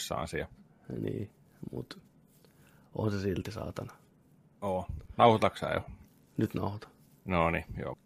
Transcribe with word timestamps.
innoissaan 0.00 0.28
siellä. 0.28 0.52
Niin, 1.00 1.30
mutta 1.72 1.96
on 2.94 3.10
se 3.10 3.20
silti 3.20 3.52
saatana. 3.52 3.92
Oo. 4.62 4.86
Nauhoitatko 5.16 5.66
jo? 5.74 5.80
Nyt 6.36 6.54
nauhoita. 6.54 6.88
No 7.24 7.50
niin, 7.50 7.64
joo. 7.78 7.98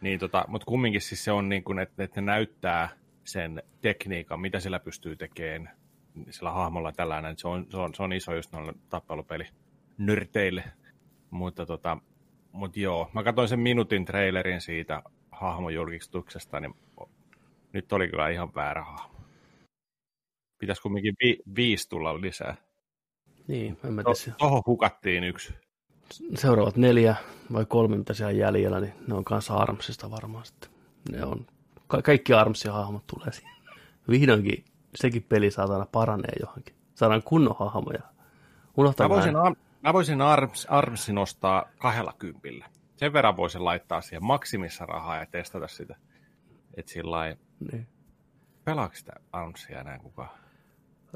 Niin 0.00 0.18
tota, 0.18 0.44
mutta 0.48 0.64
kumminkin 0.64 1.00
siis 1.00 1.24
se 1.24 1.32
on 1.32 1.48
niin 1.48 1.64
kuin, 1.64 1.78
että, 1.78 2.04
että 2.04 2.20
ne 2.20 2.24
näyttää 2.24 2.88
sen 3.24 3.62
tekniikan, 3.80 4.40
mitä 4.40 4.60
sillä 4.60 4.78
pystyy 4.80 5.16
tekemään 5.16 5.76
sillä 6.30 6.50
hahmolla 6.50 6.92
tällainen. 6.92 7.38
Se 7.38 7.48
on, 7.48 7.66
se 7.70 7.76
on, 7.76 7.94
se 7.94 8.02
on 8.02 8.12
iso 8.12 8.34
just 8.34 8.52
noille 8.52 8.74
tappelupeli 8.90 9.44
nyrteille. 9.98 10.64
Mutta 11.30 11.66
tota, 11.66 11.98
mut 12.52 12.76
joo, 12.76 13.10
mä 13.12 13.22
katsoin 13.22 13.48
sen 13.48 13.60
minuutin 13.60 14.04
trailerin 14.04 14.60
siitä 14.60 15.02
hahmojulkistuksesta, 15.30 16.60
niin 16.60 16.74
nyt 17.72 17.92
oli 17.92 18.08
kyllä 18.08 18.28
ihan 18.28 18.54
väärä 18.54 18.84
hahmo. 18.84 19.13
Pitäisi 20.64 20.82
kumminkin 20.82 21.14
vi- 21.24 21.38
viisi 21.56 21.88
tulla 21.88 22.20
lisää. 22.20 22.56
Niin, 23.48 23.78
en 23.84 23.92
mä 23.92 24.02
tiedä. 24.02 24.36
Tohon 24.38 24.62
hukattiin 24.66 25.24
yksi. 25.24 25.54
Seuraavat 26.34 26.76
neljä 26.76 27.16
vai 27.52 27.64
kolme, 27.64 27.96
mitä 27.96 28.14
siellä 28.14 28.30
on 28.30 28.38
jäljellä, 28.38 28.80
niin 28.80 28.92
ne 29.08 29.14
on 29.14 29.24
kanssa 29.24 29.54
Armsista 29.54 30.10
varmaan 30.10 30.44
sitten. 30.46 30.70
Ne 31.12 31.24
on, 31.24 31.46
ka- 31.86 32.02
kaikki 32.02 32.32
Armsin 32.32 32.72
hahmot 32.72 33.06
tulee 33.06 33.32
siihen. 33.32 33.52
Vihdoinkin 34.10 34.64
sekin 34.94 35.22
peli 35.22 35.50
saatana 35.50 35.86
paranee 35.92 36.32
johonkin. 36.40 36.74
Saadaan 36.94 37.22
kunnon 37.22 37.56
hahmoja. 37.58 38.02
Unohtaa 38.76 39.08
Mä 39.08 39.14
voisin. 39.14 39.36
Ar- 39.36 39.56
mä 39.82 39.92
voisin 39.92 40.20
Arms, 40.20 40.66
Armsin 40.70 41.14
nostaa 41.14 41.64
kahdella 41.78 42.12
kympillä. 42.18 42.66
Sen 42.96 43.12
verran 43.12 43.36
voisin 43.36 43.64
laittaa 43.64 44.00
siihen 44.00 44.24
maksimissa 44.24 44.86
rahaa 44.86 45.16
ja 45.16 45.26
testata 45.26 45.68
sitä. 45.68 45.96
Että 46.76 46.92
sillä 46.92 47.10
lailla, 47.10 47.38
Niin. 47.72 47.86
pelaako 48.64 48.94
sitä 48.94 49.12
Armsia 49.32 49.80
enää 49.80 49.98
kukaan? 49.98 50.43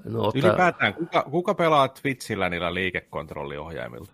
No, 0.05 0.33
Ylipäätään, 0.35 0.95
kuka, 0.95 1.23
kuka 1.23 1.55
pelaa 1.55 1.89
Twitchillä 1.89 2.49
niillä 2.49 2.75
liikekontrolliohjaimilla? 2.75 4.13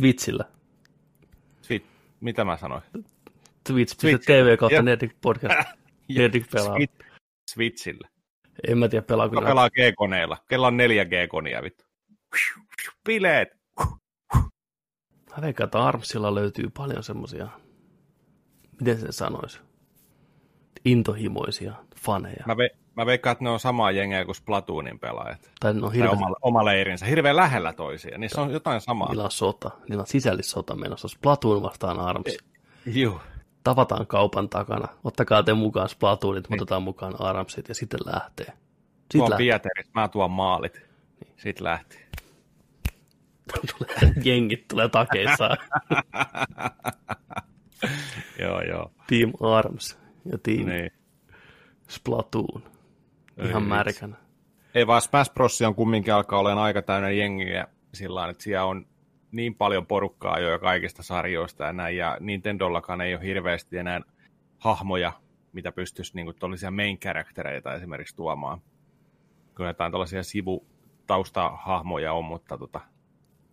Twitchillä. 0.00 0.44
Twitch, 1.66 1.88
mitä 2.20 2.44
mä 2.44 2.56
sanoin? 2.56 2.82
Twitch.tv 3.66 4.56
kautta. 4.58 4.82
Nerdik 4.82 5.16
podcast. 5.20 5.68
Nerdik 6.16 6.50
pelaa. 6.50 6.74
Switch, 6.76 7.04
Switchillä. 7.50 8.08
En 8.68 8.78
mä 8.78 8.88
tiedä 8.88 9.06
pelaako 9.06 9.30
Kuka 9.30 9.40
ne. 9.40 9.46
pelaa 9.46 9.70
G-koneilla? 9.70 10.36
Kella 10.48 10.66
on 10.66 10.78
4G-konia, 10.78 11.62
vittu. 11.62 11.84
Bileet! 13.06 13.48
Mä 15.36 15.42
veikkaan, 15.42 15.66
että 15.66 15.84
Armsilla 15.84 16.34
löytyy 16.34 16.70
paljon 16.76 17.02
semmosia, 17.02 17.48
miten 18.80 19.00
se 19.00 19.12
sanoisi, 19.12 19.60
intohimoisia 20.84 21.74
faneja. 21.96 22.44
Mä, 22.46 22.56
ve, 22.56 22.68
mä 22.96 23.06
veikkaan, 23.06 23.32
että 23.32 23.44
ne 23.44 23.50
on 23.50 23.60
samaa 23.60 23.90
jengiä 23.90 24.24
kuin 24.24 24.34
Splatoonin 24.34 24.98
pelaajat. 24.98 25.50
Tai 25.60 25.74
Tai 25.74 25.92
hirveän, 25.94 26.12
oma, 26.12 26.36
oma 26.42 26.64
leirinsä. 26.64 27.06
Hirveän 27.06 27.36
lähellä 27.36 27.72
toisia. 27.72 28.18
Niissä 28.18 28.40
on 28.42 28.50
jotain 28.50 28.80
samaa. 28.80 29.08
niillä 29.08 29.24
on 29.24 29.30
sota, 29.30 29.70
niillä 29.88 30.00
on 30.02 30.06
sisällissota 30.06 30.74
menossa. 30.76 31.08
Splatoon 31.08 31.62
vastaan 31.62 32.00
Arms. 32.00 32.36
Juu. 32.86 33.20
Tavataan 33.64 34.06
kaupan 34.06 34.48
takana. 34.48 34.88
Ottakaa 35.04 35.42
te 35.42 35.54
mukaan 35.54 35.88
Splatoonit, 35.88 36.48
Niin. 36.48 36.60
otetaan 36.62 36.82
mukaan 36.82 37.20
Armsit 37.20 37.68
ja 37.68 37.74
sitten 37.74 38.00
lähtee. 38.04 38.46
Tuon 38.46 38.56
Sitten 39.12 39.30
lähtee. 39.30 39.36
Pieterit, 39.36 39.86
mä 39.94 40.08
tuon 40.08 40.30
maalit. 40.30 40.82
Sitten 41.36 41.64
lähti. 41.64 41.98
Tulee, 43.78 44.12
jengit 44.24 44.68
tulee 44.68 44.88
takeissaan. 44.88 45.56
joo, 48.42 48.62
joo. 48.62 48.90
Team 49.06 49.32
Arms 49.56 49.98
ja 50.32 50.38
Team 50.38 50.66
Niin. 50.68 50.90
Splatoon. 51.88 52.62
Ei 53.38 53.48
Ihan 53.48 53.62
vitsi. 53.62 53.68
märkänä. 53.68 54.16
Ei 54.74 54.86
vaan 54.86 55.02
Smash 55.02 55.32
Bros. 55.32 55.62
on 55.62 55.74
kumminkin 55.74 56.14
alkaa 56.14 56.38
olemaan 56.38 56.64
aika 56.64 56.82
täynnä 56.82 57.10
jengiä 57.10 57.66
sillä 57.94 58.14
lailla, 58.14 58.30
että 58.30 58.42
siellä 58.44 58.64
on 58.64 58.86
niin 59.32 59.54
paljon 59.54 59.86
porukkaa 59.86 60.38
jo 60.38 60.58
kaikista 60.58 61.02
sarjoista 61.02 61.64
ja 61.64 61.72
näin, 61.72 61.96
ja 61.96 62.16
Nintendollakaan 62.20 63.00
ei 63.00 63.14
ole 63.14 63.24
hirveästi 63.24 63.78
enää 63.78 64.00
hahmoja, 64.58 65.12
mitä 65.52 65.72
pystyisi 65.72 66.12
niin 66.14 66.34
tuollaisia 66.38 66.70
main 66.70 66.98
charactereita 66.98 67.74
esimerkiksi 67.74 68.16
tuomaan. 68.16 68.60
Kyllä 69.54 69.70
jotain 69.70 69.92
tällaisia 69.92 70.22
sivutaustahahmoja 70.22 72.12
on, 72.12 72.24
mutta 72.24 72.58
tota, 72.58 72.80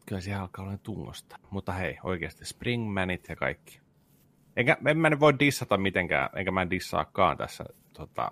kyllä 0.06 0.22
siellä 0.22 0.41
alkaa 0.41 0.66
olla 0.66 0.78
tungosta. 0.78 1.35
Mutta 1.50 1.72
hei, 1.72 1.97
oikeasti 2.03 2.46
Springmanit 2.46 3.29
ja 3.29 3.35
kaikki. 3.35 3.79
Enkä, 4.56 4.78
en 4.88 4.97
mä 4.97 5.09
nyt 5.09 5.19
voi 5.19 5.40
dissata 5.40 5.78
mitenkään, 5.78 6.29
enkä 6.35 6.51
mä 6.51 6.69
dissaakaan 6.69 7.38
tässä 7.38 7.66
tota, 7.94 8.31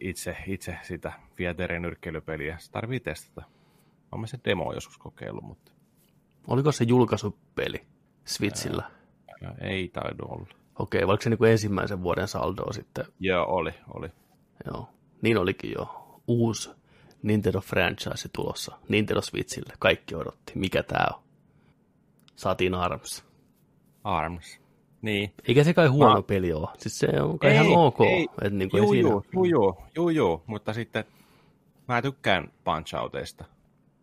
itse, 0.00 0.36
itse 0.46 0.78
sitä 0.82 1.12
Fieterin 1.34 1.82
nyrkkeilypeliä. 1.82 2.58
Se 2.58 2.70
tarvii 2.70 3.00
testata. 3.00 3.42
Olen 4.12 4.28
se 4.28 4.38
demo 4.44 4.72
joskus 4.72 4.98
kokeillut, 4.98 5.44
mutta 5.44 5.72
Oliko 6.48 6.72
se 6.72 6.84
julkaisupeli 6.84 7.86
Switchillä? 8.24 8.90
ää, 9.44 9.54
ei 9.60 9.88
taidu 9.88 10.24
olla. 10.28 10.48
Okei, 10.78 11.04
oliko 11.04 11.22
se 11.22 11.30
niin 11.30 11.38
kuin 11.38 11.50
ensimmäisen 11.50 12.02
vuoden 12.02 12.28
saldoa 12.28 12.72
sitten? 12.72 13.04
Joo, 13.20 13.46
oli, 13.48 13.74
oli. 13.94 14.08
Joo, 14.66 14.88
niin 15.22 15.38
olikin 15.38 15.72
jo. 15.72 16.06
Uusi 16.26 16.70
Nintendo 17.22 17.60
franchise 17.60 18.28
tulossa. 18.32 18.78
Nintendo 18.88 19.22
Switchille. 19.22 19.72
Kaikki 19.78 20.14
odotti. 20.14 20.52
Mikä 20.54 20.82
tää 20.82 21.08
on? 21.14 21.22
Saatiin 22.36 22.74
Arms. 22.74 23.24
Arms. 24.04 24.59
Niin. 25.02 25.32
Eikä 25.48 25.64
se 25.64 25.74
kai 25.74 25.86
huono 25.86 26.14
Mä- 26.14 26.22
peli 26.22 26.52
ole. 26.52 26.68
Siis 26.78 26.98
se 26.98 27.06
on 27.22 27.38
kai 27.38 27.54
ihan 27.54 27.66
ok. 27.66 27.98
Että 28.42 28.50
niin 28.50 28.70
kuin 28.70 28.82
juu, 28.82 28.92
ei 28.92 28.96
siinä... 29.02 29.10
juu, 29.10 29.24
juu, 29.32 29.44
juu, 29.44 29.76
juu, 29.94 30.08
juu, 30.08 30.42
mutta 30.46 30.72
sitten 30.72 31.04
mä 31.88 32.02
tykkään 32.02 32.44
Punch-Outeista. 32.44 33.44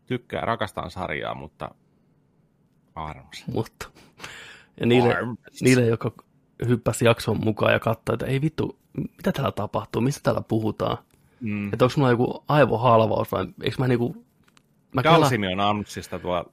Tykkään, 0.06 0.48
rakastan 0.48 0.92
sarjaa, 0.92 1.36
mutta 1.36 1.72
Arms. 2.96 3.48
Mutta. 3.54 3.90
Ja 4.80 4.86
niille, 4.86 5.16
Arms. 5.16 5.62
niille, 5.62 5.86
jotka 5.86 6.12
hyppäsi 6.68 7.06
jakson 7.06 7.40
mukaan 7.44 7.74
ja 7.74 7.80
katsoi, 7.80 8.14
että 8.14 8.26
ei 8.26 8.42
vittu, 8.42 8.80
mitä 8.98 9.32
täällä 9.32 9.52
tapahtuu, 9.52 10.02
mistä 10.02 10.20
täällä 10.24 10.42
puhutaan. 10.42 10.98
Mm. 11.40 11.74
Että 11.74 11.86
onko 11.86 11.94
mulla 11.98 12.12
joku 12.12 12.44
aivohalvaus 12.48 13.32
vai 13.32 13.48
eikö 13.64 13.76
mä 13.80 13.88
niinku... 13.88 14.26
Mä 14.96 15.04
Dalsimi 15.04 15.54
on 15.54 15.60
Armsista 15.60 16.20
tuo... 16.20 16.46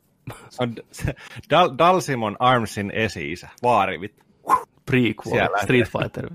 Dal, 1.50 1.70
Dalsimon 1.78 2.36
Armsin 2.38 2.90
esi-isä, 2.94 3.48
vaari 3.62 4.00
vittu. 4.00 4.23
Prequel, 4.86 5.32
Siellä. 5.32 5.58
Street 5.62 5.88
Fighter. 5.88 6.30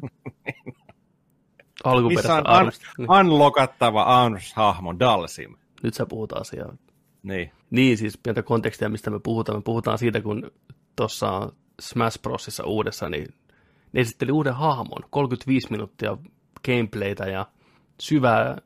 Missä 1.80 1.90
Alkuperäistä 1.90 2.36
on 2.36 2.48
Arms. 2.48 2.80
un, 3.00 3.10
unlockattava 3.10 4.04
Arms-hahmo, 4.04 5.00
Dalsim. 5.00 5.56
Nyt 5.84 5.94
sä 5.94 6.06
puhut 6.06 6.34
asiaa. 6.34 6.74
Niin. 7.24 7.52
Niin, 7.70 7.98
siis 7.98 8.18
pientä 8.18 8.44
kontekstia, 8.44 8.90
mistä 8.90 9.10
me 9.10 9.20
puhutaan. 9.20 9.58
Me 9.58 9.62
puhutaan 9.62 9.98
siitä, 9.98 10.22
kun 10.22 10.52
tuossa 10.96 11.52
Smash 11.82 12.22
Brosissa 12.22 12.64
uudessa, 12.66 13.10
niin 13.10 13.28
ne 13.94 14.02
esitteli 14.02 14.32
uuden 14.32 14.56
hahmon. 14.56 15.04
35 15.10 15.72
minuuttia 15.72 16.18
gameplaytä 16.66 17.26
ja 17.26 17.46
syvää 18.02 18.58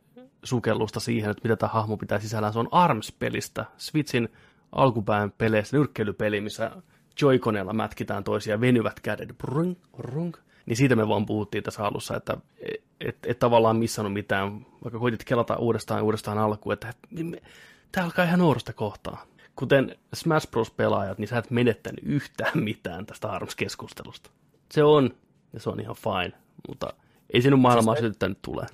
sukellusta 0.43 0.99
siihen, 0.99 1.31
että 1.31 1.41
mitä 1.43 1.55
tämä 1.55 1.73
hahmo 1.73 1.97
pitää 1.97 2.19
sisällään. 2.19 2.53
Se 2.53 2.59
on 2.59 2.69
ARMS-pelistä, 2.71 3.65
Switchin 3.77 4.29
alkupään 4.71 5.33
peleistä, 5.37 5.77
nyrkkeilypeli, 5.77 6.41
missä 6.41 6.71
Joy-koneella 7.21 7.73
mätkitään 7.73 8.23
toisia 8.23 8.61
venyvät 8.61 8.99
kädet. 8.99 9.37
Brunk, 9.37 9.77
brunk. 9.97 10.37
Niin 10.65 10.77
siitä 10.77 10.95
me 10.95 11.07
vaan 11.07 11.25
puhuttiin 11.25 11.63
tässä 11.63 11.85
alussa, 11.85 12.17
että 12.17 12.37
et, 12.59 12.83
et, 12.99 13.17
et 13.27 13.39
tavallaan 13.39 13.77
missannut 13.77 14.13
mitään, 14.13 14.65
vaikka 14.83 14.99
koitit 14.99 15.23
kelata 15.23 15.55
uudestaan 15.55 16.03
uudestaan 16.03 16.37
alkuun, 16.37 16.73
että 16.73 16.93
tämä 17.91 18.05
alkaa 18.05 18.25
ihan 18.25 18.39
nuorusta 18.39 18.73
kohtaa. 18.73 19.25
Kuten 19.55 19.95
Smash 20.13 20.51
Bros-pelaajat, 20.51 21.17
niin 21.17 21.27
sä 21.27 21.37
et 21.37 21.51
menettänyt 21.51 21.99
yhtään 22.03 22.51
mitään 22.63 23.05
tästä 23.05 23.27
ARMS-keskustelusta. 23.27 24.29
Se 24.71 24.83
on, 24.83 25.09
ja 25.53 25.59
se 25.59 25.69
on 25.69 25.79
ihan 25.79 25.95
fine, 25.95 26.33
mutta 26.67 26.93
ei 27.33 27.41
sinun 27.41 27.59
maailmaa 27.59 27.95
siis 27.95 28.05
sytyttänyt 28.05 28.41
tulee. 28.41 28.65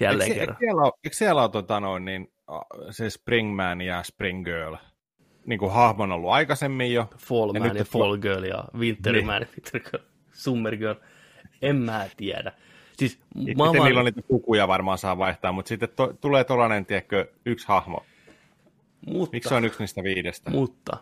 Jälleen 0.00 0.32
Eikö, 0.32 0.40
kerran. 0.40 0.56
eikö 0.56 0.64
siellä 0.66 0.82
ole, 0.82 0.92
eikö 1.04 1.16
siellä 1.16 1.42
ole 1.42 1.50
tota 1.50 1.80
noin, 1.80 2.04
niin, 2.04 2.32
se 2.90 3.10
Springman 3.10 3.80
ja 3.80 4.02
Spring 4.02 4.44
Girl? 4.44 4.74
Niin 5.46 5.58
kuin 5.58 5.72
hahmon 5.72 6.12
ollut 6.12 6.30
aikaisemmin 6.30 6.92
jo. 6.94 7.08
Fall 7.18 7.54
Ja 7.54 7.66
ja 7.74 7.84
Fall 7.84 8.16
Girl 8.16 8.42
ja 8.44 8.64
Winter 8.78 9.12
Niin. 9.12 9.26
Winter 9.26 9.80
Girl, 9.90 10.02
Summer 10.32 10.76
Girl. 10.76 10.94
En 11.62 11.76
mä 11.76 12.06
tiedä. 12.16 12.52
Siis 12.98 13.18
mä 13.36 13.44
vaan- 13.58 13.72
niillä 13.84 14.00
on 14.00 14.04
niitä 14.06 14.22
pukuja 14.28 14.68
varmaan 14.68 14.98
saa 14.98 15.18
vaihtaa, 15.18 15.52
mutta 15.52 15.68
sitten 15.68 15.88
to, 15.96 16.12
tulee 16.20 16.44
tuollainen, 16.44 16.86
tiedätkö, 16.86 17.26
yksi 17.46 17.68
hahmo. 17.68 18.04
mutta, 19.06 19.34
Miksi 19.36 19.48
se 19.48 19.54
on 19.54 19.64
yksi 19.64 19.78
niistä 19.82 20.02
viidestä? 20.02 20.50
mutta 20.50 20.96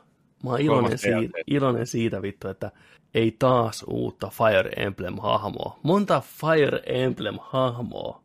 mä 0.44 0.50
oon 0.50 0.60
iloinen 0.60 0.98
siitä, 0.98 1.16
DLC. 1.16 1.30
iloinen 1.46 1.86
siitä 1.86 2.22
vittu, 2.22 2.48
että 2.48 2.70
ei 3.14 3.36
taas 3.38 3.84
uutta 3.88 4.28
Fire 4.30 4.70
Emblem-hahmoa. 4.86 5.78
Monta 5.82 6.20
Fire 6.20 6.82
Emblem-hahmoa 6.86 8.20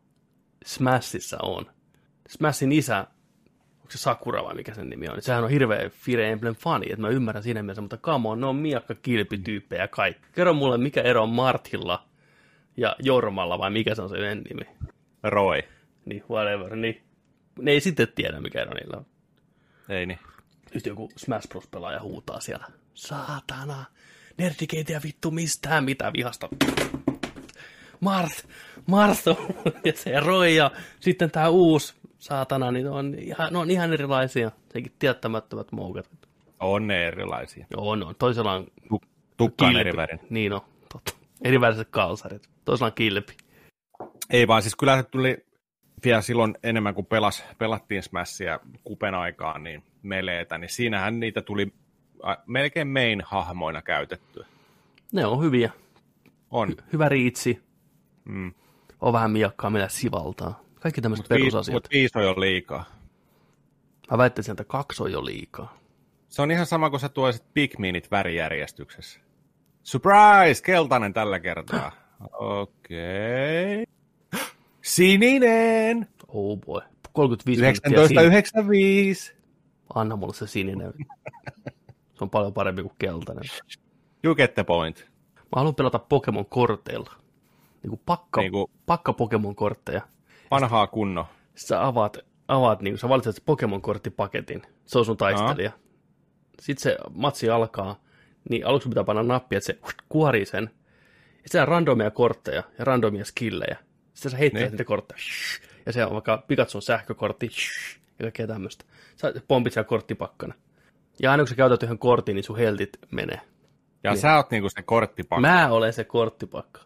Smashissa 0.64 1.36
on. 1.42 1.66
Smashin 2.28 2.72
isä, 2.72 3.06
se 3.98 4.02
Sakura 4.02 4.44
vai 4.44 4.54
mikä 4.54 4.74
sen 4.74 4.90
nimi 4.90 5.08
on, 5.08 5.14
niin 5.14 5.22
sehän 5.22 5.44
on 5.44 5.50
hirveä 5.50 5.90
Fire 5.90 6.32
Emblem-fani, 6.32 6.86
että 6.86 7.00
mä 7.00 7.08
ymmärrän 7.08 7.42
siinä 7.42 7.62
mielessä, 7.62 7.82
mutta 7.82 7.96
come 7.96 8.28
on, 8.28 8.40
ne 8.40 8.46
on 8.46 8.56
miakka 8.56 8.94
kilpityyppejä 8.94 9.88
kaikki. 9.88 10.26
Kerro 10.32 10.54
mulle, 10.54 10.78
mikä 10.78 11.02
ero 11.02 11.22
on 11.22 11.28
Martilla 11.28 12.08
ja 12.76 12.96
Jormalla 12.98 13.58
vai 13.58 13.70
mikä 13.70 13.94
se 13.94 14.02
on 14.02 14.08
se 14.08 14.16
yhden 14.16 14.42
nimi. 14.42 14.76
Roy. 15.22 15.62
Niin, 16.04 16.24
whatever, 16.30 16.76
niin. 16.76 17.02
ne 17.58 17.70
ei 17.70 17.80
sitten 17.80 18.08
tiedä, 18.14 18.40
mikä 18.40 18.62
ero 18.62 18.74
niillä 18.74 18.96
on. 18.96 19.06
Ei 19.88 20.06
niin. 20.06 20.18
Just 20.74 20.86
joku 20.86 21.10
Smash 21.16 21.48
Bros-pelaaja 21.48 22.00
huutaa 22.00 22.40
siellä. 22.40 22.66
Saatana, 22.94 23.84
nerdikeitiä 24.38 25.00
vittu 25.04 25.30
mistään 25.30 25.84
mitä 25.84 26.12
vihasta. 26.12 26.48
Mart, 28.04 28.48
Marsto 28.86 29.38
ja 29.84 29.92
se 29.94 30.20
Roy 30.20 30.48
ja 30.48 30.70
sitten 31.00 31.30
tämä 31.30 31.48
uusi 31.48 31.94
saatana, 32.18 32.70
niin 32.70 32.84
ne 32.84 32.90
on 32.90 33.14
ihan, 33.18 33.52
ne 33.52 33.58
on 33.58 33.70
ihan 33.70 33.92
erilaisia. 33.92 34.50
Sekin 34.72 34.92
tiettämättömät 34.98 35.72
moukat. 35.72 36.10
On 36.60 36.86
ne 36.86 37.06
erilaisia. 37.06 37.66
Joo, 37.70 37.90
on. 37.90 38.14
Toisella 38.18 38.52
on 38.52 38.66
Tukka 39.36 39.66
on 39.66 39.76
eri 39.76 39.96
värin. 39.96 40.20
Niin 40.30 40.52
on, 40.52 40.60
totta. 40.92 41.12
Eriväriset 41.44 41.88
kalsarit. 41.90 42.48
Toisella 42.64 42.86
on 42.86 42.94
kilpi. 42.94 43.36
Ei 44.30 44.48
vaan, 44.48 44.62
siis 44.62 44.76
kyllä 44.76 44.96
se 44.96 45.02
tuli 45.02 45.46
vielä 46.04 46.20
silloin 46.20 46.54
enemmän 46.62 46.94
kuin 46.94 47.06
pelas, 47.06 47.44
pelattiin 47.58 48.02
Smashia 48.02 48.60
kupen 48.84 49.14
aikaan, 49.14 49.64
niin 49.64 49.82
meleetä, 50.02 50.58
niin 50.58 50.68
siinähän 50.68 51.20
niitä 51.20 51.42
tuli 51.42 51.72
melkein 52.46 52.88
main 52.88 53.22
hahmoina 53.26 53.82
käytettyä. 53.82 54.46
Ne 55.12 55.26
on 55.26 55.42
hyviä. 55.42 55.70
On. 56.50 56.68
Hy- 56.68 56.82
hyvä 56.92 57.08
riitsi. 57.08 57.63
Mm. 58.24 58.52
On 59.00 59.12
vähän 59.12 59.30
miakkaa, 59.30 59.70
millä 59.70 59.88
sivaltaa. 59.88 60.64
Kaikki 60.80 61.00
tämmöiset 61.00 61.24
Mutta 61.24 61.34
perusasiat. 61.34 61.74
mut 61.74 61.88
viisi 61.92 62.18
on 62.18 62.24
jo 62.24 62.40
liikaa. 62.40 62.84
Mä 64.10 64.18
väittäisin, 64.18 64.52
että 64.52 64.64
kaksi 64.64 65.02
on 65.02 65.12
jo 65.12 65.24
liikaa. 65.24 65.78
Se 66.28 66.42
on 66.42 66.50
ihan 66.50 66.66
sama 66.66 66.90
kuin 66.90 67.00
sä 67.00 67.08
tuoisit 67.08 67.44
Pikminit 67.54 68.10
värijärjestyksessä. 68.10 69.20
Surprise! 69.82 70.62
Keltainen 70.62 71.12
tällä 71.12 71.40
kertaa. 71.40 71.92
Okei. 72.32 73.82
Okay. 73.82 74.44
Sininen! 74.82 76.08
Oh 76.28 76.58
boy. 76.58 76.80
35 77.12 77.60
minuuttia 77.60 77.88
siinä. 77.90 77.96
1995. 77.96 79.34
Anna 79.94 80.16
mulle 80.16 80.34
se 80.34 80.46
sininen. 80.46 80.92
Se 82.14 82.24
on 82.24 82.30
paljon 82.30 82.54
parempi 82.54 82.82
kuin 82.82 82.94
keltainen. 82.98 83.44
You 84.24 84.34
get 84.34 84.54
the 84.54 84.64
point. 84.64 85.10
Mä 85.34 85.56
haluan 85.56 85.74
pelata 85.74 85.98
Pokemon-korteilla. 85.98 87.23
Niinku 87.84 88.02
pakka, 88.06 88.40
Niinku- 88.40 88.70
pakka 88.86 89.12
Pokemon-kortteja. 89.12 90.00
Vanhaa 90.50 90.86
kunno. 90.86 91.26
Sä 91.54 91.86
avaat, 91.86 92.18
avaat 92.48 92.80
niinku, 92.82 92.98
sä 92.98 93.08
valitset 93.08 93.42
Pokemon-korttipaketin. 93.46 94.62
Se 94.86 94.98
on 94.98 95.04
sun 95.04 95.16
taistelija. 95.16 95.70
Sitten 96.60 96.82
se 96.82 96.96
matsi 97.14 97.50
alkaa, 97.50 98.00
niin 98.50 98.66
aluksi 98.66 98.88
pitää 98.88 99.04
panna 99.04 99.22
nappi, 99.22 99.56
että 99.56 99.66
se 99.66 99.78
kuorii 100.08 100.46
sen. 100.46 100.70
Ja 101.42 101.48
siellä 101.48 101.62
on 101.62 101.68
randomia 101.68 102.10
kortteja 102.10 102.62
ja 102.78 102.84
randomia 102.84 103.24
skillejä. 103.24 103.76
Sitten 104.14 104.30
sä 104.30 104.36
heittää 104.38 104.62
Niin. 104.62 104.70
niitä 104.70 104.84
kortteja. 104.84 105.18
Ja 105.86 105.92
se 105.92 106.04
on 106.04 106.12
vaikka 106.12 106.44
Pikatsun 106.48 106.82
sähkökortti 106.82 107.50
ja 108.18 108.22
kaikkea 108.22 108.46
tämmöistä. 108.46 108.84
Sä 109.16 109.32
pompit 109.48 109.72
siellä 109.72 109.88
korttipakkana. 109.88 110.54
Ja 111.22 111.30
aina 111.30 111.42
kun 111.42 111.48
sä 111.48 111.54
käytät 111.54 111.82
yhden 111.82 111.98
kortin, 111.98 112.34
niin 112.34 112.44
sun 112.44 112.58
heltit 112.58 112.90
menee. 113.10 113.40
Ja 114.04 114.10
Niin. 114.10 114.20
sä 114.20 114.36
oot 114.36 114.50
niinku 114.50 114.68
se 114.68 114.82
korttipakka. 114.82 115.40
Mä 115.40 115.68
olen 115.70 115.92
se 115.92 116.04
korttipakka. 116.04 116.80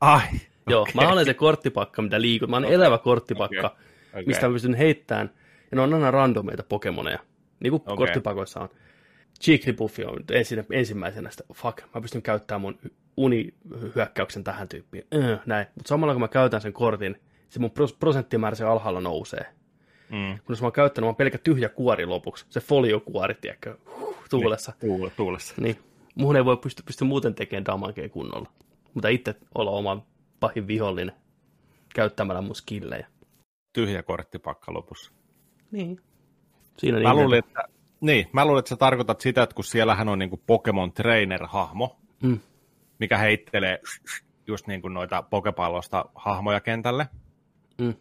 Ai. 0.00 0.22
Joo, 0.66 0.82
okei. 0.82 0.94
mä 0.94 1.08
olen 1.12 1.24
se 1.24 1.34
korttipakka, 1.34 2.02
mitä 2.02 2.20
liikut. 2.20 2.50
Mä 2.50 2.56
olen 2.56 2.72
elävä 2.72 2.98
korttipakka, 2.98 3.66
Okei, 3.66 4.10
okei. 4.12 4.24
mistä 4.26 4.46
mä 4.46 4.52
pystyn 4.52 4.74
heittämään. 4.74 5.30
Ja 5.70 5.76
ne 5.76 5.80
on 5.82 5.94
aina 5.94 6.10
randomeita 6.10 6.62
Pokemoneja, 6.62 7.18
niin 7.60 7.70
kuin 7.70 7.82
Okei. 7.82 7.96
korttipakoissa 7.96 8.60
on. 8.60 8.68
Jigglypuffi 9.46 10.04
on 10.04 10.14
nyt 10.14 10.30
ensin, 10.30 10.66
ensimmäisenä, 10.72 11.30
sitä, 11.30 11.44
fuck, 11.54 11.78
mä 11.94 12.00
pystyn 12.00 12.22
käyttämään 12.22 12.60
mun 12.60 12.78
unihyökkäyksen 13.16 14.44
tähän 14.44 14.68
tyyppiin. 14.68 15.04
Öö, 15.14 15.38
näin. 15.46 15.66
Mutta 15.74 15.88
samalla 15.88 16.14
kun 16.14 16.20
mä 16.20 16.28
käytän 16.28 16.60
sen 16.60 16.72
kortin, 16.72 17.20
se 17.48 17.60
mun 17.60 17.70
pros- 17.70 17.96
prosenttimäärä 18.00 18.56
se 18.56 18.64
alhaalla 18.64 19.00
nousee. 19.00 19.46
Mm. 20.10 20.38
Kun 20.38 20.52
jos 20.52 20.60
mä 20.60 20.66
oon 20.66 20.72
käyttänyt, 20.72 21.04
mä 21.04 21.08
oon 21.08 21.16
pelkkä 21.16 21.38
tyhjä 21.38 21.68
kuori 21.68 22.06
lopuksi. 22.06 22.46
Se 22.50 22.60
foliokuori, 22.60 23.34
tiedätkö, 23.34 23.76
huh, 24.00 24.16
tuulessa. 24.30 24.72
Tuule, 24.80 25.10
tuulessa. 25.16 25.54
Niin. 25.60 25.78
Muhun 26.14 26.36
ei 26.36 26.44
voi 26.44 26.56
pysty, 26.56 26.82
pysty 26.86 27.04
muuten 27.04 27.34
tekemään 27.34 27.64
damagea 27.64 28.08
kunnolla. 28.08 28.48
Mutta 28.98 29.08
itse 29.08 29.34
olla 29.54 29.70
oma 29.70 30.06
pahin 30.40 30.66
vihollinen 30.66 31.14
käyttämällä 31.94 32.42
mun 32.42 32.54
skillejä. 32.54 33.06
Tyhjä 33.72 34.02
korttipakka 34.02 34.74
lopussa. 34.74 35.12
Niin. 35.70 36.00
Siinä 36.78 37.00
Mä 37.00 37.08
niin 37.08 37.16
luulin, 37.16 37.38
että, 37.38 37.64
niin, 38.00 38.26
mä 38.32 38.44
luulin, 38.44 38.58
että 38.58 38.68
sä 38.68 38.76
tarkoitat 38.76 39.20
sitä, 39.20 39.42
että 39.42 39.54
kun 39.54 39.64
siellähän 39.64 40.08
on 40.08 40.18
niinku 40.18 40.42
Pokemon 40.46 40.92
Trainer-hahmo, 40.92 41.96
Mm. 42.22 42.40
mikä 42.98 43.18
heittelee 43.18 43.78
just 44.46 44.66
niin 44.66 44.82
kuin 44.82 44.94
noita 44.94 45.22
pokepallosta 45.22 46.04
hahmoja 46.14 46.60
kentälle, 46.60 47.08
Mm. 47.80 47.94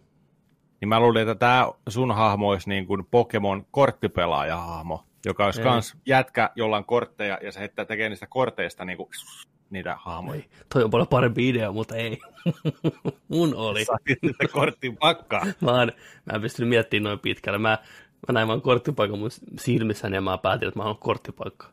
niin 0.82 0.90
mä 0.90 1.00
luulin, 1.00 1.22
että 1.22 1.36
tämä 1.36 1.72
sun 1.90 2.16
hahmo 2.16 2.50
olisi 2.50 2.70
niin 2.70 2.88
kuin 2.88 3.06
Pokemon 3.12 3.66
korttipelaaja-hahmo, 3.72 5.04
joka 5.26 5.46
olisi 5.46 5.62
kans 5.62 5.98
jätkä, 6.06 6.50
jolla 6.56 6.78
on 6.78 6.86
kortteja, 6.86 7.40
ja 7.44 7.52
se 7.52 7.60
heittää 7.60 7.86
tekee 7.86 8.10
niistä 8.10 8.28
korteista 8.28 8.86
niin 8.86 8.98
kuin, 8.98 9.10
niitä 9.70 9.96
hahmoja. 10.00 10.36
Ei, 10.40 10.50
toi 10.74 10.84
on 10.84 10.90
paljon 10.90 11.08
parempi 11.08 11.50
idea, 11.50 11.72
mutta 11.72 11.96
ei. 11.96 12.18
mun 13.28 13.56
oli. 13.56 13.86
Sitten 14.08 14.50
korttiin 14.52 14.98
pakkaa. 14.98 15.46
Mä, 15.62 15.72
oon, 15.72 15.92
mä 16.26 16.34
en 16.36 16.42
pystynyt 16.42 16.70
miettimään 16.70 17.10
noin 17.10 17.20
pitkälle. 17.20 17.58
Mä, 17.60 17.78
mä 18.28 18.34
näin 18.34 18.48
vaan 18.48 18.62
korttipaikan 18.62 19.20
mun 19.20 19.30
silmissäni 19.60 20.16
ja 20.16 20.22
mä 20.22 20.38
päätin, 20.38 20.68
että 20.68 20.80
mä 20.80 20.84
haluan 20.84 21.00
korttipaikka. 21.00 21.68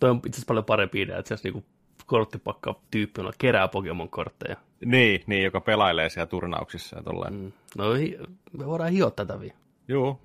Toi 0.00 0.10
on 0.10 0.16
itse 0.16 0.28
asiassa 0.30 0.46
paljon 0.48 0.64
parempi 0.64 1.02
idea, 1.02 1.18
että 1.18 1.36
se 1.36 1.42
niinku 1.44 1.64
korttipakka 2.06 2.80
tyyppi 2.90 3.20
on 3.20 3.32
kerää 3.38 3.68
Pokemon-kortteja. 3.68 4.56
Niin, 4.84 5.22
niin, 5.26 5.44
joka 5.44 5.60
pelailee 5.60 6.08
siellä 6.10 6.26
turnauksissa 6.26 6.96
ja 6.96 7.02
tolleen. 7.02 7.34
Mm. 7.34 7.40
Mm. 7.40 7.52
No 7.78 7.92
hi- 7.92 8.18
me 8.58 8.66
voidaan 8.66 8.90
hioa 8.90 9.10
tätä 9.10 9.40
vielä. 9.40 9.54
Joo, 9.88 10.20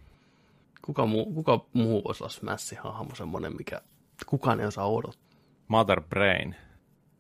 Kuka 0.81 1.06
muu, 1.06 1.33
kuka 1.33 1.66
muu 1.74 2.04
voisi 2.04 2.24
olla 2.24 2.33
Smash-hahmo 2.33 3.16
semmonen, 3.16 3.56
mikä 3.57 3.81
kukaan 4.25 4.60
ei 4.60 4.66
osaa 4.66 4.88
odottaa? 4.89 5.39
Mother 5.68 6.01
Brain. 6.01 6.56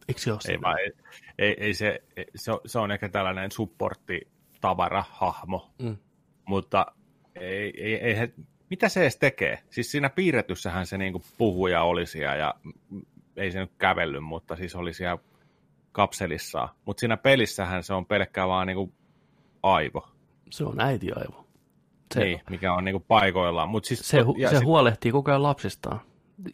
Eikö 0.09 0.19
se 0.21 0.31
ole 0.31 0.39
Ei, 0.49 0.61
vaan, 0.61 0.79
ei, 0.79 0.91
ei, 1.39 1.55
ei 1.59 1.73
se, 1.73 2.03
se, 2.35 2.51
on, 2.51 2.59
se 2.65 2.79
on 2.79 2.91
ehkä 2.91 3.09
tällainen 3.09 3.51
supportti-tavara-hahmo, 3.51 5.69
Mm. 5.79 5.97
mutta 6.45 6.85
ei, 7.35 7.73
ei, 7.83 7.95
ei 7.95 8.17
he, 8.17 8.31
mitä 8.69 8.89
se 8.89 9.01
edes 9.01 9.17
tekee? 9.17 9.59
Siis 9.69 9.91
siinä 9.91 10.09
piirretyssähän 10.09 10.87
se 10.87 10.97
niinku 10.97 11.23
puhuja 11.37 11.83
oli 11.83 12.05
siellä 12.05 12.35
ja 12.35 12.53
ei 13.35 13.51
se 13.51 13.59
nyt 13.59 13.71
kävellyt, 13.77 14.23
mutta 14.23 14.55
siis 14.55 14.75
oli 14.75 14.93
siellä 14.93 15.17
kapselissaan. 15.91 16.69
Mutta 16.85 16.99
siinä 16.99 17.17
pelissähän 17.17 17.83
se 17.83 17.93
on 17.93 18.05
pelkkää 18.05 18.47
vaan 18.47 18.67
niinku 18.67 18.93
aivo, 19.63 20.07
Se 20.49 20.63
on 20.63 20.81
äitiaivo. 20.81 21.45
Se, 22.13 22.19
se, 22.19 22.25
niin, 22.25 22.41
mikä 22.49 22.73
on 22.73 22.85
niinku 22.85 22.99
paikoillaan. 23.07 23.69
Mut 23.69 23.85
siis, 23.85 23.99
se, 24.09 24.17
ja 24.37 24.49
se 24.49 24.55
sit- 24.57 24.65
huolehtii 24.65 25.11
koko 25.11 25.31
ajan 25.31 25.43
lapsistaan 25.43 26.01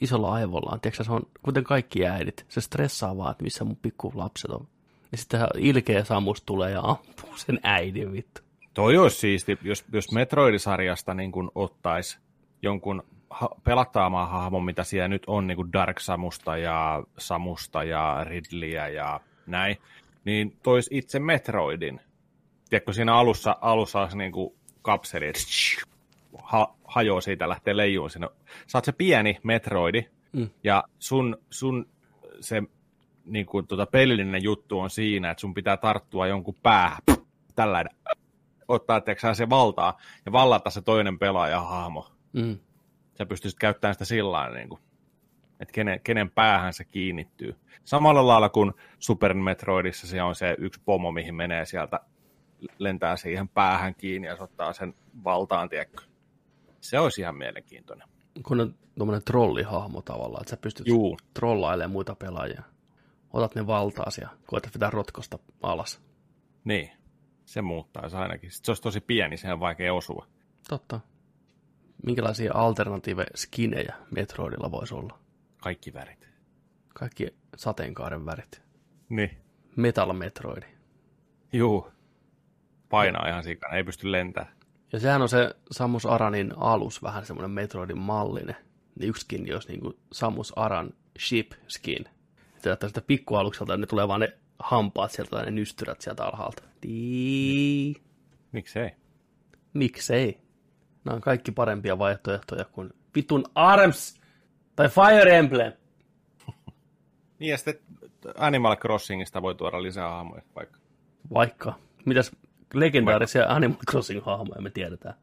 isolla 0.01 0.33
aivollaan. 0.33 0.81
Tiedätkö, 0.81 1.03
se 1.03 1.11
on 1.11 1.21
kuten 1.41 1.63
kaikki 1.63 2.07
äidit. 2.07 2.45
Se 2.49 2.61
stressaa 2.61 3.17
vaan, 3.17 3.31
että 3.31 3.43
missä 3.43 3.63
mun 3.63 3.77
pikku 3.81 4.11
lapset 4.15 4.51
on. 4.51 4.67
Ja 5.11 5.17
sitten 5.17 5.41
ilkeä 5.57 6.03
Samus 6.03 6.41
tulee 6.41 6.71
ja 6.71 6.81
ampuu 6.81 7.37
sen 7.37 7.59
äidin 7.63 8.13
vittu. 8.13 8.41
Toi 8.73 8.97
olisi 8.97 9.17
siisti, 9.17 9.57
jos, 9.61 9.85
jos 9.93 10.11
Metroid-sarjasta 10.11 11.13
niin 11.13 11.31
ottaisi 11.55 12.19
jonkun 12.61 13.03
ha- 13.29 13.55
pelattaamaan 13.63 14.29
hahmon, 14.29 14.65
mitä 14.65 14.83
siellä 14.83 15.07
nyt 15.07 15.23
on, 15.27 15.47
niin 15.47 15.55
kuin 15.55 15.73
Dark 15.73 15.99
Samusta 15.99 16.57
ja 16.57 17.03
Samusta 17.17 17.83
ja 17.83 18.23
Ridleyä 18.23 18.87
ja 18.87 19.19
näin, 19.47 19.77
niin 20.25 20.57
tois 20.63 20.89
itse 20.91 21.19
Metroidin. 21.19 22.01
Tiedätkö, 22.69 22.93
siinä 22.93 23.15
alussa, 23.15 23.57
alussa 23.61 24.01
olisi 24.01 24.17
niin 24.17 24.31
kuin 24.31 24.55
kapseli, 24.81 25.27
että 25.27 25.41
ha, 26.43 26.75
hajoaa 26.87 27.21
siitä, 27.21 27.49
lähtee 27.49 27.77
leijuun 27.77 28.09
sinne. 28.09 28.29
Sä 28.67 28.77
oot 28.77 28.85
se 28.85 28.91
pieni 28.91 29.37
Metroidi, 29.43 30.05
Mm. 30.35 30.49
ja 30.63 30.83
sun, 30.99 31.37
sun 31.49 31.89
se 32.39 32.63
niin 33.25 33.45
kuin, 33.45 33.67
tota, 33.67 33.85
pelillinen 33.85 34.43
juttu 34.43 34.79
on 34.79 34.89
siinä, 34.89 35.31
että 35.31 35.41
sun 35.41 35.53
pitää 35.53 35.77
tarttua 35.77 36.27
jonkun 36.27 36.55
päähän, 36.63 36.97
tällainen, 37.55 37.95
ottaa 38.67 39.01
sä, 39.21 39.33
se 39.33 39.49
valtaa 39.49 39.97
ja 40.25 40.31
vallata 40.31 40.69
se 40.69 40.81
toinen 40.81 41.19
pelaaja-hahmo. 41.19 42.11
Mm. 42.33 42.57
Sä 43.17 43.25
pystyisit 43.25 43.59
käyttämään 43.59 43.95
sitä 43.95 44.05
sillä 44.05 44.49
niin 44.49 44.69
kuin, 44.69 44.81
että 45.59 45.71
kenen, 45.71 46.01
kenen 46.03 46.29
päähän 46.29 46.73
se 46.73 46.83
kiinnittyy. 46.83 47.55
Samalla 47.83 48.27
lailla 48.27 48.49
kuin 48.49 48.73
Super 48.99 49.33
Metroidissa 49.33 50.07
se 50.07 50.21
on 50.21 50.35
se 50.35 50.55
yksi 50.59 50.81
pomo, 50.85 51.11
mihin 51.11 51.35
menee 51.35 51.65
sieltä, 51.65 51.99
lentää 52.77 53.15
siihen 53.15 53.49
päähän 53.49 53.95
kiinni 53.95 54.27
ja 54.27 54.35
se 54.35 54.43
ottaa 54.43 54.73
sen 54.73 54.93
valtaan, 55.23 55.69
tiedätkö. 55.69 56.01
Se 56.85 56.99
olisi 56.99 57.21
ihan 57.21 57.35
mielenkiintoinen. 57.35 58.07
Kun 58.43 58.61
on 58.61 58.75
tuommoinen 58.97 59.23
trollihahmo 59.25 60.01
tavallaan, 60.01 60.41
että 60.41 60.49
sä 60.49 60.57
pystyt 60.57 60.87
Juu, 60.87 61.17
trollailemaan 61.33 61.91
muita 61.91 62.15
pelaajia. 62.15 62.63
Otat 63.33 63.55
ne 63.55 63.67
valtaasi 63.67 64.21
ja 64.21 64.29
koetat 64.45 64.73
pitää 64.73 64.89
rotkosta 64.89 65.39
alas. 65.63 66.01
niin. 66.63 66.91
Se 67.45 67.61
muuttaisi 67.61 68.15
ainakin. 68.15 68.51
Sitten 68.51 68.65
se 68.65 68.71
olisi 68.71 68.83
tosi 68.83 69.01
pieni, 69.01 69.37
sehän 69.37 69.53
on 69.53 69.59
vaikea 69.59 69.93
osua. 69.93 70.27
Totta. 70.69 70.99
Minkälaisia 72.05 72.53
alternative-skinejä 72.53 73.95
Metroidilla 74.11 74.71
voisi 74.71 74.95
olla? 74.95 75.19
Kaikki 75.61 75.93
värit. 75.93 76.29
Kaikki 76.93 77.27
sateenkaaren 77.57 78.25
värit. 78.25 78.61
Niin. 79.09 79.37
Metal 79.75 80.13
Metroidi. 80.13 80.67
Juu. 81.53 81.91
Painaa 82.89 83.27
ihan 83.27 83.43
sikana, 83.43 83.75
ei 83.75 83.83
pysty 83.83 84.11
lentämään. 84.11 84.54
Ja 84.95 84.99
sehän 84.99 85.21
on 85.21 85.29
se 85.29 85.55
Samus 85.71 86.05
Aranin 86.05 86.53
alus, 86.57 87.03
vähän 87.03 87.25
semmoinen 87.25 87.51
Metroidin 87.51 87.97
mallinen. 87.97 88.55
Niin 88.99 89.09
yksikin 89.09 89.47
jos 89.47 89.67
niin 89.67 89.79
kuin 89.79 89.97
Samus 90.11 90.53
Aran 90.55 90.93
ship 91.19 91.51
skin. 91.67 92.05
Että 92.65 92.87
sitä 92.87 93.01
pikkualukselta 93.01 93.77
ne 93.77 93.85
tulee 93.85 94.07
vaan 94.07 94.19
ne 94.19 94.37
hampaat 94.59 95.11
sieltä 95.11 95.43
ne 95.43 95.51
nystyrät 95.51 96.01
sieltä 96.01 96.25
alhaalta. 96.25 96.63
Miksei? 98.51 98.91
Miksei? 99.73 100.37
Nämä 101.05 101.15
on 101.15 101.21
kaikki 101.21 101.51
parempia 101.51 101.97
vaihtoehtoja 101.97 102.65
kuin 102.65 102.93
vitun 103.15 103.45
ARMS 103.55 104.21
tai 104.75 104.89
Fire 104.89 105.37
Emblem. 105.37 105.73
Niin 107.39 107.51
ja 107.51 107.57
sitten 107.57 107.79
Animal 108.37 108.75
Crossingista 108.75 109.41
voi 109.41 109.55
tuoda 109.55 109.83
lisää 109.83 110.09
hahmoja 110.09 110.41
vaikka. 110.55 110.79
Vaikka. 111.33 111.73
Mitäs 112.05 112.31
legendaarisia 112.73 113.41
vaikka. 113.41 113.55
Animal 113.55 113.77
Crossing-hahmoja 113.91 114.61
me 114.61 114.69
tiedetään? 114.69 115.15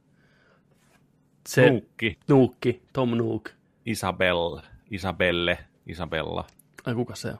Se, 1.48 1.70
Nuukki. 1.70 2.18
Nuukki, 2.28 2.82
Tom 2.92 3.10
Nook. 3.10 3.48
Isabel, 3.86 4.60
Isabelle, 4.90 5.58
Isabella. 5.86 6.44
Ai 6.86 6.94
kuka 6.94 7.14
se 7.14 7.28
on? 7.28 7.38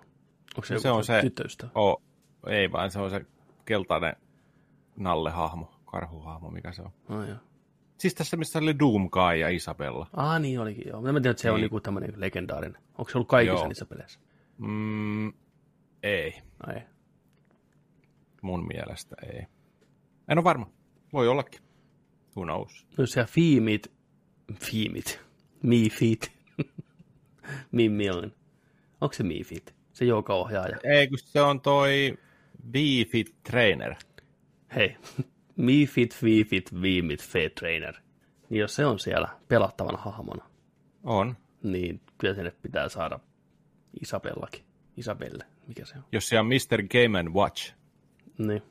Onko 0.56 0.66
se, 0.66 0.78
se 0.78 0.90
on 0.90 1.04
se 1.04 1.21
tyttöystä? 1.23 1.66
Oh, 1.75 2.02
ei 2.47 2.73
vaan, 2.73 2.90
se 2.90 2.99
on 2.99 3.11
se 3.11 3.26
keltainen 3.64 4.16
nalle-hahmo, 4.97 5.75
karhuhahmo, 5.85 6.50
mikä 6.50 6.73
se 6.73 6.82
on. 6.82 6.92
Oh, 7.09 7.28
joo. 7.28 7.37
Siis 7.99 8.14
tässä, 8.14 8.37
missä 8.37 8.59
oli 8.59 8.78
Doomkai 8.78 9.40
ja 9.40 9.49
Isabella. 9.49 10.06
Ah, 10.16 10.40
niin 10.40 10.61
olikin, 10.61 10.88
joo. 10.88 11.00
Mä 11.00 11.12
tiedän, 11.12 11.30
että 11.30 11.42
se 11.42 11.49
niin. 11.49 11.54
on 11.54 11.61
niinku 11.61 11.80
tämmöinen 11.80 12.12
legendaarinen. 12.16 12.82
Onko 12.99 13.11
se 13.11 13.18
ollut 13.18 13.28
kaikissa 13.28 13.61
joo. 13.61 13.68
niissä 13.68 13.87
peleissä? 13.87 14.21
Mm, 14.59 15.32
ei. 16.02 16.42
No 16.66 16.73
ei. 16.75 16.82
Mun 18.42 18.66
mielestä 18.66 19.16
ei. 19.32 19.47
En 20.29 20.38
ole 20.38 20.45
varma. 20.45 20.71
Voi 21.12 21.29
ollakin. 21.29 21.61
Who 22.37 22.45
knows? 22.45 22.87
No 22.99 23.07
se 23.07 23.25
Fiimit, 23.25 23.93
Fiimit, 24.55 25.21
Miifit, 25.62 26.33
Mimmi 27.73 28.11
on. 28.11 28.33
Onko 29.00 29.12
se 29.12 29.23
Miifit? 29.23 29.75
Se 29.93 30.05
ohjaaja. 30.29 30.76
Ei, 30.85 31.09
kun 31.09 31.19
se 31.19 31.41
on 31.41 31.61
toi 31.61 32.19
Wii 32.75 33.25
Trainer. 33.50 33.95
Hei, 34.75 34.97
Miifit, 35.57 36.14
Fiifit, 36.14 36.83
Viimit, 36.83 37.23
Fit 37.23 37.55
Trainer. 37.55 37.95
Niin 38.50 38.61
jos 38.61 38.75
se 38.75 38.87
on 38.87 38.99
siellä 38.99 39.29
pelattavana 39.49 39.99
hahmona. 39.99 40.45
On. 41.05 41.37
Niin 41.62 42.00
kyllä 42.19 42.35
sinne 42.35 42.52
pitää 42.62 42.88
saada 42.88 43.21
Isabellakin. 44.00 44.64
Isabelle, 44.97 45.45
mikä 45.67 45.85
se 45.85 45.99
on? 45.99 46.05
Jos 46.12 46.29
se 46.29 46.38
on 46.38 46.47
Mr. 46.47 46.83
Game 46.83 47.31
Watch. 47.31 47.75
Niin. 48.38 48.62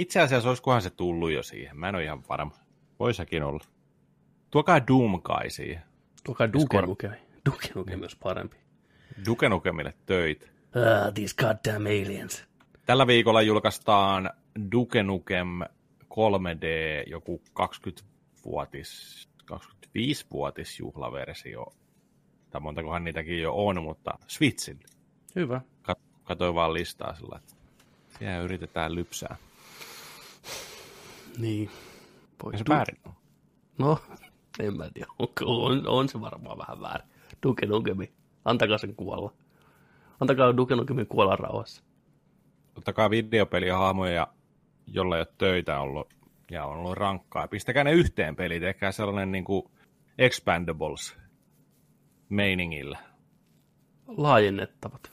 Itse 0.00 0.20
asiassa 0.20 0.48
olisikohan 0.48 0.82
se 0.82 0.90
tullut 0.90 1.32
jo 1.32 1.42
siihen. 1.42 1.78
Mä 1.78 1.88
en 1.88 1.94
ole 1.94 2.04
ihan 2.04 2.22
varma. 2.28 2.54
Voisakin 3.00 3.42
olla. 3.42 3.64
Tuokaa 4.50 4.86
Doomkai 4.86 5.50
siihen. 5.50 5.82
Tuokaa 6.24 6.52
Duke 6.52 6.82
Nukem. 6.82 7.10
Duke 7.46 7.68
Nukem 7.74 7.98
myös 7.98 8.16
parempi. 8.16 8.56
Duke 9.26 9.48
Nukemille 9.48 9.94
töitä. 10.06 10.46
Uh, 10.46 11.14
these 11.14 11.34
goddamn 11.36 11.86
aliens. 11.86 12.44
Tällä 12.86 13.06
viikolla 13.06 13.42
julkaistaan 13.42 14.30
Duke 14.72 15.02
Nukem 15.02 15.48
3D 16.04 16.66
joku 17.06 17.42
20-vuotis, 17.60 19.28
25-vuotis 19.52 20.78
juhlaversio. 20.78 21.66
Tai 22.50 22.60
montakohan 22.60 23.04
niitäkin 23.04 23.42
jo 23.42 23.52
on, 23.54 23.82
mutta 23.82 24.18
Switchille. 24.26 24.84
Hyvä. 25.36 25.60
Katoin 26.24 26.54
vaan 26.54 26.74
listaa 26.74 27.14
sillä, 27.14 27.36
että 27.38 27.54
siellä 28.18 28.38
yritetään 28.38 28.94
lypsää. 28.94 29.36
Niin. 31.40 31.70
Pois 32.42 32.58
se 32.58 32.64
väärin 32.68 32.98
on. 33.06 33.14
No, 33.78 33.98
en 34.60 34.76
mä 34.76 34.90
tiedä. 34.94 35.08
On, 35.18 35.28
on, 35.46 35.88
on 35.88 36.08
se 36.08 36.20
varmaan 36.20 36.58
vähän 36.58 36.80
väärin. 36.80 37.08
Duke 37.42 37.66
Nukemi. 37.66 38.12
Antakaa 38.44 38.78
sen 38.78 38.96
kuolla. 38.96 39.32
Antakaa 40.20 40.56
Duke 40.56 40.76
Nukemin 40.76 41.06
kuolla 41.06 41.36
rauhassa. 41.36 41.82
Ottakaa 42.76 43.10
videopelihahmoja, 43.10 44.28
jolla 44.86 45.16
ei 45.16 45.20
ole 45.20 45.34
töitä 45.38 45.80
ollut 45.80 46.14
ja 46.50 46.64
on 46.64 46.78
ollut 46.78 46.96
rankkaa. 46.96 47.48
Pistäkää 47.48 47.84
ne 47.84 47.92
yhteen 47.92 48.36
peliin, 48.36 48.62
tehkää 48.62 48.92
sellainen 48.92 49.32
niin 49.32 49.44
kuin 49.44 49.62
Expandables 50.18 51.16
meiningillä. 52.28 52.98
Laajennettavat. 54.06 55.12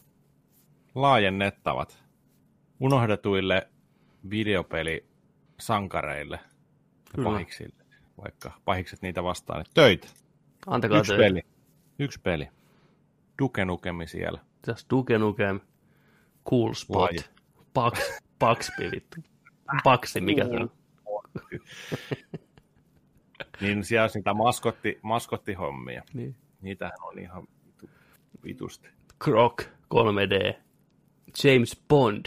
Laajennettavat. 0.96 2.04
Unohdetuille 2.80 3.68
videopelisankareille 5.58 6.40
ja 7.18 7.24
pahiksille, 7.24 7.86
vaikka 8.24 8.52
pahikset 8.66 9.02
niitä 9.02 9.24
vastaan. 9.24 9.66
Töitä. 9.74 10.08
Antakaa 10.68 11.00
Yksi 11.00 11.12
töitä. 11.12 11.24
peli. 11.24 11.42
Yksi 12.00 12.20
peli. 12.22 12.50
Duke 13.42 13.66
Nukemi 13.66 14.08
siellä. 14.08 14.40
Tässä 14.62 14.88
Duke 14.90 15.18
Nukem, 15.18 15.60
Cool 16.50 16.74
Spot, 16.74 17.02
Laji. 17.02 17.18
Pax, 17.74 18.00
Paxpi 18.40 18.92
vittu. 18.92 19.22
Paxi, 19.84 20.22
mikä 20.22 20.46
se 20.46 20.56
on? 20.56 20.72
niin 23.62 23.84
siellä 23.84 24.04
on 24.06 24.10
niitä 24.14 24.34
maskotti, 24.34 25.00
maskottihommia. 25.02 26.04
Niin. 26.14 26.36
Niitähän 26.62 26.98
on 27.02 27.20
ihan 27.20 27.48
vitusti. 28.44 28.90
Croc 29.24 29.64
3D. 29.94 30.56
James 31.44 31.82
Bond 31.88 32.26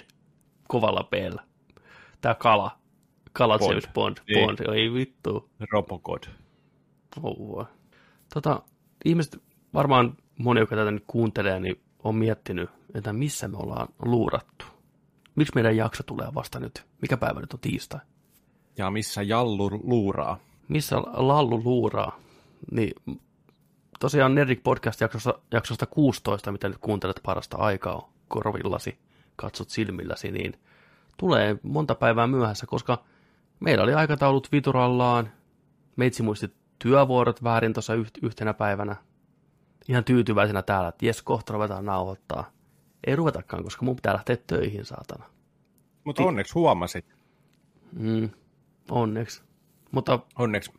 kovalla 0.69 1.05
peellä. 1.05 1.45
Tää 2.21 2.35
kala. 2.35 2.80
Kala 3.33 3.59
Bond. 3.59 3.71
James 3.71 3.89
Bond. 3.95 4.17
Niin. 4.29 4.47
Bond, 4.47 4.75
ei 4.75 4.93
vittu. 4.93 5.51
Robocod. 5.73 6.23
Oh, 7.23 7.67
tota, 8.35 8.63
ihmiset 9.05 9.43
varmaan 9.75 10.17
moni, 10.39 10.61
joka 10.61 10.77
tätä 10.77 10.91
nyt 10.91 11.05
kuuntelee, 11.07 11.61
niin 11.61 11.81
on 12.05 12.15
miettinyt, 12.15 12.71
että 12.95 13.13
missä 13.13 13.49
me 13.49 13.57
ollaan 13.57 13.89
luurattu. 14.03 14.65
Miksi 15.35 15.53
meidän 15.55 15.77
jakso 15.77 16.03
tulee 16.03 16.29
vasta 16.35 16.61
nyt? 16.61 16.87
Mikä 17.03 17.17
päivä 17.17 17.41
nyt 17.41 17.53
on 17.53 17.61
tiistai? 17.61 18.01
Ja 18.79 18.91
missä 18.91 19.23
Jallu 19.23 19.71
luuraa? 19.71 20.39
Missä 20.69 20.97
Lallu 20.99 21.63
luuraa? 21.65 22.21
Niin 22.71 22.95
tosiaan 24.01 24.35
Nerdik 24.35 24.63
Podcast-jaksosta 24.63 25.35
jaksosta 25.53 25.87
16, 25.87 26.53
mitä 26.53 26.69
nyt 26.69 26.79
kuuntelet 26.79 27.21
parasta 27.23 27.57
aikaa 27.57 28.13
korvillasi, 28.29 28.99
katsot 29.37 29.71
silmilläsi, 29.71 30.31
niin 30.31 30.53
tulee 31.17 31.59
monta 31.63 31.95
päivää 31.95 32.27
myöhässä, 32.27 32.67
koska 32.67 33.05
meillä 33.61 33.85
oli 33.85 33.95
aikataulut 33.95 34.53
viturallaan, 34.53 35.33
meitsi 35.97 36.23
muisti 36.23 36.53
työvuorot 36.79 37.43
väärin 37.45 37.73
tuossa 37.73 37.93
yhtenä 38.23 38.55
päivänä, 38.55 38.97
ihan 39.89 40.05
tyytyväisenä 40.05 40.63
täällä, 40.63 40.89
että 40.89 41.07
jes, 41.07 41.23
kohta 41.23 41.53
ruvetaan 41.53 41.85
nauhoittaa. 41.85 42.51
Ei 43.07 43.17
ruvetakaan, 43.17 43.65
koska 43.65 43.85
mun 43.85 43.97
pitää 43.97 44.13
lähteä 44.13 44.37
töihin, 44.47 44.85
saatana. 44.85 45.25
Mutta 46.05 46.23
onneksi 46.23 46.55
huomasit. 46.55 47.05
Mm, 47.93 48.31
onneksi. 48.91 49.43
Mutta 49.91 50.19
onneksi. 50.39 50.73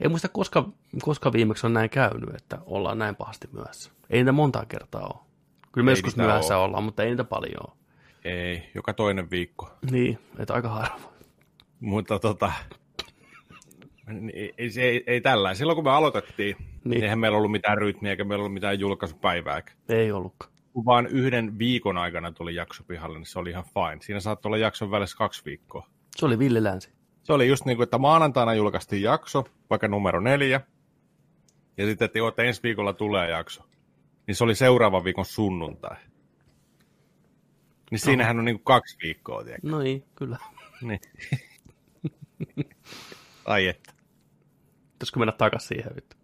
Ei 0.00 0.08
muista, 0.08 0.28
koska, 0.28 0.68
koska 1.02 1.32
viimeksi 1.32 1.66
on 1.66 1.72
näin 1.72 1.90
käynyt, 1.90 2.34
että 2.34 2.58
ollaan 2.66 2.98
näin 2.98 3.16
pahasti 3.16 3.48
myöhässä. 3.52 3.90
Ei 4.10 4.18
niitä 4.18 4.32
montaa 4.32 4.64
kertaa 4.64 5.02
ole. 5.02 5.26
Kyllä 5.72 5.84
me 5.84 5.92
joskus 5.92 6.16
myöhässä 6.16 6.56
ole. 6.56 6.64
ollaan, 6.64 6.84
mutta 6.84 7.02
ei 7.02 7.08
niitä 7.08 7.24
paljon 7.24 7.62
ole. 7.68 7.76
Ei, 8.24 8.70
joka 8.74 8.92
toinen 8.92 9.30
viikko. 9.30 9.70
Niin, 9.90 10.18
että 10.38 10.54
aika 10.54 10.68
harva. 10.68 11.15
Mutta 11.80 12.18
tota, 12.18 12.52
ei, 14.32 14.54
ei, 14.58 14.70
ei, 14.80 15.04
ei 15.06 15.20
tällä. 15.20 15.54
Silloin 15.54 15.76
kun 15.76 15.84
me 15.84 15.90
aloitettiin, 15.90 16.56
niin. 16.84 17.02
eihän 17.02 17.18
meillä 17.18 17.38
ollut 17.38 17.50
mitään 17.50 17.78
rytmiä 17.78 18.10
eikä 18.10 18.24
meillä 18.24 18.42
ollut 18.42 18.54
mitään 18.54 18.80
julkaisupäivää. 18.80 19.62
Ei 19.88 20.12
ollutkaan. 20.12 20.52
Kun 20.72 20.84
vaan 20.84 21.06
yhden 21.06 21.58
viikon 21.58 21.98
aikana 21.98 22.32
tuli 22.32 22.54
jakso 22.54 22.84
pihalle, 22.84 23.18
niin 23.18 23.26
se 23.26 23.38
oli 23.38 23.50
ihan 23.50 23.64
fine. 23.64 24.02
Siinä 24.02 24.20
saattoi 24.20 24.48
olla 24.48 24.56
jakson 24.56 24.90
välissä 24.90 25.16
kaksi 25.16 25.44
viikkoa. 25.44 25.86
Se 26.16 26.26
oli 26.26 26.38
Ville 26.38 26.62
Länsi. 26.62 26.90
Se 27.22 27.32
oli 27.32 27.48
just 27.48 27.64
niin 27.64 27.76
kuin, 27.76 27.84
että 27.84 27.98
maanantaina 27.98 28.54
julkaistiin 28.54 29.02
jakso, 29.02 29.44
vaikka 29.70 29.88
numero 29.88 30.20
neljä, 30.20 30.60
ja 31.76 31.86
sitten, 31.86 32.06
että, 32.06 32.18
että 32.28 32.42
ensi 32.42 32.62
viikolla 32.62 32.92
tulee 32.92 33.30
jakso. 33.30 33.62
Niin 34.26 34.34
se 34.34 34.44
oli 34.44 34.54
seuraavan 34.54 35.04
viikon 35.04 35.24
sunnuntai. 35.24 35.96
Niin 37.90 37.98
siinähän 37.98 38.36
no. 38.36 38.40
on 38.40 38.44
niin 38.44 38.56
kuin 38.56 38.64
kaksi 38.64 38.96
viikkoa, 39.02 39.44
tiedätkö? 39.44 39.68
No 39.68 39.78
niin, 39.78 40.04
kyllä. 40.14 40.38
Niin. 40.82 41.00
Ai 43.44 43.66
että. 43.68 43.92
Pitäisikö 44.92 45.18
mennä 45.18 45.32
takaisin 45.32 45.68
siihen 45.68 45.96
vittu? 45.96 46.16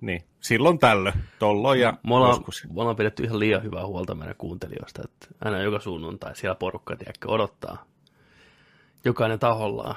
Niin, 0.00 0.22
silloin 0.40 0.78
tällö, 0.78 1.12
tolloin 1.38 1.80
ja 1.80 1.98
me 2.06 2.14
ollaan, 2.14 2.44
me 2.74 2.80
ollaan 2.80 2.96
pidetty 2.96 3.22
ihan 3.22 3.38
liian 3.38 3.62
hyvää 3.62 3.86
huolta 3.86 4.14
meidän 4.14 4.36
kuuntelijoista, 4.38 5.02
että 5.04 5.26
aina 5.44 5.62
joka 5.62 5.80
sunnuntai 5.80 6.36
siellä 6.36 6.54
porukka 6.54 6.96
tiedäkö, 6.96 7.28
odottaa 7.28 7.86
jokainen 9.04 9.38
tahollaan 9.38 9.96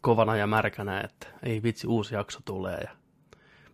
kovana 0.00 0.36
ja 0.36 0.46
märkänä, 0.46 1.00
että 1.00 1.26
ei 1.42 1.62
vitsi, 1.62 1.86
uusi 1.86 2.14
jakso 2.14 2.40
tulee 2.44 2.78
ja 2.80 2.90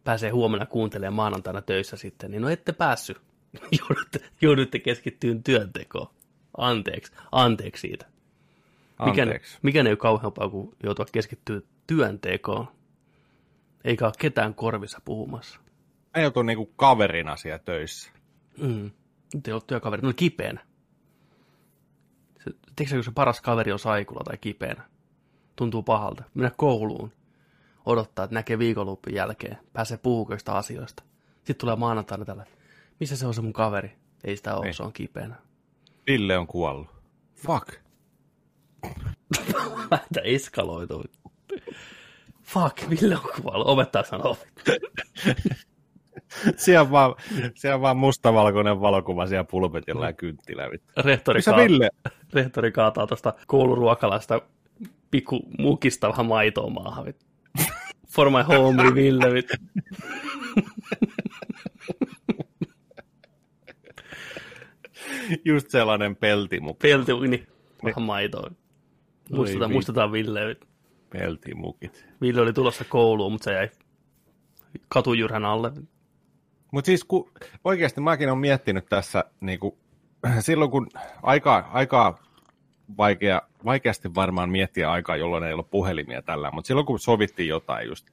pääsee 0.05 0.31
huomenna 0.31 0.67
kuuntelemaan 0.67 1.15
maanantaina 1.15 1.63
töissä 1.63 1.97
sitten, 1.97 2.31
niin 2.31 2.43
no 2.43 2.49
ette 2.49 2.73
päässyt. 2.73 3.21
joudutte, 3.81 4.21
joudutte 4.41 4.79
keskittyyn 4.79 5.43
työntekoon. 5.43 6.11
Anteeksi, 6.57 7.13
anteeksi 7.33 7.81
siitä. 7.81 8.07
Mikä, 9.05 9.23
Anteeksi. 9.23 9.59
mikä 9.63 9.81
ei 9.81 9.89
ole 9.89 9.97
kauheampaa 9.97 10.49
kuin 10.49 10.77
joutua 10.83 11.07
keskittyä 11.13 11.61
työntekoon. 11.87 12.69
Eikä 13.85 14.05
ole 14.05 14.13
ketään 14.19 14.55
korvissa 14.55 15.01
puhumassa. 15.05 15.61
Mä 16.17 16.23
joutun 16.23 16.47
niinku 16.47 16.67
kaverina 16.67 17.37
siellä 17.37 17.59
töissä. 17.59 18.11
Mm. 18.59 18.91
Nyt 19.35 19.49
ei 19.49 19.53
ole 19.55 19.63
työkaveri, 19.67 20.03
no 20.03 20.13
kipeänä. 20.17 20.67
Se, 22.45 22.51
tiedätkö, 22.77 22.97
kun 22.97 23.05
se 23.05 23.11
paras 23.15 23.41
kaveri 23.41 23.73
on 23.73 23.79
saikulla 23.79 24.25
tai 24.25 24.39
kipeänä? 24.39 24.85
Tuntuu 25.57 25.83
pahalta. 25.83 26.25
Mennä 26.35 26.51
kouluun, 26.57 27.13
odottaa, 27.87 28.25
että 28.25 28.35
näkee 28.35 28.59
viikonlopun 28.59 29.15
jälkeen, 29.15 29.59
pääsee 29.73 29.97
puhukoista 29.97 30.53
asioista. 30.53 31.03
Sitten 31.37 31.57
tulee 31.57 31.77
maanantaina 31.77 32.25
tällä, 32.25 32.47
missä 33.01 33.17
se 33.17 33.27
on 33.27 33.35
se 33.35 33.43
mun 33.43 33.53
kaveri? 33.53 33.93
Ei 34.25 34.37
sitä 34.37 34.57
ole, 34.57 34.67
Ei. 34.67 34.73
se 34.73 34.83
on 34.83 34.93
kipeänä. 34.93 35.35
Ville 36.07 36.39
on 36.39 36.47
kuollut. 36.47 36.89
Fuck. 37.35 37.69
Vähän 39.91 40.07
eskaloituu. 40.25 41.05
Fuck, 42.43 42.91
Ville 42.91 43.15
on 43.15 43.43
kuollut. 43.43 43.69
Opettaja 43.69 44.05
sanoo. 44.05 44.37
Siellä 46.57 46.81
on 46.81 46.91
vaan, 46.91 47.15
siellä 47.55 47.75
on 47.75 47.81
vaan 47.81 47.97
mustavalkoinen 47.97 48.81
valokuva 48.81 49.27
siellä 49.27 49.45
pulpetilla 49.45 50.07
ja 50.07 50.13
kynttilä. 50.13 50.63
Rehtori, 50.97 51.39
Missä 51.39 51.57
Ville? 51.57 51.91
rehtori 52.33 52.73
kaataa 52.73 53.07
tuosta 53.07 53.35
kouluruokalasta 53.47 54.41
pikku 55.11 55.41
mukista 55.59 56.09
vähän 56.09 56.27
maitoa 56.27 56.71
maahan. 56.71 57.05
vittu. 57.05 57.25
For 58.09 58.31
my 58.31 58.43
home, 58.43 58.95
Ville. 58.95 59.35
vittu. 59.35 59.55
Just 65.45 65.71
sellainen. 65.71 66.17
Pelti, 66.17 66.61
niin 67.29 67.47
vähän 67.85 68.03
maitoa. 68.03 68.51
Muistetaan, 69.33 69.71
Oi 69.71 69.73
muistetaan 69.73 70.13
Ville. 70.13 70.57
Peltimukit. 71.11 72.07
Ville 72.21 72.41
oli 72.41 72.53
tulossa 72.53 72.85
kouluun, 72.85 73.33
mutta 73.33 73.45
se 73.45 73.53
jäi 73.53 73.71
katujyrhän 74.89 75.45
alle. 75.45 75.73
Mutta 76.73 76.87
siis 76.87 77.05
kun, 77.05 77.31
oikeasti 77.65 78.01
mäkin 78.01 78.29
olen 78.29 78.39
miettinyt 78.39 78.87
tässä, 78.89 79.25
niin 79.41 79.59
kuin, 79.59 79.79
silloin 80.41 80.71
kun 80.71 80.87
aika, 81.23 81.69
aika 81.73 82.19
vaikea, 82.97 83.43
vaikeasti 83.65 84.15
varmaan 84.15 84.51
miettiä 84.51 84.91
aikaa, 84.91 85.17
jolloin 85.17 85.45
ei 85.45 85.53
ollut 85.53 85.71
puhelimia 85.71 86.23
tällä, 86.23 86.51
mutta 86.51 86.69
silloin 86.69 86.87
kun 86.87 86.99
sovittiin 86.99 87.49
jotain 87.49 87.89
just, 87.89 88.07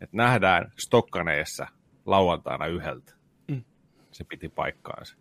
että 0.00 0.16
nähdään 0.16 0.72
Stokkaneessa 0.78 1.66
lauantaina 2.06 2.66
yhdeltä, 2.66 3.14
Mm. 3.48 3.62
se 4.10 4.24
piti 4.24 4.48
paikkaansa. 4.48 5.16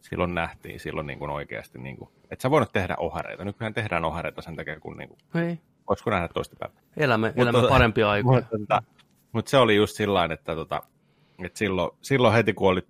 Silloin 0.00 0.34
nähtiin, 0.34 0.80
silloin 0.80 1.06
niin 1.06 1.18
kuin 1.18 1.30
oikeasti, 1.30 1.78
niin 1.78 1.96
kuin, 1.96 2.10
että 2.30 2.42
sä 2.42 2.50
voinut 2.50 2.72
tehdä 2.72 2.96
ohareita. 2.98 3.44
Nykyään 3.44 3.74
tehdään 3.74 4.04
ohareita 4.04 4.42
sen 4.42 4.56
takia, 4.56 4.80
kun 4.80 4.96
niin 4.96 5.08
kuin, 5.08 5.44
Ei, 5.44 5.58
voisiko 5.88 6.10
nähdä 6.10 6.28
toista 6.28 6.56
päivää. 6.58 6.82
elämme, 6.96 7.32
elämme 7.36 7.60
tota- 7.60 7.68
parempia 7.68 8.10
aikoja. 8.10 8.40
Mutta, 8.40 8.58
tota, 8.58 8.82
mutta 9.32 9.50
se 9.50 9.56
oli 9.58 9.76
just 9.76 9.96
sillä 9.96 10.24
että, 10.24 10.54
tota, 10.54 10.82
että 11.44 11.58
silloin, 11.58 11.90
silloin 12.02 12.34
heti 12.34 12.52
kun 12.52 12.68
oli 12.70 12.82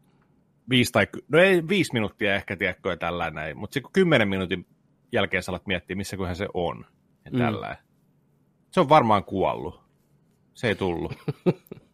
viisi 0.70 0.92
tai, 0.92 1.06
no 1.28 1.38
ei 1.38 1.68
viisi 1.68 1.92
minuuttia 1.92 2.34
ehkä, 2.34 2.56
tiedätkö, 2.56 2.90
ja 2.90 2.96
tällä 2.96 3.30
näin, 3.30 3.58
mutta 3.58 3.74
sitten 3.74 3.82
kun 3.82 3.92
kymmenen 3.92 4.28
minuutin 4.28 4.66
jälkeen 5.12 5.42
sä 5.42 5.52
alat 5.52 5.66
miettiä, 5.66 5.96
missä 5.96 6.16
kohan 6.16 6.36
se 6.36 6.48
on, 6.54 6.86
ja 7.24 7.30
Mm. 7.30 7.38
tällä 7.38 7.76
Se 8.70 8.80
on 8.80 8.88
varmaan 8.88 9.24
kuollut. 9.24 9.80
Se 10.54 10.68
ei 10.68 10.74
tullut. 10.74 11.12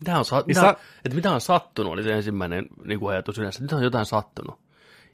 Mitä 0.00 0.18
on, 0.18 0.24
sa- 0.24 0.44
mitä, 0.46 0.60
sa- 0.60 0.76
että 1.04 1.14
mitä 1.16 1.30
on 1.30 1.40
sattunut, 1.40 1.92
oli 1.92 2.02
se 2.02 2.12
ensimmäinen 2.12 2.66
niin 2.84 3.00
kuin 3.00 3.12
ajatus 3.12 3.38
yleensä. 3.38 3.56
että 3.56 3.62
Mitä 3.64 3.76
on 3.76 3.82
jotain 3.82 4.06
sattunut. 4.06 4.60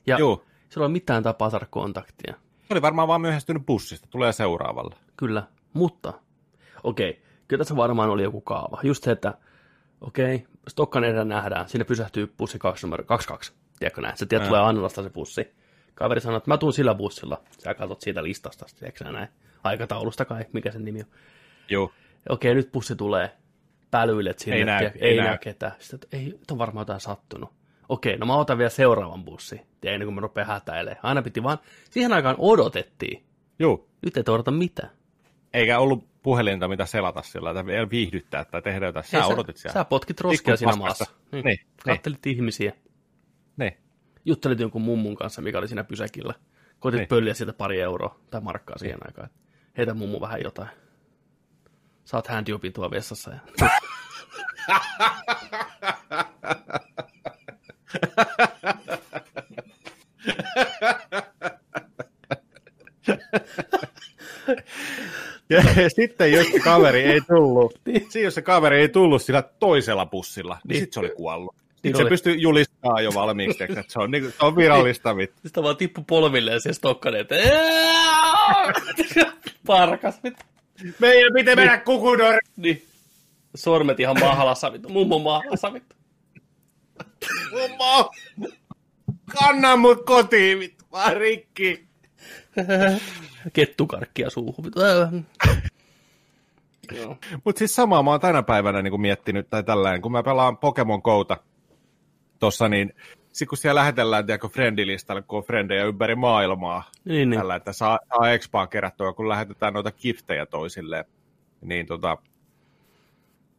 Ja 0.07 0.19
Joo. 0.19 0.45
sillä 0.69 0.85
on 0.85 0.93
mitään 0.93 1.23
tapaa 1.23 1.51
saada 1.51 1.67
kontaktia. 1.71 2.35
Se 2.69 2.75
oli 2.75 2.83
varmaan 2.83 3.09
vaan 3.09 3.21
myöhästynyt 3.21 3.67
bussista. 3.67 4.09
Tulee 4.11 4.33
seuraavalla. 4.33 4.97
Kyllä, 5.17 5.43
mutta 5.73 6.13
okei, 6.85 7.23
kyllä 7.49 7.59
tässä 7.59 7.77
varmaan 7.77 8.11
oli 8.11 8.23
joku 8.23 8.41
kaava. 8.41 8.81
Just 8.83 9.05
se, 9.05 9.11
että 9.11 9.35
okei, 10.01 10.47
Stokkan 10.69 11.05
edellä 11.05 11.25
nähdään, 11.25 11.69
siinä 11.69 11.85
pysähtyy 11.85 12.35
bussi 12.39 12.59
2 12.59 12.87
numero 12.87 13.05
22. 13.05 13.53
Tiedätkö 13.79 14.01
näin? 14.01 14.17
Se 14.17 14.27
tiedät, 14.27 14.49
tulee 14.49 14.61
Annalasta 14.61 15.03
se 15.03 15.11
bussi. 15.11 15.55
Kaveri 15.95 16.21
sanoo, 16.21 16.37
että 16.37 16.51
mä 16.51 16.59
tuun 16.59 16.73
sillä 16.73 16.95
bussilla. 16.95 17.43
Sä 17.59 17.75
katsot 17.75 18.01
siitä 18.01 18.23
listasta, 18.23 18.67
tiedätkö 18.79 19.05
näin? 19.05 19.29
Aikataulusta 19.65 20.25
kai, 20.25 20.45
mikä 20.53 20.71
sen 20.71 20.85
nimi 20.85 21.01
on. 21.01 21.07
Joo. 21.69 21.93
Okei, 22.29 22.55
nyt 22.55 22.73
bussi 22.73 22.97
tulee. 22.97 23.31
Pälyilet 23.91 24.39
sinne, 24.39 24.57
Ei 24.57 24.65
näy, 24.65 24.79
tiedätkö? 24.79 24.99
ei 25.05 25.11
ei 25.11 25.17
näy. 25.17 25.27
näy 25.27 25.39
ketään. 25.39 25.73
Sitten, 25.79 26.21
ei, 26.21 26.25
nyt 26.25 26.51
on 26.51 26.59
varmaan 26.59 26.83
jotain 26.83 27.01
sattunut. 27.01 27.53
Okei, 27.89 28.17
no 28.19 28.27
mä 28.27 28.37
otan 28.37 28.59
vielä 28.59 28.71
seuraavan 28.71 29.25
bussi. 29.25 29.61
Ja 29.83 29.93
ennen 29.93 30.07
kuin 30.07 30.15
mä 30.15 30.21
rupean 30.21 30.47
hätäilemään. 30.47 30.99
Aina 31.03 31.23
piti 31.23 31.43
vaan, 31.43 31.59
siihen 31.91 32.13
aikaan 32.13 32.37
odotettiin. 32.39 33.25
Joo. 33.59 33.87
Nyt 34.03 34.17
et 34.17 34.29
odota 34.29 34.51
mitään. 34.51 34.91
Eikä 35.55 35.79
ollut 35.79 36.05
puhelinta, 36.23 36.69
mitä 36.69 36.87
selata 36.87 37.23
sillä, 37.23 37.55
tai 37.55 37.65
viihdyttää 37.91 38.45
tai 38.45 38.63
tehdä 38.63 38.87
jotain. 38.87 39.05
Sä 39.05 39.19
Ei, 39.19 39.25
odotit 39.33 39.57
siellä. 39.57 39.73
Sä 39.73 39.85
potkit 39.85 40.21
roskia 40.21 40.57
siinä 40.57 40.77
maassa. 40.77 41.05
Niin. 41.33 41.45
Niin, 41.45 41.59
Kattelit 41.85 42.27
ihmisiä. 42.27 42.73
Niin. 43.57 43.77
Juttelit 44.25 44.61
jonkun 44.61 44.83
mummun 44.83 45.17
kanssa, 45.17 45.43
mikä 45.43 45.59
oli 45.59 45.69
siinä 45.69 45.85
pysäkillä. 45.85 46.35
Koitit 46.79 46.99
Niin. 46.99 47.09
pölliä 47.09 47.35
siitä 47.35 47.53
pari 47.53 47.81
euroa 47.81 48.19
tai 48.31 48.41
markkaa 48.41 48.79
siihen 48.79 48.99
aikaan. 49.07 49.29
Heitä 49.77 49.95
mummu 49.95 50.21
vähän 50.21 50.43
jotain. 50.45 50.69
Saat 52.09 52.27
handjobin 52.27 52.73
tuo 52.73 52.91
vessassa. 52.91 53.31
Ja... 53.31 53.69
Ja 65.51 65.63
sitten 65.97 66.33
jos 66.33 66.47
se 66.53 66.61
kaveri 66.61 67.03
ei 67.03 67.21
tullut, 67.21 67.81
niin 67.87 68.09
jos 68.23 68.35
se 68.35 68.43
kaveri 68.43 68.81
ei 68.81 68.89
tullut 68.89 69.23
sillä 69.23 69.43
toisella 69.43 70.07
bussilla, 70.07 70.55
niin, 70.55 70.69
Niin. 70.69 70.81
sitten 70.81 70.95
se 70.95 71.01
oli 71.01 71.15
kuollut. 71.17 71.55
Niin 71.55 71.75
Sitten 71.75 71.97
se 71.97 72.03
oli. 72.03 72.11
pystyy 72.11 72.35
julistamaan 72.35 73.05
jo 73.05 73.15
valmiiksi, 73.15 73.65
että 73.65 73.85
se 73.89 73.99
on, 73.99 74.11
niin, 74.11 74.25
se 74.25 74.47
on 74.47 74.57
virallista. 74.57 75.13
Niin. 75.15 75.29
Sitten 75.43 75.63
vaan 75.63 75.77
tippu 75.77 76.03
polvilleen 76.07 76.61
siihen 76.61 76.75
stokkaneen, 76.75 77.21
että 77.21 77.35
parkas. 79.67 80.21
vittu. 80.25 80.45
Meidän 80.99 81.33
pitää 81.35 81.57
mennä 81.57 81.79
kukudori. 81.79 82.39
Niin. 82.57 82.87
Sormet 83.55 84.01
ihan 84.01 84.21
mahalassa, 84.21 84.73
vittu. 84.73 84.89
Mummon 84.89 85.23
mahalassa, 85.23 85.73
vittu. 85.73 85.97
Mummo, 87.53 88.11
kanna 89.39 89.77
mut 89.77 90.05
kotiin, 90.05 90.59
vittu, 90.59 90.85
vaan 90.93 91.17
rikki. 91.17 91.89
Kettukarkkia 93.53 94.31
suuhun, 94.31 94.65
vittu. 94.65 94.81
Joo. 96.93 97.17
Mutta 97.45 97.59
siis 97.59 97.75
samaa 97.75 98.03
mä 98.03 98.11
oon 98.11 98.21
tänä 98.21 98.43
päivänä 98.43 98.83
niin 98.83 99.01
miettinyt, 99.01 99.51
tai 99.51 99.65
tällainen, 99.65 100.03
kun 100.03 100.13
mä 100.13 100.23
pelaan 100.23 100.57
Pokemon 100.59 101.01
Gouta 101.05 101.37
tossa, 102.39 102.69
niin 102.69 102.95
sit 103.39 103.49
kun 103.49 103.59
siellä 103.59 103.79
lähetellään, 103.81 104.27
tiedätkö, 104.27 104.49
friendilistalle, 104.49 105.23
kun 105.23 105.37
on 105.39 105.45
frendejä 105.45 105.85
ympäri 105.85 106.15
maailmaa, 106.15 106.91
Niin, 107.05 107.31
niin. 107.31 107.41
tällä, 107.41 107.57
että 107.57 107.73
saa, 107.73 107.99
saa 108.17 108.31
expaa 108.31 108.67
kerättyä, 108.67 109.13
kun 109.13 109.29
lähetetään 109.29 109.73
noita 109.75 109.93
giftejä 109.93 110.47
toisilleen, 110.47 111.05
niin 111.61 111.87
tota, 111.87 112.17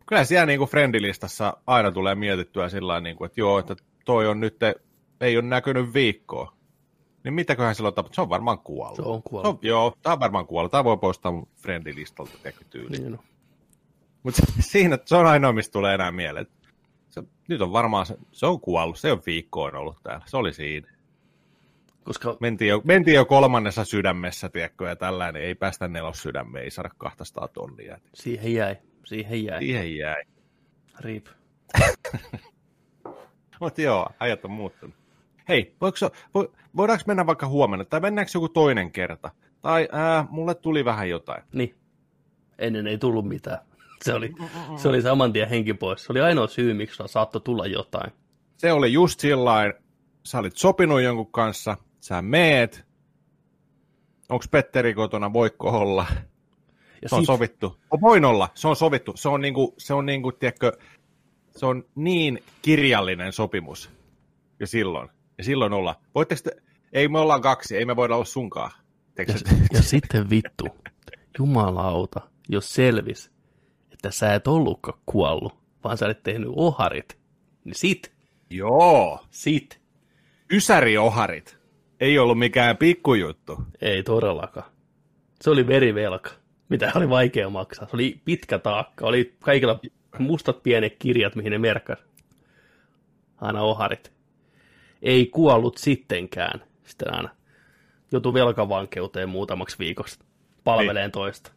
kyllä 0.06 0.24
siellä 0.24 0.46
niin 0.46 0.58
kuin 0.60 0.70
friendilistassa 0.70 1.58
aina 1.68 1.92
tulee 1.92 2.16
mietittyä 2.16 2.70
sillä 2.70 2.82
tavalla, 2.82 3.02
niin 3.02 3.16
kuin, 3.16 3.26
että 3.26 3.42
joo, 3.42 3.60
että 3.60 3.76
toi 4.06 4.28
on 4.28 4.40
nyt, 4.40 4.58
ei 5.22 5.38
ole 5.38 5.46
näkynyt 5.46 5.94
viikkoa. 5.94 6.54
Niin 7.24 7.34
mitäköhän 7.34 7.76
silloin 7.76 7.96
tapahtuu? 7.96 8.16
Se 8.16 8.22
on 8.22 8.30
varmaan 8.30 8.60
kuollut. 8.60 8.96
Se 8.96 9.02
on 9.02 9.18
Se 9.18 9.22
kuollut. 9.30 9.54
on, 9.54 9.60
joo, 9.62 9.94
tämä 10.04 10.14
on 10.14 10.20
varmaan 10.20 10.46
kuollut. 10.48 10.72
Tämä 10.72 10.84
voi 10.84 10.98
poistaa 10.98 11.32
mun 11.32 11.48
friendilistalta 11.62 12.32
tiedätkö, 12.44 12.66
tyyli. 12.70 12.98
Niin, 12.98 13.12
no. 13.12 13.18
Mutta 14.24 14.42
siinä 14.60 14.98
se 15.06 15.16
on 15.16 15.26
ainoa, 15.26 15.54
mistä 15.54 15.72
tulee 15.74 15.96
enää 15.96 16.12
mieleen. 16.12 16.48
Se, 17.10 17.24
nyt 17.48 17.62
on 17.62 17.72
varmaan, 17.72 18.06
se, 18.06 18.18
se 18.32 18.46
on 18.46 18.60
kuollut, 18.60 19.00
se 19.00 19.12
on 19.12 19.22
viikkoon 19.26 19.76
ollut 19.76 19.98
täällä, 20.04 20.26
se 20.28 20.38
oli 20.38 20.54
siinä. 20.54 20.88
Koska 22.04 22.38
Mentiin 22.40 22.70
jo, 22.70 22.82
mentiin 22.84 23.16
jo 23.16 23.26
kolmannessa 23.26 23.86
sydämessä, 23.86 24.50
tiedätkö, 24.50 24.88
ja 24.88 24.96
tällainen, 24.96 25.42
ei 25.42 25.56
päästä 25.56 25.88
nelos 25.88 26.22
sydämeen, 26.22 26.64
ei 26.64 26.72
saada 26.72 26.90
200 26.98 27.48
tonnia. 27.48 27.98
siihen 28.14 28.54
jäi. 28.54 28.76
Siihen 29.06 29.44
jäi. 29.44 29.60
Siihen 29.60 29.96
jäi. 29.96 30.24
Rip. 31.00 31.28
Mutta 33.60 33.82
joo, 33.82 34.10
ajat 34.20 34.46
on 34.46 34.52
muuttunut. 34.52 34.96
Hei, 35.50 35.76
voiko, 35.82 35.98
vo, 36.36 36.54
voidaanko 36.76 37.04
mennä 37.08 37.26
vaikka 37.26 37.48
huomenna, 37.48 37.86
tai 37.86 38.00
mennäänkö 38.00 38.32
joku 38.36 38.50
toinen 38.50 38.92
kerta? 38.92 39.32
Tai 39.62 39.90
ää, 39.92 40.26
mulle 40.30 40.56
tuli 40.56 40.86
vähän 40.86 41.10
jotain. 41.10 41.44
Niin. 41.54 41.76
Ennen 42.60 42.88
ei 42.88 42.98
tullut 42.98 43.28
mitään. 43.28 43.60
Se 44.06 44.14
oli, 44.14 44.34
se 44.78 44.88
oli 44.88 45.02
saman 45.02 45.34
tien 45.34 45.50
henki 45.50 45.74
pois. 45.74 46.04
Se 46.06 46.12
oli 46.12 46.22
ainoa 46.22 46.48
syy, 46.48 46.74
miksi 46.74 46.96
sulla 46.96 47.08
saattoi 47.08 47.42
tulla 47.42 47.66
jotain. 47.68 48.12
Se 48.58 48.72
oli 48.72 48.94
just 48.94 49.20
sillain, 49.20 49.74
sä 50.24 50.40
olit 50.40 50.58
sopinut 50.58 51.02
jonkun 51.02 51.32
kanssa, 51.32 51.78
sä 52.00 52.22
meet, 52.22 52.86
onko 54.30 54.46
Petteri 54.52 54.94
kotona, 54.94 55.34
voiko 55.34 55.70
olla? 55.70 56.06
Ja 57.02 57.10
Se 57.10 57.16
on 57.16 57.22
sit- 57.22 57.28
sovittu. 57.28 57.78
O, 57.94 58.02
voin 58.02 58.26
olla, 58.26 58.50
se 58.56 58.68
on 58.68 58.76
sovittu. 58.76 59.14
Se 59.16 59.30
on 59.30 59.42
niinku, 59.42 59.76
se 59.78 59.94
on 59.94 60.06
niinku, 60.06 60.32
tiedätkö, 60.32 60.72
se 61.58 61.66
on 61.66 61.84
niin 61.96 62.44
kirjallinen 62.62 63.34
sopimus. 63.34 63.90
Ja 64.60 64.68
silloin. 64.68 65.10
Ja 65.38 65.44
silloin 65.44 65.74
olla. 65.74 65.96
Voitteko 66.16 66.42
te, 66.44 66.52
ei 66.94 67.08
me 67.08 67.20
ollaan 67.20 67.42
kaksi, 67.42 67.78
ei 67.78 67.86
me 67.86 67.96
voida 67.96 68.16
olla 68.16 68.26
sunkaan. 68.26 68.72
Ja, 69.18 69.24
ja 69.74 69.82
sitten 69.82 70.30
vittu, 70.30 70.66
jumalauta, 71.40 72.22
jos 72.50 72.74
selvis, 72.74 73.32
että 74.00 74.12
sä 74.12 74.34
et 74.34 74.48
ollutkaan 74.48 75.00
kuollut, 75.06 75.54
vaan 75.84 75.98
sä 75.98 76.06
olet 76.06 76.24
tehnyt 76.24 76.50
oharit, 76.56 77.18
niin 77.64 77.76
sit, 77.76 78.12
Joo, 78.50 79.26
sit, 79.32 79.82
ysärioharit. 80.52 81.58
Ei 82.00 82.20
ollut 82.20 82.40
mikään 82.40 82.78
pikkujuttu. 82.78 83.58
ei 83.82 84.04
todellakaan. 84.04 84.72
Se 85.42 85.50
oli 85.50 85.68
verivelka, 85.68 86.32
mitä 86.70 86.92
oli 86.96 87.10
vaikea 87.10 87.50
maksaa. 87.50 87.88
Se 87.88 87.96
oli 87.96 88.22
pitkä 88.26 88.60
taakka, 88.60 89.06
oli 89.06 89.36
kaikilla 89.40 89.80
mustat 90.20 90.64
pienet 90.64 90.96
kirjat, 91.00 91.36
mihin 91.36 91.52
ne 91.52 91.58
merkkas. 91.58 92.00
Aina 93.42 93.62
oharit. 93.62 94.12
Ei 95.02 95.26
kuollut 95.26 95.78
sittenkään. 95.78 96.62
Sitten 96.84 97.14
aina 97.14 97.30
joutui 98.12 98.34
velkavankeuteen 98.34 99.30
muutamaksi 99.30 99.80
viikoksi 99.80 100.20
palveleen 100.64 101.12
toista. 101.12 101.52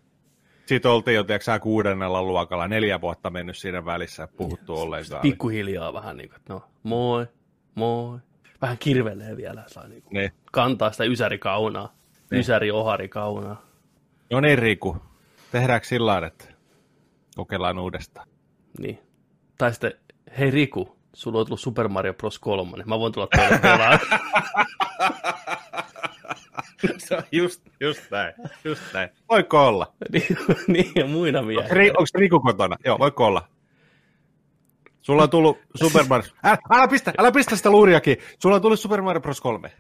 Sitten 0.66 0.90
oltiin 0.90 1.14
jo, 1.14 1.25
tiedätkö, 1.25 1.59
kuudennella 1.61 2.22
luokalla, 2.22 2.68
neljä 2.68 3.01
vuotta 3.01 3.31
mennyt 3.31 3.57
siinä 3.59 3.85
välissä, 3.85 4.29
puhuttu 4.37 4.75
ollenkaan. 4.81 5.22
Pikkuhiljaa 5.22 5.92
vähän 5.92 6.16
niin 6.16 6.29
kuin, 6.29 6.37
että 6.37 6.53
no 6.53 6.62
moi, 6.83 7.27
moi. 7.75 8.18
Vähän 8.62 8.79
kirvelee 8.79 9.37
vielä, 9.37 9.64
saa 9.66 9.88
niin 9.88 10.03
kuin 10.03 10.14
Niin. 10.14 10.33
kantaa 10.53 10.92
sitä 10.92 11.05
ysärikaunaa. 11.05 11.92
Niin. 12.31 12.40
Ysäri 12.40 12.70
ohari 12.70 13.09
kaunaa. 13.09 13.62
No 14.31 14.40
niin, 14.40 14.59
Riku. 14.59 14.96
Tehdäänkö 15.53 15.87
sillä 15.87 16.27
että 16.27 16.44
kokeillaan 17.37 17.79
uudestaan? 17.79 18.29
Niin. 18.79 18.98
Tai 19.59 19.72
sitten, 19.72 19.92
hei 20.38 20.51
Riku, 20.51 20.96
sulla 21.12 21.38
on 21.38 21.46
tullut 21.46 21.61
Super 21.61 21.88
Mario 21.88 22.14
Bros. 22.14 22.38
3, 22.38 22.77
niin 22.77 22.88
mä 22.88 22.98
voin 22.98 23.12
tulla 23.12 23.27
teille 23.27 23.59
pelaamaan. 23.59 23.98
Se 26.99 27.16
on 27.16 27.23
just, 27.33 27.62
just 27.81 28.11
näin, 28.11 28.35
just 28.64 28.83
näin. 28.95 29.09
Voiko 29.29 29.66
olla? 29.68 29.92
niin, 30.12 30.37
niin, 30.66 30.92
ja 30.95 31.07
muina 31.07 31.47
vielä. 31.47 31.62
Onko, 31.62 31.75
onko 31.75 32.09
Riku 32.14 32.40
kotona? 32.40 32.77
Joo, 32.85 32.99
voiko 32.99 33.27
olla? 33.27 33.49
Sulla 35.01 35.23
on 35.23 35.31
tullut 35.31 35.59
Super 35.83 36.05
Mario... 36.09 36.31
Älä, 36.45 36.59
älä 36.71 36.88
pistä, 36.88 37.12
älä 37.18 37.33
pistä 37.33 37.57
sitä 37.57 37.71
luuriakin. 37.71 38.16
Sulla 38.38 38.57
on 38.57 38.62
tullut 38.62 38.81
Super 38.81 39.03
Mario 39.03 39.21
Bros. 39.21 39.40
3. 39.40 39.73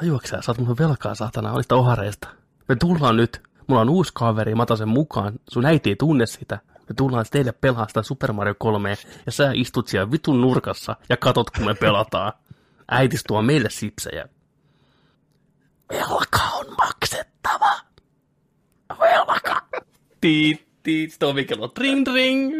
Tajuatko 0.00 0.28
sä, 0.28 0.42
sä 0.42 0.50
oot 0.52 0.58
mulle 0.58 0.76
velkaa 0.78 1.14
saatana 1.14 1.52
olista 1.52 1.74
ohareista. 1.74 2.28
Me 2.68 2.76
tullaan 2.76 3.16
nyt, 3.16 3.42
mulla 3.66 3.80
on 3.80 3.88
uusi 3.88 4.12
kaveri, 4.14 4.54
mä 4.54 4.62
otan 4.62 4.76
sen 4.76 4.88
mukaan, 4.88 5.32
sun 5.48 5.66
äiti 5.66 5.90
ei 5.90 5.96
tunne 5.96 6.26
sitä. 6.26 6.58
Me 6.88 6.94
tullaan 6.96 7.24
teille 7.30 7.52
pelaa 7.52 7.88
sitä 7.88 8.02
Super 8.02 8.32
Mario 8.32 8.54
3 8.58 8.96
ja 9.26 9.32
sä 9.32 9.50
istut 9.54 9.88
siellä 9.88 10.10
vitun 10.10 10.40
nurkassa 10.40 10.96
ja 11.08 11.16
katot 11.16 11.50
kun 11.50 11.64
me 11.64 11.74
pelataan. 11.74 12.32
Äitis 12.90 13.24
tuo 13.24 13.42
meille 13.42 13.70
sipsejä. 13.70 14.28
Velka 15.92 16.38
on 16.54 16.66
maksettava. 16.78 17.72
Velka. 19.00 19.62
Tiit, 20.20 20.66
tiit, 20.82 21.10
sitten 21.10 21.28
ovikello 21.28 21.72
ring 21.78 22.06
ring. 22.14 22.52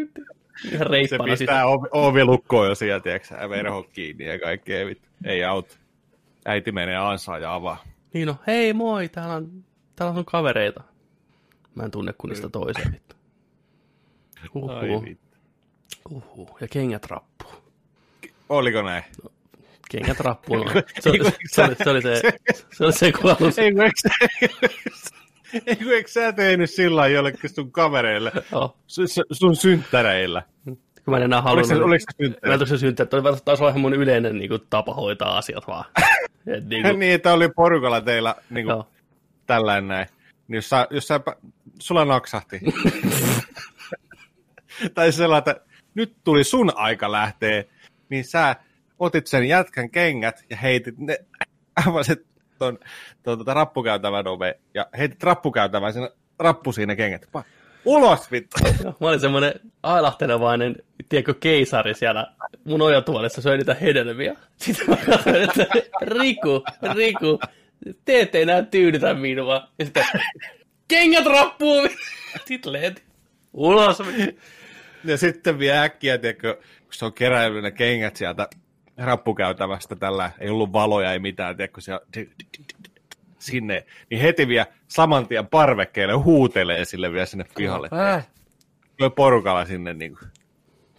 Ihan 0.71 0.87
Se 1.09 1.17
pistää 1.29 1.65
ovi, 1.65 1.87
ovi 1.91 2.25
lukkoon 2.25 2.67
jo 2.67 2.75
siellä, 2.75 2.99
tiedätkö 2.99 3.49
verho 3.49 3.83
kiinni 3.83 4.25
ja 4.25 4.39
kaikkea. 4.39 4.85
vittu. 4.85 5.09
Ei 5.25 5.43
auta. 5.43 5.75
Äiti 6.45 6.71
menee 6.71 6.97
ansaan 6.97 7.41
ja 7.41 7.53
avaa. 7.53 7.83
Niin 8.13 8.27
no, 8.27 8.35
hei 8.47 8.73
moi, 8.73 9.09
täällä 9.09 9.33
on, 9.35 9.63
täällä 9.95 10.09
on 10.09 10.15
sun 10.15 10.25
kavereita. 10.25 10.83
Mä 11.75 11.83
en 11.83 11.91
tunne 11.91 12.13
kunnista 12.17 12.49
toiseen 12.49 12.91
vittu. 12.93 13.15
Ai 14.41 14.49
Uhu, 14.89 15.03
vittu. 15.03 15.37
uhu. 16.09 16.49
Ja 16.61 16.67
kengät 16.67 17.05
rappuu. 17.05 17.51
Oliko 18.49 18.81
näin? 18.81 19.03
Kengät 19.03 19.31
rappuu. 20.19 20.63
No. 20.63 20.71
Se, 20.99 21.09
oli, 21.09 21.19
se, 21.49 21.63
oli, 21.63 21.75
se, 21.75 21.89
oli 21.89 22.01
se, 22.01 22.21
se, 22.71 22.83
oli 22.85 22.93
se 22.93 23.11
kun 23.11 23.31
alus. 23.31 23.59
Ei 23.59 23.71
kun 23.73 23.83
eikö 23.83 24.01
sä, 26.09 26.25
eikö 26.25 26.33
tehnyt 26.35 26.69
sillä 26.69 26.95
lailla 26.95 27.15
jollekin 27.15 27.49
sun 27.49 27.71
kavereille, 27.71 28.31
sun, 28.87 29.07
sun 29.31 29.55
synttäreillä? 29.55 30.43
Kun 30.65 31.11
mä 31.11 31.17
en 31.17 31.23
enää 31.23 31.39
Oliko 31.39 31.49
halunnut. 31.49 31.67
se, 31.67 31.75
oliko 31.75 31.99
se 31.99 32.23
Mä 32.23 32.25
synttäreillä? 32.25 32.63
en 32.63 32.67
se 32.67 32.77
syntyä, 32.77 33.03
että 33.03 33.17
oli 33.17 33.37
taas 33.45 33.59
ihan 33.59 33.79
mun 33.79 33.93
yleinen 33.93 34.37
niin 34.39 34.49
kuin, 34.49 34.61
tapa 34.69 34.93
hoitaa 34.93 35.37
asiat 35.37 35.67
vaan. 35.67 35.85
Et, 36.47 36.65
niin 36.69 36.83
kuin, 36.83 36.99
niin, 36.99 37.13
että 37.13 37.33
oli 37.33 37.49
porukalla 37.49 38.01
teillä 38.01 38.35
niin 38.49 38.65
kuin, 38.65 38.83
tällainen 39.45 39.87
näin. 39.87 40.07
Niin 40.47 40.55
jos, 40.55 40.69
sä, 40.69 40.87
jos 40.89 41.07
sä, 41.07 41.19
sulla 41.79 42.05
naksahti. 42.05 42.59
tai 44.93 45.11
sellainen, 45.11 45.51
että 45.51 45.65
nyt 45.95 46.15
tuli 46.23 46.43
sun 46.43 46.71
aika 46.75 47.11
lähteä, 47.11 47.63
niin 48.09 48.25
sä 48.25 48.55
otit 48.99 49.27
sen 49.27 49.47
jätkän 49.47 49.89
kengät 49.89 50.45
ja 50.49 50.57
heitit 50.57 50.97
ne, 50.97 51.17
avasit 51.87 52.19
ton, 52.59 52.79
ton, 53.23 53.45
ton 53.45 53.55
rappukäytävän 53.55 54.27
ove 54.27 54.59
ja 54.73 54.85
heitit 54.97 55.23
rappukäytävän 55.23 55.93
sinne 55.93 56.09
rappu 56.39 56.71
siinä 56.71 56.95
kengät. 56.95 57.25
Pa- 57.37 57.43
Ulos 57.85 58.31
vittu! 58.31 58.57
Joo, 58.83 58.95
Mä 58.99 59.07
olin 59.07 59.19
semmoinen 59.19 59.53
ailahtelevainen, 59.83 60.75
tiedätkö, 61.09 61.33
keisari 61.33 61.93
siellä 61.93 62.27
mun 62.63 62.81
ojatuolissa 62.81 63.41
söi 63.41 63.57
niitä 63.57 63.73
hedelmiä. 63.73 64.35
Sitten 64.57 64.89
mä 64.89 64.95
katsoin, 64.95 65.35
että 65.35 65.65
Riku, 66.01 66.63
Riku, 66.95 67.39
te 68.05 68.21
ette 68.21 68.41
enää 68.41 68.61
tyydytä 68.61 69.13
minua. 69.13 69.67
Ja 69.79 69.85
sitten 69.85 70.05
kengät 70.87 71.25
rappuu. 71.25 71.87
Sitten 72.45 72.73
lehti. 72.73 73.03
Ulos. 73.53 73.97
Ja 75.03 75.17
sitten 75.17 75.59
vielä 75.59 75.83
äkkiä, 75.83 76.17
tiedätkö, 76.17 76.55
kun 76.55 76.93
se 76.93 77.05
on 77.05 77.13
keräillyt 77.13 77.63
ne 77.63 77.71
kengät 77.71 78.15
sieltä 78.15 78.47
rappukäytävästä 78.97 79.95
tällä, 79.95 80.31
ei 80.39 80.49
ollut 80.49 80.73
valoja, 80.73 81.11
ei 81.13 81.19
mitään, 81.19 81.57
tiedätkö, 81.57 81.81
siellä, 81.81 82.05
sinne, 83.39 83.85
niin 84.09 84.21
heti 84.21 84.47
vielä 84.47 84.65
saman 84.87 85.27
tien 85.27 85.47
parvekkeelle 85.47 86.13
huutelee 86.13 86.85
sille 86.85 87.11
vielä 87.11 87.25
sinne 87.25 87.45
pihalle. 87.55 87.89
Äh, 88.13 88.27
Tulee 88.97 89.09
porukalla 89.09 89.65
sinne, 89.65 89.93
niin 89.93 90.17
kuin, 90.17 90.29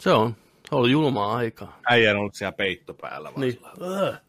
se 0.01 0.11
on. 0.13 0.37
Se 0.69 0.75
on 0.75 0.91
julmaa 0.91 1.37
aikaa. 1.37 1.81
äijän 1.91 2.17
on 2.17 2.21
ollut 2.21 2.35
siellä 2.35 2.53
peitto 2.53 2.95
päällä. 2.95 3.29
Vaan. 3.31 3.41
Niin. 3.41 3.59
Äh. 4.09 4.21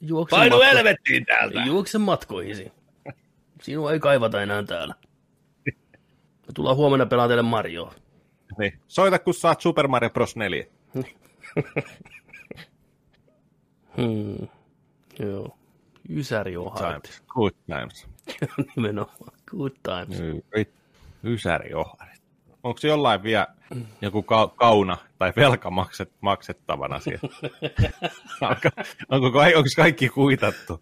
Juokse, 0.00 0.36
Painu 0.36 0.56
matko- 0.56 0.64
helvettiin 0.64 1.26
täältä! 1.26 1.62
juokse 1.66 1.98
matkoihisi. 1.98 2.72
Sinua 3.62 3.92
ei 3.92 4.00
kaivata 4.00 4.42
enää 4.42 4.62
täällä. 4.62 4.94
Me 6.46 6.52
tullaan 6.54 6.76
huomenna 6.76 7.06
pelaamaan 7.06 7.28
teille 7.28 7.42
Marioa. 7.42 7.94
Niin. 8.58 8.78
Soita, 8.88 9.18
kun 9.18 9.34
saat 9.34 9.60
Super 9.60 9.88
Mario 9.88 10.10
Bros. 10.10 10.36
4. 10.36 10.64
Hmm. 13.96 14.48
Joo. 15.18 15.58
Ysäri 16.10 16.56
on 16.56 16.72
harti. 16.72 17.08
Times. 17.08 17.22
Good 17.28 17.54
times. 17.66 18.08
Nimenomaan. 18.76 19.32
Good 19.50 19.72
times. 19.82 20.18
Ysäri 21.24 21.74
oharit. 21.74 22.22
Onko 22.62 22.80
jollain 22.82 23.22
vielä 23.22 23.46
joku 24.00 24.22
ka- 24.22 24.52
kauna 24.56 24.96
tai 25.18 25.32
velka 25.36 25.70
makset, 25.70 26.12
maksettavana 26.20 27.00
siellä? 27.00 27.28
onko, 28.50 28.68
onko, 29.08 29.38
onko 29.38 29.68
kaikki 29.76 30.08
kuitattu? 30.08 30.80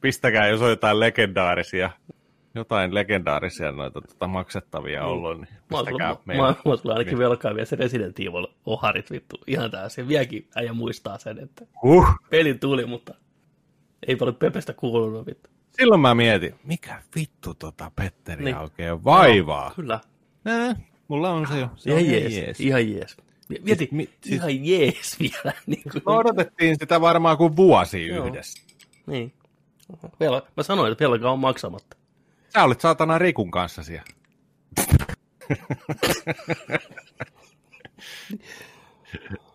Pistäkää, 0.00 0.48
jos 0.48 0.62
on 0.62 0.70
jotain 0.70 1.00
legendaarisia, 1.00 1.90
jotain 2.54 2.94
legendaarisia 2.94 3.72
noita 3.72 4.00
tota, 4.00 4.26
maksettavia 4.28 5.04
ollut, 5.04 5.40
niin 5.40 5.48
Mä 5.70 5.76
oon 5.76 5.86
pistäkää 5.86 6.08
sulla, 6.08 6.22
mä, 6.26 6.32
mä, 6.32 6.54
meille. 6.64 6.80
mä 6.84 6.92
ainakin 6.92 7.18
velkaa 7.18 7.54
vielä 7.54 7.64
se 7.66 7.76
Resident 7.76 8.18
Evil 8.20 8.46
oharit 8.66 9.10
vittu. 9.10 9.36
Ihan 9.46 9.70
täysin. 9.70 10.08
Vieläkin 10.08 10.48
äijä 10.56 10.72
muistaa 10.72 11.18
sen, 11.18 11.38
että 11.38 11.66
Huh. 11.82 12.06
peli 12.30 12.54
tuli, 12.54 12.86
mutta 12.86 13.14
ei 14.06 14.16
paljon 14.16 14.36
Pepestä 14.36 14.72
kuulunut 14.72 15.26
vittu. 15.26 15.50
Silloin 15.70 16.00
mä 16.00 16.14
mietin, 16.14 16.54
mikä 16.64 17.02
vittu 17.16 17.54
tota 17.54 17.90
Petteriä 17.96 18.44
Niin. 18.44 18.56
oikein 18.56 19.04
vaivaa. 19.04 19.72
Kyllä. 19.76 20.00
Nää, 20.44 20.76
mulla 21.08 21.30
on 21.30 21.46
se 21.46 21.58
jo. 21.60 21.68
Se 21.76 21.90
Ihan 21.90 22.02
on 22.04 22.10
jees. 22.10 22.36
jees. 22.36 22.60
Ihan 22.60 22.90
jees. 22.90 23.16
Mieti, 23.64 23.88
mi- 23.92 24.10
siis- 24.20 24.34
ihan 24.36 24.64
jees 24.66 25.16
vielä. 25.20 25.52
Niin, 25.66 25.82
kuin, 25.82 26.02
Me 26.06 26.12
odotettiin 26.12 26.76
sitä 26.80 27.00
varmaan 27.00 27.36
kuin 27.36 27.56
vuosi 27.56 28.06
Joo. 28.08 28.26
yhdessä. 28.26 28.62
niin. 29.06 29.32
Vel, 30.20 30.40
mä 30.56 30.62
sanoin, 30.62 30.92
että 30.92 31.04
velka 31.04 31.30
on 31.30 31.38
maksamatta. 31.38 31.96
Sä 32.52 32.64
olit 32.64 32.80
saatana 32.80 33.18
Rikun 33.18 33.50
kanssa 33.50 33.82
siellä. 33.82 34.04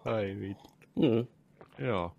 Ai 0.06 0.36
vittu. 0.40 0.70
Mm. 0.96 1.28
Joo. 1.86 2.16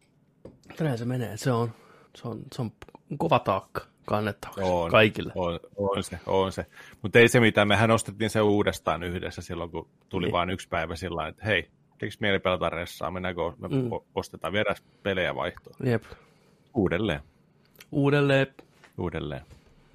Näin 0.80 0.98
se 0.98 1.04
menee. 1.04 1.36
Se 1.36 1.52
on, 1.52 1.70
se 2.16 2.28
on, 2.28 2.40
se 2.54 2.62
on 2.62 2.70
kova 3.18 3.38
taakka 3.38 3.80
kannettavaksi 4.06 4.62
On, 4.64 4.90
kaikille. 4.90 5.32
On, 5.34 5.60
on 5.76 6.02
se, 6.04 6.18
on 6.26 6.52
se. 6.52 6.66
Mutta 7.02 7.18
ei 7.18 7.28
se 7.28 7.40
mitään, 7.40 7.68
mehän 7.68 7.90
ostettiin 7.90 8.30
se 8.30 8.40
uudestaan 8.40 9.02
yhdessä 9.02 9.42
silloin, 9.42 9.70
kun 9.70 9.88
tuli 10.08 10.26
Niin. 10.26 10.32
vain 10.32 10.50
yksi 10.50 10.68
päivä 10.68 10.96
sillä 10.96 11.28
että 11.28 11.44
hei, 11.46 11.70
eikö 12.02 12.16
mieli 12.20 12.38
pelata 12.38 12.68
ressaa, 12.70 13.10
mennäänkö, 13.10 13.40
me 13.58 13.68
Mm. 13.68 13.74
mm. 13.74 13.90
ostetaan 14.14 14.52
vielä 14.52 14.74
pelejä 15.02 15.34
vaihtoon. 15.34 15.76
Jep. 15.88 16.04
Uudelleen, 16.74 17.20
Uudelleen. 17.92 18.46
uudelleen. 18.98 19.42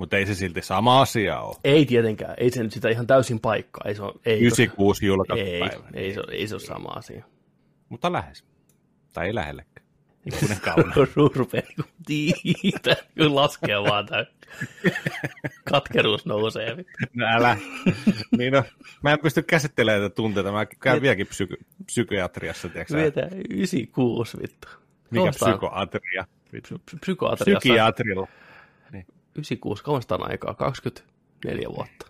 Mutta 0.03 0.17
ei 0.17 0.25
se 0.25 0.35
silti 0.35 0.61
sama 0.61 1.01
asia 1.01 1.39
ole. 1.39 1.55
Ei 1.63 1.85
tietenkään. 1.85 2.33
Ei 2.37 2.49
se 2.51 2.63
nyt 2.63 2.71
sitä 2.71 2.89
ihan 2.89 3.07
täysin 3.07 3.39
paikkaa. 3.39 3.83
Ei 3.87 3.95
se 3.95 4.01
ole, 4.03 4.13
ei, 4.25 4.39
96 4.39 5.05
ei, 5.05 5.07
julkaisupäivä. 5.07 5.87
ei, 5.93 6.13
se, 6.13 6.19
ole- 6.19 6.31
ei 6.31 6.47
se 6.47 6.55
ole 6.55 6.61
sama 6.61 6.89
asia. 6.89 7.23
Mutta 7.89 8.11
lähes. 8.11 8.45
Tai 9.13 9.27
ei 9.27 9.35
lähellekään. 9.35 9.85
Ikuinen 10.25 10.59
kauna. 10.61 10.93
Rupeaa 11.35 11.63
niinku 11.67 11.83
tiitä, 12.05 12.95
kun 13.17 13.35
laskee 13.35 13.75
vaan 13.83 14.05
tää. 14.05 14.25
Katkeruus 15.71 16.25
nousee. 16.25 16.75
No 17.13 17.25
älä. 17.35 17.57
niin 18.37 18.53
no, 18.53 18.63
mä 19.03 19.11
en 19.13 19.19
pysty 19.19 19.41
käsittelemään 19.41 20.01
tätä 20.03 20.15
tunteita. 20.15 20.51
Mä 20.51 20.65
käyn 20.65 21.01
vieläkin 21.01 21.27
psyky- 21.27 21.65
psykiatriassa, 21.85 22.69
tiedätkö? 22.69 22.95
Vietään 22.97 23.29
96 23.49 24.37
vittu. 24.41 24.67
Mikä 25.11 25.19
Kauastaan- 25.21 25.51
psykoatria? 25.51 26.25
Psy- 26.61 26.97
Psykoatriassa. 26.99 27.59
Psykiatrilla. 27.59 28.27
96, 29.35 29.83
kauan 29.83 30.01
sitä 30.01 30.15
on 30.15 30.29
aikaa? 30.29 30.53
24 30.53 31.69
vuotta. 31.69 32.07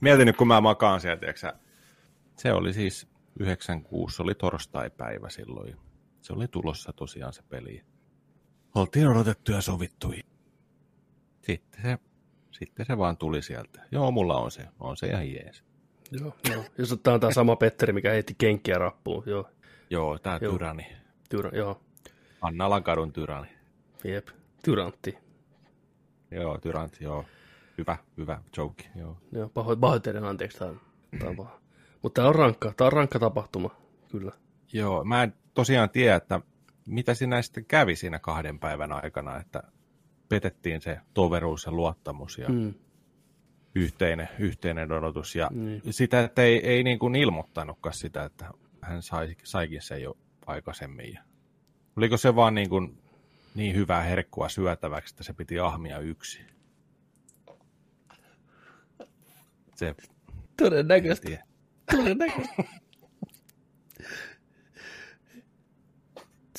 Mietin 0.00 0.26
nyt, 0.26 0.36
kun 0.36 0.48
mä 0.48 0.60
makaan 0.60 1.00
siellä, 1.00 1.16
tiedätkö 1.16 1.40
sä? 1.40 1.54
Se 2.36 2.52
oli 2.52 2.72
siis 2.72 3.08
96, 3.40 4.16
se 4.16 4.22
oli 4.22 4.34
torstaipäivä 4.34 5.30
silloin. 5.30 5.76
Se 6.20 6.32
oli 6.32 6.48
tulossa 6.48 6.92
tosiaan 6.92 7.32
se 7.32 7.42
peli. 7.42 7.84
Oltiin 8.74 9.08
odotettu 9.08 9.52
ja 9.52 9.60
sovittu. 9.60 10.14
Sitten 11.42 11.82
se, 11.82 11.98
sitten 12.50 12.86
se 12.86 12.98
vaan 12.98 13.16
tuli 13.16 13.42
sieltä. 13.42 13.82
Joo, 13.90 14.10
mulla 14.10 14.36
on 14.36 14.50
se. 14.50 14.68
On 14.80 14.96
se 14.96 15.06
ihan 15.06 15.32
jees. 15.32 15.64
Joo, 16.10 16.36
joo. 16.50 16.64
Jos 16.78 17.00
tämä 17.02 17.14
on 17.14 17.20
tämä 17.20 17.32
sama 17.32 17.56
Petteri, 17.56 17.92
mikä 17.92 18.10
heitti 18.10 18.34
kenkkiä 18.38 18.78
rappuun. 18.78 19.22
Joo, 19.26 19.50
Joo, 19.90 20.18
tää 20.18 20.38
Joo. 20.42 20.52
tyranni. 20.52 20.86
tyra, 21.28 21.50
joo. 21.54 21.80
Annalan 22.40 22.82
kadun 22.82 23.12
tyranni. 23.12 23.48
Jep, 24.04 24.28
tyrantti. 24.64 25.18
Joo, 26.34 26.58
tyrantti, 26.58 27.04
joo. 27.04 27.24
Hyvä, 27.78 27.96
hyvä 28.16 28.42
joke, 28.56 28.84
joo. 28.96 29.16
Joo, 29.32 29.48
paho, 29.48 29.76
pahoittelen 29.76 30.24
anteeksi, 30.24 30.58
tämä 30.58 30.70
on, 30.70 30.80
tämä 31.18 31.30
on 31.30 31.36
paha. 31.36 31.60
Mutta 32.02 32.18
tämä 32.20 32.28
on 32.28 32.34
rankka, 32.34 32.72
tämä 32.76 32.86
on 32.86 32.92
rankka 32.92 33.18
tapahtuma, 33.18 33.70
kyllä. 34.10 34.32
Joo, 34.72 35.04
mä 35.04 35.22
en 35.22 35.34
tosiaan 35.54 35.90
tiedä, 35.90 36.14
että 36.16 36.40
mitä 36.86 37.14
siinä 37.14 37.42
sitten 37.42 37.64
kävi 37.64 37.96
siinä 37.96 38.18
kahden 38.18 38.58
päivän 38.58 38.92
aikana, 38.92 39.40
että 39.40 39.62
petettiin 40.28 40.80
se 40.80 40.98
toveruus 41.14 41.66
ja 41.66 41.72
luottamus 41.72 42.38
ja 42.38 42.48
Mm. 42.48 42.74
yhteinen, 43.74 44.28
yhteinen 44.38 44.92
odotus. 44.92 45.36
Ja 45.36 45.48
Niin. 45.52 45.82
sitä, 45.90 46.20
että 46.20 46.42
ei, 46.42 46.66
ei 46.68 46.82
niin 46.82 46.98
kuin 46.98 47.14
ilmoittanutkaan 47.16 47.94
sitä, 47.94 48.24
että 48.24 48.50
hän 48.80 49.02
sai, 49.02 49.36
saikin 49.44 49.82
sen 49.82 50.02
jo 50.02 50.16
aikaisemmin. 50.46 51.12
Ja 51.14 51.22
oliko 51.96 52.16
se 52.16 52.36
vaan 52.36 52.54
niin, 52.54 52.68
kuin 52.68 52.98
niin 53.54 53.76
hyvää 53.76 54.02
herkkua 54.02 54.48
syötäväksi, 54.48 55.14
että 55.14 55.24
se 55.24 55.32
piti 55.32 55.58
ahmia 55.58 55.98
yksi? 55.98 56.40
Se, 59.74 59.88
en 59.88 59.94
Todennäköisesti, 60.56 61.38
todennäköisesti. 61.90 62.62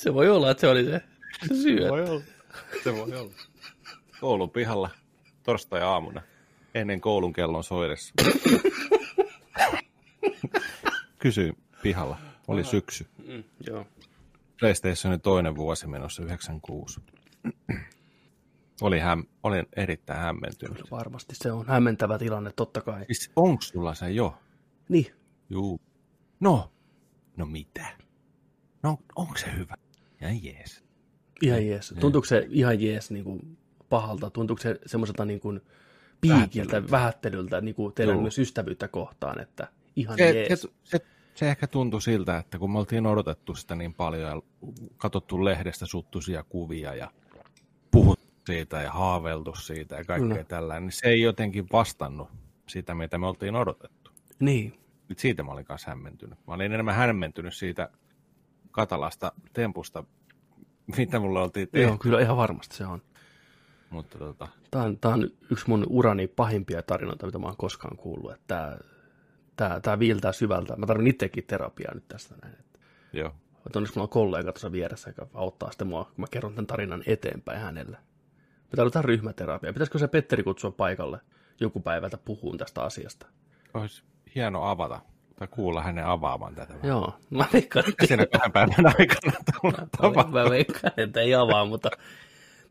Se 0.00 0.14
voi 0.14 0.28
olla, 0.28 0.50
että 0.50 0.60
se 0.60 0.68
oli 0.68 0.84
se, 0.84 1.02
se 1.48 1.54
syy. 1.54 1.88
Voi 1.88 2.02
olla. 2.02 2.22
Se 2.84 2.94
voi 2.94 3.16
olla. 3.16 3.32
Koulun 4.20 4.50
pihalla 4.50 4.90
torstai-aamuna 5.42 6.22
ennen 6.74 7.00
koulun 7.00 7.32
kellon 7.32 7.64
soidessa. 7.64 8.14
Kysyin 11.18 11.56
pihalla. 11.82 12.18
Oli 12.48 12.64
syksy. 12.64 13.06
Mm, 13.26 13.44
joo. 13.66 13.86
PlayStationin 14.60 15.20
toinen 15.20 15.56
vuosi 15.56 15.86
menossa 15.86 16.22
96. 16.22 17.00
Oli 18.80 18.98
häm, 18.98 19.24
olin 19.42 19.66
erittäin 19.76 20.20
hämmentynyt. 20.20 20.90
Varmasti 20.90 21.34
se 21.34 21.52
on 21.52 21.66
hämmentävä 21.66 22.18
tilanne, 22.18 22.50
totta 22.56 22.80
kai. 22.80 23.04
Siis 23.04 23.30
onko 23.36 23.62
sulla 23.62 23.94
se 23.94 24.10
jo? 24.10 24.38
Niin, 24.88 25.06
Juu. 25.50 25.80
No. 26.40 26.72
No 27.36 27.46
mitä? 27.46 27.86
No 28.82 28.98
onko 29.16 29.36
se 29.36 29.46
hyvä? 29.56 29.74
Ja 30.20 30.28
jees. 30.42 30.84
ihan 31.42 31.66
jees. 31.66 31.94
Tuntuuko 32.00 32.24
se 32.26 32.46
ihan 32.50 32.80
jees 32.80 33.10
niin 33.10 33.24
kuin 33.24 33.58
pahalta? 33.88 34.30
Tuntuuko 34.30 34.62
se 34.62 34.80
semmoiselta 34.86 35.24
niin 35.24 35.40
kuin 35.40 35.60
piikiltä, 36.20 36.36
Vähättelyltä. 36.72 36.90
vähättelyltä 36.90 37.60
niin 37.60 37.74
kuin 37.74 37.94
teillä 37.94 38.12
Joo. 38.12 38.22
myös 38.22 38.38
ystävyyttä 38.38 38.88
kohtaan, 38.88 39.40
että 39.40 39.68
ihan 39.96 40.18
se, 40.18 40.30
jees. 40.30 40.60
se, 40.62 40.68
se, 40.84 41.00
se 41.36 41.50
ehkä 41.50 41.66
tuntui 41.66 42.02
siltä, 42.02 42.38
että 42.38 42.58
kun 42.58 42.72
me 42.72 42.78
oltiin 42.78 43.06
odotettu 43.06 43.54
sitä 43.54 43.74
niin 43.76 43.94
paljon 43.94 44.30
ja 44.30 44.42
katsottu 44.96 45.44
lehdestä 45.44 45.86
suttuisia 45.86 46.42
kuvia 46.42 46.94
ja 46.94 47.10
puhuttu 47.90 48.26
siitä 48.46 48.82
ja 48.82 48.92
haaveiltu 48.92 49.54
siitä 49.54 49.94
ja 49.96 50.04
kaikkea 50.04 50.28
Kyllä. 50.28 50.44
tällä, 50.44 50.80
niin 50.80 50.92
se 50.92 51.08
ei 51.08 51.20
jotenkin 51.20 51.66
vastannut 51.72 52.28
sitä, 52.68 52.94
mitä 52.94 53.18
me 53.18 53.26
oltiin 53.26 53.56
odotettu. 53.56 54.10
Niin, 54.40 54.78
Nyt 55.08 55.18
siitä 55.18 55.42
mä 55.42 55.52
olin 55.52 55.64
kanssa 55.64 55.90
hämmentynyt. 55.90 56.38
Mä 56.46 56.54
olin 56.54 56.72
enemmän 56.72 56.94
hämmentynyt 56.94 57.54
siitä 57.54 57.88
katalasta 58.70 59.32
tempusta, 59.52 60.04
mitä 60.96 61.18
mulla 61.18 61.42
oltiin 61.42 61.68
tehty. 61.68 61.88
joo, 61.88 61.98
kyllä 61.98 62.20
ihan 62.20 62.36
varmasti 62.36 62.76
se 62.76 62.86
on. 62.86 63.02
Mutta 63.90 64.18
tota, 64.18 64.48
Tämä 64.70 64.84
on, 64.84 64.98
tämä 64.98 65.14
on 65.14 65.30
yksi 65.50 65.68
mun 65.68 65.86
urani 65.88 66.26
pahimpia 66.26 66.82
tarinoita, 66.82 67.26
mitä 67.26 67.38
mä 67.38 67.46
oon 67.46 67.56
koskaan 67.56 67.96
kuullut. 67.96 68.32
Että 68.32 68.78
tämä, 69.56 69.80
tämä, 69.80 69.98
viiltää 69.98 70.32
syvältä. 70.32 70.76
Mä 70.76 70.86
tarvitsen 70.86 71.10
itsekin 71.10 71.44
terapiaa 71.46 71.94
nyt 71.94 72.08
tästä 72.08 72.34
näin. 72.42 72.54
Että 72.60 72.78
joo. 73.12 73.34
että 73.66 73.78
onneksi 73.78 73.96
mulla 73.96 74.04
on 74.04 74.08
kollega 74.08 74.52
tuossa 74.52 74.72
vieressä, 74.72 75.10
joka 75.10 75.26
auttaa 75.34 75.70
sitten 75.70 75.88
mua, 75.88 76.04
kun 76.04 76.14
mä 76.16 76.26
kerron 76.30 76.54
tämän 76.54 76.66
tarinan 76.66 77.02
eteenpäin 77.06 77.60
hänelle. 77.60 77.96
Me 78.72 78.76
tarvitaan 78.76 79.04
ryhmäterapiaa. 79.04 79.72
Pitäisikö 79.72 79.98
se 79.98 80.08
Petteri 80.08 80.42
kutsua 80.42 80.70
paikalle 80.70 81.20
joku 81.60 81.80
päivä, 81.80 82.06
että 82.06 82.18
puhun 82.18 82.58
tästä 82.58 82.82
asiasta? 82.82 83.26
Olisi 83.74 84.02
hieno 84.34 84.64
avata 84.64 85.00
tai 85.36 85.48
kuulla 85.50 85.82
hänen 85.82 86.06
avaavan 86.06 86.54
tätä. 86.54 86.74
Joo, 86.82 87.14
mä 87.30 87.46
veikkaan, 87.52 87.88
että 87.88 88.06
Siinä 88.06 88.26
kahden 88.26 88.52
päivän 88.52 88.86
aikana 88.86 89.36
tapahtuu. 89.96 90.32
Mä 90.32 90.50
veikkaan, 90.50 90.92
että 90.96 91.20
ei 91.20 91.34
avaa, 91.34 91.64
mutta 91.64 91.90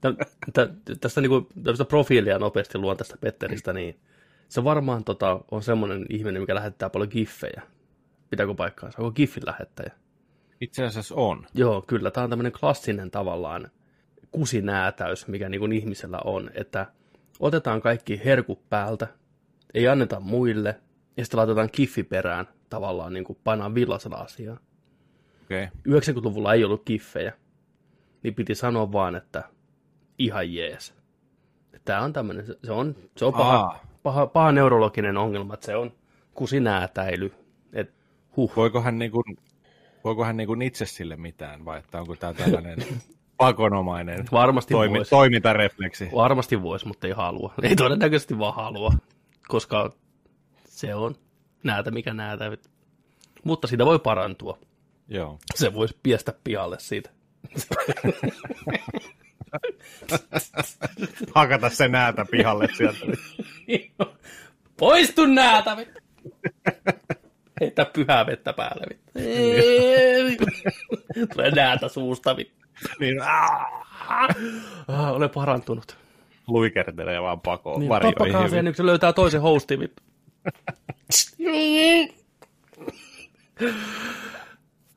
tä, 0.02 0.14
tä, 0.54 0.70
tästä 1.02 1.22
niinku, 1.22 1.48
tästä 1.64 1.86
profiilia 1.86 2.40
nopeasti 2.40 2.78
luon 2.78 2.98
tästä 2.98 3.18
Petteristä, 3.18 3.74
niin 3.74 4.00
se 4.50 4.64
varmaan 4.64 5.04
tota, 5.04 5.40
on 5.52 5.64
semmoinen 5.64 6.06
ihminen, 6.10 6.42
mikä 6.42 6.56
lähettää 6.56 6.90
paljon 6.90 7.10
giffejä. 7.12 7.62
Pitääkö 8.30 8.54
paikkaansa? 8.54 9.02
Onko 9.02 9.12
giffin 9.12 9.46
lähettäjä? 9.46 9.92
Itse 10.62 10.86
asiassa 10.86 11.16
on. 11.16 11.48
Joo, 11.54 11.82
kyllä. 11.82 12.12
Tämä 12.12 12.24
on 12.24 12.30
tämmöinen 12.30 12.52
klassinen 12.52 13.12
tavallaan 13.12 13.72
kusinäätäys, 14.32 15.28
mikä 15.28 15.50
niin 15.50 15.72
ihmisellä 15.72 16.20
on, 16.26 16.50
että 16.54 16.86
otetaan 17.40 17.82
kaikki 17.82 18.22
herkut 18.26 18.70
päältä, 18.70 19.08
ei 19.74 19.88
anneta 19.88 20.20
muille, 20.20 20.80
ja 21.18 21.26
sitten 21.26 21.38
laitetaan 21.38 21.70
kiffi 21.70 22.04
perään 22.04 22.48
tavallaan 22.70 23.14
niin 23.14 23.24
kuin 23.24 23.40
painaa 23.44 23.76
villasella 23.76 24.18
asiaa. 24.18 24.58
Okay. 25.44 25.68
90-luvulla 25.88 26.54
ei 26.54 26.64
ollut 26.64 26.86
kiffejä, 26.86 27.34
niin 28.24 28.36
piti 28.36 28.56
sanoa 28.56 28.92
vaan, 28.92 29.16
että 29.16 29.44
ihan 30.18 30.54
jees. 30.54 30.94
Tämä 31.86 32.02
on 32.02 32.14
tämmöinen, 32.14 32.46
se 32.64 32.72
on, 32.72 32.96
se 33.18 33.26
on 33.26 33.34
paha. 33.34 33.80
Paha, 34.06 34.28
paha 34.28 34.52
neurologinen 34.52 35.18
ongelma, 35.18 35.54
että 35.54 35.66
se 35.66 35.76
on 35.76 35.92
kusinäätäily. 36.34 37.34
Et, 37.74 37.94
huh. 38.36 38.52
Voiko 38.56 38.82
hän, 38.82 39.00
niin 39.00 39.12
kuin, 39.12 39.24
voiko 40.04 40.26
hän 40.26 40.38
niin 40.38 40.48
kuin 40.48 40.62
itse 40.62 40.86
sille 40.86 41.16
mitään, 41.16 41.66
vai 41.66 41.80
että 41.80 42.00
onko 42.00 42.16
tämä 42.16 42.34
tällainen 42.34 42.78
pakonomainen 43.38 44.26
Varmasti 44.32 44.74
toimi, 44.74 44.98
voisi. 44.98 45.10
toimintarefleksi? 45.10 46.10
Varmasti 46.16 46.62
voisi, 46.62 46.88
mutta 46.88 47.08
ei 47.08 47.14
halua. 47.14 47.54
Ei 47.62 47.76
todennäköisesti 47.76 48.40
vaan 48.40 48.56
halua, 48.56 48.92
koska 49.48 49.94
se 50.66 50.96
on 50.96 51.16
näätä 51.64 51.92
mikä 51.92 52.14
näätä. 52.14 52.58
Mutta 53.44 53.68
siitä 53.68 53.86
voi 53.86 54.00
parantua. 54.00 54.58
Joo. 55.08 55.40
Se 55.56 55.74
voisi 55.74 55.98
piestä 56.04 56.34
pihalle 56.44 56.78
siitä. 56.80 57.10
Hakata 61.36 61.70
se 61.70 61.88
näätä 61.88 62.26
pihalle 62.32 62.68
sieltä. 62.78 63.00
Poistu 64.80 65.26
näätä! 65.26 65.78
Heitä 67.62 67.86
pyhää 67.86 68.26
vettä 68.26 68.54
päälle. 68.54 68.86
Tulee 71.34 71.52
näätä 71.52 71.88
suusta. 71.90 72.36
niin, 73.00 73.22
Ah, 74.88 75.12
olen 75.14 75.30
parantunut. 75.30 75.98
luikertelee 76.48 77.22
vaan 77.22 77.42
pakoon 77.42 77.80
Niin, 77.80 78.50
sen, 78.50 78.66
kun 78.66 78.76
se 78.76 78.86
löytää 78.86 79.14
toisen 79.14 79.42
hostin. 79.42 79.80
vittu. 79.80 80.04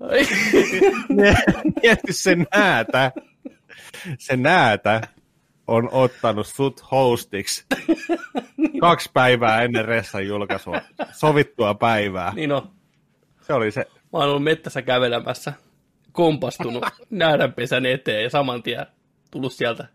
Ai. 0.00 0.26
Mieti 1.82 2.12
se 2.12 2.36
näätä. 2.54 3.12
Se 4.18 4.36
näätä 4.36 5.00
on 5.66 5.88
ottanut 5.92 6.46
sut 6.46 6.90
hostiksi 6.90 7.64
kaksi 8.80 9.10
päivää 9.14 9.62
ennen 9.62 9.84
Ressan 9.84 10.26
julkaisua. 10.26 10.80
Sovittua 11.12 11.74
päivää. 11.74 12.32
Niin 12.34 12.52
on. 12.52 12.70
Se 13.40 13.52
oli 13.52 13.70
se. 13.70 13.86
Mä 13.94 14.18
oon 14.18 14.28
ollut 14.28 14.44
mettässä 14.44 14.82
kävelemässä, 14.82 15.52
kompastunut 16.12 16.84
näädänpesän 17.10 17.86
eteen 17.86 18.22
ja 18.22 18.30
saman 18.30 18.62
tien 18.62 18.86
tullut 19.30 19.52
sieltä 19.52 19.86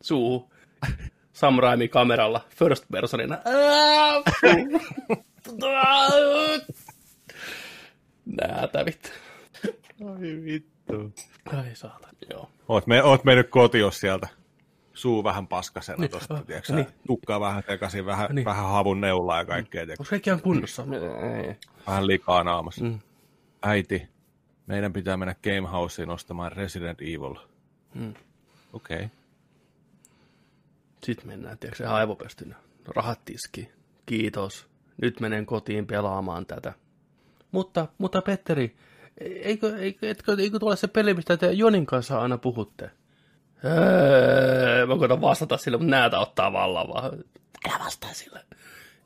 suuhun 0.00 0.52
Sam 1.32 1.58
Raimi 1.58 1.88
kameralla 1.88 2.44
first 2.48 2.84
personina. 2.92 3.38
Näätä 8.24 8.84
vittu. 8.86 9.08
Ai 10.04 10.44
vittu. 10.44 10.71
Vittu. 10.98 11.56
Ai 11.56 11.74
saata, 11.74 12.08
joo. 12.30 12.50
Oot, 12.68 12.86
me, 12.86 13.02
oot 13.02 13.24
mennyt 13.24 13.50
kotiin 13.50 13.92
sieltä. 13.92 14.28
Suu 14.94 15.24
vähän 15.24 15.46
paskasena 15.46 15.98
Niin, 15.98 16.10
tosta, 16.10 16.34
ah, 16.34 16.44
tiedätkö 16.46 16.74
niin. 16.74 16.86
Tukkaa 17.06 17.40
vähän 17.40 17.62
sekaisin, 17.66 18.06
vähän, 18.06 18.28
Niin. 18.34 18.44
vähän 18.44 18.68
havun 18.68 19.00
neulaa 19.00 19.38
ja 19.38 19.44
kaikkea? 19.44 19.82
Onko 19.82 20.04
kaikki 20.10 20.30
ihan 20.30 20.42
kunnossa? 20.42 20.84
Ei. 21.36 21.56
Vähän 21.86 22.06
likaa 22.06 22.44
naamassa. 22.44 22.84
Mm. 22.84 22.98
Äiti, 23.62 24.08
meidän 24.66 24.92
pitää 24.92 25.16
mennä 25.16 25.34
Gamehouseen 25.44 26.10
ostamaan 26.10 26.52
Resident 26.52 27.00
Evil. 27.00 27.34
Mm. 27.94 28.14
Okei. 28.72 28.96
Okay. 28.96 29.08
Sitten 31.04 31.26
mennään, 31.26 31.58
tiedätkö 31.58 31.84
se 31.84 31.86
aivopestynä. 31.90 32.56
Rahat 32.96 33.24
tiski. 33.24 33.70
Kiitos. 34.06 34.66
Nyt 35.02 35.20
menen 35.20 35.46
kotiin 35.46 35.86
pelaamaan 35.86 36.46
tätä. 36.46 36.72
Mutta, 37.52 37.88
mutta 37.98 38.22
Petteri, 38.22 38.76
eikö, 39.20 39.76
eikö, 39.78 40.10
etkö, 40.10 40.36
eikö 40.38 40.58
tule 40.58 40.76
se 40.76 40.86
peli, 40.88 41.14
mistä 41.14 41.36
te 41.36 41.52
Jonin 41.52 41.86
kanssa 41.86 42.20
aina 42.20 42.38
puhutte? 42.38 42.90
Öö, 43.64 44.86
mä 44.86 44.98
koitan 44.98 45.20
vastata 45.20 45.56
sille, 45.56 45.76
mutta 45.76 45.90
näitä 45.90 46.18
ottaa 46.18 46.52
vallan 46.52 46.88
vaan. 46.88 47.12
Älä 47.68 47.78
vastaa 47.84 48.12
sille. 48.12 48.40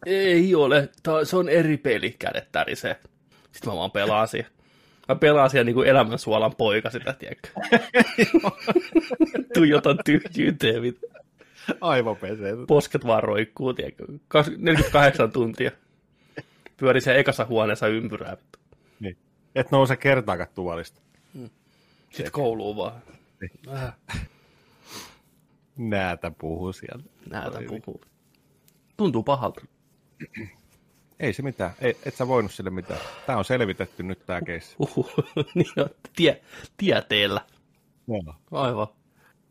Ei 0.06 0.54
ole, 0.54 0.88
tää, 1.02 1.24
se 1.24 1.36
on 1.36 1.48
eri 1.48 1.76
peli, 1.76 2.16
kädet 2.18 2.52
tärisee. 2.52 2.96
Sitten 3.52 3.72
mä 3.72 3.76
vaan 3.76 3.90
pelaan 3.90 4.28
siihen. 4.28 4.50
Mä 5.08 5.14
pelaan 5.14 5.50
siellä 5.50 5.64
niinku 5.64 5.82
elämänsuolan 5.82 6.54
poika 6.56 6.90
sitä, 6.90 7.12
tiedätkö? 7.12 7.48
Tuijotan 9.54 9.98
tyhjyyteen, 10.04 10.82
vittu 10.82 11.06
Aivopeseet. 11.80 12.58
posket 12.68 13.06
vaan 13.06 13.22
roikkuu, 13.22 13.74
tiedätkö, 13.74 14.04
48 14.58 15.32
tuntia. 15.32 15.70
Pyöri 16.76 17.00
siellä 17.00 17.20
ekassa 17.20 17.44
huoneessa 17.44 17.88
ympyrää. 17.88 18.36
vittu. 18.36 18.65
Et 19.56 19.70
nouse 19.70 19.96
kertaakaan 19.96 20.48
tuolista. 20.54 21.00
Sitten 22.10 22.32
kouluun 22.32 22.76
vaan. 22.76 23.02
Näätä 25.76 26.30
puhuu 26.30 26.72
sieltä. 26.72 27.04
näitä 27.30 27.58
puhuu. 27.68 28.00
Tuntuu 28.96 29.22
pahalta. 29.22 29.60
Ei 31.20 31.32
se 31.32 31.42
mitään. 31.42 31.70
Ei, 31.80 31.96
et 32.04 32.14
sä 32.14 32.28
voinut 32.28 32.52
sille 32.52 32.70
mitään. 32.70 33.00
Tää 33.26 33.38
on 33.38 33.44
selvitetty 33.44 34.02
nyt 34.02 34.26
tää 34.26 34.40
keissi. 34.40 34.76
Uhu, 34.78 35.10
niin 35.54 35.72
on, 35.76 35.90
tie, 36.16 36.42
tieteellä. 36.76 37.40
Joo. 38.08 38.34
Aivan. 38.50 38.86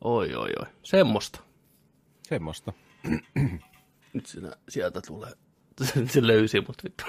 Oi, 0.02 0.36
oi, 0.36 0.50
oi. 0.60 0.68
Semmosta. 0.84 1.40
Semmosta. 2.24 2.74
Nyt 4.14 4.26
sinä, 4.26 4.52
sieltä 4.70 5.02
tulee. 5.08 5.32
Se 6.14 6.28
löysi 6.28 6.62
mut 6.62 6.84
vittu. 6.84 7.04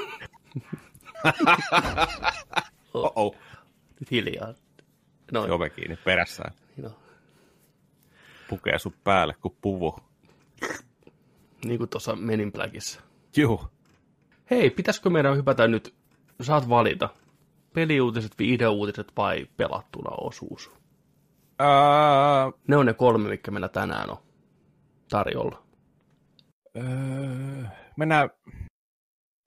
Oh-oh. 3.04 3.37
Nyt 4.00 4.11
hiljaa. 4.11 4.54
Noin. 5.32 5.48
Se 5.48 5.52
ove 5.52 5.70
kiinni 5.70 5.96
perässään. 5.96 6.52
No. 6.76 6.90
Pukee 8.48 8.78
sut 8.78 8.94
päälle 9.04 9.35
kuin 9.42 9.56
puvu. 9.61 9.96
Niin 11.64 11.78
kuin 11.78 11.90
tuossa 11.90 12.16
Menin 12.16 12.52
Blackissa. 12.52 13.00
Juu. 13.37 13.68
Hei, 14.50 14.70
pitäisikö 14.70 15.11
meidän 15.11 15.37
hypätä 15.37 15.68
nyt, 15.68 15.94
saat 16.42 16.68
valita, 16.68 17.09
peliuutiset, 17.74 18.38
videouutiset 18.38 19.12
vai 19.16 19.46
pelattuna 19.56 20.11
osuus? 20.20 20.70
Ää, 21.59 22.52
Ne 22.68 22.76
on 22.76 22.87
ne 22.87 22.94
kolme, 22.94 23.28
mitkä 23.28 23.50
meillä 23.50 23.68
tänään 23.68 24.11
on 24.11 24.16
tarjolla. 25.09 25.62
öö, 26.76 27.64
mennään 27.96 28.30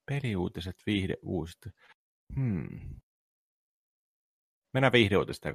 peliuutiset, 0.05 0.75
viihdeuutiset. 0.85 1.73
Hmm. 2.35 2.79
Mennään 4.73 4.93
viihdeuutista. 4.93 5.49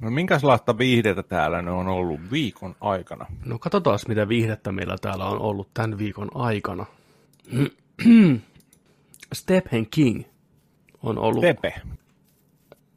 No 0.00 0.10
minkälaista 0.10 0.78
viihdettä 0.78 1.22
täällä 1.22 1.62
ne 1.62 1.70
on 1.70 1.88
ollut 1.88 2.20
viikon 2.32 2.76
aikana? 2.80 3.26
No 3.44 3.58
katsotaan, 3.58 3.98
mitä 4.08 4.28
viihdettä 4.28 4.72
meillä 4.72 4.96
täällä 5.00 5.24
on 5.24 5.40
ollut 5.40 5.68
tämän 5.74 5.98
viikon 5.98 6.28
aikana. 6.34 6.86
Stephen 9.32 9.86
King 9.86 10.24
on 11.02 11.18
ollut... 11.18 11.40
Tepe. 11.40 11.74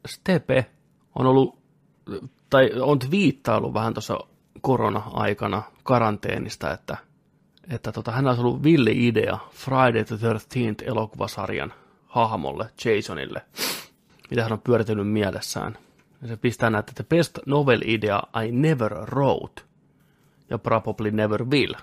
Stepe 0.06 0.66
on 1.14 1.26
ollut, 1.26 1.58
tai 2.50 2.70
on 2.80 2.98
twiittailu 2.98 3.74
vähän 3.74 3.94
tuossa 3.94 4.18
korona-aikana 4.60 5.62
karanteenista, 5.82 6.72
että, 6.72 6.96
että 7.70 7.92
tota, 7.92 8.12
hän 8.12 8.26
olisi 8.26 8.40
ollut 8.40 8.62
villi 8.62 9.06
idea 9.06 9.38
Friday 9.50 10.04
the 10.04 10.16
13th 10.16 10.88
elokuvasarjan 10.88 11.72
hahmolle, 12.06 12.70
Jasonille, 12.84 13.42
mitä 14.30 14.42
hän 14.42 14.52
on 14.52 14.60
pyöritellyt 14.60 15.08
mielessään. 15.08 15.78
Ja 16.22 16.28
se 16.28 16.36
pistää 16.36 16.70
näitä, 16.70 16.90
että 16.90 17.04
best 17.04 17.38
novel 17.46 17.80
idea 17.84 18.22
I 18.44 18.52
never 18.52 18.94
wrote, 18.94 19.62
ja 20.50 20.58
probably 20.58 21.10
never 21.10 21.44
will, 21.44 21.74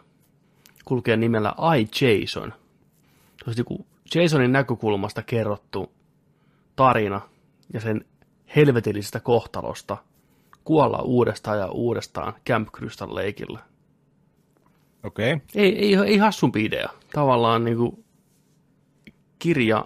kulkee 0.85 1.17
nimellä 1.17 1.53
I 1.77 1.81
Jason. 1.81 2.53
Se 3.37 3.43
olisi 3.47 3.63
niin 3.69 3.85
Jasonin 4.15 4.51
näkökulmasta 4.51 5.23
kerrottu 5.23 5.91
tarina 6.75 7.21
ja 7.73 7.79
sen 7.79 8.05
helvetillisestä 8.55 9.19
kohtalosta 9.19 9.97
kuolla 10.63 11.01
uudestaan 11.01 11.59
ja 11.59 11.67
uudestaan 11.67 12.33
Camp 12.49 12.69
Crystal 12.71 13.15
Lakeilla. 13.15 13.59
Okei. 15.03 15.33
Okay. 15.33 15.47
Ei, 15.55 15.77
ei, 15.77 15.95
ei 15.95 16.17
hassumpi 16.17 16.65
idea. 16.65 16.89
Tavallaan 17.13 17.63
niin 17.63 17.77
kuin 17.77 18.05
kirja 19.39 19.85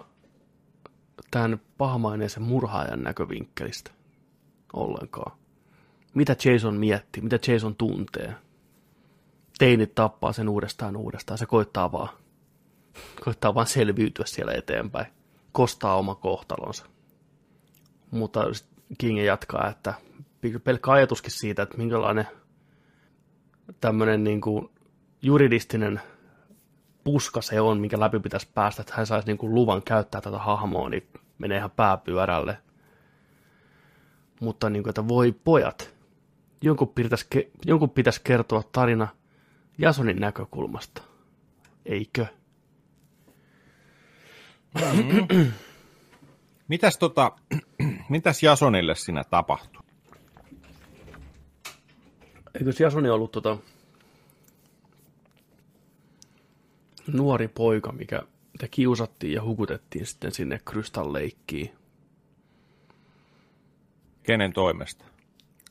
tämän 1.30 1.60
pahamaineisen 1.78 2.42
murhaajan 2.42 3.02
näkövinkkelistä 3.02 3.90
ollenkaan. 4.72 5.38
Mitä 6.14 6.36
Jason 6.44 6.74
miettii, 6.74 7.22
mitä 7.22 7.38
Jason 7.48 7.76
tuntee. 7.76 8.34
Teinit 9.58 9.94
tappaa 9.94 10.32
sen 10.32 10.48
uudestaan 10.48 10.96
uudestaan. 10.96 11.38
Se 11.38 11.46
koittaa 11.46 11.92
vaan, 11.92 12.08
koittaa 13.24 13.54
vaan 13.54 13.66
selviytyä 13.66 14.24
siellä 14.26 14.52
eteenpäin. 14.52 15.06
Kostaa 15.52 15.96
oma 15.96 16.14
kohtalonsa. 16.14 16.86
Mutta 18.10 18.40
King 18.98 19.24
jatkaa, 19.24 19.68
että 19.68 19.94
pelkkä 20.64 20.90
ajatuskin 20.90 21.32
siitä, 21.32 21.62
että 21.62 21.78
minkälainen 21.78 22.26
tämmöinen 23.80 24.24
niin 24.24 24.40
kuin 24.40 24.70
juridistinen 25.22 26.00
puska 27.04 27.42
se 27.42 27.60
on, 27.60 27.78
minkä 27.78 28.00
läpi 28.00 28.20
pitäisi 28.20 28.48
päästä, 28.54 28.82
että 28.82 28.94
hän 28.96 29.06
saisi 29.06 29.26
niin 29.26 29.38
kuin 29.38 29.54
luvan 29.54 29.82
käyttää 29.82 30.20
tätä 30.20 30.38
hahmoa, 30.38 30.88
niin 30.88 31.08
menee 31.38 31.58
ihan 31.58 31.70
pääpyörälle. 31.70 32.58
Mutta 34.40 34.70
niin 34.70 34.82
kuin, 34.82 34.90
että 34.90 35.08
voi 35.08 35.32
pojat, 35.32 35.94
jonkun 36.62 36.88
pitäisi, 36.88 37.26
jonkun 37.64 37.90
pitäisi 37.90 38.20
kertoa 38.24 38.62
tarina 38.72 39.08
Jasonin 39.78 40.20
näkökulmasta. 40.20 41.02
Eikö? 41.86 42.26
Mitäs, 46.68 46.98
tota, 46.98 47.32
mitäs 48.08 48.42
Jasonille 48.42 48.94
siinä 48.94 49.24
tapahtui? 49.24 49.82
Eikö 52.54 52.72
Jasoni 52.78 53.08
ollut 53.08 53.32
tota, 53.32 53.56
nuori 57.12 57.48
poika, 57.48 57.92
mikä 57.92 58.22
mitä 58.56 58.68
kiusattiin 58.70 59.32
ja 59.32 59.42
hukutettiin 59.42 60.06
sitten 60.06 60.32
sinne 60.32 60.60
Crystal 60.70 61.12
Lakeen? 61.12 61.70
Kenen 64.22 64.52
toimesta? 64.52 65.04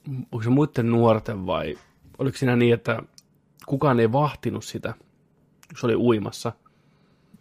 Onko 0.08 0.44
se 0.44 0.50
muiden 0.50 0.92
nuorten 0.92 1.46
vai 1.46 1.78
oliko 2.18 2.38
siinä 2.38 2.56
niin, 2.56 2.74
että 2.74 3.02
kukaan 3.66 4.00
ei 4.00 4.12
vahtinut 4.12 4.66
sitä, 4.66 4.94
kun 5.68 5.78
se 5.80 5.86
oli 5.86 5.96
uimassa, 5.96 6.52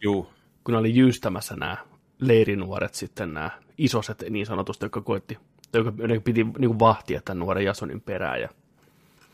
Juu. 0.01 0.31
kun 0.65 0.73
ne 0.73 0.79
oli 0.79 0.97
jyystämässä 0.97 1.57
nämä 1.57 1.77
leirinuoret 2.19 2.95
sitten 2.95 3.35
nämä 3.35 3.51
isoset 3.79 4.25
niin 4.31 4.47
sanotusti, 4.47 4.85
jotka 4.85 5.01
koitti, 5.01 5.39
jotka 5.73 5.93
piti 6.25 6.45
niin 6.45 6.69
kuin 6.69 6.79
vahtia 6.79 7.21
tämän 7.25 7.39
nuoren 7.39 7.65
Jasonin 7.65 8.01
perään 8.01 8.41
ja 8.41 8.49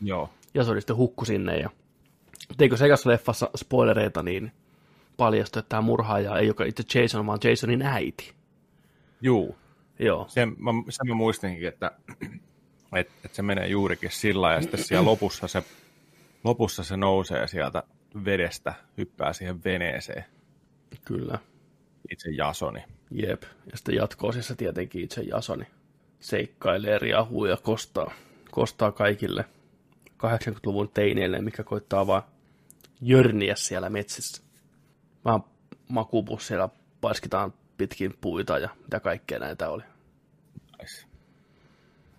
Joo. 0.01 0.29
Jason 0.53 0.77
sitten 0.81 0.95
hukku 0.95 1.25
sinne 1.25 1.57
ja 1.57 1.69
teikö 2.57 2.77
se 2.77 2.85
ekassa 2.85 3.09
leffassa 3.09 3.49
spoilereita, 3.55 4.23
niin 4.23 4.51
paljastui, 5.21 5.59
että 5.59 5.69
tämä 5.69 5.81
murhaaja 5.81 6.37
ei 6.37 6.47
joka 6.47 6.65
itse 6.65 6.99
Jason, 6.99 7.25
vaan 7.25 7.39
Jasonin 7.43 7.81
äiti. 7.81 8.33
Juu. 9.21 9.57
Joo, 9.99 10.25
Sen 10.29 10.49
mä, 10.57 10.71
sen 10.89 11.07
mä 11.07 11.13
muistinkin, 11.13 11.67
että, 11.67 11.91
että, 12.95 13.13
että 13.25 13.35
se 13.35 13.41
menee 13.41 13.67
juurikin 13.67 14.11
sillä 14.11 14.53
ja 14.53 14.61
sitten 14.61 14.83
siellä 14.83 15.05
lopussa 15.05 15.47
se, 15.47 15.63
lopussa 16.43 16.83
se 16.83 16.97
nousee 16.97 17.47
sieltä 17.47 17.83
vedestä, 18.25 18.73
hyppää 18.97 19.33
siihen 19.33 19.63
veneeseen, 19.63 20.25
kyllä. 21.05 21.39
itse 22.11 22.29
Jasoni. 22.29 22.83
Jep. 23.11 23.43
Ja 23.43 23.77
sitten 23.77 23.95
jatko-osissa 23.95 24.55
tietenkin 24.55 25.03
itse 25.03 25.21
Jasoni 25.21 25.65
seikkailee, 26.19 26.99
riahuu 26.99 27.45
ja 27.45 27.57
kostaa, 27.57 28.11
kostaa 28.51 28.91
kaikille 28.91 29.45
80-luvun 30.09 30.89
teineille, 30.89 31.41
mikä 31.41 31.63
koittaa 31.63 32.07
vaan 32.07 32.23
jörniä 33.01 33.55
siellä 33.55 33.89
metsissä. 33.89 34.50
Vähän 35.25 35.43
makupusseilla 35.87 36.69
paiskitaan 37.01 37.53
pitkin 37.77 38.17
puita 38.21 38.57
ja 38.57 38.69
mitä 38.83 38.99
kaikkea 38.99 39.39
näitä 39.39 39.69
oli. 39.69 39.83
Nice. 40.81 41.07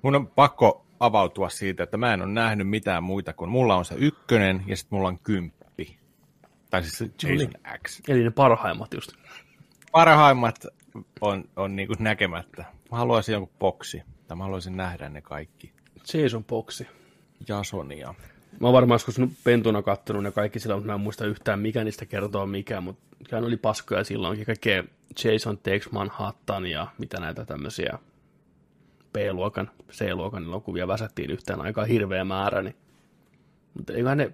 mun 0.02 0.14
on 0.14 0.26
pakko 0.26 0.84
avautua 1.00 1.48
siitä, 1.48 1.82
että 1.82 1.96
mä 1.96 2.14
en 2.14 2.22
ole 2.22 2.32
nähnyt 2.32 2.68
mitään 2.68 3.02
muita 3.02 3.32
kuin 3.32 3.50
mulla 3.50 3.76
on 3.76 3.84
se 3.84 3.94
ykkönen 3.98 4.64
ja 4.66 4.76
sitten 4.76 4.96
mulla 4.96 5.08
on 5.08 5.18
kymppi. 5.18 5.98
Tai 6.70 6.82
siis 6.82 6.98
se 6.98 7.04
Jason 7.22 7.36
niin. 7.36 7.78
X. 7.88 8.00
Eli 8.08 8.24
ne 8.24 8.30
parhaimmat 8.30 8.94
just. 8.94 9.12
Parhaimmat 9.92 10.66
on, 11.20 11.44
on 11.56 11.76
niin 11.76 11.88
näkemättä. 11.98 12.64
Mä 12.90 12.98
haluaisin 12.98 13.32
jonkun 13.32 13.56
boksi. 13.58 14.02
Tai 14.28 14.36
mä 14.36 14.44
haluaisin 14.44 14.76
nähdä 14.76 15.08
ne 15.08 15.20
kaikki. 15.20 15.72
Jason 16.14 16.44
Boxi. 16.44 16.86
Jasonia. 17.48 18.14
Mä 18.60 18.66
oon 18.66 18.72
varmaan 18.72 18.94
joskus 18.94 19.20
pentuna 19.44 19.82
kattonut 19.82 20.22
ne 20.22 20.30
kaikki 20.30 20.60
sillä, 20.60 20.74
mutta 20.74 20.86
mä 20.86 20.94
en 20.94 21.00
muista 21.00 21.26
yhtään 21.26 21.60
mikä 21.60 21.84
niistä 21.84 22.06
kertoo 22.06 22.46
mikä, 22.46 22.80
mutta 22.80 23.02
kyllä 23.28 23.46
oli 23.46 23.56
paskoja 23.56 24.04
silloinkin. 24.04 24.46
Kaikkea 24.46 24.84
Jason 25.24 25.58
Takes 25.58 25.90
Manhattan 25.90 26.66
ja 26.66 26.86
mitä 26.98 27.20
näitä 27.20 27.44
tämmöisiä 27.44 27.98
B-luokan, 29.12 29.70
C-luokan 29.92 30.44
elokuvia 30.44 30.88
väsättiin 30.88 31.30
yhteen 31.30 31.60
aikaan 31.60 31.88
hirveä 31.88 32.24
määrä, 32.24 32.62
niin 32.62 32.76
mutta 33.74 33.92
eikä 33.92 34.14
ne 34.14 34.32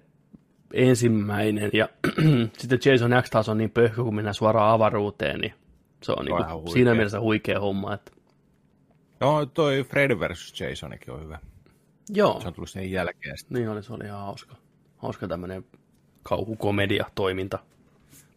ensimmäinen 0.72 1.70
ja 1.72 1.88
sitten 2.58 2.78
Jason 2.84 3.10
X 3.22 3.30
taas 3.30 3.48
on 3.48 3.58
niin 3.58 3.70
pöhkö, 3.70 4.04
kun 4.04 4.14
mennään 4.14 4.34
suoraan 4.34 4.74
avaruuteen, 4.74 5.40
niin 5.40 5.54
se 6.02 6.12
on 6.12 6.24
niin 6.24 6.52
huikea. 6.52 6.72
siinä 6.72 6.94
mielessä 6.94 7.20
huikea 7.20 7.60
homma, 7.60 7.94
että 7.94 8.12
No 9.20 9.46
toi 9.46 9.84
Freddy 9.84 10.20
vs. 10.20 10.60
Jasonikin 10.60 11.14
on 11.14 11.20
hyvä. 11.20 11.38
Joo, 12.08 12.40
Se 12.40 12.48
on 12.48 12.54
tullut 12.54 12.70
sen 12.70 12.90
jälkeen. 12.90 13.36
niin 13.50 13.68
oli, 13.68 13.82
se 13.82 13.92
oli 13.92 14.04
ihan 14.04 14.20
hauska. 14.20 14.56
Hauska 14.96 15.28
tämmöinen 15.28 15.64
kauhukomedia, 16.22 17.06
toiminta, 17.14 17.58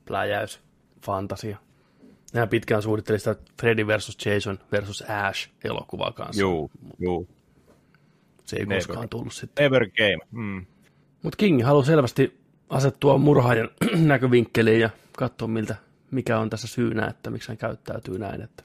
pläjäys, 0.06 0.60
fantasia. 1.06 1.58
Nämä 2.34 2.48
pitkään 2.48 2.82
suunnitteli 2.82 3.20
sitä 3.20 3.36
Freddy 3.62 3.88
vs. 3.88 4.18
Jason 4.26 4.60
vs. 4.72 5.02
Ash 5.02 5.50
elokuvaa 5.64 6.12
kanssa. 6.12 6.42
Juu, 6.42 6.72
juu. 7.00 7.28
Se 8.46 8.56
ei 8.58 8.66
Never. 8.66 8.78
koskaan 8.78 9.10
tullut 9.10 9.34
sitten. 9.34 9.66
Ever 9.66 9.90
Game. 9.90 10.28
Mm. 10.32 10.66
Mutta 11.24 11.38
King 11.38 11.64
haluaa 11.64 11.86
selvästi 11.86 12.42
asettua 12.70 13.18
murhaajan 13.18 13.70
näkövinkkeliin 13.96 14.80
ja 14.80 14.90
katsoa, 15.18 15.48
miltä, 15.48 15.76
mikä 16.12 16.40
on 16.40 16.50
tässä 16.50 16.68
syynä, 16.68 17.08
että 17.08 17.30
miksi 17.30 17.48
hän 17.48 17.58
käyttäytyy 17.58 18.20
näin. 18.20 18.42
Että. 18.42 18.64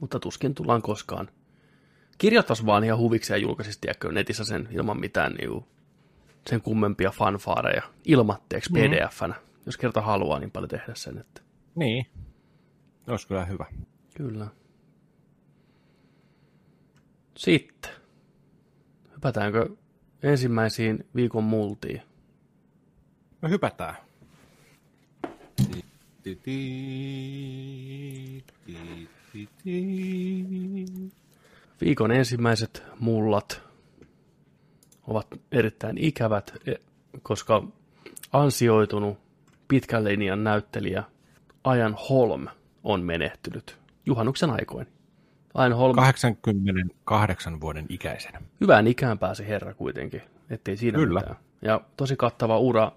Mutta 0.00 0.20
tuskin 0.20 0.54
tullaan 0.54 0.82
koskaan. 0.82 1.28
Kirjoittaisi 2.18 2.66
vaan 2.66 2.84
ihan 2.84 2.98
huviksi 2.98 3.32
ja 3.32 3.36
julkaisisi 3.36 3.80
tiedätkö, 3.80 4.12
netissä 4.12 4.44
sen 4.44 4.68
ilman 4.70 5.00
mitään 5.00 5.32
niinku, 5.34 5.66
sen 6.50 6.60
kummempia 6.62 7.10
fanfaareja 7.10 7.82
ilmatteeksi 8.04 8.72
Mhm. 8.72 8.80
pdf-nä. 8.80 9.34
Jos 9.66 9.76
kerta 9.76 10.00
haluaa 10.00 10.38
niin 10.38 10.50
paljon 10.50 10.68
tehdä 10.68 10.94
sen. 10.94 11.18
Että. 11.18 11.40
Niin. 11.74 12.06
Olisi 13.08 13.28
kyllä 13.28 13.44
hyvä. 13.44 13.66
Kyllä. 14.14 14.46
Sitten. 17.36 17.90
Hypätäänkö 19.14 19.68
ensimmäisiin 20.22 21.06
viikon 21.14 21.44
multiin? 21.44 22.02
No 23.42 23.48
hypätään. 23.48 23.96
Viikon 31.80 32.12
ensimmäiset 32.12 32.82
mullat 33.00 33.62
ovat 35.06 35.26
erittäin 35.52 35.98
ikävät, 35.98 36.52
e- 36.66 36.74
koska 37.22 37.62
ansioitunut 38.32 39.18
pitkän 39.68 40.04
linjan 40.04 40.44
näyttelijä 40.44 41.04
Ajan 41.64 41.96
Holm 42.08 42.46
on 42.84 43.02
menehtynyt 43.02 43.78
juhannuksen 44.06 44.50
aikoin. 44.50 44.86
Ajan 45.54 45.72
Holm, 45.72 45.96
88 45.96 47.60
vuoden 47.60 47.86
ikäisenä. 47.88 48.40
hyvään 48.60 48.86
ikään 48.86 49.18
pääsi 49.18 49.48
herra 49.48 49.74
kuitenkin, 49.74 50.22
ettei 50.50 50.76
siinä 50.76 50.98
Kyllä. 50.98 51.20
mitään. 51.20 51.36
Ja 51.62 51.80
tosi 51.96 52.16
kattava 52.16 52.58
ura. 52.58 52.92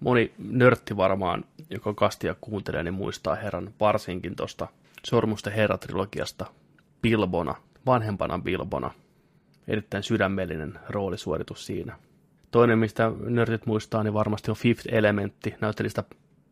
Moni 0.00 0.32
nörtti 0.38 0.96
varmaan, 0.96 1.44
joka 1.70 1.94
kastia 1.94 2.34
kuuntelee, 2.40 2.82
niin 2.82 2.94
muistaa 2.94 3.34
herran 3.34 3.74
varsinkin 3.80 4.36
tuosta 4.36 4.68
Sormusten 5.06 5.52
herra-trilogiasta 5.52 6.46
Bilbona, 7.02 7.54
vanhempana 7.86 8.38
Bilbona. 8.38 8.90
Erittäin 9.68 10.02
sydämellinen 10.02 10.78
roolisuoritus 10.88 11.66
siinä. 11.66 11.98
Toinen, 12.50 12.78
mistä 12.78 13.12
nörtit 13.24 13.66
muistaa, 13.66 14.02
niin 14.02 14.14
varmasti 14.14 14.50
on 14.50 14.56
Fifth 14.56 14.94
Elementti, 14.94 15.54
näytteli 15.60 15.88
sitä 15.88 16.04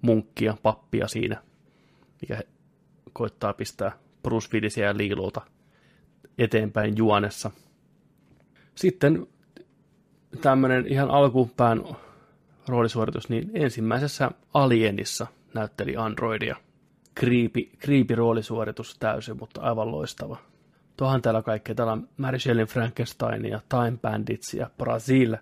munkkia, 0.03 0.57
pappia 0.63 1.09
siinä, 1.09 1.43
mikä 2.21 2.41
koittaa 3.13 3.53
pistää 3.53 3.93
Bruce 4.23 4.49
Willisia 4.53 4.87
ja 4.87 4.97
Liilulta 4.97 5.41
eteenpäin 6.39 6.97
juonessa. 6.97 7.51
Sitten 8.75 9.27
tämmöinen 10.41 10.87
ihan 10.87 11.11
alkupään 11.11 11.85
roolisuoritus, 12.69 13.29
niin 13.29 13.51
ensimmäisessä 13.55 14.31
Alienissa 14.55 15.27
näytteli 15.55 15.97
Androidia. 15.97 16.57
Kriipi, 17.15 17.73
kriipi 17.79 18.15
roolisuoritus 18.15 18.97
täysin, 18.99 19.37
mutta 19.37 19.61
aivan 19.61 19.93
loistava. 19.93 20.37
Tuohan 21.01 21.23
täällä 21.23 21.43
kaikkea. 21.43 21.75
Täällä 21.75 21.93
on 21.93 22.09
Mary 22.17 22.39
Shelley 22.39 22.65
Frankensteinia, 22.65 23.61
Time 23.69 23.99
Banditsia, 24.03 24.71
Brazil, 24.79 25.37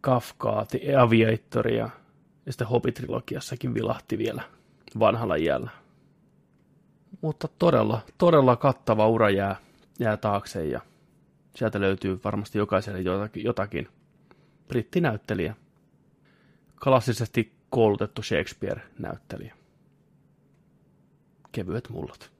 Kafkaa, 0.00 0.66
The 0.66 0.96
Aviatoria 0.96 1.90
ja 2.46 2.52
sitten 2.52 2.66
Hobbit-trilogiassakin 2.66 3.74
vilahti 3.74 4.18
vielä 4.18 4.42
vanhalla 4.98 5.34
iällä. 5.34 5.70
Mutta 7.20 7.48
todella, 7.58 8.00
todella 8.18 8.56
kattava 8.56 9.08
ura 9.08 9.30
jää, 9.30 9.56
jää 9.98 10.16
taakse 10.16 10.66
ja 10.66 10.80
sieltä 11.54 11.80
löytyy 11.80 12.20
varmasti 12.24 12.58
jokaiselle 12.58 13.00
jotakin, 13.00 13.44
jotakin. 13.44 13.88
brittinäyttelijä. 14.68 15.54
Klassisesti 16.84 17.52
koulutettu 17.70 18.22
Shakespeare-näyttelijä. 18.22 19.54
Kevyet 21.52 21.88
mullat. 21.88 22.30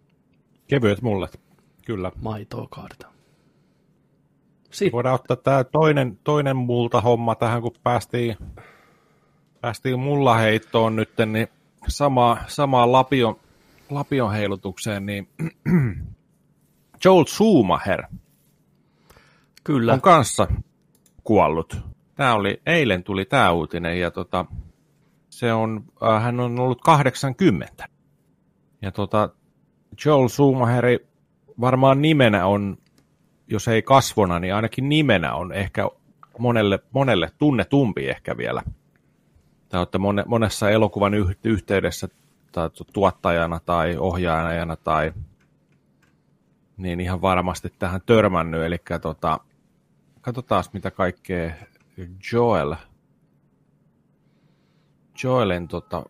Kevyet 0.68 1.02
mullet. 1.02 1.45
Kyllä. 1.86 2.12
Maitoa 2.22 2.66
kaadetaan. 2.70 3.12
Sitten, 4.70 4.92
Voidaan 4.92 5.14
ottaa 5.14 5.36
tämä 5.36 5.64
toinen, 5.64 6.18
toinen 6.24 6.56
multa 6.56 7.00
homma 7.00 7.34
tähän, 7.34 7.62
kun 7.62 7.72
päästiin, 7.82 8.36
päästiin 9.60 9.98
mulla 9.98 10.34
heittoon 10.34 10.96
nyt, 10.96 11.10
niin 11.26 11.48
sama, 11.88 12.38
samaan 12.46 12.92
lapion, 12.92 13.36
lapion 13.90 14.32
heilutukseen, 14.32 15.06
niin 15.06 15.28
Joel 17.04 17.24
Schumacher 17.24 18.02
kyllä, 19.64 19.92
on 19.92 20.00
kanssa 20.00 20.46
kuollut. 21.24 21.80
Tämä 22.14 22.34
oli, 22.34 22.60
eilen 22.66 23.02
tuli 23.02 23.24
tämä 23.24 23.50
uutinen 23.50 24.00
ja 24.00 24.10
tota, 24.10 24.44
se 25.30 25.52
on, 25.52 25.84
äh, 26.02 26.22
hän 26.22 26.40
on 26.40 26.60
ollut 26.60 26.80
80. 26.80 27.88
Ja 28.82 28.92
tota, 28.92 29.28
Joel 30.04 30.28
Schumacheri 30.28 31.15
varmaan 31.60 32.02
nimenä 32.02 32.46
on, 32.46 32.78
jos 33.48 33.68
ei 33.68 33.82
kasvona, 33.82 34.38
niin 34.38 34.54
ainakin 34.54 34.88
nimenä 34.88 35.34
on 35.34 35.52
ehkä 35.52 35.88
monelle, 36.38 36.78
monelle 36.92 37.30
tunnetumpi 37.38 38.08
ehkä 38.08 38.36
vielä. 38.36 38.62
Tai 39.68 39.80
olette 39.80 39.98
mone, 39.98 40.24
monessa 40.26 40.70
elokuvan 40.70 41.14
yh- 41.14 41.36
yhteydessä 41.44 42.08
tai 42.52 42.70
tu- 42.70 42.86
tuottajana 42.92 43.60
tai 43.60 43.96
ohjaajana 43.96 44.76
tai 44.76 45.12
niin 46.76 47.00
ihan 47.00 47.22
varmasti 47.22 47.72
tähän 47.78 48.00
törmännyt. 48.06 48.62
Eli 48.62 48.78
tota, 49.02 49.40
katsotaan 50.20 50.64
mitä 50.72 50.90
kaikkea 50.90 51.52
Joel, 52.32 52.74
Joelin 55.22 55.68
tota, 55.68 56.04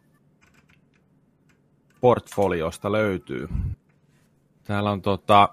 portfoliosta 2.01 2.93
löytyy. 2.93 3.49
Täällä 4.67 4.91
on 4.91 5.03
tota, 5.03 5.49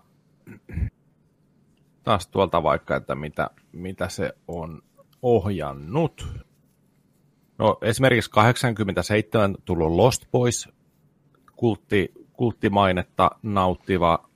taas 2.03 2.27
tuolta 2.27 2.63
vaikka, 2.63 2.95
että 2.95 3.15
mitä, 3.15 3.49
mitä 3.71 4.09
se 4.09 4.33
on 4.47 4.81
ohjannut. 5.21 6.27
No 7.57 7.77
esimerkiksi 7.81 8.31
87 8.31 9.55
tullut 9.65 9.91
Lost 9.91 10.25
Boys, 10.31 10.69
kultti, 11.55 12.11
kulttimainetta 12.33 13.31
nauttiva 13.43 14.29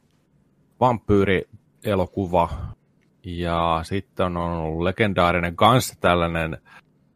vampyyrielokuva. 0.80 2.50
Ja 3.24 3.80
sitten 3.84 4.26
on 4.26 4.38
ollut 4.38 4.82
legendaarinen 4.82 5.56
kans 5.56 5.98
tällainen 6.00 6.58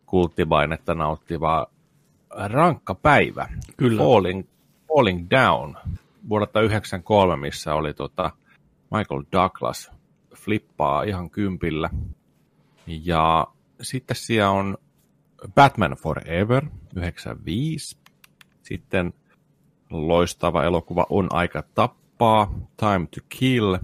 kulttimainetta 0.06 0.96
nauttiva 0.96 1.68
rankka 2.30 2.96
päivä. 2.96 3.48
Kyllä. 3.78 4.04
Falling, 4.04 4.44
Falling 4.88 5.28
Down 5.30 5.78
vuodelta 6.30 6.52
1993, 6.54 7.36
missä 7.36 7.74
oli 7.76 7.94
tota 7.94 8.32
Michael 8.92 9.24
Douglas 9.32 9.92
flippaa 10.36 11.04
ihan 11.04 11.30
kympillä. 11.30 11.90
Ja 12.88 13.48
sitten 13.82 14.16
siellä 14.16 14.50
on 14.50 14.78
Batman 15.56 15.92
Forever 15.92 16.66
95. 16.96 17.98
Sitten 18.64 19.14
loistava 19.90 20.64
elokuva 20.64 21.06
On 21.10 21.28
aika 21.32 21.64
tappaa, 21.74 22.54
Time 22.78 23.08
to 23.16 23.22
Kill, 23.30 23.78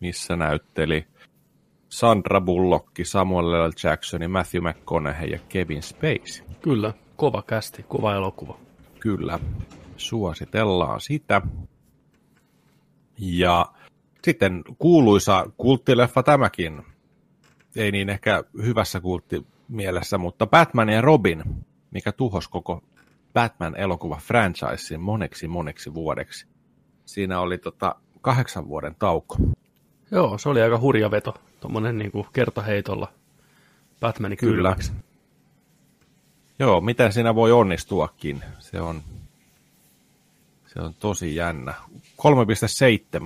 missä 0.00 0.36
näytteli 0.36 1.06
Sandra 1.88 2.40
Bullock, 2.40 2.88
Samuel 3.02 3.68
L. 3.68 3.70
Jackson, 3.84 4.30
Matthew 4.30 4.62
McConaughey 4.62 5.28
ja 5.28 5.38
Kevin 5.48 5.82
Spacey. 5.82 6.46
Kyllä, 6.62 6.92
kova 7.16 7.42
kästi, 7.42 7.82
kova 7.82 8.14
elokuva. 8.14 8.58
Kyllä, 9.00 9.38
suositellaan 9.96 11.00
sitä. 11.00 11.42
Ja 13.18 13.66
sitten 14.24 14.64
kuuluisa 14.78 15.46
kulttileffa 15.56 16.22
tämäkin, 16.22 16.82
ei 17.76 17.92
niin 17.92 18.08
ehkä 18.08 18.44
hyvässä 18.62 19.00
kulttimielessä, 19.00 20.18
mutta 20.18 20.46
Batman 20.46 20.88
ja 20.88 21.00
Robin, 21.00 21.42
mikä 21.90 22.12
tuhos 22.12 22.48
koko 22.48 22.82
Batman-elokuva 23.34 24.16
franchisein 24.16 25.00
moneksi 25.00 25.48
moneksi 25.48 25.94
vuodeksi. 25.94 26.46
Siinä 27.04 27.40
oli 27.40 27.58
tota 27.58 27.94
kahdeksan 28.20 28.68
vuoden 28.68 28.94
tauko. 28.98 29.36
Joo, 30.10 30.38
se 30.38 30.48
oli 30.48 30.62
aika 30.62 30.80
hurja 30.80 31.10
veto, 31.10 31.34
tuommoinen 31.60 31.98
niin 31.98 32.12
kertaheitolla 32.32 33.12
Batmanin 34.00 34.38
Kyllä. 34.38 34.76
Joo, 36.58 36.80
miten 36.80 37.12
siinä 37.12 37.34
voi 37.34 37.52
onnistuakin, 37.52 38.42
se 38.58 38.80
on, 38.80 39.02
se 40.76 40.82
on 40.82 40.94
tosi 40.94 41.34
jännä. 41.36 41.74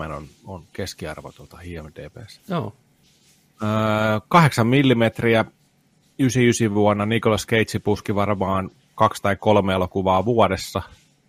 3,7 0.06 0.12
on, 0.12 0.26
on 0.44 0.64
keskiarvo 0.72 1.32
tuolta 1.32 1.58
IMDBssä. 1.62 2.40
Joo, 2.48 2.72
Öö, 3.62 4.20
8 4.28 4.66
millimetriä 4.66 5.44
99 6.18 6.74
vuonna 6.74 7.06
Nicolas 7.06 7.46
Cage 7.46 7.78
puski 7.78 8.14
varmaan 8.14 8.70
kaksi 8.94 9.22
tai 9.22 9.36
kolme 9.36 9.72
elokuvaa 9.72 10.24
vuodessa. 10.24 10.82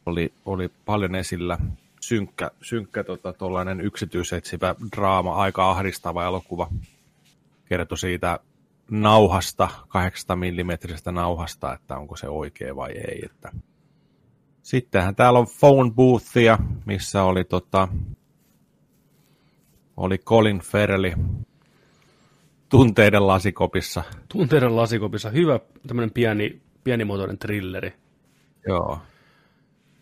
Oli, 0.06 0.34
oli 0.46 0.72
paljon 0.86 1.16
esillä 1.16 1.58
synkkä, 2.02 2.52
synkkä 2.62 3.04
tota, 3.04 3.34
yksityisetsivä 3.84 4.76
draama, 4.96 5.36
aika 5.36 5.72
ahdistava 5.72 6.26
elokuva. 6.26 6.68
Kertoi 7.66 7.98
siitä 7.98 8.40
nauhasta, 8.92 9.70
8 9.88 10.40
millimetrisestä 10.40 11.12
nauhasta, 11.12 11.74
että 11.74 11.98
onko 11.98 12.16
se 12.16 12.30
oikea 12.30 12.76
vai 12.76 12.92
ei. 12.92 13.22
Että. 13.26 13.52
Sittenhän 14.64 15.16
täällä 15.16 15.40
on 15.40 15.48
phone 15.60 15.92
boothia, 15.92 16.58
missä 16.86 17.24
oli, 17.24 17.44
tota, 17.44 17.88
oli 19.98 20.18
Colin 20.18 20.60
Farrelli 20.60 21.14
tunteiden 22.70 23.28
lasikopissa. 23.28 24.04
tunteiden 24.30 24.76
lasikopissa 24.76 25.30
hyvä 25.30 25.60
tämmöinen 25.88 26.12
pieni, 26.12 26.62
pienimuotoinen 26.84 27.38
trilleri. 27.38 27.94
Joo, 28.68 29.00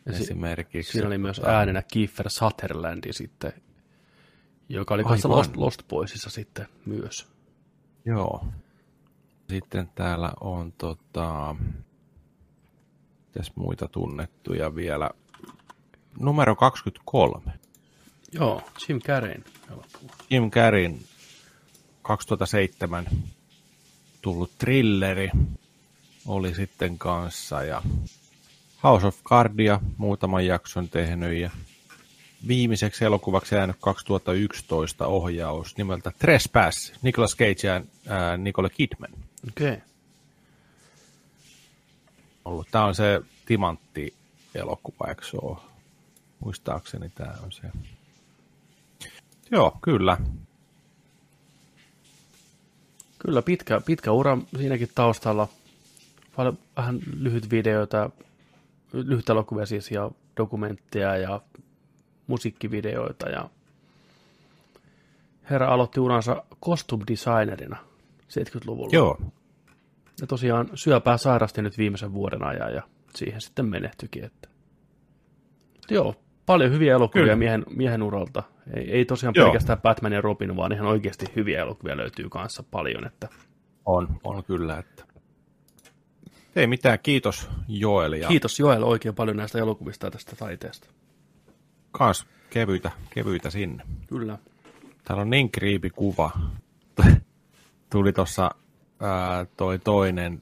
Ja 0.06 0.14
si- 0.14 0.24
esimerkiksi. 0.24 0.92
siinä 0.92 1.08
oli 1.08 1.18
myös 1.18 1.36
tota, 1.38 1.50
äänenä 1.58 1.82
Kiefer 1.82 2.30
Sutherlandi 2.30 3.14
sitten, 3.14 3.54
joka 4.70 4.94
oli 4.94 5.04
kanssa 5.04 5.30
Lost, 5.30 5.56
Lost 5.58 5.88
Boysissa 5.88 6.30
sitten 6.30 6.68
myös. 6.86 7.28
Joo. 8.06 8.46
Sitten 9.50 9.90
täällä 9.96 10.32
on 10.42 10.72
tota, 10.78 11.56
mitäs 13.30 13.52
muita 13.56 13.88
tunnettuja 13.88 14.76
vielä. 14.76 15.10
Numero 16.20 16.56
23. 16.56 17.52
Joo, 18.32 18.62
Jim 18.88 19.00
Carreyn 19.00 19.44
elokuva. 19.68 20.14
Jim 20.30 20.52
Carreyn 20.52 21.00
2007 22.02 23.06
tullut 24.22 24.52
thrilleri 24.58 25.30
oli 26.28 26.56
sitten 26.56 26.98
kanssa 26.98 27.64
ja 27.64 27.82
House 28.84 29.08
of 29.08 29.24
Cardia 29.24 29.80
muutaman 29.98 30.46
jakson 30.46 30.90
tehnyt 30.90 31.38
ja 31.38 31.50
viimeiseksi 32.48 33.06
elokuvaksi 33.06 33.56
jäänyt 33.56 33.76
2011 33.80 35.08
ohjaus 35.08 35.78
nimeltä 35.78 36.12
Trespass, 36.20 36.94
Nicolas 37.02 37.36
Cage 37.36 37.68
ja 37.68 37.82
ää, 38.08 38.38
Nicole 38.38 38.70
Kidman 38.70 39.12
Okei. 39.48 39.68
Okay. 39.74 39.89
Ollut. 42.50 42.68
Tämä 42.72 42.86
on 42.86 42.96
se 42.96 43.22
timantti-elokuva, 43.46 45.08
eikö 45.10 45.26
se 45.26 45.38
ole? 45.42 45.58
Muistaakseni 46.40 47.10
tämä 47.10 47.34
on 47.44 47.52
se. 47.52 47.62
Joo, 49.52 49.78
kyllä. 49.82 50.18
Kyllä 53.20 53.42
pitkä, 53.42 53.82
pitkä 53.86 54.12
ura 54.12 54.38
siinäkin 54.58 54.90
taustalla. 54.96 55.48
Paljon 56.36 56.58
vähän 56.78 57.00
lyhyt 57.18 57.50
videoita, 57.52 58.10
lyhyt 58.94 59.30
elokuvia 59.30 59.66
siis 59.66 59.92
ja 59.92 60.12
dokumentteja 60.38 61.18
ja 61.18 61.42
musiikkivideoita 62.28 63.30
ja 63.30 63.50
herra 65.50 65.74
aloitti 65.74 66.00
uransa 66.00 66.44
costume 66.66 67.04
designerina 67.08 67.78
70-luvulla. 68.30 68.90
Joo, 68.92 69.20
Ja 70.22 70.28
tosiaan 70.28 70.70
syöpää 70.74 71.18
sairasti 71.18 71.62
nyt 71.62 71.78
viimeisen 71.78 72.14
vuoden 72.14 72.44
ajan 72.44 72.74
ja 72.74 72.82
siihen 73.16 73.42
sitten 73.42 73.66
menehtyikin. 73.66 74.24
Että... 74.24 74.50
Joo, 75.90 76.16
paljon 76.46 76.72
hyviä 76.72 76.94
elokuvia 76.94 77.24
Kyllä. 77.24 77.36
miehen, 77.36 77.66
miehen 77.70 78.04
uralta. 78.04 78.44
Ei, 78.74 78.92
ei 78.92 79.06
tosiaan 79.06 79.34
Joo. 79.36 79.46
pelkästään 79.46 79.82
Batman 79.82 80.14
ja 80.14 80.22
Robin, 80.22 80.56
vaan 80.56 80.72
ihan 80.72 80.88
oikeasti 80.88 81.26
hyviä 81.36 81.60
elokuvia 81.60 81.98
löytyy 81.98 82.30
kanssa 82.30 82.64
paljon. 82.72 83.06
Että... 83.06 83.30
on, 83.86 84.08
on 84.24 84.44
kyllä. 84.44 84.78
Että. 84.78 85.04
Ei 86.56 86.68
mitään, 86.68 87.00
kiitos 87.04 87.50
Joel 87.68 88.14
ja 88.14 88.28
Kiitos 88.28 88.60
Joel 88.60 88.84
oikein 88.84 89.16
paljon 89.16 89.38
näistä 89.38 89.60
elokuvista 89.60 90.08
ja 90.08 90.12
tästä 90.12 90.36
taiteesta. 90.36 90.88
kans 91.92 92.28
kevyitä, 92.50 92.92
kevyitä 93.10 93.50
sinne. 93.50 93.84
Kyllä. 94.08 94.38
Täällä 95.04 95.22
on 95.22 95.30
niin 95.30 95.52
kriipi 95.52 95.90
kuva. 95.90 96.32
Tuli 97.92 98.14
tuossa 98.14 98.52
toi 99.58 99.80
toinen, 99.80 100.42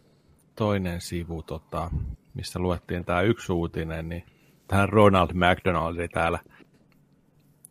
toinen 0.56 1.02
sivu, 1.02 1.44
tota, 1.44 1.92
missä 2.34 2.60
luettiin 2.60 3.06
tämä 3.06 3.22
yksi 3.22 3.52
uutinen, 3.52 4.10
niin 4.10 4.24
tähän 4.68 4.90
Ronald 4.90 5.30
McDonaldi 5.34 6.08
täällä. 6.08 6.40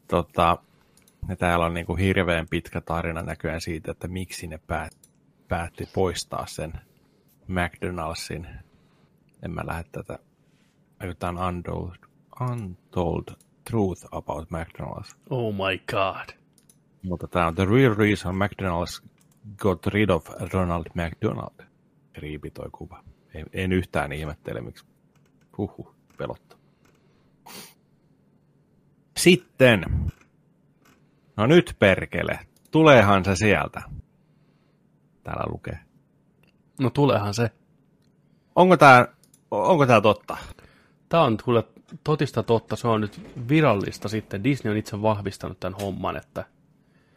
Tota, 0.08 0.58
ja 1.28 1.36
täällä 1.36 1.66
on 1.66 1.74
niinku 1.74 1.96
hirveän 1.96 2.46
pitkä 2.50 2.80
tarina 2.80 3.22
näköjään 3.22 3.60
siitä, 3.60 3.90
että 3.90 4.08
miksi 4.08 4.46
ne 4.46 4.60
päät, 4.66 4.92
päätti 5.48 5.88
poistaa 5.94 6.46
sen 6.46 6.72
McDonaldsin. 7.48 8.46
En 9.42 9.50
mä 9.50 9.62
lähde 9.66 9.84
tätä. 9.92 10.18
Jotain 11.02 11.38
untold, 11.38 11.96
untold 12.50 13.36
truth 13.70 14.06
about 14.12 14.48
McDonald's. 14.50 15.16
Oh 15.30 15.54
my 15.54 15.78
god. 15.90 16.36
Mutta 17.02 17.28
tämä 17.28 17.46
on 17.46 17.54
the 17.54 17.64
real 17.64 17.94
reason 17.94 18.34
McDonald's 18.34 19.15
got 19.56 19.86
rid 19.86 20.10
of 20.10 20.28
Ronald 20.52 20.86
McDonald. 20.94 21.66
Riipi 22.14 22.50
toi 22.50 22.68
kuva. 22.72 23.04
En, 23.34 23.46
en 23.52 23.72
yhtään 23.72 24.12
ihmettele, 24.12 24.60
miksi. 24.60 24.84
Huhhuh, 25.58 25.94
pelottaa. 26.18 26.58
Sitten. 29.16 29.84
No 31.36 31.46
nyt 31.46 31.76
perkele. 31.78 32.38
Tuleehan 32.70 33.24
se 33.24 33.36
sieltä. 33.36 33.82
Täällä 35.22 35.44
lukee. 35.52 35.78
No 36.80 36.90
tuleehan 36.90 37.34
se. 37.34 37.50
Onko 38.54 38.76
tää, 38.76 39.08
onko 39.50 39.86
tää 39.86 40.00
totta? 40.00 40.36
Tämä 41.08 41.22
on 41.22 41.38
kuule 41.44 41.64
totista 42.04 42.42
totta. 42.42 42.76
Se 42.76 42.88
on 42.88 43.00
nyt 43.00 43.20
virallista 43.48 44.08
sitten. 44.08 44.44
Disney 44.44 44.70
on 44.70 44.78
itse 44.78 45.02
vahvistanut 45.02 45.60
tämän 45.60 45.80
homman, 45.80 46.16
että 46.16 46.44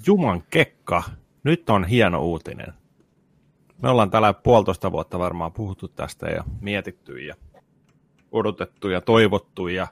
Juman 0.08 0.44
kekka. 0.50 1.04
Nyt 1.44 1.70
on 1.70 1.84
hieno 1.84 2.22
uutinen. 2.24 2.74
Me 3.82 3.90
ollaan 3.90 4.12
täällä 4.12 4.34
puolitoista 4.34 4.92
vuotta 4.92 5.20
varmaan 5.20 5.52
puhuttu 5.52 5.88
tästä 5.88 6.28
ja 6.28 6.44
mietitty 6.62 7.20
ja 7.20 7.36
odotettu 8.32 8.90
ja 8.90 9.02
toivottu 9.02 9.68
ja 9.68 9.88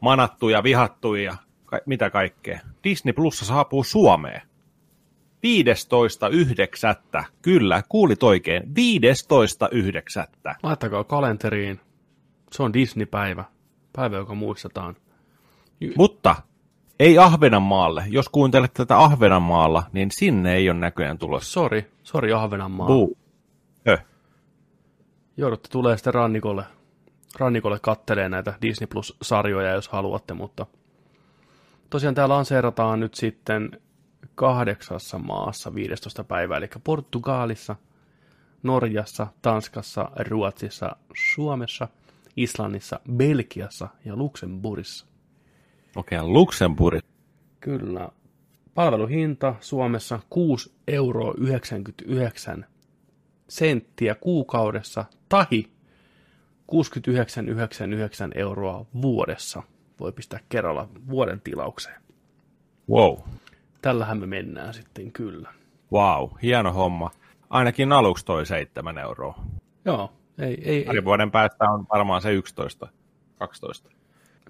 manattu 0.00 0.48
ja 0.48 0.62
vihattu 0.62 1.14
ja 1.14 1.36
ka- 1.64 1.80
mitä 1.86 2.10
kaikkea. 2.10 2.60
Disney 2.84 3.12
Plussa 3.12 3.44
saapuu 3.44 3.84
Suomeen. 3.84 4.42
15.9. 5.42 7.24
Kyllä, 7.42 7.82
kuulit 7.88 8.22
oikein. 8.22 8.62
15.9. 8.62 10.54
laittakaa 10.62 11.04
kalenteriin. 11.04 11.80
Se 12.52 12.62
on 12.62 12.72
Disney-päivä. 12.72 13.44
Päivä, 13.92 14.16
joka 14.16 14.34
muistetaan. 14.34 14.96
Mutta 15.96 16.36
ei 17.00 17.18
Ahvenanmaalle. 17.18 18.04
Jos 18.08 18.28
kuuntelet 18.28 18.74
tätä 18.74 18.98
Ahvenanmaalla, 18.98 19.82
niin 19.92 20.08
sinne 20.10 20.54
ei 20.54 20.70
ole 20.70 20.78
näköjään 20.78 21.18
tulossa. 21.18 21.52
Sori, 21.52 21.90
sori 22.02 22.32
Ahvenanmaa. 22.32 22.86
Buu. 22.86 23.18
Höh. 23.86 24.04
Joudutte 25.36 25.68
tulee 25.68 25.96
sitten 25.96 26.14
rannikolle, 26.14 26.64
rannikolle 27.38 27.78
kattelee 27.82 28.28
näitä 28.28 28.54
Disney 28.62 28.86
Plus-sarjoja, 28.86 29.72
jos 29.72 29.88
haluatte, 29.88 30.34
mutta 30.34 30.66
tosiaan 31.90 32.14
täällä 32.14 32.34
lanseerataan 32.34 33.00
nyt 33.00 33.14
sitten 33.14 33.70
kahdeksassa 34.34 35.18
maassa 35.18 35.74
15. 35.74 36.24
päivää, 36.24 36.58
eli 36.58 36.68
Portugalissa, 36.84 37.76
Norjassa, 38.62 39.26
Tanskassa, 39.42 40.10
Ruotsissa, 40.28 40.96
Suomessa, 41.34 41.88
Islannissa, 42.36 43.00
Belgiassa 43.12 43.88
ja 44.04 44.16
Luxemburgissa. 44.16 45.06
Okei, 45.96 46.18
okay, 46.18 46.30
Luxemburg. 46.30 47.04
Kyllä. 47.60 48.08
Palveluhinta 48.74 49.54
Suomessa 49.60 50.20
6,99 50.34 50.82
euroa 50.86 51.34
senttiä 53.48 54.14
kuukaudessa 54.14 55.04
tai 55.28 55.46
69,99 55.64 55.68
euroa 58.34 58.86
vuodessa 59.02 59.62
voi 60.00 60.12
pistää 60.12 60.40
kerralla 60.48 60.88
vuoden 61.08 61.40
tilaukseen. 61.40 62.02
Wow. 62.90 63.18
Tällähän 63.82 64.18
me 64.18 64.26
mennään 64.26 64.74
sitten 64.74 65.12
kyllä. 65.12 65.52
Wow, 65.92 66.30
hieno 66.42 66.72
homma. 66.72 67.10
Ainakin 67.50 67.92
aluksi 67.92 68.24
toi 68.24 68.46
7 68.46 68.98
euroa. 68.98 69.44
Joo, 69.84 70.12
ei, 70.38 70.62
ei, 70.64 70.84
Pari 70.84 70.98
ei. 70.98 71.04
vuoden 71.04 71.30
päästä 71.30 71.64
on 71.70 71.86
varmaan 71.92 72.22
se 72.22 72.32
11, 72.32 72.88
12. 73.38 73.95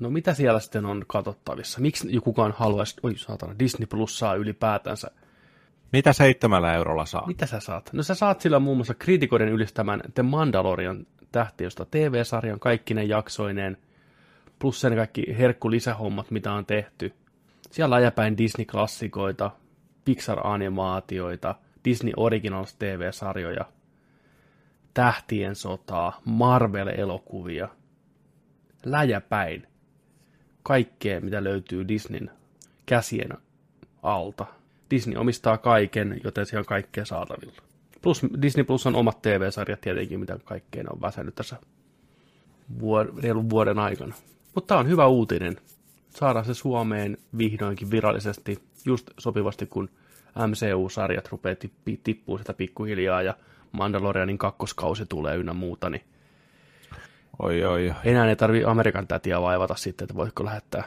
No 0.01 0.11
mitä 0.11 0.35
siellä 0.35 0.61
sitten 0.61 0.87
on 0.87 1.05
katsottavissa? 1.07 1.81
Miksi 1.81 2.21
kukaan 2.21 2.55
haluaisi, 2.57 2.97
oi 3.03 3.17
saatana, 3.17 3.59
Disney 3.59 3.87
Plus 3.87 4.19
saa 4.19 4.35
ylipäätänsä? 4.35 5.11
Mitä 5.93 6.13
seitsemällä 6.13 6.75
eurolla 6.75 7.07
saa? 7.07 7.27
Mitä 7.27 7.47
sä 7.47 7.61
saat? 7.61 7.91
No 7.93 8.03
sä 8.03 8.15
saat 8.15 8.41
sillä 8.41 8.59
muun 8.59 8.77
muassa 8.77 8.95
kritikoiden 8.95 9.49
ylistämän 9.49 10.01
The 10.15 10.23
Mandalorian 10.23 11.07
tähtiöstä 11.33 11.87
TV-sarjan 11.91 12.61
kaikki 12.61 12.95
ne 12.95 13.05
jaksoineen, 13.05 13.77
plus 14.59 14.81
sen 14.81 14.97
kaikki 14.97 15.25
herkku 15.39 15.71
lisähommat, 15.71 16.31
mitä 16.31 16.53
on 16.53 16.67
tehty. 16.67 17.13
Siellä 17.71 17.97
ajapäin 17.97 18.37
Disney-klassikoita, 18.39 19.51
Pixar-animaatioita, 20.05 21.55
Disney 21.85 22.13
Originals 22.17 22.75
TV-sarjoja, 22.75 23.65
Tähtien 24.95 25.55
sotaa, 25.55 26.21
Marvel-elokuvia, 26.25 27.69
läjäpäin. 28.85 29.67
Kaikkea, 30.67 31.21
mitä 31.21 31.45
löytyy 31.45 31.89
Disneyn 31.89 32.31
käsien 32.87 33.31
alta. 34.03 34.47
Disney 34.91 35.17
omistaa 35.17 35.59
kaiken, 35.59 36.21
joten 36.25 36.47
siellä 36.47 36.61
on 36.61 36.67
kaikkea 36.67 37.05
saatavilla. 37.05 37.63
Plus 38.03 38.23
Disney 38.43 38.65
Plus 38.65 38.87
on 38.87 38.95
omat 38.95 39.23
TV-sarjat 39.23 39.81
tietenkin, 39.81 40.21
mitä 40.21 40.39
kaikkea 40.45 40.85
on 40.91 41.01
väsennyt 41.01 41.35
tässä 41.35 41.57
vuod- 42.81 43.23
reilun 43.23 43.51
vuoden 43.51 43.79
aikana. 43.79 44.15
Mutta 44.55 44.69
tämä 44.69 44.81
on 44.81 44.89
hyvä 44.89 45.07
uutinen. 45.07 45.57
Saadaan 46.11 46.45
se 46.45 46.55
Suomeen 46.55 47.19
vihdoinkin 47.39 47.91
virallisesti 47.91 48.59
just 48.85 49.11
sopivasti, 49.19 49.67
kun 49.67 49.89
MCU-sarjat 50.47 51.29
rupeaa 51.29 51.57
tippuu 52.05 52.39
sitä 52.39 52.55
pikkuhiljaa 52.55 53.23
ja 53.23 53.35
Mandalorianin 53.73 54.39
kakkoskausi 54.39 55.07
tulee 55.07 55.37
ynnä 55.37 55.53
muuta, 55.53 55.91
niin 55.91 56.03
Oi, 57.39 57.65
oi, 57.65 57.91
oi. 57.91 57.95
enää 58.05 58.29
ei 58.29 58.37
tarvi 58.37 58.65
Amerikan 58.65 59.07
tätiä 59.07 59.43
vaivata 59.43 59.75
sitten, 59.75 60.05
että 60.05 60.15
voitko 60.15 60.45
lähettää, 60.45 60.85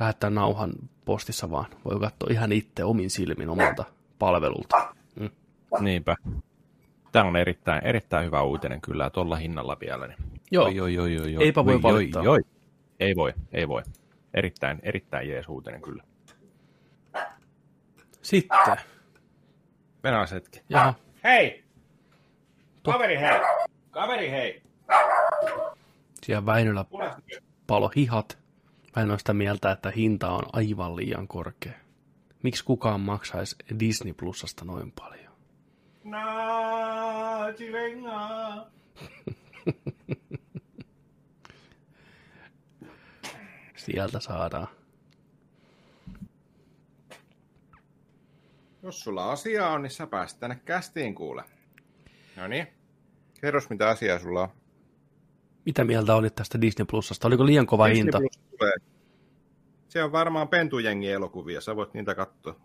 lähettää 0.00 0.30
nauhan 0.30 0.72
postissa, 1.04 1.50
vaan 1.50 1.66
voi 1.84 2.00
katsoa 2.00 2.28
ihan 2.30 2.52
itse 2.52 2.84
omin 2.84 3.10
silmin 3.10 3.48
omalta 3.48 3.84
palvelulta. 4.18 4.94
Mm. 5.20 5.30
Niinpä. 5.80 6.16
Tämä 7.12 7.28
on 7.28 7.36
erittäin, 7.36 7.84
erittäin 7.84 8.26
hyvä 8.26 8.42
uutinen 8.42 8.80
kyllä, 8.80 9.10
tuolla 9.10 9.36
hinnalla 9.36 9.76
vielä. 9.80 10.06
Niin. 10.06 10.18
Joo, 10.50 10.64
Oi, 10.64 10.80
oi, 10.80 10.98
oi, 10.98 11.18
oi, 11.20 11.36
oi. 11.36 11.44
Eipä 11.44 11.64
voi 11.64 11.74
oi, 11.74 11.82
valittaa. 11.82 12.22
Oi, 12.22 12.28
oi. 12.28 12.40
Ei 13.00 13.16
voi, 13.16 13.34
ei 13.52 13.68
voi. 13.68 13.82
Erittäin, 14.34 14.78
erittäin 14.82 15.28
jees 15.28 15.48
uutinen 15.48 15.82
kyllä. 15.82 16.02
sitten. 18.22 18.76
Mennään 20.02 20.28
hetki. 20.32 20.60
Jaha, 20.68 20.94
Hei! 21.24 21.64
Kaveri 22.82 23.18
hei! 23.18 23.40
Kaveri 23.90 24.30
hei! 24.30 24.62
Siellä 26.26 26.46
Väinölä 26.46 26.84
palo 27.66 27.90
hihat. 27.96 28.38
Väinö 28.96 29.12
on 29.12 29.18
sitä 29.18 29.34
mieltä, 29.34 29.72
että 29.72 29.90
hinta 29.90 30.30
on 30.30 30.42
aivan 30.52 30.96
liian 30.96 31.28
korkea. 31.28 31.72
Miksi 32.42 32.64
kukaan 32.64 33.00
maksaisi 33.00 33.56
Disney 33.80 34.12
Plusasta 34.12 34.64
noin 34.64 34.92
paljon? 34.92 35.32
Sieltä 43.76 44.20
saadaan. 44.20 44.68
Jos 48.82 49.00
sulla 49.00 49.32
asiaa 49.32 49.70
on, 49.70 49.82
niin 49.82 49.90
sä 49.90 50.06
pääset 50.06 50.40
tänne 50.40 50.60
kästiin 50.64 51.14
kuule. 51.14 51.44
No 52.36 52.48
niin. 52.48 52.66
Kerros 53.40 53.70
mitä 53.70 53.88
asiaa 53.88 54.18
sulla 54.18 54.42
on. 54.42 54.48
Mitä 55.66 55.84
mieltä 55.84 56.14
olit 56.14 56.34
tästä 56.34 56.60
Disney 56.60 56.86
Plusasta? 56.90 57.28
Oliko 57.28 57.46
liian 57.46 57.66
kova 57.66 57.88
Disney 57.88 58.02
hinta? 58.02 58.18
Plus 58.18 58.38
tulee. 58.58 58.74
Se 59.88 60.02
on 60.04 60.12
varmaan 60.12 60.48
pentujengi 60.48 61.10
elokuvia, 61.10 61.60
sä 61.60 61.76
voit 61.76 61.94
niitä 61.94 62.14
katsoa. 62.14 62.56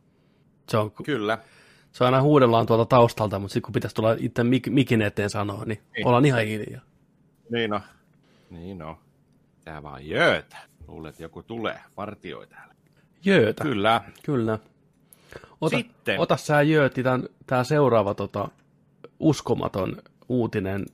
Se 0.69 0.77
on, 0.77 0.91
Kyllä. 0.91 1.37
se 1.91 2.05
aina 2.05 2.21
huudellaan 2.21 2.65
tuolta 2.65 2.85
taustalta, 2.85 3.39
mutta 3.39 3.53
sitten 3.53 3.65
kun 3.67 3.73
pitäisi 3.73 3.95
tulla 3.95 4.15
itse 4.19 4.43
mik, 4.43 4.67
mikin 4.67 5.01
eteen 5.01 5.29
sanoa, 5.29 5.65
niin 5.65 5.81
Niin. 5.95 6.07
ollaan 6.07 6.25
ihan 6.25 6.45
hiljaa. 6.45 6.81
Niin 7.49 7.73
on. 7.73 7.81
Niin 8.49 8.81
on. 8.81 8.95
Tää 9.65 9.83
vaan 9.83 10.07
jöötä. 10.07 10.57
Luulet, 10.87 11.19
joku 11.19 11.43
tulee. 11.43 11.79
Vartioi 11.97 12.47
täällä. 12.47 12.73
Jöötä. 13.25 13.63
Kyllä. 13.63 14.01
Kyllä. 14.23 14.59
Ota, 15.61 15.77
Sitten. 15.77 16.19
ota 16.19 16.37
sä 16.37 16.61
Jööti, 16.61 17.03
tämän, 17.03 17.23
tämä 17.47 17.63
seuraava 17.63 18.13
tota, 18.13 18.49
uskomaton 19.19 19.97
uutinen, 20.29 20.85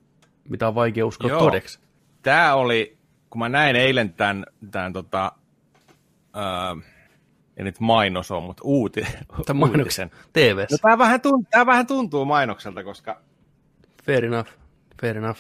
mitä 0.49 0.67
on 0.67 0.75
vaikea 0.75 1.05
uskoa 1.05 1.29
Joo. 1.29 1.39
todeksi. 1.39 1.79
Tää 2.22 2.55
oli, 2.55 2.97
kun 3.30 3.39
mä 3.39 3.49
näin 3.49 3.76
eilen 3.76 4.13
tämän, 4.13 4.45
tämän 4.72 4.93
tota, 4.93 5.32
öö, 6.36 6.82
ei 7.57 7.63
nyt 7.63 7.80
mainos 7.80 8.32
on, 8.32 8.43
mutta 8.43 8.63
uuti, 8.65 9.01
Tämän 9.45 9.70
mainoksen 9.70 10.11
tv 10.34 10.65
No, 10.72 10.78
tää, 10.82 10.97
vähän 10.97 11.22
tuntuu, 11.22 11.47
tää 11.51 11.65
vähän 11.65 11.88
tuntuu 11.88 12.26
mainokselta, 12.26 12.84
koska, 12.84 13.22
Fair 14.03 14.26
enough. 14.26 14.49
Fair 15.01 15.18
enough. 15.18 15.39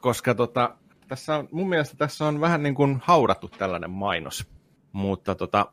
koska 0.00 0.34
tota, 0.34 0.76
tässä 1.08 1.36
on, 1.36 1.48
mun 1.52 1.68
mielestä 1.68 1.96
tässä 1.96 2.24
on 2.24 2.40
vähän 2.40 2.62
niin 2.62 2.74
kuin 2.74 3.00
haudattu 3.04 3.48
tällainen 3.48 3.90
mainos. 3.90 4.46
Mutta 4.92 5.34
tota, 5.34 5.72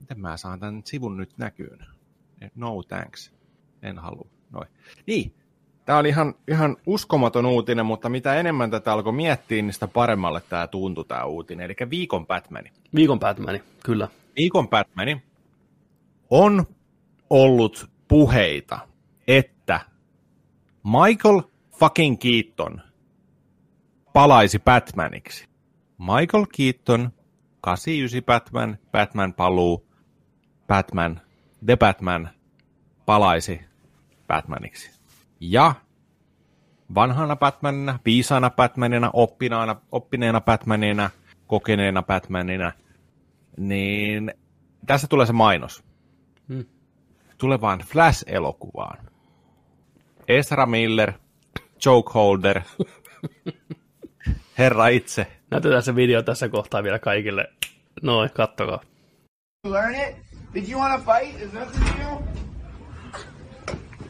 miten 0.00 0.20
mä 0.20 0.36
saan 0.36 0.60
tämän 0.60 0.82
sivun 0.84 1.16
nyt 1.16 1.38
näkyyn? 1.38 1.86
No 2.54 2.82
thanks. 2.82 3.32
En 3.82 3.98
halua. 3.98 4.28
Noin. 4.50 4.68
Niin, 5.06 5.34
Tämä 5.88 5.98
oli 5.98 6.08
ihan, 6.08 6.34
ihan 6.48 6.76
uskomaton 6.86 7.46
uutinen, 7.46 7.86
mutta 7.86 8.08
mitä 8.08 8.34
enemmän 8.34 8.70
tätä 8.70 8.92
alkoi 8.92 9.12
miettiä, 9.12 9.62
niin 9.62 9.72
sitä 9.72 9.88
paremmalle 9.88 10.42
tämä 10.48 10.66
tuntui 10.66 11.04
tämä 11.04 11.24
uutinen. 11.24 11.64
Eli 11.64 11.90
viikon 11.90 12.26
Batmani. 12.26 12.72
Viikon 12.94 13.20
Batmani, 13.20 13.62
kyllä. 13.84 14.08
Viikon 14.36 14.68
Batmani 14.68 15.22
on 16.30 16.66
ollut 17.30 17.90
puheita, 18.08 18.78
että 19.28 19.80
Michael 20.84 21.42
fucking 21.78 22.16
Keaton 22.18 22.80
palaisi 24.12 24.58
Batmaniksi. 24.58 25.48
Michael 25.98 26.46
Keaton, 26.56 27.12
89 27.60 28.22
Batman, 28.24 28.78
Batman 28.92 29.34
paluu, 29.34 29.86
Batman, 30.66 31.20
The 31.66 31.76
Batman 31.76 32.30
palaisi 33.06 33.60
Batmaniksi. 34.26 34.97
Ja 35.40 35.74
vanhana 36.94 37.36
Batmanina, 37.36 37.98
viisaana 38.04 38.50
Batmanina, 38.50 39.10
oppinaana, 39.12 39.76
oppineena 39.92 40.40
Batmanina, 40.40 41.10
kokeneena 41.46 42.02
Batmanina, 42.02 42.72
niin 43.56 44.32
tässä 44.86 45.06
tulee 45.06 45.26
se 45.26 45.32
mainos. 45.32 45.84
Hmm. 46.48 46.64
Tulevaan 47.38 47.78
Flash-elokuvaan. 47.78 48.98
Ezra 50.28 50.66
Miller, 50.66 51.12
Joke 51.84 52.10
Holder, 52.14 52.60
herra 54.58 54.88
itse. 54.88 55.26
Näytetään 55.50 55.82
se 55.82 55.94
video 55.94 56.22
tässä 56.22 56.48
kohtaa 56.48 56.82
vielä 56.82 56.98
kaikille. 56.98 57.52
Noin, 58.02 58.30
kattokaa. 58.30 58.80
learn 59.66 59.94
it? 59.94 60.16
Did 60.54 60.68
you 60.68 60.80
want 60.80 61.04
to 61.04 61.12
fight? 61.12 61.42
Is 61.42 61.50
that 61.50 61.72
the 61.72 61.98
deal? 61.98 62.18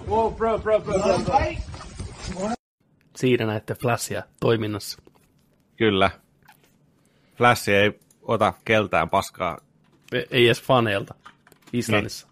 Whoa, 0.09 0.31
bro, 0.31 0.59
bro, 0.59 0.81
bro, 0.81 0.99
bro, 0.99 1.19
bro. 1.19 2.49
Siinä 3.17 3.47
näette 3.47 3.75
Flashia 3.75 4.23
toiminnassa. 4.41 5.03
Kyllä. 5.77 6.11
Flash 7.37 7.69
ei 7.69 8.01
ota 8.23 8.55
keltään 8.65 9.11
paskaa, 9.11 9.59
E- 10.13 10.23
Ei 10.31 10.47
edes 10.47 10.63
faneilta. 10.63 11.15
Islannissa. 11.73 12.29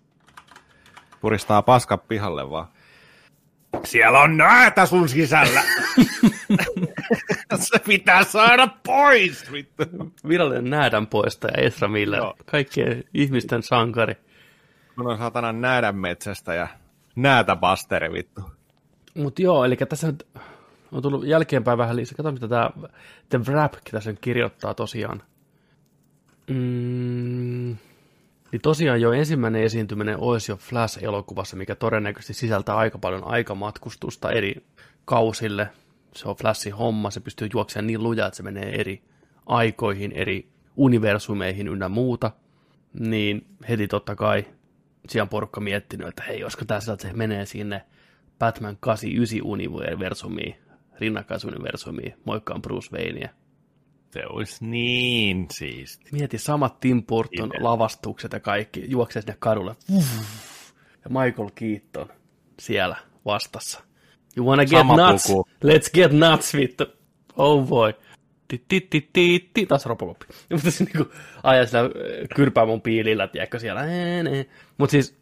puristaa 1.21 1.63
paskan 1.63 2.01
pihalle 2.01 2.51
vaan. 2.51 2.67
Siellä 3.85 4.21
on 4.21 4.37
näätä 4.37 4.87
sun 4.87 5.09
sisällä. 5.09 5.63
se 7.61 7.79
pitää 7.79 8.25
saada 8.25 8.69
pois, 8.87 9.53
vittu. 9.53 9.85
Virallinen 10.29 10.71
näädän 10.71 11.07
poistaja 11.07 11.63
Ezra 11.67 11.89
Miller. 11.89 12.19
Joo. 12.21 12.35
Kaikkien 12.47 13.05
ihmisten 13.15 13.63
sankari. 13.63 14.15
Kun 14.97 15.07
on 15.07 15.19
saatana 15.19 15.53
näädän 15.53 15.97
metsästä 15.97 16.55
ja 16.55 16.69
näätä 17.17 17.57
basteri, 17.57 18.13
vittu. 18.13 18.41
Mutta 19.15 19.43
joo, 19.43 19.65
eli 19.65 19.77
tässä 19.77 20.07
nyt 20.07 20.27
on 20.93 21.03
tullut 21.03 21.27
jälkeenpäin 21.27 21.79
vähän 21.79 21.97
lisää. 21.97 22.17
Kato, 22.17 22.33
mitä 22.33 22.49
tämä 22.49 22.71
The 23.29 23.39
Wrap 23.39 23.75
tässä 23.91 24.11
nyt 24.11 24.21
kirjoittaa 24.21 24.75
tosiaan. 24.75 25.23
Mm, 26.51 27.77
Niin 28.53 28.63
tosiaan 28.63 29.01
jo 29.01 29.13
ensimmäinen 29.13 29.63
esiintyminen 29.63 30.19
olisi 30.19 30.53
jo 30.53 30.57
Flash-elokuvassa, 30.57 31.57
mikä 31.57 31.75
todennäköisesti 31.75 32.35
sisältää 32.35 32.77
aika 32.77 32.99
paljon 32.99 33.25
aikamatkustusta 33.25 34.31
eri 34.31 34.67
kausille. 35.05 35.69
Se 36.15 36.29
on 36.29 36.37
Flashin 36.37 36.73
homma, 36.75 37.11
se 37.11 37.21
pystyy 37.21 37.49
juoksemaan 37.53 37.87
niin 37.87 38.03
lujaa, 38.03 38.27
että 38.27 38.37
se 38.37 38.43
menee 38.43 38.81
eri 38.81 39.03
aikoihin, 39.47 40.13
eri 40.13 40.49
universumeihin 40.77 41.69
ynnä 41.69 41.89
muuta. 41.89 42.31
Niin 43.01 43.47
heti 43.69 43.89
totta 43.89 44.17
kai 44.17 44.45
siellä 45.13 45.27
porukka 45.27 45.61
miettinyt, 45.61 46.09
että 46.09 46.23
hei, 46.23 46.43
olisiko 46.43 46.65
tässä, 46.65 46.93
että 46.93 47.09
se 47.09 47.15
menee 47.15 47.47
sinne 47.47 47.85
Batman 48.39 48.77
89 48.81 49.51
universumiin, 49.51 50.57
rinnakkaisuniversumiin, 51.01 52.15
moikkaan 52.25 52.63
Bruce 52.63 52.97
Wayneä. 52.97 53.31
Se 54.11 54.23
olisi 54.29 54.65
niin 54.67 55.47
siisti. 55.53 56.05
Mieti 56.13 56.39
samat 56.39 56.81
Tim 56.81 57.07
Burton 57.07 57.47
Itse. 57.47 57.59
lavastukset 57.63 58.33
ja 58.33 58.41
kaikki, 58.41 58.85
juoksee 58.89 59.23
sinne 59.23 59.37
kadulle. 59.39 59.77
Ja 61.05 61.11
Michael 61.23 61.51
Keaton 61.55 62.09
siellä 62.61 62.97
vastassa. 63.25 63.81
You 64.37 64.47
wanna 64.47 64.65
get 64.65 64.79
Sama 64.79 65.11
nuts? 65.11 65.27
puku. 65.27 65.49
Let's 65.65 65.91
get 65.95 66.13
nuts, 66.13 66.55
vittu. 66.55 66.85
Oh 67.37 67.67
boy. 67.69 67.93
Ti, 68.49 68.65
ti, 68.69 68.81
ti, 68.81 69.09
ti, 69.13 69.51
ti. 69.55 69.67
Taas 69.67 69.87
Robocop. 69.87 70.17
Mutta 70.53 70.71
se 70.71 70.85
niinku 70.85 71.13
ajaa 71.43 71.67
sillä 71.67 71.91
kyrpäämon 72.35 72.81
piilillä, 72.81 73.29
tiedätkö 73.29 73.59
siellä. 73.59 73.83
Mutta 74.79 74.91
siis, 74.91 75.17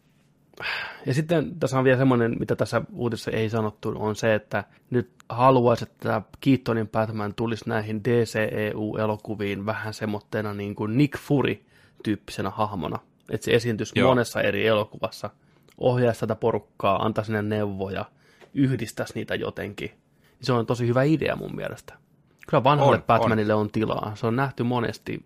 ja 1.05 1.13
sitten 1.13 1.59
tässä 1.59 1.77
on 1.77 1.83
vielä 1.83 1.97
semmoinen, 1.97 2.35
mitä 2.39 2.55
tässä 2.55 2.81
uutisessa 2.93 3.31
ei 3.31 3.49
sanottu, 3.49 3.93
on 3.95 4.15
se, 4.15 4.35
että 4.35 4.63
nyt 4.89 5.09
haluaisi, 5.29 5.83
että 5.83 6.21
Keatonin 6.41 6.87
Batman 6.87 7.33
tulisi 7.33 7.69
näihin 7.69 8.03
DCEU-elokuviin 8.03 9.65
vähän 9.65 9.93
semmoitteena 9.93 10.53
niin 10.53 10.75
kuin 10.75 10.97
Nick 10.97 11.17
Fury-tyyppisenä 11.17 12.49
hahmona. 12.49 12.99
Että 13.29 13.45
se 13.45 13.51
esiintyisi 13.51 13.99
Joo. 13.99 14.09
monessa 14.09 14.41
eri 14.41 14.67
elokuvassa, 14.67 15.29
ohjaisi 15.77 16.19
tätä 16.19 16.35
porukkaa, 16.35 17.05
antaisi 17.05 17.31
ne 17.31 17.41
neuvoja, 17.41 18.05
yhdistäisi 18.53 19.13
niitä 19.15 19.35
jotenkin. 19.35 19.91
Se 20.41 20.53
on 20.53 20.65
tosi 20.65 20.87
hyvä 20.87 21.03
idea 21.03 21.35
mun 21.35 21.55
mielestä. 21.55 21.93
Kyllä 22.47 22.63
vanhalle 22.63 22.95
On, 22.95 23.03
Batmanille 23.03 23.53
on. 23.53 23.61
on 23.61 23.71
tilaa. 23.71 24.11
Se 24.15 24.27
on 24.27 24.35
nähty 24.35 24.63
monesti 24.63 25.25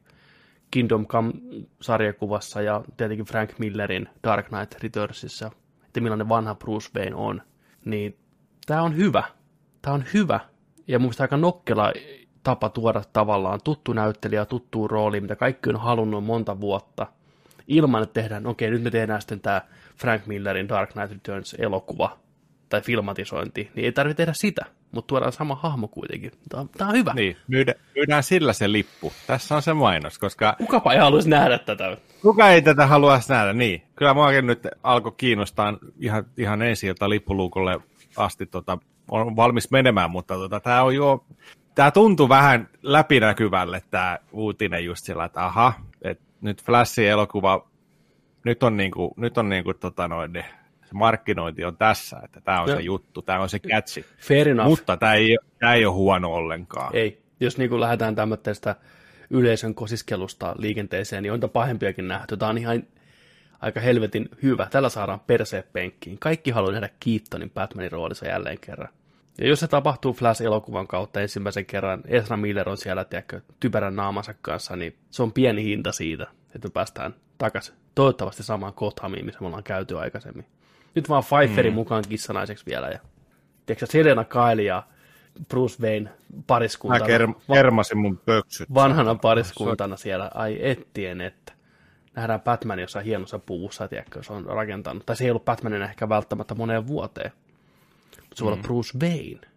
Kingdom 0.71 1.07
Come-sarjakuvassa 1.07 2.61
ja 2.61 2.83
tietenkin 2.97 3.25
Frank 3.25 3.59
Millerin 3.59 4.09
Dark 4.23 4.47
Knight 4.47 4.83
Returnsissa, 4.83 5.51
että 5.85 6.01
millainen 6.01 6.29
vanha 6.29 6.55
Bruce 6.55 6.89
Wayne 6.95 7.15
on. 7.15 7.41
Niin 7.85 8.17
tämä 8.65 8.81
on 8.81 8.97
hyvä. 8.97 9.23
Tämä 9.81 9.93
on 9.93 10.03
hyvä. 10.13 10.39
Ja 10.87 10.99
mun 10.99 11.13
aika 11.19 11.37
nokkela 11.37 11.93
tapa 12.43 12.69
tuoda 12.69 13.01
tavallaan 13.13 13.59
tuttu 13.63 13.93
näyttelijä, 13.93 14.45
tuttu 14.45 14.87
rooli, 14.87 15.21
mitä 15.21 15.35
kaikki 15.35 15.69
on 15.69 15.79
halunnut 15.79 16.23
monta 16.23 16.59
vuotta, 16.59 17.07
ilman 17.67 18.03
että 18.03 18.13
tehdään, 18.13 18.47
okei, 18.47 18.69
nyt 18.69 18.83
me 18.83 18.91
tehdään 18.91 19.21
sitten 19.21 19.39
tämä 19.39 19.61
Frank 19.95 20.25
Millerin 20.25 20.69
Dark 20.69 20.89
Knight 20.91 21.11
Returns-elokuva 21.11 22.17
tai 22.69 22.81
filmatisointi, 22.81 23.71
niin 23.75 23.85
ei 23.85 23.91
tarvitse 23.91 24.17
tehdä 24.17 24.33
sitä, 24.35 24.65
mutta 24.91 25.07
tuodaan 25.07 25.31
sama 25.31 25.55
hahmo 25.55 25.87
kuitenkin. 25.87 26.31
Tämä 26.49 26.61
on, 26.61 26.69
tämä 26.69 26.89
on 26.89 26.95
hyvä. 26.97 27.13
Niin, 27.13 27.37
myydä, 27.47 27.73
myydään 27.95 28.23
sillä 28.23 28.53
se 28.53 28.71
lippu. 28.71 29.13
Tässä 29.27 29.55
on 29.55 29.61
se 29.61 29.73
mainos, 29.73 30.19
koska 30.19 30.55
Kukapa 30.57 30.93
ei 30.93 30.99
haluaisi 30.99 31.29
nähdä 31.29 31.57
tätä. 31.59 31.97
kuka 32.21 32.49
ei 32.49 32.61
tätä 32.61 32.87
haluaisi 32.87 33.29
nähdä, 33.29 33.53
niin. 33.53 33.81
Kyllä 33.95 34.13
muakin 34.13 34.47
nyt 34.47 34.67
alkoi 34.83 35.11
kiinnostaa 35.17 35.77
ihan, 35.99 36.25
ihan 36.37 36.61
ensi 36.61 36.87
ilta 36.87 37.09
lippuluukolle 37.09 37.79
asti 38.17 38.45
tota, 38.45 38.77
on 39.11 39.35
valmis 39.35 39.71
menemään, 39.71 40.11
mutta 40.11 40.33
tota, 40.33 40.59
tämä 40.59 40.83
on 40.83 40.95
jo, 40.95 41.25
tämä 41.75 41.91
tuntuu 41.91 42.29
vähän 42.29 42.69
läpinäkyvälle 42.83 43.81
tämä 43.91 44.19
uutinen 44.31 44.85
just 44.85 45.05
sillä, 45.05 45.25
että 45.25 45.45
aha, 45.45 45.73
että 46.01 46.23
nyt 46.41 46.63
Flashin 46.63 47.07
elokuva, 47.07 47.67
nyt 48.45 48.63
on 48.63 48.77
niinku, 48.77 49.13
nyt 49.17 49.37
on 49.37 49.49
niinku 49.49 49.73
tota 49.73 50.07
noin, 50.07 50.33
ne, 50.33 50.45
se 50.89 50.95
markkinointi 50.95 51.65
on 51.65 51.77
tässä, 51.77 52.19
että 52.23 52.41
tämä 52.41 52.61
on 52.61 52.69
Joo. 52.69 52.77
se 52.77 52.83
juttu, 52.83 53.21
tämä 53.21 53.39
on 53.39 53.49
se 53.49 53.59
catchy. 53.59 54.05
Fair 54.19 54.49
enough. 54.49 54.69
Mutta 54.69 54.97
tämä 54.97 55.13
ei, 55.13 55.37
tämä 55.59 55.73
ei 55.73 55.85
ole 55.85 55.93
huono 55.93 56.33
ollenkaan. 56.33 56.95
Ei. 56.95 57.21
Jos 57.39 57.57
niin 57.57 57.69
kuin 57.69 57.81
lähdetään 57.81 58.15
tämmöistä 58.15 58.75
yleisön 59.29 59.75
kosiskelusta 59.75 60.55
liikenteeseen, 60.57 61.23
niin 61.23 61.31
on 61.31 61.37
niitä 61.37 61.47
pahempiakin 61.47 62.07
nähty. 62.07 62.37
Tämä 62.37 62.49
on 62.49 62.57
ihan 62.57 62.83
aika 63.59 63.79
helvetin 63.79 64.29
hyvä. 64.43 64.67
Tällä 64.71 64.89
saadaan 64.89 65.19
perseet 65.19 65.73
penkkiin. 65.73 66.19
Kaikki 66.19 66.51
haluaa 66.51 66.71
nähdä 66.71 66.89
Keatonin 67.05 67.49
Batmanin 67.49 67.91
roolissa 67.91 68.27
jälleen 68.27 68.59
kerran. 68.59 68.89
Ja 69.41 69.47
jos 69.47 69.59
se 69.59 69.67
tapahtuu 69.67 70.13
Flash-elokuvan 70.13 70.87
kautta 70.87 71.21
ensimmäisen 71.21 71.65
kerran, 71.65 72.01
Ezra 72.05 72.37
Miller 72.37 72.69
on 72.69 72.77
siellä, 72.77 73.05
tiedätkö, 73.05 73.41
typerän 73.59 73.95
naamansa 73.95 74.33
kanssa, 74.41 74.75
niin 74.75 74.95
se 75.11 75.23
on 75.23 75.31
pieni 75.31 75.63
hinta 75.63 75.91
siitä, 75.91 76.27
että 76.55 76.67
me 76.67 76.71
päästään 76.71 77.15
takaisin 77.37 77.75
toivottavasti 77.95 78.43
samaan 78.43 78.73
Gothamiin, 78.75 79.25
missä 79.25 79.41
me 79.41 79.47
ollaan 79.47 79.63
käyty 79.63 79.99
aikaisemmin. 79.99 80.45
Nyt 80.95 81.09
vaan 81.09 81.23
Pfeifferin 81.23 81.73
mm. 81.73 81.75
mukaan 81.75 82.03
kissanaiseksi 82.09 82.65
vielä. 82.65 82.87
Ja, 82.89 82.99
tiedätkö, 83.65 83.85
Selena 83.85 84.23
Kyle 84.23 84.63
ja 84.63 84.83
Bruce 85.47 85.83
Wayne 85.83 86.09
Mä 86.09 86.43
pariskuntana, 86.47 87.05
ker- 87.05 87.53
kermasin 87.53 87.97
mun 87.97 88.17
pöksyt. 88.17 88.73
vanhana 88.73 89.15
pariskuntana 89.15 89.97
siellä, 89.97 90.31
ai 90.33 90.57
ettien, 90.61 91.21
että 91.21 91.53
nähdään 92.15 92.41
Batman 92.41 92.79
jossain 92.79 93.05
hienossa 93.05 93.39
puussa, 93.39 93.87
tiedätkö, 93.87 94.23
se 94.23 94.33
on 94.33 94.45
rakentanut, 94.45 95.05
tai 95.05 95.15
se 95.15 95.23
ei 95.23 95.29
ollut 95.29 95.45
Batmanin 95.45 95.81
ehkä 95.81 96.09
välttämättä 96.09 96.55
moneen 96.55 96.87
vuoteen, 96.87 97.31
mutta 98.21 98.35
se 98.35 98.43
voi 98.43 98.53
olla 98.53 98.63
Bruce 98.63 98.97
Wayne. 98.97 99.47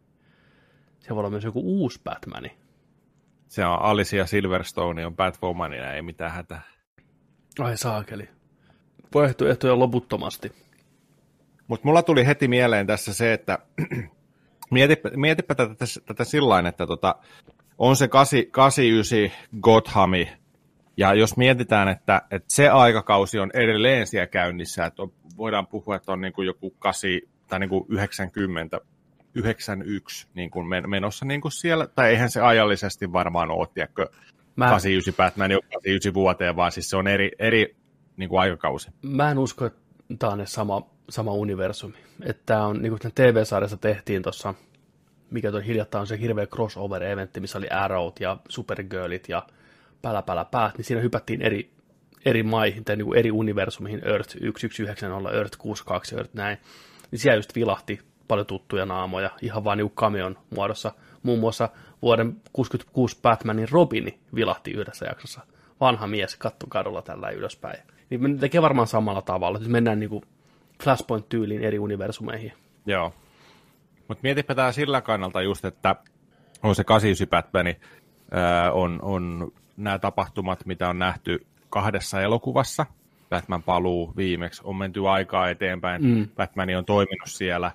Se 1.00 1.10
voi 1.10 1.18
olla 1.18 1.30
myös 1.30 1.44
joku 1.44 1.60
uusi 1.64 2.00
Batmani. 2.04 2.56
Se 3.48 3.64
on 3.64 3.82
Alicia 3.82 4.26
Silverstone, 4.26 5.06
on 5.06 5.16
Batwomanina, 5.16 5.92
ei 5.92 6.02
mitään 6.02 6.32
hätää. 6.32 6.62
Ai 7.58 7.76
saakeli. 7.76 8.28
Vaihtoehtoja 9.14 9.78
loputtomasti. 9.78 10.52
Mutta 11.72 11.88
mulla 11.88 12.02
tuli 12.02 12.26
heti 12.26 12.48
mieleen 12.48 12.86
tässä 12.86 13.14
se, 13.14 13.32
että 13.32 13.58
mietipä, 14.70 15.10
mietipä 15.16 15.54
tätä, 15.54 15.74
tätä 16.06 16.24
sillä 16.24 16.68
että 16.68 16.86
tota, 16.86 17.14
on 17.78 17.96
se 17.96 18.08
8, 18.08 18.40
89 18.50 19.48
Gothami, 19.60 20.32
ja 20.96 21.14
jos 21.14 21.36
mietitään, 21.36 21.88
että, 21.88 22.22
että 22.30 22.54
se 22.54 22.68
aikakausi 22.68 23.38
on 23.38 23.50
edelleen 23.54 24.06
siellä 24.06 24.26
käynnissä, 24.26 24.86
että 24.86 25.02
on, 25.02 25.12
voidaan 25.36 25.66
puhua, 25.66 25.96
että 25.96 26.12
on 26.12 26.20
niin 26.20 26.32
kuin 26.32 26.46
joku 26.46 26.70
8 26.70 27.10
tai 27.48 27.60
niin 27.60 27.70
kuin 27.70 27.84
90, 27.88 28.80
91 29.34 30.26
niin 30.34 30.50
kuin 30.50 30.66
men- 30.66 30.90
menossa 30.90 31.24
niin 31.24 31.40
kuin 31.40 31.52
siellä, 31.52 31.86
tai 31.86 32.10
eihän 32.10 32.30
se 32.30 32.40
ajallisesti 32.40 33.12
varmaan 33.12 33.50
ole, 33.50 33.68
tiedätkö, 33.74 34.06
Mä, 34.56 34.68
89 34.68 35.14
Batman 35.16 35.50
ei 35.50 35.56
ole 35.56 35.62
89 35.62 36.14
vuoteen, 36.14 36.56
vaan 36.56 36.72
siis 36.72 36.90
se 36.90 36.96
on 36.96 37.08
eri, 37.08 37.30
eri 37.38 37.76
niin 38.16 38.28
kuin 38.28 38.40
aikakausi. 38.40 38.90
mä 39.02 39.30
en 39.30 39.38
usko, 39.38 39.66
että 39.66 39.81
tämä 40.18 40.32
on 40.32 40.40
edes 40.40 40.52
sama, 40.52 40.86
sama 41.08 41.32
universumi. 41.32 41.94
Että 42.22 42.62
on, 42.62 42.82
niin 42.82 42.98
kuin 42.98 43.12
TV-sarjassa 43.14 43.76
tehtiin 43.76 44.22
tuossa, 44.22 44.54
mikä 45.30 45.50
toi 45.52 45.66
hiljattain 45.66 46.00
on 46.00 46.06
se 46.06 46.20
hirveä 46.20 46.46
crossover-eventti, 46.46 47.40
missä 47.40 47.58
oli 47.58 47.68
Arrowt 47.68 48.20
ja 48.20 48.36
Supergirlit 48.48 49.28
ja 49.28 49.46
pälä 50.02 50.22
pälä 50.22 50.44
päät, 50.44 50.76
niin 50.76 50.84
siinä 50.84 51.02
hypättiin 51.02 51.42
eri, 51.42 51.70
eri 52.24 52.42
maihin 52.42 52.84
tai 52.84 52.96
niin 52.96 53.06
kuin 53.06 53.18
eri 53.18 53.30
universumihin, 53.30 54.08
Earth 54.08 54.28
1190, 54.28 55.30
Earth 55.30 55.58
62, 55.58 56.16
Earth 56.16 56.34
näin. 56.34 56.58
Niin 57.10 57.18
siellä 57.18 57.38
just 57.38 57.54
vilahti 57.54 58.00
paljon 58.28 58.46
tuttuja 58.46 58.86
naamoja, 58.86 59.30
ihan 59.42 59.64
vaan 59.64 59.78
niin 59.78 59.90
cameon 59.90 60.38
muodossa. 60.50 60.92
Muun 61.22 61.38
muassa 61.38 61.68
vuoden 62.02 62.36
66 62.52 63.18
Batmanin 63.22 63.68
Robini 63.70 64.18
vilahti 64.34 64.70
yhdessä 64.70 65.06
jaksossa. 65.06 65.40
Vanha 65.80 66.06
mies 66.06 66.36
katto 66.36 66.66
kadulla 66.68 67.02
tällä 67.02 67.30
ylöspäin. 67.30 67.82
Niin 68.12 68.30
me 68.30 68.38
tekee 68.38 68.62
varmaan 68.62 68.86
samalla 68.88 69.22
tavalla, 69.22 69.58
että 69.58 69.70
mennään 69.70 70.00
niin 70.00 70.10
kuin 70.10 70.22
Flashpoint-tyyliin 70.82 71.62
eri 71.62 71.78
universumeihin. 71.78 72.52
Joo. 72.86 73.14
Mutta 74.08 74.22
mietipä 74.22 74.54
tämä 74.54 74.72
sillä 74.72 75.00
kannalta 75.00 75.42
just, 75.42 75.64
että 75.64 75.96
on 76.62 76.74
se 76.74 76.84
89 76.84 77.28
Batman, 77.28 77.74
ää, 78.30 78.72
on, 78.72 78.98
on 79.02 79.52
nämä 79.76 79.98
tapahtumat, 79.98 80.66
mitä 80.66 80.88
on 80.88 80.98
nähty 80.98 81.46
kahdessa 81.70 82.20
elokuvassa. 82.20 82.86
Batman 83.30 83.62
paluu 83.62 84.12
viimeksi, 84.16 84.62
on 84.64 84.76
menty 84.76 85.08
aikaa 85.08 85.50
eteenpäin. 85.50 86.04
Mm. 86.04 86.28
Batman 86.36 86.76
on 86.76 86.84
toiminut 86.84 87.28
siellä, 87.28 87.70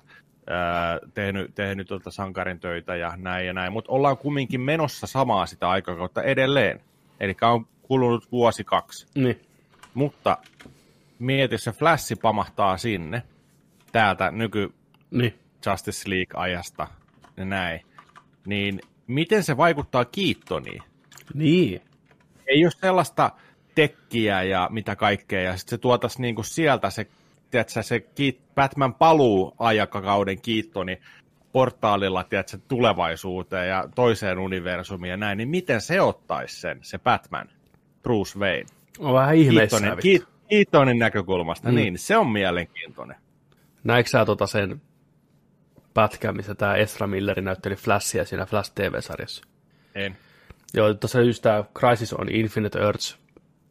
ää, 0.46 0.98
tehnyt, 1.14 1.54
tehnyt 1.54 1.86
tuota 1.86 2.10
sankarin 2.10 2.60
töitä 2.60 2.96
ja 2.96 3.12
näin 3.16 3.46
ja 3.46 3.52
näin. 3.52 3.72
Mutta 3.72 3.92
ollaan 3.92 4.16
kumminkin 4.16 4.60
menossa 4.60 5.06
samaa 5.06 5.46
sitä 5.46 5.68
aikakautta 5.68 6.22
edelleen. 6.22 6.80
Eli 7.20 7.36
on 7.42 7.66
kulunut 7.82 8.32
vuosi 8.32 8.64
kaksi. 8.64 9.06
Niin. 9.14 9.47
Mutta 9.98 10.38
mieti, 11.18 11.58
se 11.58 11.72
flashi 11.72 12.16
pamahtaa 12.16 12.76
sinne, 12.76 13.22
täältä 13.92 14.30
nyky 14.30 14.74
Niin. 15.10 15.34
Justice 15.66 16.10
League-ajasta 16.10 16.86
ja 17.36 17.44
näin, 17.44 17.80
niin 18.46 18.80
miten 19.06 19.42
se 19.42 19.56
vaikuttaa 19.56 20.04
Kiittoniin? 20.04 20.82
Niin. 21.34 21.82
Ei 22.46 22.64
ole 22.64 22.72
sellaista 22.80 23.30
tekkiä 23.74 24.42
ja 24.42 24.68
mitä 24.72 24.96
kaikkea, 24.96 25.42
ja 25.42 25.56
sitten 25.56 25.70
se 25.70 25.78
tuotaisi 25.78 26.20
niinku 26.20 26.42
sieltä 26.42 26.90
se, 26.90 27.06
tiedätkö, 27.50 27.82
se 27.82 27.98
Kiit- 27.98 28.42
Batman 28.54 28.94
paluu 28.94 29.54
aikakauden 29.58 30.40
Kiittoni 30.40 31.00
portaalilla 31.52 32.24
tiedätkö, 32.24 32.58
tulevaisuuteen 32.68 33.68
ja 33.68 33.88
toiseen 33.94 34.38
universumiin 34.38 35.10
ja 35.10 35.16
näin, 35.16 35.38
niin 35.38 35.48
miten 35.48 35.80
se 35.80 36.00
ottaisi 36.00 36.60
sen, 36.60 36.78
se 36.82 36.98
Batman, 36.98 37.48
Bruce 38.02 38.38
Wayne? 38.38 38.77
On 38.98 39.14
vähän 39.14 39.34
Kiittonen, 39.34 39.54
ihmeissään. 39.64 39.98
kiit, 39.98 40.24
Keatonin 40.48 40.98
näkökulmasta, 40.98 41.68
Mm. 41.68 41.74
niin 41.74 41.98
se 41.98 42.16
on 42.16 42.30
mielenkiintoinen. 42.30 43.16
Näikö 43.84 44.10
sä 44.10 44.24
tota 44.24 44.46
sen 44.46 44.82
pätkän, 45.94 46.36
missä 46.36 46.54
tämä 46.54 46.74
Ezra 46.76 47.06
Milleri 47.06 47.42
näytteli 47.42 47.74
Flashia 47.76 48.24
siinä 48.24 48.46
Flash 48.46 48.72
TV-sarjassa? 48.74 49.44
En. 49.94 50.16
Joo, 50.74 50.94
tuossa 50.94 51.20
just 51.20 51.42
tämä 51.42 51.64
Crisis 51.78 52.12
on 52.12 52.28
Infinite 52.28 52.78
Earths, 52.78 53.18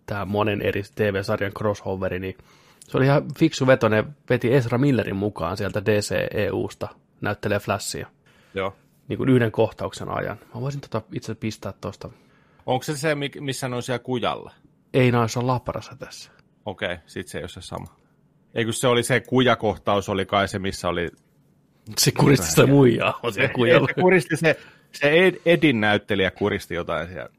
tämä 0.05 0.25
monen 0.25 0.61
eri 0.61 0.84
TV-sarjan 0.95 1.51
crossoveri, 1.53 2.19
niin 2.19 2.38
se 2.80 2.97
oli 2.97 3.05
ihan 3.05 3.23
fiksu 3.39 3.67
veto, 3.67 3.89
ne 3.89 4.03
veti 4.30 4.53
Ezra 4.53 4.78
Millerin 4.78 5.15
mukaan 5.15 5.57
sieltä 5.57 5.86
DCEUsta, 5.86 6.88
näyttelee 7.21 7.59
Flashia, 7.59 8.07
Joo. 8.53 8.75
niin 9.07 9.17
kuin 9.17 9.30
yhden 9.30 9.51
kohtauksen 9.51 10.09
ajan. 10.09 10.38
Mä 10.55 10.61
voisin 10.61 10.82
tota 10.82 11.01
itse 11.13 11.36
pistää 11.36 11.73
tuosta. 11.82 12.09
Onko 12.65 12.84
se 12.84 12.97
se, 12.97 13.15
missä 13.39 13.67
ne 13.69 13.75
on 13.75 13.84
siellä 13.84 13.99
kujalla? 13.99 14.51
Ei 14.93 15.11
naisa 15.11 15.47
Laparassa 15.47 15.95
tässä. 15.95 16.31
Okei, 16.65 16.93
okay, 16.93 17.05
sit 17.07 17.27
se 17.27 17.38
ei 17.38 17.41
ole 17.43 17.49
se 17.49 17.61
sama. 17.61 17.97
Eikö 18.53 18.71
se 18.71 18.88
oli 18.88 19.03
se 19.03 19.19
kujakohtaus, 19.19 20.09
oli 20.09 20.25
kai 20.25 20.47
se, 20.47 20.59
missä 20.59 20.88
oli... 20.88 21.11
Se 21.97 22.11
kuristi 22.11 22.47
sitä 22.47 22.67
muijaa, 22.67 23.19
siellä 23.33 23.53
kujalla. 23.53 23.88
Se 23.88 24.01
kuristi 24.01 24.38
se, 24.38 24.59
se 24.91 25.09
Ed, 25.09 25.35
Edin 25.45 25.81
näyttelijä 25.81 26.31
kuristi 26.31 26.75
jotain 26.75 27.07
siellä. 27.07 27.29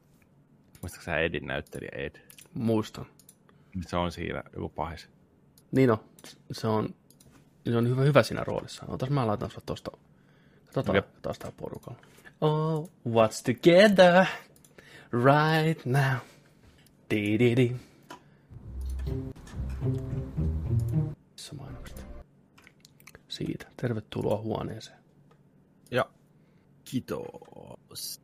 Muistatko 0.81 1.05
sä 1.05 1.17
Edin 1.17 1.47
näyttelijä 1.47 1.91
Ed? 1.95 2.15
Muistan. 2.53 3.05
Se 3.87 3.97
on 3.97 4.11
siinä 4.11 4.43
joku 4.53 4.69
pahis. 4.69 5.09
Niin 5.71 5.91
on, 5.91 5.97
se 6.51 6.67
on, 6.67 6.95
se 7.65 7.77
on 7.77 7.89
hyvä, 7.89 8.01
hyvä 8.01 8.23
siinä 8.23 8.43
roolissa. 8.43 8.85
Otas 8.87 9.09
mä 9.09 9.27
laitan 9.27 9.51
sut 9.51 9.65
tosta. 9.65 9.91
Katsotaan 10.65 10.95
Jep. 10.95 11.07
taas 11.21 11.39
tää 11.39 11.51
porukalla. 11.57 11.99
Oh, 12.41 12.89
what's 13.07 13.43
together 13.45 14.25
right 15.11 15.85
now? 15.85 16.17
Di 17.09 17.39
di 17.39 17.55
di. 17.55 17.75
Missä 21.31 21.55
mainokset? 21.55 22.05
Siitä. 23.27 23.65
Tervetuloa 23.81 24.37
huoneeseen. 24.41 24.99
Ja 25.91 26.05
kiitos. 26.83 28.21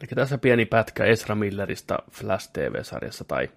Eli 0.00 0.08
tässä 0.14 0.38
pieni 0.38 0.66
pätkä 0.66 1.04
Ezra 1.04 1.34
Milleristä 1.34 1.98
Flash 2.10 2.50
TV-sarjassa 2.52 3.24
tai 3.24 3.48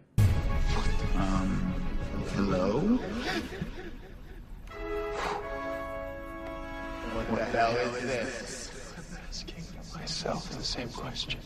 Hello? 2.36 2.82
What 7.32 7.52
the 7.52 7.58
hell 7.58 7.96
is 7.96 8.04
this? 8.04 8.70
asking 9.30 9.64
myself 10.02 10.50
the 10.50 10.64
same 10.64 10.90
question. 11.04 11.42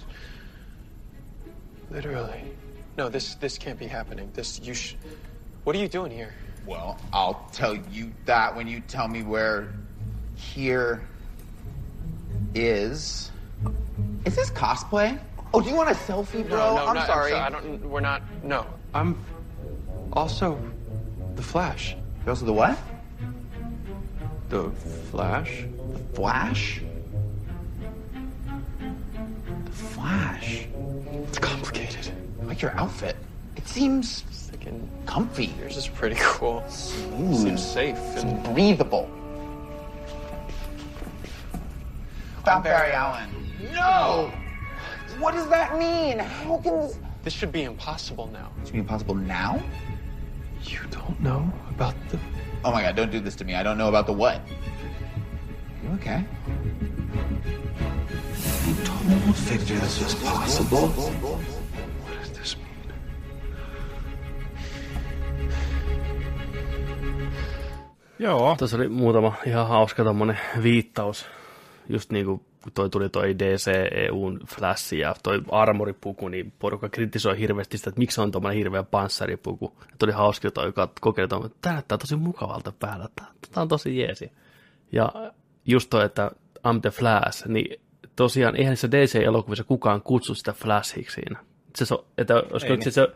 Literally. 1.94 2.41
No, 2.98 3.08
this 3.08 3.36
this 3.36 3.58
can't 3.58 3.78
be 3.78 3.86
happening. 3.88 4.32
This 4.34 4.60
you 4.60 4.74
sh- 4.74 4.96
What 5.64 5.76
are 5.76 5.80
you 5.80 5.88
doing 5.88 6.12
here? 6.12 6.34
Well, 6.66 7.00
I'll 7.14 7.48
tell 7.52 7.76
you 7.76 8.12
that 8.26 8.56
when 8.56 8.68
you 8.68 8.80
tell 8.82 9.08
me 9.08 9.22
where 9.22 9.74
here 10.36 11.04
is. 12.56 13.32
Is 14.26 14.36
this 14.36 14.50
cosplay? 14.50 15.20
Oh, 15.54 15.62
do 15.62 15.70
you 15.70 15.76
want 15.76 15.89
a 15.89 15.94
selfie, 15.94 16.48
bro? 16.48 16.58
no, 16.58 16.76
no, 16.78 16.86
I'm 16.88 16.96
not, 16.96 17.06
sorry. 17.08 17.34
I 17.34 17.50
don't. 17.50 17.88
We're 17.88 18.00
not. 18.00 18.24
No, 18.44 18.66
I'm 18.94 19.16
also 20.14 20.60
the 21.36 21.44
Flash. 21.44 21.96
You're 22.22 22.30
also 22.32 22.46
the 22.46 22.54
what? 22.54 22.78
The 24.50 24.72
Flash. 25.12 25.66
Flash? 25.66 25.66
The 25.94 26.16
Flash? 26.16 26.82
It's 31.27 31.39
complicated. 31.39 32.11
I 32.41 32.45
like 32.45 32.61
your 32.61 32.71
outfit. 32.71 33.15
It 33.55 33.67
seems 33.67 34.21
Thinking 34.21 34.89
comfy. 35.05 35.47
yours 35.59 35.77
is 35.77 35.88
pretty 35.88 36.15
cool. 36.19 36.63
Smooth. 36.69 37.38
Seems 37.38 37.65
safe 37.65 37.97
and 38.17 38.43
breathable. 38.43 39.09
Found 42.45 42.63
Barry 42.63 42.91
Allen. 42.91 43.29
No! 43.73 44.31
What 45.19 45.34
does 45.34 45.47
that 45.49 45.77
mean? 45.77 46.19
How 46.19 46.57
can 46.57 46.79
this 46.79 46.97
this 47.23 47.34
should 47.34 47.51
be 47.53 47.63
impossible 47.63 48.27
now. 48.27 48.51
It 48.61 48.67
should 48.67 48.73
be 48.73 48.79
impossible 48.79 49.15
now? 49.15 49.61
You 50.63 50.79
don't 50.91 51.19
know 51.21 51.51
about 51.69 51.95
the. 52.09 52.19
Oh 52.65 52.71
my 52.71 52.81
god, 52.81 52.95
don't 52.95 53.11
do 53.11 53.19
this 53.19 53.36
to 53.38 53.45
me. 53.45 53.55
I 53.55 53.63
don't 53.63 53.77
know 53.77 53.88
about 53.88 54.07
the 54.07 54.13
what. 54.13 54.41
You 55.84 55.89
okay? 55.95 56.25
This 59.04 60.01
was 60.01 60.16
possible. 60.16 60.88
What 60.88 62.20
does 62.20 62.32
this 62.32 62.58
mean? 62.58 62.93
Joo. 68.20 68.56
Tuossa 68.58 68.78
oli 68.78 68.89
muutama 68.89 69.34
ihan 69.45 69.68
hauska 69.68 70.04
tommonen 70.04 70.39
viittaus. 70.64 71.26
Just 71.89 72.12
niin 72.12 72.26
kuin 72.26 72.45
kun 72.64 72.72
toi 72.74 72.89
tuli 72.89 73.10
toi 73.10 73.39
DC, 73.39 73.72
EUn 73.91 74.39
Flash 74.47 74.93
ja 74.93 75.16
toi 75.24 75.41
armoripuku, 75.51 76.28
niin 76.28 76.54
porukka 76.60 76.89
kritisoi 76.89 77.39
hirveästi 77.39 77.78
sitä, 77.78 77.89
että 77.89 77.99
miksi 77.99 78.22
on 78.22 78.32
tuommoinen 78.32 78.58
hirveä 78.58 78.84
panssaripuku. 78.84 79.74
Ja 79.80 79.95
tuli 79.99 80.12
hauska 80.12 80.51
toi, 80.51 80.66
joka 80.66 80.89
kokeili 81.01 81.28
tuon, 81.28 81.45
että 81.45 81.58
tämä 81.62 81.74
näyttää 81.74 81.97
tosi 81.97 82.16
mukavalta 82.16 82.74
päällä, 82.80 83.08
tämä, 83.16 83.28
tämä 83.51 83.62
on 83.62 83.68
tosi 83.68 83.99
jeesi. 83.99 84.32
Ja 84.91 85.12
just 85.66 85.89
toi, 85.89 86.06
että 86.06 86.32
I'm 86.68 86.82
the 86.82 86.89
Flash, 86.89 87.47
niin 87.47 87.82
tosiaan 88.16 88.55
eihän 88.55 88.72
niissä 88.72 88.91
DC-elokuvissa 88.91 89.64
kukaan 89.64 90.01
kutsu 90.01 90.36
sitä 90.36 90.53
Flashiksi 90.53 91.14
siinä. 91.16 91.39
Se, 91.76 91.86
so, 91.86 92.05
että 92.18 92.36
olisiko 92.51 92.74
Ei 92.74 92.82
se, 92.82 92.91
se 92.91 93.07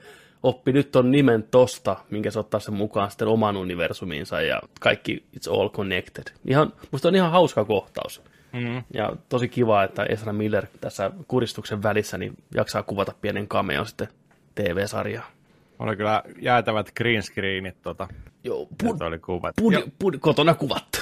oppi 0.43 0.71
nyt 0.71 0.91
ton 0.91 1.11
nimen 1.11 1.43
tosta, 1.43 1.95
minkä 2.09 2.31
se 2.31 2.39
ottaa 2.39 2.59
sen 2.59 2.73
mukaan 2.73 3.11
sitten 3.11 3.27
oman 3.27 3.57
universumiinsa 3.57 4.41
ja 4.41 4.61
kaikki 4.79 5.23
it's 5.37 5.53
all 5.53 5.69
connected. 5.69 6.23
Ihan, 6.45 6.73
musta 6.91 7.07
on 7.07 7.15
ihan 7.15 7.31
hauska 7.31 7.65
kohtaus. 7.65 8.21
Mm. 8.53 8.83
Ja 8.93 9.13
tosi 9.29 9.47
kiva, 9.49 9.83
että 9.83 10.03
Ezra 10.03 10.33
Miller 10.33 10.65
tässä 10.81 11.11
kuristuksen 11.27 11.83
välissä 11.83 12.17
niin 12.17 12.33
jaksaa 12.55 12.83
kuvata 12.83 13.13
pienen 13.21 13.47
cameon 13.47 13.85
sitten 13.85 14.07
TV-sarjaa. 14.55 15.31
Oli 15.79 15.95
kyllä 15.95 16.23
jäätävät 16.41 16.91
green 16.95 17.23
screenit, 17.23 17.81
tota, 17.81 18.07
Joo, 18.43 18.67
joita 18.83 19.05
oli 19.05 19.19
kuvat. 19.19 19.55
pud, 19.61 19.73
pud, 19.99 20.13
kotona 20.19 20.53
kuvattu. 20.53 20.99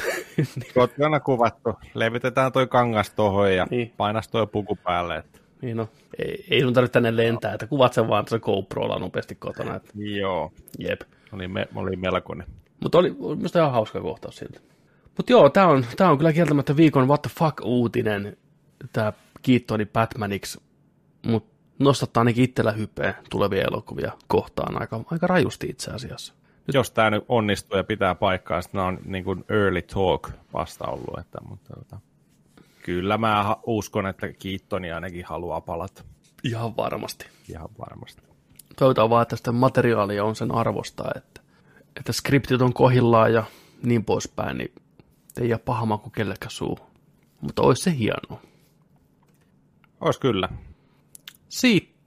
Kotona 0.74 1.20
kuvattu. 1.20 1.74
Levitetään 1.94 2.52
toi 2.52 2.68
kangas 2.68 3.10
tohon 3.10 3.56
ja 3.56 3.68
Niin. 3.70 3.78
niin. 3.78 3.94
painas 3.98 4.28
toi 4.28 4.48
puku 4.48 4.76
päälle. 4.84 5.18
Että. 5.18 5.40
niin 5.62 5.78
no, 5.78 5.90
ei, 6.20 6.46
ei 6.50 6.62
sun 6.62 6.74
tarvitse 6.74 6.94
tänne 6.94 7.16
lentää, 7.16 7.54
että 7.54 7.68
kuvat 7.68 7.94
sen 7.94 8.08
vaan 8.08 8.26
tuossa 8.26 8.40
GoProlla 8.46 9.00
nopeasti 9.00 9.36
kotona. 9.36 9.76
Että, 9.76 9.92
Joo, 9.96 10.52
jep. 10.80 11.02
oli, 11.34 11.48
me, 11.48 11.68
oli 11.76 11.96
melkoinen. 11.96 12.48
Mutta 12.84 12.98
oli 12.98 13.16
oli 13.20 13.36
musta 13.36 13.60
ihan 13.60 13.72
hauska 13.72 14.02
kohtaus 14.02 14.38
siltä. 14.38 14.60
Mutta 15.18 15.32
joo, 15.32 15.50
tää 15.50 15.68
on, 15.68 15.86
tää 15.98 16.10
on 16.12 16.18
kyllä 16.18 16.34
kieltämättä 16.34 16.76
viikon 16.78 17.08
what 17.08 17.22
the 17.22 17.32
fuck 17.40 17.62
uutinen, 17.64 18.38
tää 18.94 19.14
Keatoni 19.42 19.86
Batmaniksi, 19.86 20.62
mutta 21.28 21.56
nostattaa 21.80 22.22
ainakin 22.22 22.44
itsellä 22.44 22.72
hypeä 22.72 23.14
tulevia 23.30 23.62
elokuvia 23.72 24.12
kohtaan 24.28 24.82
aika, 24.82 25.04
aika 25.12 25.28
rajusti 25.28 25.68
itse 25.68 25.92
asiassa. 25.92 26.34
Jos 26.74 26.92
tämä 26.92 27.10
nyt 27.10 27.26
onnistuu 27.28 27.78
ja 27.78 27.84
pitää 27.84 28.16
paikkaa, 28.16 28.62
sitten 28.62 28.78
nämä 28.80 28.88
on 28.88 29.00
niin 29.06 29.24
kuin 29.24 29.46
early 29.50 29.82
talk 29.82 30.30
vasta 30.54 30.86
ollut. 30.88 31.20
Että, 31.20 31.38
mutta, 31.50 31.74
tota, 31.74 32.00
kyllä 32.84 33.18
mä 33.18 33.56
uskon, 33.66 34.08
että 34.08 34.34
Kiittoni 34.34 34.92
ainakin 34.92 35.26
haluaa 35.26 35.62
palata 35.62 36.04
Ihan 36.44 36.78
varmasti. 36.78 37.28
ihan 37.50 37.70
varmasti. 37.80 38.22
Toivotaan 38.80 39.10
vaan, 39.10 39.22
että 39.22 39.36
sitä 39.36 39.52
materiaalia 39.52 40.24
on 40.24 40.36
sen 40.36 40.56
arvosta, 40.56 41.04
että, 41.16 41.42
että 41.96 42.14
skriptit 42.14 42.62
on 42.62 42.74
kohillaan 42.74 43.34
ja 43.34 43.44
niin 43.84 44.06
poispäin, 44.06 44.58
niin 44.58 44.72
ei 45.42 45.50
jää 45.50 45.60
paha 45.60 45.86
maku 45.86 46.10
kellekään 46.10 46.52
suu. 46.52 46.80
Mutta 47.42 47.62
olisi 47.62 47.84
se 47.84 47.98
hienoa. 47.98 48.42
Olisi 50.02 50.20
kyllä. 50.20 50.50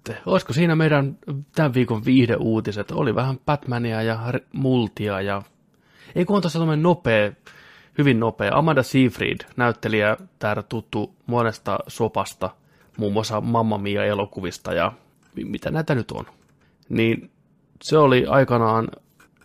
Sitten, 0.08 0.32
olisiko 0.32 0.52
siinä 0.52 0.76
meidän 0.76 1.18
tämän 1.54 1.74
viikon 1.74 2.04
viihdeuutiset? 2.04 2.90
Oli 2.90 3.14
vähän 3.14 3.38
Batmania 3.46 4.02
ja 4.02 4.18
multia 4.52 5.20
ja... 5.20 5.42
Ei 6.14 6.24
kun 6.24 6.36
on 6.36 6.42
tuossa 6.42 6.58
tämmöinen 6.58 6.82
nopea, 6.82 7.32
hyvin 7.98 8.20
nopea. 8.20 8.54
Amanda 8.54 8.82
Seyfried, 8.82 9.38
näyttelijä, 9.56 10.16
täällä 10.38 10.62
tuttu 10.62 11.14
monesta 11.26 11.78
sopasta, 11.86 12.50
muun 12.96 13.12
muassa 13.12 13.40
Mamma 13.40 13.78
Mia 13.78 14.04
elokuvista 14.04 14.72
ja 14.72 14.92
mi- 15.36 15.44
mitä 15.44 15.70
näitä 15.70 15.94
nyt 15.94 16.10
on. 16.10 16.24
Niin 16.88 17.30
se 17.82 17.98
oli 17.98 18.26
aikanaan 18.26 18.88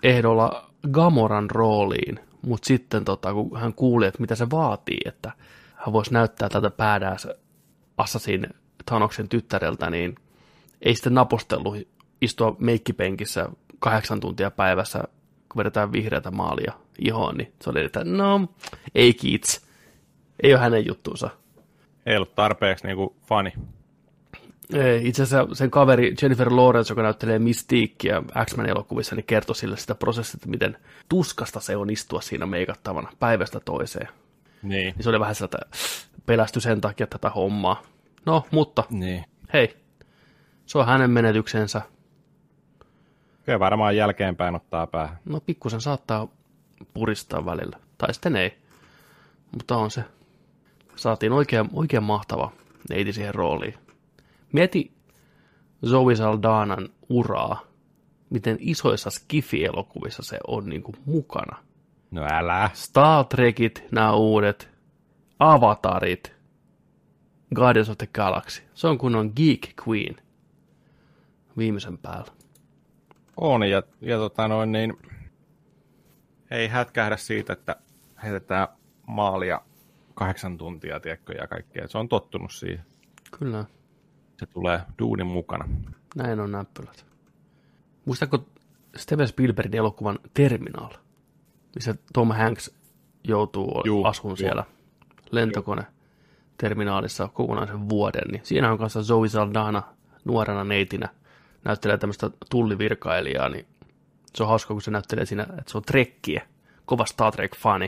ehdolla 0.04 0.70
Gamoran 0.92 1.50
rooliin, 1.50 2.20
mutta 2.42 2.68
sitten 2.68 3.06
tota, 3.06 3.34
kun 3.34 3.60
hän 3.60 3.74
kuuli, 3.74 4.06
että 4.06 4.22
mitä 4.22 4.36
se 4.36 4.50
vaatii, 4.50 5.00
että 5.06 5.32
hän 5.76 5.94
voisi 5.94 6.14
näyttää 6.14 6.50
tätä 6.50 6.72
badass 6.72 7.28
Assassin 7.98 8.48
Thanoksen 8.86 9.30
tyttäreltä, 9.30 9.90
niin 9.90 10.16
ei 10.84 10.96
sitten 10.96 11.14
napostellut 11.14 11.76
istua 12.22 12.56
meikkipenkissä 12.60 13.50
kahdeksan 13.80 14.20
tuntia 14.20 14.52
päivässä, 14.52 15.04
kun 15.50 15.60
vedetään 15.60 15.92
vihreätä 15.92 16.32
maalia 16.32 16.74
ihoon, 17.00 17.38
niin 17.38 17.54
se 17.62 17.70
oli, 17.70 17.86
että 17.86 18.04
no, 18.04 18.48
ei 18.96 19.14
kiits. 19.14 19.68
Ei 20.44 20.54
ole 20.54 20.62
hänen 20.62 20.86
juttuunsa. 20.86 21.30
Ei 22.06 22.16
ollut 22.16 22.36
tarpeeksi 22.36 22.88
niin 22.88 22.98
kuin 22.98 23.16
fani. 23.26 23.54
Ei, 24.74 25.08
itse 25.08 25.24
asiassa 25.24 25.56
sen 25.56 25.72
kaveri 25.72 26.16
Jennifer 26.22 26.56
Lawrence, 26.56 26.92
joka 26.92 27.02
näyttelee 27.02 27.40
Mystiquea 27.40 28.24
X-Men-elokuvissa, 28.46 29.16
niin 29.16 29.26
kertoi 29.26 29.56
sille 29.56 29.78
sitä 29.78 29.96
prosessia, 29.96 30.38
että 30.38 30.50
miten 30.50 30.78
tuskasta 31.10 31.60
se 31.60 31.76
on 31.76 31.90
istua 31.90 32.22
siinä 32.22 32.46
meikattavana 32.46 33.10
päivästä 33.20 33.60
toiseen. 33.60 34.08
Niin. 34.64 34.94
Niin 34.96 35.04
se 35.04 35.10
oli 35.10 35.20
vähän 35.20 35.36
sieltä 35.36 35.58
pelästy 36.26 36.60
sen 36.60 36.82
takia 36.82 37.08
tätä 37.08 37.30
hommaa. 37.30 37.82
No, 38.26 38.46
mutta 38.52 38.84
niin. 38.90 39.26
hei, 39.54 39.78
se 40.66 40.78
on 40.78 40.86
hänen 40.86 41.12
menetyksensä. 41.12 41.82
Kyllä 43.46 43.60
varmaan 43.60 43.96
jälkeenpäin 43.96 44.56
ottaa 44.56 44.88
päähän. 44.88 45.18
No 45.26 45.40
pikkusen 45.40 45.82
saattaa 45.82 46.28
puristaa 46.94 47.46
välillä. 47.46 47.80
Tai 47.98 48.14
sitten 48.14 48.36
ei. 48.36 48.58
Mutta 49.52 49.78
on 49.78 49.92
se. 49.92 50.04
Saatiin 50.96 51.32
oikein, 51.32 51.70
oikein 51.74 52.04
mahtava 52.04 52.52
neiti 52.90 53.14
siihen 53.14 53.36
rooliin. 53.36 53.74
Mieti 54.52 54.92
Zoe 55.86 56.16
Saldanan 56.16 56.90
uraa, 57.10 57.62
miten 58.30 58.58
isoissa 58.60 59.10
Skifi-elokuvissa 59.10 60.24
se 60.24 60.40
on 60.48 60.70
niin 60.70 60.84
kuin 60.84 60.96
mukana. 61.06 61.58
No 62.12 62.28
älä. 62.32 62.70
Star 62.74 63.26
Trekit, 63.26 63.84
nämä 63.92 64.14
uudet, 64.14 64.70
Avatarit, 65.40 66.34
Guardians 67.56 67.90
of 67.90 67.98
the 67.98 68.08
Galaxy. 68.14 68.64
Se 68.74 68.88
on 68.88 68.98
kun 68.98 69.16
on 69.16 69.32
Geek 69.36 69.74
Queen 69.88 70.23
viimeisen 71.58 71.98
päällä. 71.98 72.32
On, 73.38 73.70
ja, 73.70 73.84
ja 74.02 74.18
tota 74.18 74.48
noin, 74.48 74.72
niin 74.72 74.98
ei 76.52 76.68
hätkähdä 76.68 77.18
siitä, 77.18 77.54
että 77.54 77.76
heitetään 78.24 78.68
maalia 79.08 79.62
kahdeksan 80.14 80.58
tuntia, 80.58 81.00
tiedätkö, 81.00 81.34
ja 81.34 81.48
kaikkea. 81.48 81.88
Se 81.88 81.98
on 81.98 82.10
tottunut 82.10 82.52
siihen. 82.52 82.86
Kyllä, 83.40 83.66
Se 84.40 84.46
tulee 84.46 84.82
duunin 85.00 85.28
mukana. 85.28 85.66
näin 86.16 86.40
on 86.40 86.52
näppylät. 86.52 87.06
Muistatko 88.06 88.46
Steven 88.96 89.28
Spielbergin 89.28 89.76
elokuvan 89.80 90.20
Terminal, 90.34 90.90
missä 91.76 91.96
Tom 92.14 92.32
Hanks 92.32 92.76
joutuu 93.24 93.82
Juu, 93.86 94.06
asuun 94.06 94.30
juu. 94.32 94.36
siellä 94.36 94.64
lentokone 95.32 95.84
terminaalissa 96.58 97.28
kokonaisen 97.28 97.90
vuoden, 97.90 98.28
niin 98.32 98.42
siinä 98.46 98.72
on 98.72 98.78
kanssa 98.78 99.04
Zoe 99.04 99.28
Saldana 99.30 99.84
nuorena 100.26 100.64
neitinä 100.64 101.10
näyttelee 101.66 101.98
tämmöistä 101.98 102.30
tullivirkailijaa, 102.50 103.50
niin 103.50 103.66
se 104.36 104.44
on 104.44 104.50
hauska, 104.50 104.74
kun 104.74 104.82
se 104.82 104.92
näyttelee 104.92 105.26
siinä, 105.26 105.44
että 105.44 105.72
se 105.72 105.78
on 105.78 105.84
trekkiä, 105.84 106.48
kova 106.86 107.06
Star 107.06 107.34
Trek-fani, 107.34 107.88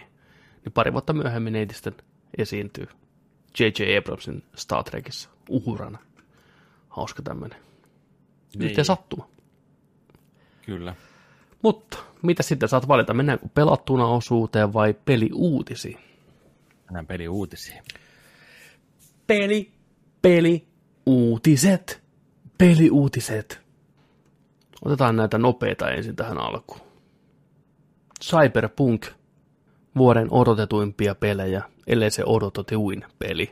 niin 0.65 0.73
pari 0.73 0.93
vuotta 0.93 1.13
myöhemmin 1.13 1.53
neiti 1.53 1.73
sitten 1.73 1.95
esiintyy 2.37 2.87
J.J. 3.59 3.97
Abramsin 3.97 4.43
Star 4.55 4.83
Trekissa 4.83 5.29
uhurana. 5.49 5.99
Hauska 6.89 7.21
tämmöinen. 7.21 7.59
Niin. 8.55 8.69
Yhteen 8.69 8.85
sattuma. 8.85 9.29
Kyllä. 10.65 10.95
Mutta 11.61 11.97
mitä 12.21 12.43
sitten 12.43 12.69
saat 12.69 12.87
valita? 12.87 13.13
Mennäänkö 13.13 13.47
pelattuna 13.53 14.07
osuuteen 14.07 14.73
vai 14.73 14.95
peliuutisiin? 15.05 15.97
Mennään 16.85 17.07
peli 17.07 17.27
uutisiin. 17.27 17.83
Peli, 19.27 19.71
peli, 20.21 20.67
uutiset, 21.05 22.03
peliuutiset. 22.57 23.64
Otetaan 24.85 25.15
näitä 25.15 25.37
nopeita 25.37 25.89
ensin 25.89 26.15
tähän 26.15 26.37
alkuun. 26.37 26.81
Cyberpunk, 28.23 29.05
vuoden 29.97 30.27
odotetuimpia 30.31 31.15
pelejä, 31.15 31.63
ellei 31.87 32.11
se 32.11 32.23
odotetuin 32.25 33.05
peli. 33.19 33.51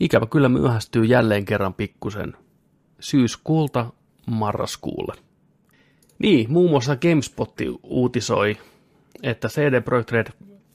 Ikävä 0.00 0.26
kyllä 0.26 0.48
myöhästyy 0.48 1.04
jälleen 1.04 1.44
kerran 1.44 1.74
pikkusen 1.74 2.36
syyskuulta 3.00 3.92
marraskuulle. 4.26 5.14
Niin, 6.18 6.52
muun 6.52 6.70
muassa 6.70 6.96
GameSpot 6.96 7.54
uutisoi, 7.82 8.56
että 9.22 9.48
CD 9.48 9.80
Projekt 9.80 10.12
Red 10.12 10.26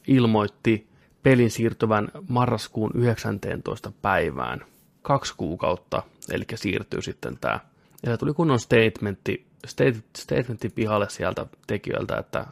ilmoitti 0.07 0.87
pelin 1.23 1.51
siirtyvän 1.51 2.11
marraskuun 2.27 2.91
19. 2.95 3.91
päivään. 4.01 4.65
Kaksi 5.01 5.33
kuukautta, 5.37 6.03
eli 6.31 6.43
siirtyy 6.55 7.01
sitten 7.01 7.37
tämä. 7.41 7.59
Ja 8.03 8.17
tuli 8.17 8.33
kunnon 8.33 8.59
statementti, 8.59 9.45
state, 9.65 10.03
statementti 10.17 10.69
pihalle 10.69 11.09
sieltä 11.09 11.45
tekijöiltä, 11.67 12.17
että 12.17 12.45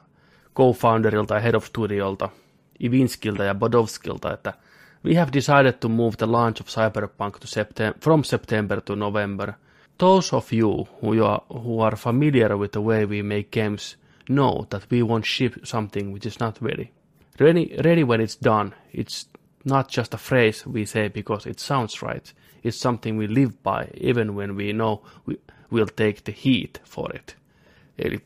co-founderilta 0.56 1.36
ja 1.36 1.42
head 1.42 1.56
of 1.56 1.66
studiolta, 1.66 2.30
Ivinskilta 2.84 3.44
ja 3.44 3.56
Bodovskilta, 3.56 4.34
että 4.34 4.54
we 5.06 5.16
have 5.16 5.32
decided 5.34 5.74
to 5.74 5.90
move 5.90 6.16
the 6.18 6.26
launch 6.26 6.62
of 6.62 6.68
Cyberpunk 6.68 7.40
to 7.40 7.48
Septem- 7.48 8.00
from 8.04 8.24
September 8.24 8.82
to 8.82 8.96
November. 8.96 9.54
Those 9.98 10.36
of 10.36 10.54
you 10.54 10.88
who 11.02 11.26
are, 11.26 11.42
who 11.50 11.82
are 11.82 11.96
familiar 11.96 12.58
with 12.58 12.72
the 12.72 12.82
way 12.82 13.06
we 13.06 13.24
make 13.24 13.62
games 13.62 13.98
know 14.30 14.66
that 14.70 14.84
we 14.92 15.02
won't 15.02 15.26
ship 15.26 15.54
something 15.64 16.14
which 16.14 16.28
is 16.28 16.40
not 16.40 16.62
ready. 16.62 16.92
Ready, 17.40 17.76
ready 17.84 18.04
when 18.04 18.22
it's 18.22 18.36
done. 18.44 18.72
It's 18.94 19.26
not 19.70 19.98
just 19.98 20.14
a 20.14 20.18
phrase 20.18 20.70
we 20.74 20.86
say 20.86 21.10
because 21.10 21.50
it 21.50 21.60
sounds 21.60 22.02
right. 22.02 22.36
It's 22.66 22.82
something 22.82 23.20
we 23.20 23.28
live 23.28 23.54
by, 23.64 24.08
even 24.10 24.36
when 24.36 24.56
we 24.56 24.74
know 24.74 25.04
we 25.28 25.36
will 25.72 25.86
take 25.86 26.22
the 26.24 26.36
heat 26.46 26.82
for 26.86 27.16
it. 27.16 27.38
Eli 28.00 28.20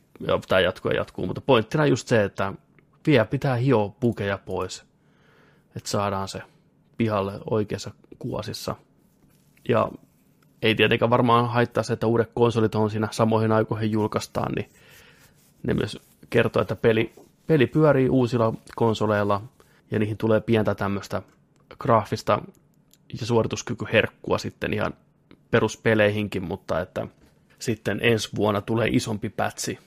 tämä 0.47 0.59
jatkuu 0.59 0.91
ja 0.91 0.97
jatkuu, 0.97 1.25
mutta 1.25 1.41
pointtina 1.41 1.85
just 1.85 2.07
se, 2.07 2.23
että 2.23 2.53
vielä 3.07 3.25
pitää 3.25 3.55
hioa 3.55 3.89
pukeja 3.99 4.37
pois, 4.37 4.83
että 5.75 5.89
saadaan 5.89 6.27
se 6.27 6.41
pihalle 6.97 7.33
oikeassa 7.49 7.91
kuosissa. 8.19 8.75
Ja 9.69 9.91
ei 10.61 10.75
tietenkään 10.75 11.09
varmaan 11.09 11.49
haittaa 11.49 11.83
se, 11.83 11.93
että 11.93 12.07
uudet 12.07 12.31
konsolit 12.33 12.75
on 12.75 12.89
siinä 12.89 13.07
samoihin 13.11 13.51
aikoihin 13.51 13.91
julkaistaan, 13.91 14.51
niin 14.55 14.69
ne 15.63 15.73
myös 15.73 15.97
kertoo, 16.29 16.61
että 16.61 16.75
peli, 16.75 17.13
peli 17.47 17.67
pyörii 17.67 18.09
uusilla 18.09 18.53
konsoleilla 18.75 19.41
ja 19.91 19.99
niihin 19.99 20.17
tulee 20.17 20.41
pientä 20.41 20.75
tämmöistä 20.75 21.21
graafista 21.79 22.41
ja 23.19 23.25
suorituskykyherkkua 23.25 24.37
sitten 24.37 24.73
ihan 24.73 24.93
peruspeleihinkin, 25.51 26.43
mutta 26.43 26.79
että 26.79 27.07
sitten 27.59 27.99
ensi 28.01 28.29
vuonna 28.35 28.61
tulee 28.61 28.87
isompi 28.91 29.29
pätsi, 29.29 29.79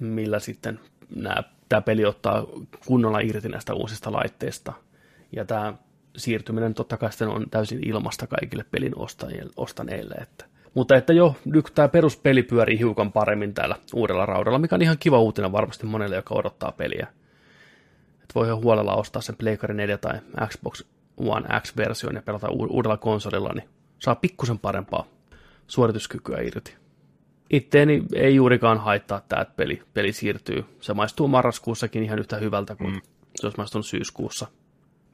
millä 0.00 0.40
sitten 0.40 0.80
nämä, 1.16 1.42
tämä 1.68 1.82
peli 1.82 2.04
ottaa 2.04 2.46
kunnolla 2.86 3.20
irti 3.20 3.48
näistä 3.48 3.74
uusista 3.74 4.12
laitteista. 4.12 4.72
Ja 5.32 5.44
tämä 5.44 5.74
siirtyminen 6.16 6.74
totta 6.74 6.96
kai 6.96 7.10
sitten 7.12 7.28
on 7.28 7.50
täysin 7.50 7.88
ilmasta 7.88 8.26
kaikille 8.26 8.64
pelin 8.70 8.92
ostaneille. 9.56 10.14
Että. 10.14 10.44
Mutta 10.74 10.96
että 10.96 11.12
jo, 11.12 11.36
nyt 11.44 11.72
tämä 11.74 11.88
peruspeli 11.88 12.42
pyörii 12.42 12.78
hiukan 12.78 13.12
paremmin 13.12 13.54
täällä 13.54 13.76
uudella 13.94 14.26
raudalla, 14.26 14.58
mikä 14.58 14.74
on 14.74 14.82
ihan 14.82 14.98
kiva 14.98 15.18
uutinen 15.18 15.52
varmasti 15.52 15.86
monelle, 15.86 16.16
joka 16.16 16.34
odottaa 16.34 16.72
peliä. 16.72 17.06
Voi 18.36 18.46
ihan 18.46 18.62
huolella 18.62 18.94
ostaa 18.94 19.22
sen 19.22 19.36
Pleikari 19.36 19.74
4 19.74 19.98
tai 19.98 20.20
Xbox 20.48 20.84
One 21.16 21.60
X-version 21.60 22.14
ja 22.14 22.22
pelata 22.22 22.48
uudella 22.50 22.96
konsolilla, 22.96 23.52
niin 23.54 23.68
saa 23.98 24.14
pikkusen 24.14 24.58
parempaa 24.58 25.06
suorituskykyä 25.66 26.40
irti. 26.40 26.74
Itteeni 27.50 28.02
ei 28.14 28.34
juurikaan 28.34 28.78
haittaa 28.78 29.20
tämä, 29.28 29.42
että 29.42 29.54
peli, 29.56 29.82
peli 29.94 30.12
siirtyy. 30.12 30.64
Se 30.80 30.94
maistuu 30.94 31.28
marraskuussakin 31.28 32.02
ihan 32.02 32.18
yhtä 32.18 32.36
hyvältä 32.36 32.76
kuin 32.76 32.92
mm. 32.92 33.00
se 33.34 33.46
olisi 33.46 33.58
maistunut 33.58 33.86
syyskuussa. 33.86 34.46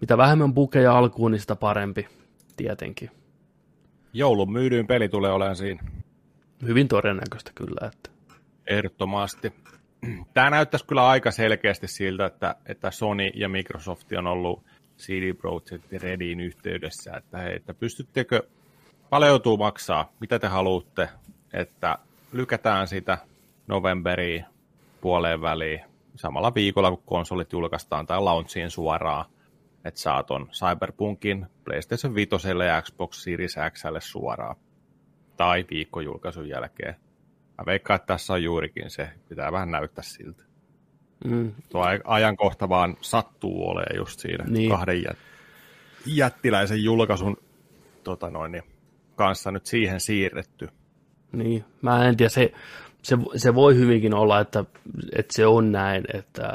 Mitä 0.01 0.17
vähemmän 0.17 0.55
bukeja 0.55 0.99
alkuun, 0.99 1.31
niin 1.31 1.41
sitä 1.41 1.57
parempi, 1.57 2.09
tietenkin. 2.57 3.11
Joulun 4.13 4.53
myydyin 4.53 4.87
peli 4.87 5.09
tulee 5.09 5.33
olemaan 5.33 5.57
siinä. 5.57 5.83
Hyvin 6.67 6.89
todennäköistä 6.89 7.51
kyllä, 7.55 7.87
että 7.87 8.11
Ehdottomasti. 8.67 9.53
Tämä 10.35 10.51
näyttäisi 10.51 10.87
kyllä 10.87 11.09
aika 11.09 11.31
selkeästi 11.31 11.89
siltä, 11.89 12.27
että, 12.27 12.55
että 12.67 12.91
Sony 12.91 13.31
ja 13.35 13.49
Microsoft 13.49 14.13
on 14.19 14.27
ollut 14.27 14.63
CD 14.99 15.35
Projekt 15.35 15.93
Redin 15.93 16.41
yhteydessä, 16.41 17.13
että, 17.17 17.39
hei, 17.39 17.57
että 17.57 17.75
pystyttekö, 17.75 18.43
paljon 19.11 19.41
maksaa, 19.59 20.13
mitä 20.21 20.39
te 20.39 20.47
haluatte, 20.47 21.09
että 21.53 21.99
lykätään 22.33 22.89
sitä 22.89 23.19
novemberiin 23.67 24.45
puoleen 25.01 25.41
väliin 25.41 25.81
samalla 26.17 26.55
viikolla, 26.55 26.91
kun 26.91 27.03
konsolit 27.07 27.53
julkaistaan 27.53 28.07
tai 28.07 28.21
launchiin 28.21 28.71
suoraan, 28.71 29.25
että 29.85 30.01
saat 30.01 30.31
on 30.31 30.49
Cyberpunkin 30.53 31.47
PlayStation 31.65 32.15
5 32.15 32.31
ja 32.67 32.83
Xbox 32.83 33.17
Series 33.17 33.57
Xlle 33.71 34.01
suoraan 34.01 34.57
tai 35.37 35.65
viikkojulkaisun 35.71 36.49
jälkeen. 36.49 36.97
Mä 37.63 37.67
veikkaan, 37.67 37.97
että 37.97 38.07
tässä 38.07 38.33
on 38.33 38.43
juurikin 38.43 38.91
se, 38.91 39.09
pitää 39.29 39.53
vähän 39.53 39.71
näyttää 39.71 40.05
siltä. 40.05 40.45
mm, 41.25 41.53
Tuo 41.69 41.85
aj- 41.85 42.01
ajankohta 42.05 42.69
vaan 42.69 42.97
sattuu 43.01 43.69
olemaan 43.69 43.97
just 43.97 44.21
siinä 44.21 44.45
Niin. 44.45 44.55
niin. 44.55 44.71
kahden 44.71 45.03
jät- 45.05 45.17
jättiläisen 46.07 46.85
julkaisun 46.85 47.37
tota 48.05 48.31
noin, 48.31 48.53
niin, 48.53 48.63
kanssa 49.17 49.51
nyt 49.51 49.67
siihen 49.67 50.01
siirretty. 50.01 50.69
Niin, 51.33 51.65
mä 51.83 52.09
en 52.09 52.17
tiedä, 52.17 52.29
se, 52.31 52.53
se, 53.03 53.17
se 53.37 53.55
voi 53.55 53.77
hyvinkin 53.77 54.15
olla, 54.15 54.41
että, 54.41 54.65
että 55.17 55.33
se 55.35 55.47
on 55.47 55.73
näin, 55.73 56.05
että 56.15 56.55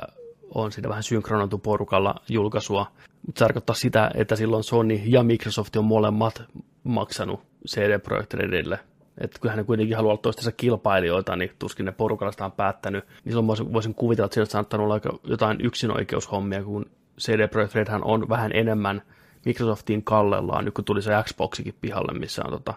on 0.54 0.72
siinä 0.72 0.90
vähän 0.90 1.04
synkronoitu 1.04 1.58
porukalla 1.58 2.16
julkaisua, 2.30 2.92
mutta 3.26 3.40
se 3.40 3.46
tarkoittaa 3.46 3.76
sitä, 3.76 4.12
että 4.14 4.36
silloin 4.36 4.64
Sony 4.64 4.94
ja 5.06 5.24
Microsoft 5.24 5.76
on 5.76 5.86
molemmat 5.86 6.44
maksanut 6.84 7.40
CD 7.68 8.00
Projekt 8.00 8.34
Redille. 8.34 8.80
Että 9.18 9.40
kyllähän 9.40 9.58
ne 9.58 9.64
kuitenkin 9.64 9.96
haluaa 9.96 10.12
olla 10.12 10.22
toistensa 10.22 10.52
kilpailijoita, 10.52 11.36
niin 11.36 11.52
tuskin 11.60 11.86
ne 11.86 11.92
porukalla 11.92 12.46
on 12.46 12.52
päättänyt. 12.52 13.06
Niin 13.06 13.32
silloin 13.32 13.48
voisin, 13.48 13.74
voisin 13.74 13.94
kuvitella, 13.94 14.26
että 14.26 14.42
on 14.42 14.48
saattanut 14.48 14.86
olla 14.86 15.20
jotain 15.24 15.58
yksinoikeushommia, 15.62 16.64
kun 16.64 16.86
CD 17.20 17.48
Projekt 17.48 17.76
Redhän 17.76 18.04
on 18.04 18.30
vähän 18.30 18.52
enemmän 18.54 19.02
Microsoftin 19.46 20.04
kallellaan, 20.04 20.66
nyt 20.66 20.74
kun 20.74 20.86
tuli 20.86 21.02
se 21.02 21.12
Xboxikin 21.24 21.76
pihalle, 21.82 22.20
missä 22.20 22.42
on 22.46 22.52
tota 22.52 22.74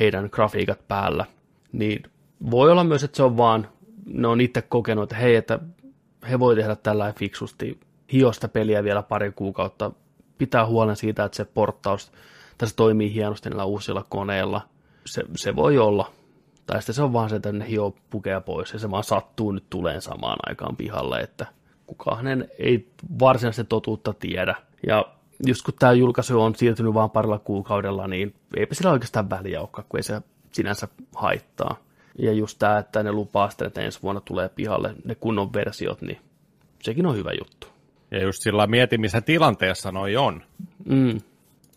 heidän 0.00 0.28
grafiikat 0.32 0.88
päällä. 0.88 1.24
Niin 1.72 2.02
voi 2.50 2.70
olla 2.70 2.84
myös, 2.84 3.04
että 3.04 3.16
se 3.16 3.22
on 3.22 3.36
vaan, 3.36 3.68
ne 4.06 4.28
on 4.28 4.40
itse 4.40 4.62
kokenut, 4.62 5.02
että 5.02 5.16
hei, 5.16 5.36
että 5.36 5.58
he 6.30 6.38
voi 6.38 6.56
tehdä 6.56 6.76
tällä 6.76 7.12
fiksusti 7.18 7.80
hiosta 8.12 8.48
peliä 8.48 8.84
vielä 8.84 9.02
pari 9.02 9.32
kuukautta, 9.32 9.90
pitää 10.38 10.66
huolen 10.66 10.96
siitä, 10.96 11.24
että 11.24 11.36
se 11.36 11.44
porttaus 11.44 12.12
tässä 12.58 12.76
toimii 12.76 13.14
hienosti 13.14 13.48
näillä 13.48 13.64
uusilla 13.64 14.04
koneilla. 14.08 14.60
Se, 15.06 15.22
se 15.36 15.56
voi 15.56 15.78
olla. 15.78 16.10
Tai 16.66 16.82
sitten 16.82 16.94
se 16.94 17.02
on 17.02 17.12
vaan 17.12 17.30
se, 17.30 17.36
että 17.36 17.52
ne 17.52 17.68
hio 17.68 17.94
pukea 18.10 18.40
pois 18.40 18.72
ja 18.72 18.78
se 18.78 18.90
vaan 18.90 19.04
sattuu 19.04 19.52
nyt 19.52 19.64
tuleen 19.70 20.02
samaan 20.02 20.38
aikaan 20.46 20.76
pihalle, 20.76 21.20
että 21.20 21.46
kukaan 21.86 22.26
ei 22.58 22.88
varsinaisesti 23.20 23.68
totuutta 23.68 24.12
tiedä. 24.12 24.54
Ja 24.86 25.04
just 25.46 25.64
kun 25.64 25.74
tämä 25.78 25.92
julkaisu 25.92 26.40
on 26.40 26.54
siirtynyt 26.54 26.94
vain 26.94 27.10
parilla 27.10 27.38
kuukaudella, 27.38 28.08
niin 28.08 28.34
eipä 28.56 28.74
sillä 28.74 28.90
oikeastaan 28.90 29.30
väliä 29.30 29.60
olekaan, 29.60 29.86
kun 29.88 29.98
ei 29.98 30.02
se 30.02 30.22
sinänsä 30.52 30.88
haittaa. 31.14 31.76
Ja 32.18 32.32
just 32.32 32.58
tämä, 32.58 32.78
että 32.78 33.02
ne 33.02 33.12
lupaa 33.12 33.50
sitten, 33.50 33.66
että 33.66 33.80
ensi 33.80 34.02
vuonna 34.02 34.20
tulee 34.20 34.48
pihalle 34.48 34.94
ne 35.04 35.14
kunnon 35.14 35.52
versiot, 35.52 36.02
niin 36.02 36.18
sekin 36.82 37.06
on 37.06 37.16
hyvä 37.16 37.30
juttu. 37.40 37.66
Ja 38.10 38.22
just 38.22 38.42
sillä 38.42 38.66
mieti, 38.66 38.98
missä 38.98 39.20
tilanteessa 39.20 39.92
noi 39.92 40.16
on. 40.16 40.42
Mm. 40.84 41.20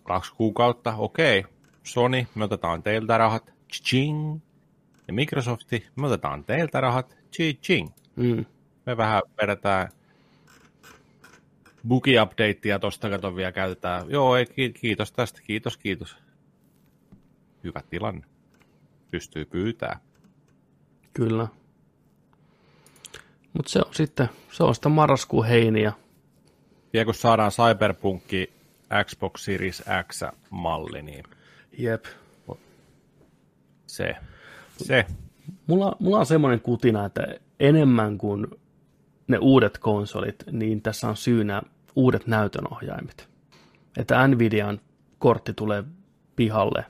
Kaksi 0.04 0.34
kuukautta, 0.36 0.94
okei. 0.98 1.40
Okay. 1.40 1.53
Sony, 1.84 2.28
me 2.36 2.44
otetaan 2.44 2.84
teiltä 2.84 3.18
rahat, 3.18 3.54
ching. 3.72 4.40
Ja 5.08 5.14
Microsofti, 5.14 5.88
me 5.96 6.08
otetaan 6.08 6.44
teiltä 6.44 6.82
rahat, 6.82 7.18
ching. 7.64 7.90
Mm. 8.16 8.46
Me 8.86 8.98
vähän 8.98 9.22
vedetään 9.42 9.90
bugi-updatea 11.88 12.80
tosta, 12.80 13.10
kato 13.10 13.36
vielä 13.36 13.52
käytetään. 13.52 14.10
Joo, 14.10 14.36
ei, 14.36 14.74
kiitos 14.82 15.12
tästä, 15.12 15.42
kiitos, 15.42 15.78
kiitos. 15.78 16.18
Hyvä 17.64 17.82
tilanne. 17.90 18.26
Pystyy 19.12 19.46
pyytää. 19.46 20.00
Kyllä. 21.14 21.48
Mutta 23.54 23.72
se 23.72 23.80
on 23.80 23.94
sitten, 23.94 24.30
se 24.52 24.64
on 24.64 24.76
sitä 24.76 24.90
marraskuun 24.90 25.46
heiniä. 25.46 25.94
Ja 26.94 27.06
kun 27.06 27.14
saadaan 27.14 27.52
Cyberpunkki 27.52 28.54
Xbox 29.06 29.42
Series 29.42 29.84
X-malli, 30.08 31.02
niin 31.02 31.24
Jep. 31.78 32.06
se, 33.88 34.16
se. 34.78 35.06
Mulla, 35.68 35.96
mulla 36.00 36.20
on 36.20 36.26
semmoinen 36.26 36.62
kutina, 36.62 37.06
että 37.06 37.28
enemmän 37.60 38.18
kuin 38.18 38.48
ne 39.28 39.38
uudet 39.38 39.78
konsolit, 39.78 40.44
niin 40.52 40.82
tässä 40.82 41.10
on 41.10 41.18
syynä 41.18 41.62
uudet 41.96 42.28
näytönohjaimet. 42.28 43.30
Että 43.98 44.28
Nvidian 44.28 44.80
kortti 45.20 45.54
tulee 45.54 45.84
pihalle 46.36 46.86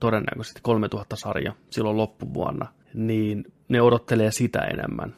todennäköisesti 0.00 0.60
3000-sarja 0.68 1.52
silloin 1.70 1.96
loppuvuonna, 1.96 2.66
niin 2.94 3.52
ne 3.68 3.82
odottelee 3.82 4.30
sitä 4.30 4.60
enemmän, 4.60 5.16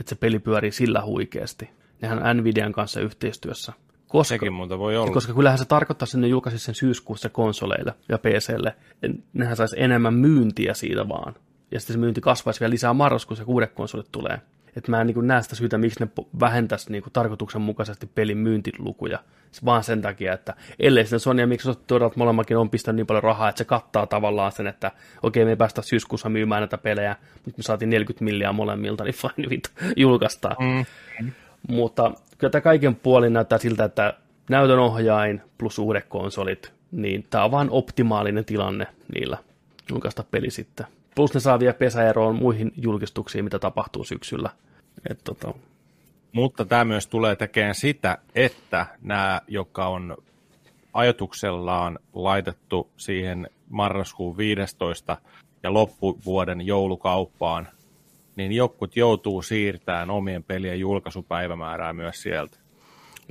että 0.00 0.08
se 0.10 0.14
peli 0.14 0.38
pyörii 0.38 0.72
sillä 0.72 1.04
huikeasti. 1.04 1.70
Nehän 2.00 2.26
on 2.26 2.36
Nvidian 2.36 2.72
kanssa 2.72 3.00
yhteistyössä. 3.00 3.72
Koska, 4.08 4.34
Sekin 4.34 4.52
muuta 4.52 4.78
voi 4.78 4.96
olla. 4.96 5.12
Koska 5.12 5.34
kyllähän 5.34 5.58
se 5.58 5.64
tarkoittaa, 5.64 6.06
että 6.06 6.18
ne 6.18 6.26
julkaisi 6.26 6.58
sen 6.58 6.74
syyskuussa 6.74 7.28
konsoleille 7.28 7.94
ja 8.08 8.18
PClle. 8.18 8.74
Nehän 9.32 9.56
saisi 9.56 9.76
enemmän 9.78 10.14
myyntiä 10.14 10.74
siitä 10.74 11.08
vaan. 11.08 11.34
Ja 11.70 11.80
sitten 11.80 11.94
se 11.94 12.00
myynti 12.00 12.20
kasvaisi 12.20 12.60
vielä 12.60 12.70
lisää 12.70 12.92
marraskuussa, 12.92 13.44
kun 13.44 13.54
uudet 13.54 13.72
konsolit 13.72 14.12
tulee. 14.12 14.40
Että 14.76 14.90
mä 14.90 15.00
en 15.00 15.06
niin 15.06 15.26
näe 15.26 15.42
sitä 15.42 15.56
syytä, 15.56 15.78
miksi 15.78 16.00
ne 16.00 16.08
vähentäisi 16.40 16.92
niin 16.92 17.02
tarkoituksenmukaisesti 17.12 18.06
pelin 18.14 18.38
myyntilukuja. 18.38 19.18
Vaan 19.64 19.84
sen 19.84 20.02
takia, 20.02 20.32
että 20.32 20.54
ellei 20.78 21.04
sitten 21.04 21.20
Sony 21.20 21.42
ja 21.42 21.46
Microsoft 21.46 21.86
todella 21.86 22.12
molemmakin 22.16 22.56
on 22.56 22.70
pistänyt 22.70 22.96
niin 22.96 23.06
paljon 23.06 23.22
rahaa, 23.22 23.48
että 23.48 23.58
se 23.58 23.64
kattaa 23.64 24.06
tavallaan 24.06 24.52
sen, 24.52 24.66
että 24.66 24.90
okei, 25.22 25.44
me 25.44 25.50
ei 25.50 25.56
päästä 25.56 25.82
syyskuussa 25.82 26.28
myymään 26.28 26.60
näitä 26.60 26.78
pelejä, 26.78 27.16
mutta 27.34 27.58
me 27.58 27.62
saatiin 27.62 27.90
40 27.90 28.24
milliä 28.24 28.52
molemmilta, 28.52 29.04
niin 29.04 29.14
fine, 29.14 29.60
julkaistaan. 29.96 30.56
Mm. 30.60 30.84
Mutta 31.68 32.12
kyllä 32.38 32.50
tämä 32.50 32.62
kaiken 32.62 32.96
puolin 32.96 33.32
näyttää 33.32 33.58
siltä, 33.58 33.84
että 33.84 34.14
näytön 34.50 34.78
ohjain 34.78 35.42
plus 35.58 35.78
uudet 35.78 36.04
konsolit, 36.08 36.72
niin 36.92 37.26
tämä 37.30 37.44
on 37.44 37.50
vain 37.50 37.70
optimaalinen 37.70 38.44
tilanne 38.44 38.86
niillä 39.14 39.38
julkaista 39.90 40.24
peli 40.30 40.50
sitten. 40.50 40.86
Plus 41.14 41.34
ne 41.34 41.40
saa 41.40 41.60
vielä 41.60 41.74
pesäeroon 41.74 42.36
muihin 42.36 42.72
julkistuksiin, 42.76 43.44
mitä 43.44 43.58
tapahtuu 43.58 44.04
syksyllä. 44.04 44.50
Et, 45.10 45.18
tota... 45.24 45.54
Mutta 46.32 46.64
tämä 46.64 46.84
myös 46.84 47.06
tulee 47.06 47.36
tekemään 47.36 47.74
sitä, 47.74 48.18
että 48.34 48.86
nämä, 49.02 49.40
jotka 49.48 49.88
on 49.88 50.16
ajatuksellaan 50.92 51.98
laitettu 52.12 52.90
siihen 52.96 53.50
marraskuun 53.68 54.36
15 54.36 55.16
ja 55.62 55.72
loppuvuoden 55.72 56.66
joulukauppaan, 56.66 57.68
niin 58.38 58.52
jotkut 58.52 58.96
joutuu 58.96 59.42
siirtämään 59.42 60.10
omien 60.10 60.44
pelien 60.44 60.80
julkaisupäivämäärää 60.80 61.92
myös 61.92 62.22
sieltä. 62.22 62.58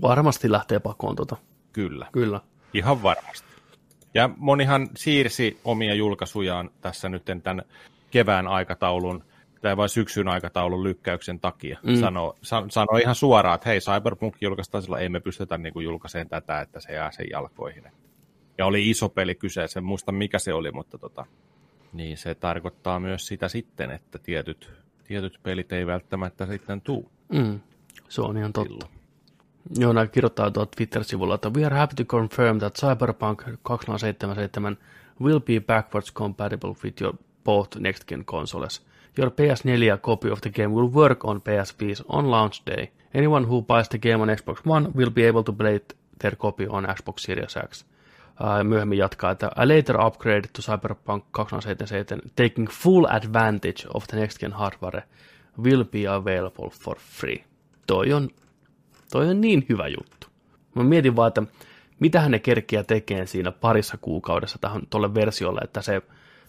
Varmasti 0.01 0.51
lähtee 0.51 0.79
pakoon 0.79 1.15
tota. 1.15 1.37
Kyllä. 1.73 2.07
Kyllä. 2.11 2.41
Ihan 2.73 3.03
varmasti. 3.03 3.47
Ja 4.13 4.29
monihan 4.37 4.89
siirsi 4.95 5.59
omia 5.63 5.93
julkaisujaan 5.93 6.69
tässä 6.81 7.09
nyt 7.09 7.23
tämän 7.25 7.61
kevään 8.11 8.47
aikataulun 8.47 9.23
tai 9.61 9.77
vain 9.77 9.89
syksyn 9.89 10.27
aikataulun 10.27 10.83
lykkäyksen 10.83 11.39
takia. 11.39 11.79
Mm. 11.83 11.95
Sano, 11.95 12.35
san, 12.41 12.71
sano 12.71 12.97
ihan 12.97 13.15
suoraan, 13.15 13.55
että 13.55 13.69
hei, 13.69 13.79
Cyberpunk 13.79 14.35
julkaistaan 14.41 14.83
sillä, 14.83 14.97
ei 14.97 15.09
me 15.09 15.19
pystytä 15.19 15.57
niin 15.57 15.73
kuin 15.73 15.83
julkaiseen 15.83 16.29
tätä, 16.29 16.61
että 16.61 16.79
se 16.79 16.93
jää 16.93 17.11
sen 17.11 17.27
jalkoihin. 17.31 17.83
Ja 18.57 18.65
oli 18.65 18.89
iso 18.89 19.09
peli 19.09 19.35
kyseessä, 19.35 19.79
en 19.79 19.83
muista 19.83 20.11
mikä 20.11 20.39
se 20.39 20.53
oli, 20.53 20.71
mutta 20.71 20.97
tota, 20.97 21.25
niin 21.93 22.17
se 22.17 22.35
tarkoittaa 22.35 22.99
myös 22.99 23.27
sitä 23.27 23.47
sitten, 23.47 23.91
että 23.91 24.19
tietyt, 24.19 24.71
tietyt 25.07 25.39
pelit 25.43 25.73
ei 25.73 25.85
välttämättä 25.85 26.45
sitten 26.45 26.81
tuu. 26.81 27.11
Mm. 27.33 27.59
Se 28.09 28.21
on 28.21 28.37
ihan 28.37 28.53
totta. 28.53 28.69
Silloin. 28.69 28.97
Joo, 29.75 29.93
nämä 29.93 30.07
kirjoittaa 30.07 30.51
tuolla 30.51 30.69
Twitter-sivulla, 30.75 31.35
että 31.35 31.49
we 31.49 31.65
are 31.65 31.77
happy 31.77 31.95
to 31.95 32.03
confirm 32.03 32.59
that 32.59 32.75
Cyberpunk 32.75 33.43
2077 33.63 34.77
will 35.21 35.39
be 35.39 35.59
backwards 35.59 36.13
compatible 36.13 36.75
with 36.83 37.01
your 37.01 37.15
both 37.43 37.77
next-gen 37.79 38.25
consoles. 38.25 38.85
Your 39.17 39.31
PS4 39.31 39.99
copy 40.01 40.31
of 40.31 40.41
the 40.41 40.49
game 40.49 40.67
will 40.67 40.93
work 40.93 41.25
on 41.25 41.41
PS5 41.41 42.05
on 42.07 42.31
launch 42.31 42.61
day. 42.65 42.91
Anyone 43.13 43.47
who 43.47 43.61
buys 43.61 43.89
the 43.89 43.97
game 43.97 44.21
on 44.21 44.29
Xbox 44.29 44.61
One 44.65 44.89
will 44.95 45.09
be 45.09 45.27
able 45.27 45.43
to 45.43 45.53
play 45.53 45.79
their 46.19 46.35
copy 46.35 46.67
on 46.69 46.85
Xbox 46.85 47.19
Series 47.19 47.57
X. 47.57 47.85
Uh, 48.41 48.63
myöhemmin 48.63 48.97
jatkaa, 48.97 49.31
että 49.31 49.51
a 49.55 49.67
later 49.67 50.01
upgrade 50.05 50.41
to 50.53 50.61
Cyberpunk 50.61 51.25
2077 51.31 52.21
taking 52.35 52.69
full 52.69 53.05
advantage 53.05 53.87
of 53.93 54.07
the 54.07 54.19
next 54.19 54.39
gen 54.39 54.53
hardware 54.53 55.03
will 55.63 55.83
be 55.83 56.07
available 56.07 56.69
for 56.69 56.97
free. 56.99 57.43
Toi 57.87 58.13
on 58.13 58.29
Toi 59.11 59.29
on 59.29 59.41
niin 59.41 59.65
hyvä 59.69 59.87
juttu. 59.87 60.27
Mä 60.75 60.83
mietin 60.83 61.15
vaan, 61.15 61.27
että 61.27 61.43
mitä 61.99 62.29
ne 62.29 62.39
kerkiä 62.39 62.83
tekee 62.83 63.25
siinä 63.25 63.51
parissa 63.51 63.97
kuukaudessa 64.01 64.57
tähän 64.61 64.81
tuolle 64.89 65.13
versiolle, 65.13 65.61
että 65.63 65.81
se 65.81 66.01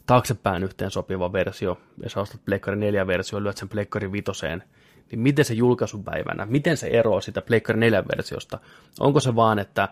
taaksepäin 0.06 0.65
yhteen 0.65 0.90
sopiva 0.90 1.32
versio, 1.32 1.78
ja 2.02 2.10
sä 2.10 2.20
ostat 2.20 2.44
Pleikkari 2.44 2.77
4 2.77 3.06
versio, 3.06 3.43
lyöt 3.43 3.56
sen 3.56 3.69
Pleikkari 3.69 4.12
5, 4.12 4.31
niin 5.10 5.20
miten 5.20 5.44
se 5.44 5.55
julkaisupäivänä, 5.55 6.47
miten 6.47 6.77
se 6.77 6.86
eroaa 6.86 7.20
sitä 7.20 7.43
Pleikkari 7.43 7.81
4 7.81 8.05
versiosta? 8.16 8.59
Onko 9.01 9.20
se 9.20 9.36
vaan, 9.36 9.59
että 9.59 9.89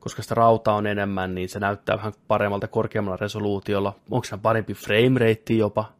koska 0.00 0.22
sitä 0.22 0.34
rautaa 0.34 0.74
on 0.74 0.86
enemmän, 0.86 1.34
niin 1.34 1.48
se 1.48 1.58
näyttää 1.58 1.96
vähän 1.96 2.12
paremmalta 2.28 2.68
korkeammalla 2.68 3.16
resoluutiolla? 3.16 3.96
Onko 4.10 4.24
se 4.24 4.38
parempi 4.42 4.74
frame 4.74 5.18
rate 5.18 5.54
jopa? 5.54 5.92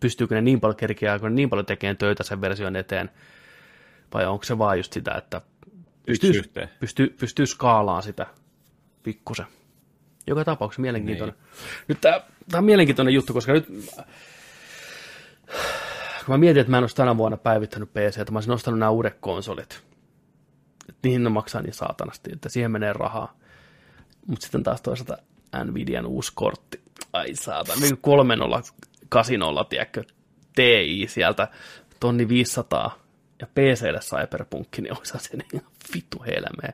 Pystyykö 0.00 0.34
ne 0.34 0.40
niin 0.40 0.60
paljon 0.60 0.76
kerkeä, 0.76 1.18
kun 1.18 1.28
ne 1.28 1.34
niin 1.34 1.50
paljon 1.50 1.66
tekemään 1.66 1.96
töitä 1.96 2.22
sen 2.22 2.40
version 2.40 2.76
eteen? 2.76 3.10
Vai 4.14 4.26
onko 4.26 4.44
se 4.44 4.58
vaan 4.58 4.76
just 4.76 4.92
sitä, 4.92 5.14
että 5.14 5.40
pystyy, 6.06 6.42
pystyy, 6.80 7.16
pystyy 7.20 7.46
skaalaan 7.46 8.02
sitä 8.02 8.26
pikkusen. 9.02 9.46
Joka 10.26 10.44
tapauksessa 10.44 10.82
mielenkiintoinen. 10.82 11.36
Niin. 11.36 11.84
Nyt 11.88 12.00
tämä, 12.00 12.20
tämä 12.50 12.58
on 12.58 12.64
mielenkiintoinen 12.64 13.14
juttu, 13.14 13.32
koska 13.32 13.52
nyt 13.52 13.66
kun 16.26 16.34
mä 16.34 16.38
mietin, 16.38 16.60
että 16.60 16.70
mä 16.70 16.76
en 16.76 16.82
olisi 16.82 16.96
tänä 16.96 17.16
vuonna 17.16 17.36
päivittänyt 17.36 17.92
PC, 17.92 18.18
että 18.18 18.32
mä 18.32 18.36
olisin 18.36 18.52
ostanut 18.52 18.80
nämä 18.80 18.90
uudet 18.90 19.16
konsolit. 19.20 19.91
Niihin 21.02 21.24
ne 21.24 21.30
maksaa 21.30 21.62
niin 21.62 21.74
saatanasti, 21.74 22.30
että 22.32 22.48
siihen 22.48 22.70
menee 22.70 22.92
rahaa. 22.92 23.36
Mutta 24.26 24.42
sitten 24.44 24.62
taas 24.62 24.82
toisaalta 24.82 25.18
Nvidian 25.64 26.06
uusi 26.06 26.32
kortti. 26.34 26.80
Ai 27.12 27.34
saatan, 27.34 27.80
niin 27.80 27.98
3080, 28.00 29.64
tiedätkö, 29.68 30.04
TI 30.54 31.06
sieltä, 31.08 31.48
tonni 32.00 32.28
500 32.28 32.98
ja 33.40 33.46
PClle 33.46 33.98
Cyberpunk, 34.00 34.78
niin 34.78 34.98
olisi 34.98 35.18
se 35.18 35.38
ihan 35.52 35.66
vittu 35.94 36.22
helmeä. 36.26 36.72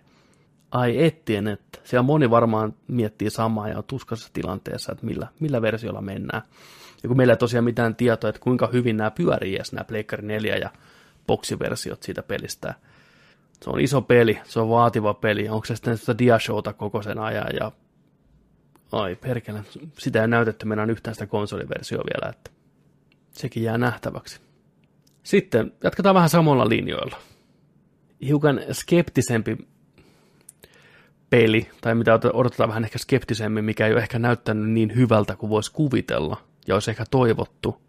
ai 0.70 1.04
ettien, 1.04 1.48
että 1.48 1.78
siellä 1.84 2.02
moni 2.02 2.30
varmaan 2.30 2.74
miettii 2.88 3.30
samaa 3.30 3.68
ja 3.68 3.78
on 3.78 3.84
tuskassa 3.84 4.30
tilanteessa, 4.32 4.92
että 4.92 5.06
millä, 5.06 5.28
millä 5.40 5.62
versiolla 5.62 6.00
mennään. 6.00 6.42
Ja 7.02 7.08
kun 7.08 7.16
meillä 7.16 7.32
ei 7.32 7.36
tosiaan 7.36 7.64
mitään 7.64 7.96
tietoa, 7.96 8.30
että 8.30 8.40
kuinka 8.40 8.66
hyvin 8.72 8.96
nämä 8.96 9.10
pyörii 9.10 9.56
edes 9.56 9.72
nämä 9.72 9.84
Pleikkari 9.84 10.26
4 10.26 10.56
ja 10.56 10.70
boksiversiot 11.26 12.02
siitä 12.02 12.22
pelistä. 12.22 12.74
Se 13.64 13.70
on 13.70 13.80
iso 13.80 14.02
peli, 14.02 14.40
se 14.44 14.60
on 14.60 14.68
vaativa 14.68 15.14
peli. 15.14 15.48
Onko 15.48 15.64
se 15.64 15.76
sitten 15.76 15.98
sitä 15.98 16.18
diashowta 16.18 16.72
koko 16.72 17.02
sen 17.02 17.18
ajan 17.18 17.48
ja 17.60 17.72
ai 18.92 19.16
perkele, 19.16 19.64
sitä 19.98 20.22
ei 20.22 20.28
näytetty 20.28 20.66
meidän 20.66 20.90
yhtään 20.90 21.14
sitä 21.14 21.26
konsoliversioa 21.26 22.04
vielä, 22.04 22.30
että 22.30 22.50
sekin 23.30 23.62
jää 23.62 23.78
nähtäväksi. 23.78 24.40
Sitten 25.22 25.72
jatketaan 25.84 26.14
vähän 26.14 26.28
samalla 26.28 26.68
linjoilla. 26.68 27.16
Hiukan 28.26 28.60
skeptisempi 28.72 29.58
peli, 31.30 31.70
tai 31.80 31.94
mitä 31.94 32.20
odotetaan 32.32 32.68
vähän 32.68 32.84
ehkä 32.84 32.98
skeptisemmin, 32.98 33.64
mikä 33.64 33.86
ei 33.86 33.92
ole 33.92 34.00
ehkä 34.00 34.18
näyttänyt 34.18 34.70
niin 34.70 34.94
hyvältä 34.94 35.36
kuin 35.36 35.50
voisi 35.50 35.72
kuvitella, 35.72 36.36
ja 36.66 36.74
olisi 36.74 36.90
ehkä 36.90 37.04
toivottu, 37.10 37.82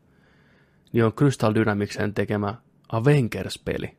niin 0.94 1.06
on 1.06 1.14
Crystal 1.14 1.56
Dynamicsen 1.56 2.14
tekemä 2.14 2.56
Avengers-peli, 2.92 3.98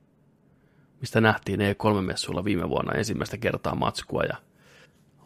mistä 1.01 1.20
nähtiin 1.20 1.60
E3-messuilla 1.60 2.44
viime 2.44 2.68
vuonna 2.68 2.93
ensimmäistä 2.93 3.36
kertaa 3.36 3.74
matskua, 3.74 4.22
ja 4.22 4.36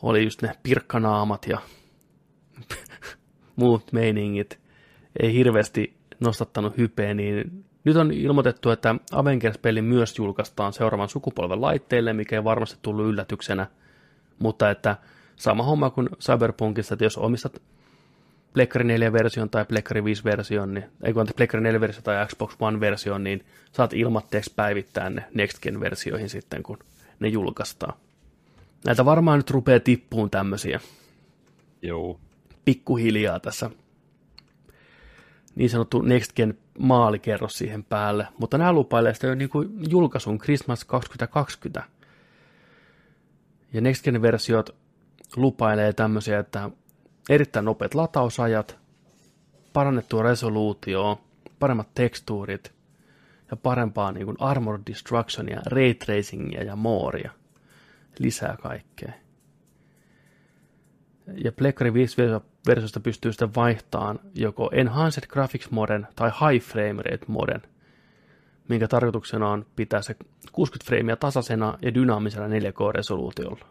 oli 0.03 0.25
just 0.25 0.43
ne 0.43 0.53
pirkkanaamat 0.63 1.47
ja 1.47 1.59
muut 3.57 3.93
meiningit. 3.93 4.61
Ei 5.23 5.35
hirveästi 5.35 5.97
nostattanut 6.21 6.77
hypeä, 6.77 7.15
niin 7.15 7.65
nyt 7.85 7.97
on 7.97 8.13
ilmoitettu, 8.13 8.71
että 8.71 8.95
Avengers-peli 9.13 9.83
myös 9.83 10.19
julkaistaan 10.19 10.73
seuraavan 10.73 11.09
sukupolven 11.09 11.61
laitteille, 11.61 12.13
mikä 12.13 12.37
ei 12.37 12.45
varmasti 12.45 12.79
tullut 12.83 13.07
yllätyksenä, 13.07 13.67
mutta 14.39 14.71
että 14.71 14.97
sama 15.37 15.63
homma 15.63 15.91
kuin 15.91 16.09
Cyberpunkissa, 16.21 16.95
että 16.95 17.05
jos 17.05 17.19
omistat 17.19 17.63
Plekkari 18.55 18.85
4-version 18.85 19.51
tai 19.51 19.65
Plekkari 19.65 20.01
5-version, 20.01 20.75
niin, 20.75 20.85
ei 21.03 21.13
kun 21.13 21.27
Plekkari 21.37 21.73
4-versio 21.73 22.03
tai 22.03 22.27
Xbox 22.27 22.57
One-version, 22.61 23.25
niin 23.25 23.45
saat 23.73 23.93
ilmatteeksi 23.93 24.53
päivittää 24.57 25.11
ne 25.11 25.25
Next 25.35 25.63
Gen-versioihin 25.63 26.29
sitten, 26.29 26.63
kun 26.63 26.79
ne 27.21 27.29
julkaistaan. 27.29 27.95
Näitä 28.85 29.05
varmaan 29.05 29.39
nyt 29.39 29.51
rupeaa 29.51 29.81
tippuun 29.81 30.31
tämmöisiä. 30.31 30.81
Joo. 31.83 32.21
Pikkuhiljaa 32.65 33.41
tässä 33.41 33.71
niin 35.55 35.71
sanottu 35.71 36.03
Next 36.03 36.33
Gen 36.37 36.59
maalikerros 36.79 37.59
siihen 37.59 37.85
päälle, 37.85 38.29
mutta 38.39 38.59
nämä 38.59 38.73
lupailee 38.73 39.15
sitä 39.15 39.27
jo 39.27 39.35
niin 39.35 39.51
kuin 39.51 39.69
julkaisun 39.91 40.39
Christmas 40.39 40.85
2020. 40.85 41.83
Ja 43.73 43.81
Next 43.81 44.05
Gen-versiot 44.05 44.75
lupailee 45.37 45.93
tämmöisiä, 45.93 46.39
että 46.39 46.71
erittäin 47.29 47.65
nopeat 47.65 47.95
latausajat, 47.95 48.79
parannettua 49.73 50.23
resoluutioa, 50.23 51.21
paremmat 51.59 51.89
tekstuurit 51.95 52.75
ja 53.51 53.57
parempaa 53.57 54.13
niin 54.13 54.25
kuin 54.25 54.37
armor 54.41 54.81
destructionia, 54.87 55.61
ray 55.67 55.95
tracingia 55.95 56.63
ja 56.63 56.77
mooria. 56.77 57.31
Lisää 58.19 58.57
kaikkea. 58.63 59.13
Ja 61.45 61.53
Plekkari 61.53 61.95
5 61.95 62.17
versiosta 62.67 63.01
pystyy 63.01 63.33
sitten 63.33 63.55
vaihtamaan 63.55 64.21
joko 64.35 64.71
Enhanced 64.73 65.27
Graphics 65.27 65.71
Moden 65.71 66.07
tai 66.17 66.31
High 66.31 66.67
Frame 66.67 67.03
Rate 67.03 67.25
Moden, 67.29 67.63
minkä 68.69 68.89
tarkoituksena 68.89 69.51
on 69.51 69.67
pitää 69.77 70.03
se 70.03 70.17
60 70.53 70.87
freimiä 70.87 71.17
tasaisena 71.17 71.79
ja 71.83 71.95
dynaamisella 71.95 72.49
4K-resoluutiolla. 72.49 73.67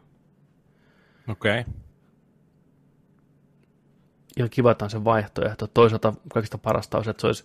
Okei. 1.28 1.60
Okay. 1.60 1.74
Ihan 4.38 4.50
kiva, 4.50 4.72
että 4.72 4.86
on 4.86 4.92
se 4.92 5.04
vaihtoehto. 5.04 5.68
Toisaalta 5.68 6.14
kaikista 6.34 6.58
parasta 6.58 6.98
olisi, 6.98 7.10
että 7.10 7.22
se 7.22 7.28
olisi 7.28 7.44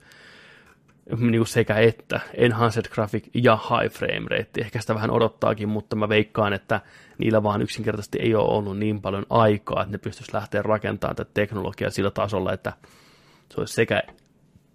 niin 1.17 1.39
kuin 1.39 1.47
sekä 1.47 1.77
että 1.77 2.21
Enhanced 2.35 2.85
Graphic 2.89 3.25
ja 3.35 3.57
High 3.57 3.95
Frame 3.95 4.27
Rate. 4.31 4.61
Ehkä 4.61 4.81
sitä 4.81 4.95
vähän 4.95 5.11
odottaakin, 5.11 5.69
mutta 5.69 5.97
mä 5.97 6.09
veikkaan, 6.09 6.53
että 6.53 6.81
niillä 7.19 7.43
vaan 7.43 7.63
yksinkertaisesti 7.63 8.19
ei 8.19 8.35
ole 8.35 8.49
ollut 8.49 8.79
niin 8.79 9.03
paljon 9.03 9.27
aikaa, 9.31 9.83
että 9.83 9.93
ne 9.93 9.99
pystyisi 9.99 10.35
lähteä 10.35 10.63
rakentamaan 10.63 11.17
tätä 11.17 11.31
teknologiaa 11.35 11.91
sillä 11.91 12.11
tasolla, 12.11 12.53
että 12.53 12.73
se 13.55 13.61
olisi 13.61 13.75
sekä 13.75 14.03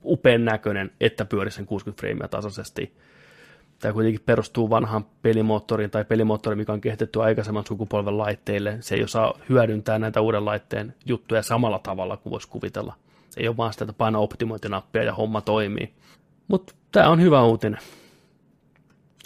upean 0.03 0.45
näköinen, 0.45 0.91
että 1.01 1.25
pyörisi 1.25 1.55
sen 1.55 1.65
60 1.65 1.99
freimiä 1.99 2.27
tasaisesti. 2.27 2.93
Tämä 3.83 3.93
kuitenkin 3.93 4.21
perustuu 4.25 4.69
vanhaan 4.69 5.05
pelimoottoriin 5.21 5.89
tai 5.91 6.05
pelimoottoriin, 6.05 6.57
mikä 6.57 6.73
on 6.73 6.81
kehitetty 6.81 7.21
aikaisemman 7.21 7.65
sukupolven 7.67 8.17
laitteille. 8.17 8.77
Se 8.79 8.95
ei 8.95 9.03
osaa 9.03 9.33
hyödyntää 9.49 9.99
näitä 9.99 10.21
uuden 10.21 10.45
laitteen 10.45 10.95
juttuja 11.05 11.43
samalla 11.43 11.79
tavalla 11.79 12.17
kuin 12.17 12.31
voisi 12.31 12.47
kuvitella. 12.47 12.95
Ei 13.37 13.47
ole 13.47 13.57
vaan 13.57 13.73
sitä, 13.73 13.85
että 13.85 13.93
paina 13.93 14.19
optimointinappia 14.19 15.03
ja 15.03 15.13
homma 15.13 15.41
toimii. 15.41 15.93
Mutta 16.47 16.73
tämä 16.91 17.09
on 17.09 17.21
hyvä 17.21 17.43
uutinen. 17.43 17.79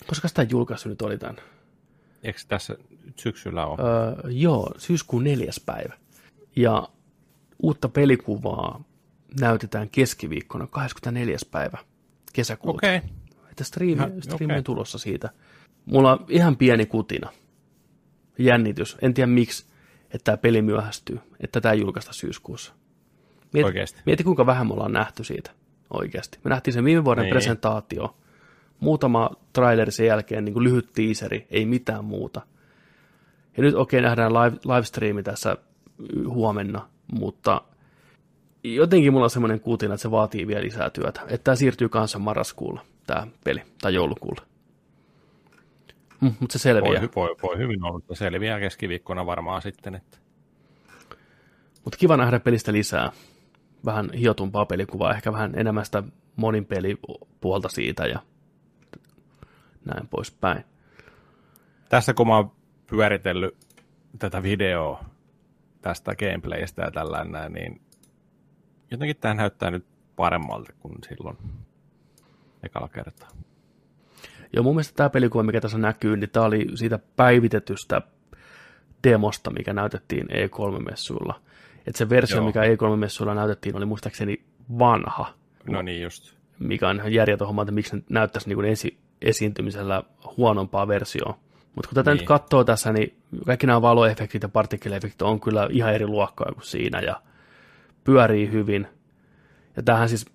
Koska 0.08 0.28
sitä 0.28 0.44
julkaisu 0.50 0.90
nyt 0.90 1.02
oli 1.02 1.18
tämän? 1.18 1.38
Eikö 2.24 2.40
tässä 2.48 2.78
syksyllä 3.16 3.66
ole? 3.66 3.80
Öö, 3.82 4.32
joo, 4.32 4.72
syyskuun 4.78 5.24
neljäs 5.24 5.62
päivä. 5.66 5.94
Ja 6.56 6.90
uutta 7.64 7.90
pelikuvaa 7.90 8.84
näytetään 9.40 9.90
keskiviikkona 9.90 10.68
24. 10.68 11.38
päivä 11.52 11.78
kesäkuuta. 12.34 12.78
Okei. 12.78 12.98
Okay. 12.98 13.10
Että 13.58 13.64
striimi, 13.64 14.04
striimi 14.22 14.52
okay. 14.52 14.58
on 14.58 14.64
tulossa 14.64 14.98
siitä. 14.98 15.30
Mulla 15.86 16.12
on 16.12 16.26
ihan 16.30 16.58
pieni 16.58 16.86
kutina. 16.86 17.30
Jännitys. 18.40 18.98
En 19.02 19.14
tiedä 19.14 19.28
miksi, 19.28 19.66
että 20.04 20.24
tämä 20.24 20.38
peli 20.38 20.62
myöhästyy. 20.62 21.20
Että 21.40 21.62
tämä 21.62 21.74
julkaista 21.74 22.14
syyskuussa. 22.14 22.74
Mieti, 23.54 23.66
Oikeasti. 23.66 24.02
Mieti, 24.06 24.24
kuinka 24.24 24.46
vähän 24.46 24.68
me 24.68 24.74
ollaan 24.74 24.92
nähty 24.92 25.24
siitä 25.24 25.52
oikeasti. 25.94 26.40
Me 26.44 26.50
nähtiin 26.50 26.74
sen 26.74 26.84
viime 26.84 27.06
vuoden 27.06 27.24
niin. 27.24 27.32
presentaatio. 27.32 28.18
Muutama 28.80 29.30
traileri 29.54 29.92
sen 29.92 30.06
jälkeen, 30.06 30.46
niin 30.46 30.54
kuin 30.54 30.64
lyhyt 30.64 30.94
teaseri, 30.94 31.48
ei 31.50 31.66
mitään 31.66 32.06
muuta. 32.06 32.42
Ja 33.58 33.64
nyt 33.64 33.76
okei, 33.76 34.00
okay, 34.00 34.10
nähdään 34.10 34.34
live, 34.34 34.58
livestreami 34.76 35.24
tässä 35.24 35.58
huomenna, 36.28 36.90
mutta 37.20 37.62
jotenkin 38.64 39.14
mulla 39.14 39.24
on 39.24 39.30
semmoinen 39.30 39.60
kuutina, 39.60 39.94
että 39.94 40.02
se 40.02 40.12
vaatii 40.12 40.48
vielä 40.48 40.64
lisää 40.64 40.90
työtä. 40.90 41.22
Että 41.22 41.44
tämä 41.44 41.56
siirtyy 41.56 41.90
kanssa 41.90 42.20
marraskuulla, 42.20 42.82
tämä 43.08 43.28
peli, 43.44 43.62
tai 43.82 43.94
joulukuulla. 43.94 44.42
Mm, 46.22 46.34
mutta 46.40 46.54
se 46.54 46.62
selviää. 46.62 47.02
Voi, 47.02 47.10
voi, 47.16 47.36
voi 47.44 47.58
hyvin 47.58 47.84
olla, 47.84 48.00
että 48.00 48.16
selviää 48.16 48.60
keskiviikkona 48.60 49.26
varmaan 49.26 49.62
sitten. 49.62 49.96
Että... 49.96 50.18
Mutta 51.84 51.98
kiva 51.98 52.18
nähdä 52.18 52.40
pelistä 52.40 52.74
lisää 52.74 53.12
vähän 53.86 54.10
hiotumpaa 54.14 54.66
pelikuvaa, 54.66 55.14
ehkä 55.14 55.34
vähän 55.34 55.54
enemmän 55.56 55.86
sitä 55.86 56.04
monin 56.36 56.66
pelipuolta 56.66 57.70
siitä 57.70 58.06
ja 58.06 58.20
näin 59.86 60.08
poispäin. 60.08 60.64
Tässä 61.90 62.14
kun 62.14 62.28
mä 62.28 62.36
oon 62.36 62.52
pyöritellyt 62.88 63.58
tätä 64.20 64.44
videoa 64.44 65.06
tästä 65.82 66.16
gameplaystä 66.16 66.82
ja 66.82 66.92
tällainen, 66.92 67.54
niin 67.54 67.82
jotenkin 68.92 69.18
tämä 69.18 69.34
näyttää 69.34 69.72
nyt 69.72 69.86
paremmalta 70.16 70.74
kuin 70.80 70.96
silloin 71.10 71.38
ekalla 72.64 72.88
kertaa. 72.88 73.30
Joo, 74.54 74.64
mun 74.64 74.76
mielestä 74.76 74.96
tämä 74.96 75.10
pelikuva, 75.10 75.44
mikä 75.44 75.62
tässä 75.62 75.78
näkyy, 75.78 76.18
niin 76.18 76.30
tämä 76.30 76.46
oli 76.46 76.68
siitä 76.76 77.00
päivitetystä 77.16 78.02
demosta, 79.04 79.52
mikä 79.52 79.74
näytettiin 79.74 80.28
E3-messuilla. 80.28 81.42
Että 81.88 81.98
se 81.98 82.10
versio, 82.10 82.38
Joo. 82.38 82.46
mikä 82.46 82.62
E3-messuilla 82.62 83.36
näytettiin, 83.36 83.78
oli 83.78 83.86
muistaakseni 83.86 84.44
vanha. 84.80 85.34
No 85.70 85.82
niin 85.82 86.02
just. 86.02 86.34
Mikä 86.60 86.90
on 86.90 86.96
ihan 86.96 87.14
järjetön 87.14 87.48
homma, 87.48 87.62
että 87.62 87.72
miksi 87.72 87.96
ne 87.96 88.04
näyttäisi 88.10 88.50
niin 88.50 88.66
esi- 88.66 88.98
esiintymisellä 89.22 90.04
huonompaa 90.38 90.88
versioa. 90.88 91.38
Mutta 91.76 91.90
kun 91.90 91.96
tätä 91.96 92.12
niin. 92.12 92.18
nyt 92.18 92.28
katsoo 92.28 92.64
tässä, 92.64 92.94
niin 92.94 93.18
kaikki 93.46 93.68
nämä 93.68 93.82
valoefektit 93.82 94.44
ja 94.44 94.50
partikkeliefektit 94.50 95.22
on 95.22 95.40
kyllä 95.40 95.68
ihan 95.72 95.94
eri 95.94 96.08
luokkaa 96.08 96.52
kuin 96.54 96.66
siinä 96.66 97.00
ja 97.00 97.22
pyörii 98.04 98.52
hyvin. 98.52 98.88
Ja 99.76 99.84
tähän 99.84 100.10
siis 100.10 100.26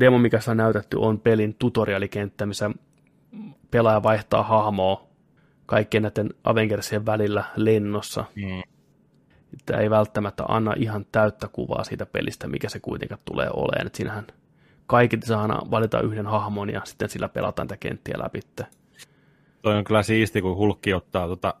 demo, 0.00 0.18
mikä 0.18 0.38
on 0.48 0.56
näytetty, 0.56 0.96
on 0.96 1.20
pelin 1.20 1.54
tutorialikenttä, 1.54 2.46
missä 2.46 2.70
pelaaja 3.70 4.02
vaihtaa 4.02 4.42
hahmoa 4.42 5.08
kaikkien 5.66 6.02
näiden 6.02 6.30
Avengersien 6.44 7.06
välillä 7.06 7.44
lennossa. 7.56 8.24
Mm 8.34 8.62
tämä 9.66 9.80
ei 9.80 9.90
välttämättä 9.90 10.44
anna 10.48 10.74
ihan 10.76 11.06
täyttä 11.12 11.48
kuvaa 11.48 11.84
siitä 11.84 12.06
pelistä, 12.06 12.48
mikä 12.48 12.68
se 12.68 12.80
kuitenkaan 12.80 13.20
tulee 13.24 13.50
olemaan. 13.52 13.86
Et 13.86 13.94
siinähän 13.94 14.26
kaikki 14.86 15.18
saa 15.24 15.62
valita 15.70 16.00
yhden 16.00 16.26
hahmon 16.26 16.70
ja 16.70 16.80
sitten 16.84 17.08
sillä 17.08 17.28
pelataan 17.28 17.68
tätä 17.68 17.78
kenttiä 17.78 18.14
läpi. 18.18 18.40
Toi 19.62 19.76
on 19.76 19.84
kyllä 19.84 20.02
siisti, 20.02 20.42
kun 20.42 20.56
hulkki 20.56 20.94
ottaa 20.94 21.26
tuota 21.26 21.54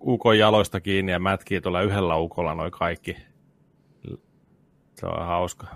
ukon 0.00 0.38
jaloista 0.38 0.80
kiinni 0.80 1.12
ja 1.12 1.18
mätkii 1.18 1.60
tuolla 1.60 1.82
yhdellä 1.82 2.16
ukolla 2.16 2.54
noin 2.54 2.70
kaikki. 2.70 3.16
Se 4.94 5.06
on 5.06 5.26
hauska. 5.26 5.66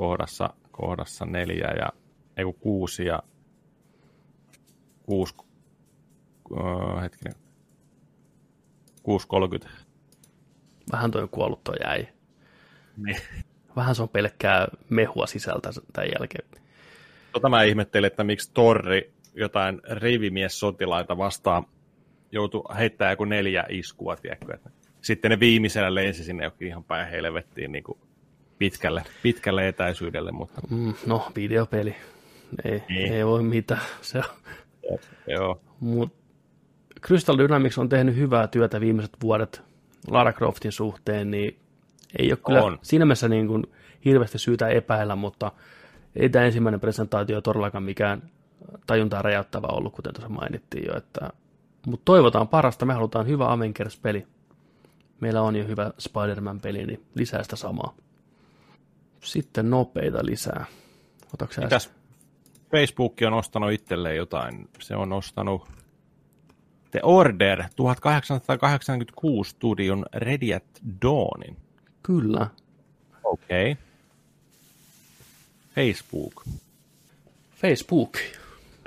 Kohdassa, 0.00 0.50
kohdassa 0.70 1.24
neljä 1.24 1.68
ja 1.78 1.88
ei 2.36 2.44
kun 2.44 2.54
kuusi 2.54 3.04
ja 3.04 3.22
kuusi, 5.02 5.34
uh, 6.50 7.02
hetkinen, 7.02 7.34
6.30. 9.64 9.68
Vähän 10.92 11.10
toi 11.10 11.28
kuollut 11.30 11.64
toi 11.64 11.74
jäi. 11.84 12.08
Niin. 12.96 13.16
Vähän 13.76 13.94
se 13.94 14.02
on 14.02 14.08
pelkkää 14.08 14.68
mehua 14.90 15.26
sisältä 15.26 15.70
tämän 15.92 16.10
jälkeen. 16.18 16.48
Tota 17.32 17.48
mä 17.48 17.62
ihmettelin, 17.62 18.06
että 18.06 18.24
miksi 18.24 18.50
Torri 18.54 19.12
jotain 19.34 19.80
rivimies-sotilaita 19.90 21.18
vastaan 21.18 21.64
joutui 22.32 22.62
heittämään 22.76 23.12
joku 23.12 23.24
neljä 23.24 23.64
iskua, 23.68 24.16
tiedätkö? 24.16 24.54
Että 24.54 24.70
sitten 25.02 25.30
ne 25.30 25.40
viimeisellä 25.40 25.94
lensi 25.94 26.24
sinne 26.24 26.44
jokin 26.44 26.68
ihan 26.68 26.84
päin 26.84 27.10
helvettiin 27.10 27.72
niin 27.72 27.84
kuin 27.84 27.98
pitkälle, 28.60 29.04
pitkälle 29.22 29.68
etäisyydelle, 29.68 30.32
mutta 30.32 30.60
Mm, 30.70 30.94
no, 31.06 31.32
videopeli. 31.36 31.94
Ei, 32.64 32.82
Niin. 32.88 33.12
ei 33.12 33.26
voi 33.26 33.42
mitään. 33.42 33.80
Se 34.00 34.18
on. 34.18 34.98
joo. 35.26 35.60
Mut 35.80 36.12
Crystal 37.06 37.38
Dynamics 37.38 37.78
on 37.78 37.88
tehnyt 37.88 38.16
hyvää 38.16 38.46
työtä 38.46 38.80
viimeiset 38.80 39.12
vuodet 39.22 39.62
Lara 40.08 40.32
Croftin 40.32 40.72
suhteen, 40.72 41.30
niin 41.30 41.58
ei 42.18 42.32
ole 42.32 42.38
kyllä 42.46 42.62
On. 42.62 42.78
siinä 42.82 43.04
mielessä 43.04 43.28
niin 43.28 43.46
kuin 43.46 43.66
hirveästi 44.04 44.38
syytä 44.38 44.68
epäillä, 44.68 45.16
mutta 45.16 45.52
ei 46.16 46.28
tämä 46.28 46.44
ensimmäinen 46.44 46.80
presentaatio 46.80 47.40
todellakaan 47.40 47.84
mikään 47.84 48.22
tajuntaa 48.86 49.22
räjäyttävä 49.22 49.66
ollut, 49.66 49.92
kuten 49.92 50.14
tuossa 50.14 50.28
mainittiin 50.28 50.84
jo. 50.86 50.96
Että, 50.96 51.30
mutta 51.86 52.04
toivotaan 52.04 52.48
parasta, 52.48 52.86
me 52.86 52.94
halutaan 52.94 53.26
hyvä 53.26 53.52
Avengers-peli. 53.52 54.26
Meillä 55.20 55.42
on 55.42 55.56
jo 55.56 55.64
hyvä 55.66 55.90
Spider-Man-peli, 55.98 56.86
niin 56.86 57.02
lisää 57.14 57.42
sitä 57.42 57.56
samaa. 57.56 57.94
Sitten 59.20 59.70
nopeita 59.70 60.26
lisää. 60.26 60.64
Otatko 61.34 61.60
Mitäs 61.60 61.90
Facebook 62.70 63.14
on 63.26 63.32
ostanut 63.32 63.72
itselleen 63.72 64.16
jotain? 64.16 64.68
Se 64.78 64.96
on 64.96 65.12
ostanut 65.12 65.68
The 66.90 67.00
Order 67.02 67.64
1886 67.76 69.50
studion 69.50 70.06
Ready 70.14 70.54
at 70.54 70.64
Dawnin. 71.02 71.56
Kyllä. 72.02 72.50
Okei. 73.24 73.72
Okay. 73.72 73.84
Facebook. 75.74 76.44
Facebook. 77.56 78.16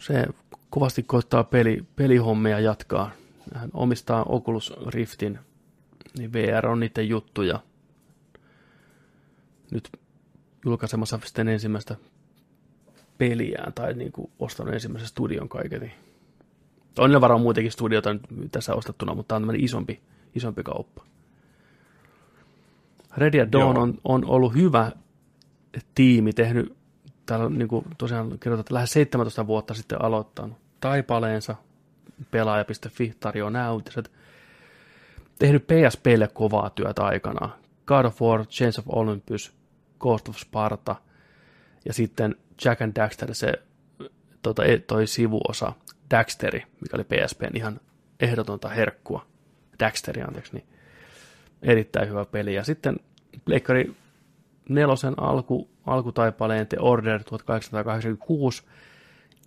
Se 0.01 0.25
kovasti 0.69 1.03
koittaa 1.03 1.43
peli, 1.43 1.83
pelihommia 1.95 2.59
jatkaa. 2.59 3.11
Hän 3.55 3.69
omistaa 3.73 4.23
Oculus 4.23 4.73
Riftin, 4.87 5.39
niin 6.17 6.33
VR 6.33 6.67
on 6.67 6.79
niiden 6.79 7.09
juttuja. 7.09 7.59
Nyt 9.71 9.89
julkaisemassa 10.65 11.19
sitten 11.25 11.47
ensimmäistä 11.47 11.95
peliään, 13.17 13.73
tai 13.73 13.93
niin 13.93 14.11
kuin 14.11 14.31
ostanut 14.39 14.73
ensimmäisen 14.73 15.07
studion 15.09 15.49
kaiketi. 15.49 15.91
On 16.99 17.09
niillä 17.09 17.21
varmaan 17.21 17.41
muitakin 17.41 17.71
studioita 17.71 18.13
nyt 18.13 18.51
tässä 18.51 18.75
ostettuna, 18.75 19.13
mutta 19.13 19.27
tämä 19.27 19.35
on 19.37 19.41
tämmöinen 19.41 19.63
isompi, 19.63 20.01
isompi 20.35 20.63
kauppa. 20.63 21.03
Ready 23.17 23.39
at 23.41 23.51
Dawn 23.51 23.75
Joo. 23.75 23.83
on, 23.83 23.97
on 24.03 24.25
ollut 24.25 24.53
hyvä 24.53 24.91
tiimi, 25.95 26.33
tehnyt, 26.33 26.75
täällä 27.25 27.45
on 27.45 27.57
niin 27.57 27.67
kuin 27.67 27.85
tosiaan 27.97 28.25
kirjoitettu, 28.25 28.59
että 28.59 28.73
lähes 28.73 28.91
17 28.91 29.47
vuotta 29.47 29.73
sitten 29.73 30.01
aloittanut 30.01 30.57
taipaleensa, 30.79 31.55
pelaaja.fi 32.31 33.13
tarjoaa 33.19 33.51
nämä 33.51 33.71
uutiset, 33.71 34.11
tehnyt 35.39 35.67
PSPlle 35.67 36.27
kovaa 36.33 36.69
työtä 36.69 37.03
aikanaan. 37.03 37.53
God 37.85 38.05
of 38.05 38.21
War, 38.21 38.45
Chains 38.45 38.79
of 38.79 38.85
Olympus, 38.87 39.53
Ghost 40.03 40.29
of 40.29 40.37
Sparta 40.37 40.95
ja 41.85 41.93
sitten 41.93 42.35
Jack 42.65 42.81
and 42.81 42.95
Daxter, 42.95 43.35
se 43.35 43.53
tota, 44.41 44.65
e- 44.65 44.77
toi 44.77 45.07
sivuosa, 45.07 45.73
Daxteri, 46.11 46.63
mikä 46.81 46.97
oli 46.97 47.03
PSPn 47.03 47.57
ihan 47.57 47.79
ehdotonta 48.19 48.69
herkkua. 48.69 49.25
Daxteri, 49.79 50.21
anteeksi, 50.21 50.53
niin 50.53 50.65
erittäin 51.61 52.09
hyvä 52.09 52.25
peli. 52.25 52.53
Ja 52.53 52.63
sitten 52.63 52.99
Pleikkari 53.45 53.93
nelosen 54.69 55.13
alku, 55.17 55.69
alkutaipaleen 55.85 56.67
The 56.67 56.77
Order 56.79 57.23
1886, 57.23 58.63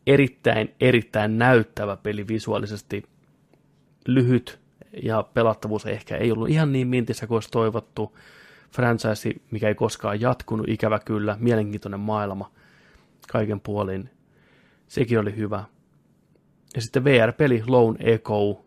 erittäin, 0.06 0.74
erittäin 0.80 1.38
näyttävä 1.38 1.96
peli 1.96 2.28
visuaalisesti, 2.28 3.02
lyhyt 4.06 4.58
ja 5.02 5.22
pelattavuus 5.34 5.86
ehkä 5.86 6.16
ei 6.16 6.32
ollut 6.32 6.48
ihan 6.48 6.72
niin 6.72 6.88
mintissä 6.88 7.26
kuin 7.26 7.36
olisi 7.36 7.50
toivottu. 7.50 8.18
Franchise, 8.70 9.32
mikä 9.50 9.68
ei 9.68 9.74
koskaan 9.74 10.20
jatkunut, 10.20 10.68
ikävä 10.68 10.98
kyllä, 10.98 11.36
mielenkiintoinen 11.40 12.00
maailma 12.00 12.50
kaiken 13.32 13.60
puolin. 13.60 14.10
Sekin 14.88 15.18
oli 15.18 15.36
hyvä. 15.36 15.64
Ja 16.74 16.80
sitten 16.80 17.04
VR-peli 17.04 17.62
Lone 17.66 17.98
Echo, 18.00 18.64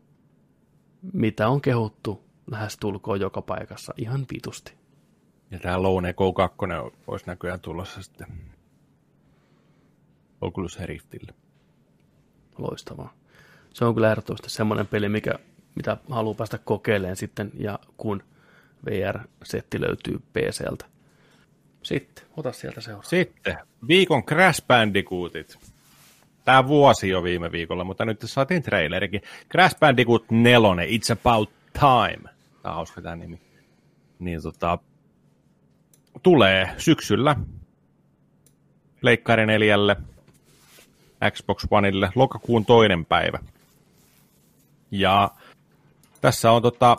mitä 1.13 1.47
on 1.47 1.61
kehuttu 1.61 2.23
lähes 2.51 2.77
tulkoon 2.77 3.19
joka 3.19 3.41
paikassa 3.41 3.93
ihan 3.97 4.25
vitusti. 4.33 4.73
Ja 5.51 5.59
tämä 5.59 5.83
Lone 5.83 6.09
Echo 6.09 6.33
2 6.33 6.57
olisi 7.07 7.25
näköjään 7.27 7.59
tulossa 7.59 8.03
sitten 8.03 8.27
Oculus 10.41 10.79
Riftille. 10.79 11.33
Loistavaa. 12.57 13.13
Se 13.73 13.85
on 13.85 13.93
kyllä 13.93 14.11
ehdottomasti 14.11 14.49
semmoinen 14.49 14.87
peli, 14.87 15.09
mikä, 15.09 15.33
mitä 15.75 15.97
haluaa 16.09 16.35
päästä 16.35 16.57
kokeilemaan 16.57 17.15
sitten, 17.15 17.51
ja 17.53 17.79
kun 17.97 18.23
VR-setti 18.85 19.81
löytyy 19.81 20.19
PCltä. 20.33 20.85
Sitten, 21.83 22.25
ota 22.37 22.51
sieltä 22.51 22.81
seuraava. 22.81 23.09
Sitten 23.09 23.57
viikon 23.87 24.23
Crash 24.23 24.67
Bandicootit. 24.67 25.59
Tämä 26.45 26.67
vuosi 26.67 27.09
jo 27.09 27.23
viime 27.23 27.51
viikolla, 27.51 27.83
mutta 27.83 28.05
nyt 28.05 28.21
saatiin 28.25 28.63
trailerikin. 28.63 29.21
Crash 29.51 29.79
Bandicoot 29.79 30.31
4, 30.31 30.59
It's 30.85 31.19
About 31.21 31.49
Time. 31.73 32.29
Tämä 32.61 32.71
on 32.71 32.75
hauska 32.75 33.01
tämä 33.01 33.15
nimi. 33.15 33.41
Niin 34.19 34.41
tota, 34.41 34.77
tulee 36.23 36.69
syksyllä 36.77 37.35
Leikkari 39.01 39.45
4, 39.45 39.75
Xbox 41.31 41.65
Oneille, 41.71 42.09
lokakuun 42.15 42.65
toinen 42.65 43.05
päivä. 43.05 43.39
Ja 44.91 45.31
tässä 46.21 46.51
on 46.51 46.61
tota, 46.61 46.97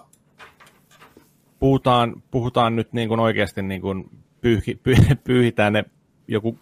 puhutaan, 1.60 2.22
puhutaan 2.30 2.76
nyt 2.76 2.92
niin 2.92 3.08
kuin 3.08 3.20
oikeasti 3.20 3.62
niin 3.62 3.80
kuin 3.80 4.10
pyyhi, 4.40 4.74
py, 4.82 4.94
pyyhitään 5.24 5.72
ne 5.72 5.84
joku 6.28 6.58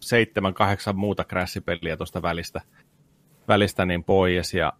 seitsemän, 0.00 0.54
kahdeksan 0.54 0.96
muuta 0.96 1.24
crash-peliä 1.24 1.96
tuosta 1.96 2.22
välistä, 2.22 2.60
välistä 3.48 3.86
niin 3.86 4.04
pois 4.04 4.54
ja, 4.54 4.72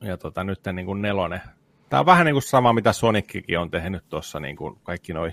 ja 0.00 0.16
tota, 0.16 0.44
nyt 0.44 0.60
niin 0.72 0.86
kuin 0.86 1.02
nelonen. 1.02 1.40
Tämä 1.88 2.00
on 2.00 2.06
vähän 2.06 2.24
niin 2.26 2.34
kuin 2.34 2.42
sama, 2.42 2.72
mitä 2.72 2.92
Sonickin 2.92 3.58
on 3.58 3.70
tehnyt 3.70 4.04
tuossa, 4.08 4.40
niin 4.40 4.56
kuin 4.56 4.78
kaikki 4.82 5.12
noi 5.12 5.32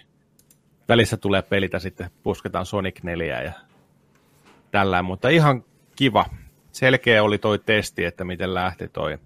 välissä 0.90 1.18
tulee 1.18 1.42
pelit 1.42 1.74
ja 1.74 1.80
sitten 1.80 2.10
pusketaan 2.24 2.66
Sonic 2.66 3.04
4 3.04 3.42
ja 3.42 3.52
tällä, 4.72 5.02
mutta 5.02 5.30
ihan 5.30 5.64
kiva. 5.96 6.26
Selkeä 6.72 7.24
oli 7.24 7.38
toi 7.38 7.60
testi, 7.60 8.06
että 8.06 8.24
miten 8.24 8.54
lähti 8.54 8.88
toi, 8.88 9.18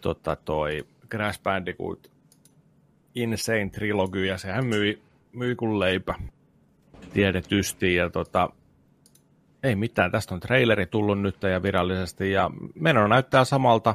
tota, 0.00 0.36
toi 0.36 0.86
Crash 1.10 1.42
Bandicoot 1.42 2.17
Insane 3.14 3.70
Trilogy, 3.70 4.26
ja 4.26 4.38
sehän 4.38 4.66
myi, 4.66 5.02
myi 5.32 5.54
kuin 5.54 5.80
leipä. 5.80 6.14
Tiedetysti, 7.12 7.94
ja 7.94 8.10
tota, 8.10 8.50
ei 9.62 9.76
mitään, 9.76 10.10
tästä 10.10 10.34
on 10.34 10.40
traileri 10.40 10.86
tullut 10.86 11.20
nyt 11.20 11.42
ja 11.42 11.62
virallisesti, 11.62 12.32
ja 12.32 12.50
meno 12.74 13.06
näyttää 13.06 13.44
samalta, 13.44 13.94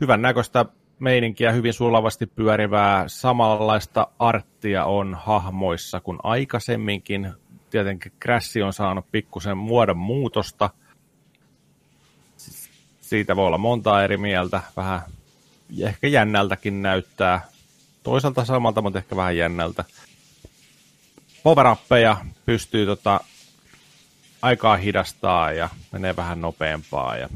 hyvän 0.00 0.22
näköistä 0.22 0.64
meininkiä, 0.98 1.52
hyvin 1.52 1.72
sulavasti 1.72 2.26
pyörivää, 2.26 3.04
samanlaista 3.08 4.06
arttia 4.18 4.84
on 4.84 5.14
hahmoissa 5.14 6.00
kuin 6.00 6.18
aikaisemminkin, 6.22 7.32
tietenkin 7.70 8.12
Crash 8.22 8.62
on 8.64 8.72
saanut 8.72 9.06
pikkusen 9.12 9.58
muodon 9.58 9.98
muutosta, 9.98 10.70
siitä 13.00 13.36
voi 13.36 13.46
olla 13.46 13.58
montaa 13.58 14.04
eri 14.04 14.16
mieltä, 14.16 14.60
vähän 14.76 15.00
ehkä 15.82 16.08
jännältäkin 16.08 16.82
näyttää, 16.82 17.40
toisaalta 18.04 18.44
samalta, 18.44 18.82
mutta 18.82 18.98
ehkä 18.98 19.16
vähän 19.16 19.36
jännältä. 19.36 19.84
power 21.42 21.76
pystyy 22.46 22.86
tota, 22.86 23.20
aikaa 24.42 24.76
hidastaa 24.76 25.52
ja 25.52 25.68
menee 25.92 26.16
vähän 26.16 26.40
nopeampaa 26.40 27.16
ja 27.16 27.28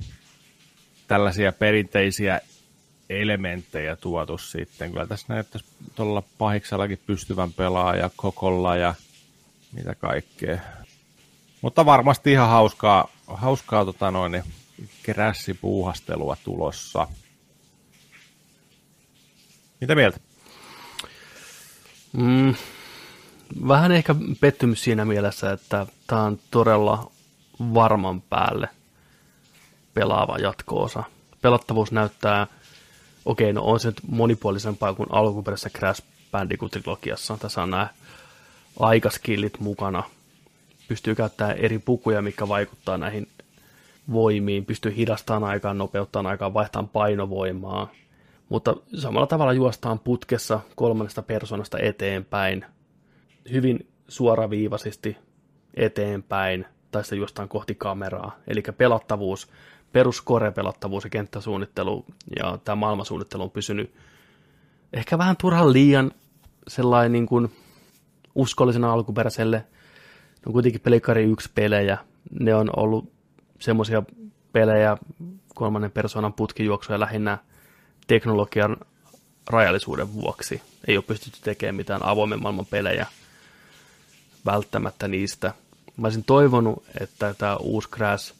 tällaisia 1.06 1.52
perinteisiä 1.52 2.40
elementtejä 3.10 3.96
tuotu 3.96 4.38
sitten. 4.38 4.90
Kyllä 4.90 5.06
tässä 5.06 5.26
näyttäisi 5.28 5.66
tuolla 5.94 6.22
pahiksellakin 6.38 7.00
pystyvän 7.06 7.52
pelaaja, 7.52 8.10
kokolla 8.16 8.76
ja 8.76 8.94
mitä 9.72 9.94
kaikkea. 9.94 10.58
Mutta 11.60 11.86
varmasti 11.86 12.32
ihan 12.32 12.48
hauskaa, 12.48 13.08
hauskaa 13.26 13.84
tota 13.84 14.10
noin, 14.10 14.42
kerässipuuhastelua 15.02 16.36
tulossa. 16.44 17.08
Mitä 19.80 19.94
mieltä? 19.94 20.27
Mm, 22.18 22.54
vähän 23.68 23.92
ehkä 23.92 24.14
pettymys 24.40 24.84
siinä 24.84 25.04
mielessä, 25.04 25.52
että 25.52 25.86
tämä 26.06 26.22
on 26.22 26.38
todella 26.50 27.10
varman 27.74 28.20
päälle 28.20 28.68
pelaava 29.94 30.38
jatko-osa. 30.38 31.02
Pelattavuus 31.42 31.92
näyttää 31.92 32.46
okei, 33.24 33.52
no 33.52 33.62
on 33.64 33.80
se 33.80 33.88
nyt 33.88 34.00
monipuolisempaa 34.08 34.94
kuin 34.94 35.08
alkuperäisessä 35.12 35.70
Crash 35.70 36.02
Bandicoot-trilogiassa. 36.32 37.38
Tässä 37.38 37.62
on 37.62 37.70
nämä 37.70 37.88
aikaskillit 38.80 39.60
mukana. 39.60 40.02
Pystyy 40.88 41.14
käyttämään 41.14 41.56
eri 41.56 41.78
pukuja, 41.78 42.22
mikä 42.22 42.48
vaikuttaa 42.48 42.98
näihin 42.98 43.28
voimiin. 44.12 44.64
Pystyy 44.64 44.96
hidastamaan 44.96 45.50
aikaa, 45.50 45.74
nopeuttamaan 45.74 46.30
aikaa, 46.30 46.54
vaihtamaan 46.54 46.88
painovoimaa. 46.88 47.90
Mutta 48.48 48.76
samalla 48.94 49.26
tavalla 49.26 49.52
juostaan 49.52 49.98
putkessa 49.98 50.60
kolmannesta 50.76 51.22
persoonasta 51.22 51.78
eteenpäin. 51.78 52.64
Hyvin 53.52 53.88
suoraviivaisesti 54.08 55.16
eteenpäin, 55.74 56.66
tai 56.90 57.04
sitten 57.04 57.18
juostaan 57.18 57.48
kohti 57.48 57.74
kameraa. 57.74 58.36
Eli 58.46 58.62
pelattavuus, 58.62 59.48
peruskore-pelattavuus 59.92 61.04
ja 61.04 61.10
kenttäsuunnittelu 61.10 62.04
ja 62.36 62.58
tämä 62.64 62.76
maailmansuunnittelu 62.76 63.42
on 63.42 63.50
pysynyt 63.50 63.94
ehkä 64.92 65.18
vähän 65.18 65.36
turhan 65.36 65.72
liian 65.72 66.10
sellainen 66.68 67.12
niin 67.12 67.26
kuin 67.26 67.52
uskollisena 68.34 68.92
alkuperäiselle. 68.92 69.56
Ne 69.56 70.42
on 70.46 70.52
kuitenkin 70.52 70.80
Pelikari 70.80 71.24
1 71.24 71.50
pelejä. 71.54 71.98
Ne 72.40 72.54
on 72.54 72.70
ollut 72.76 73.12
semmoisia 73.58 74.02
pelejä, 74.52 74.96
kolmannen 75.54 75.90
persoonan 75.90 76.32
putkijuoksuja 76.32 77.00
lähinnä 77.00 77.38
teknologian 78.08 78.76
rajallisuuden 79.50 80.12
vuoksi. 80.12 80.62
Ei 80.88 80.96
ole 80.96 81.04
pystytty 81.04 81.38
tekemään 81.42 81.74
mitään 81.74 82.04
avoimen 82.04 82.42
maailman 82.42 82.66
pelejä 82.66 83.06
välttämättä 84.46 85.08
niistä. 85.08 85.54
Mä 85.96 86.06
olisin 86.06 86.24
toivonut, 86.24 86.84
että 87.00 87.34
tämä 87.34 87.56
uusi 87.56 87.88
Crash 87.88 88.34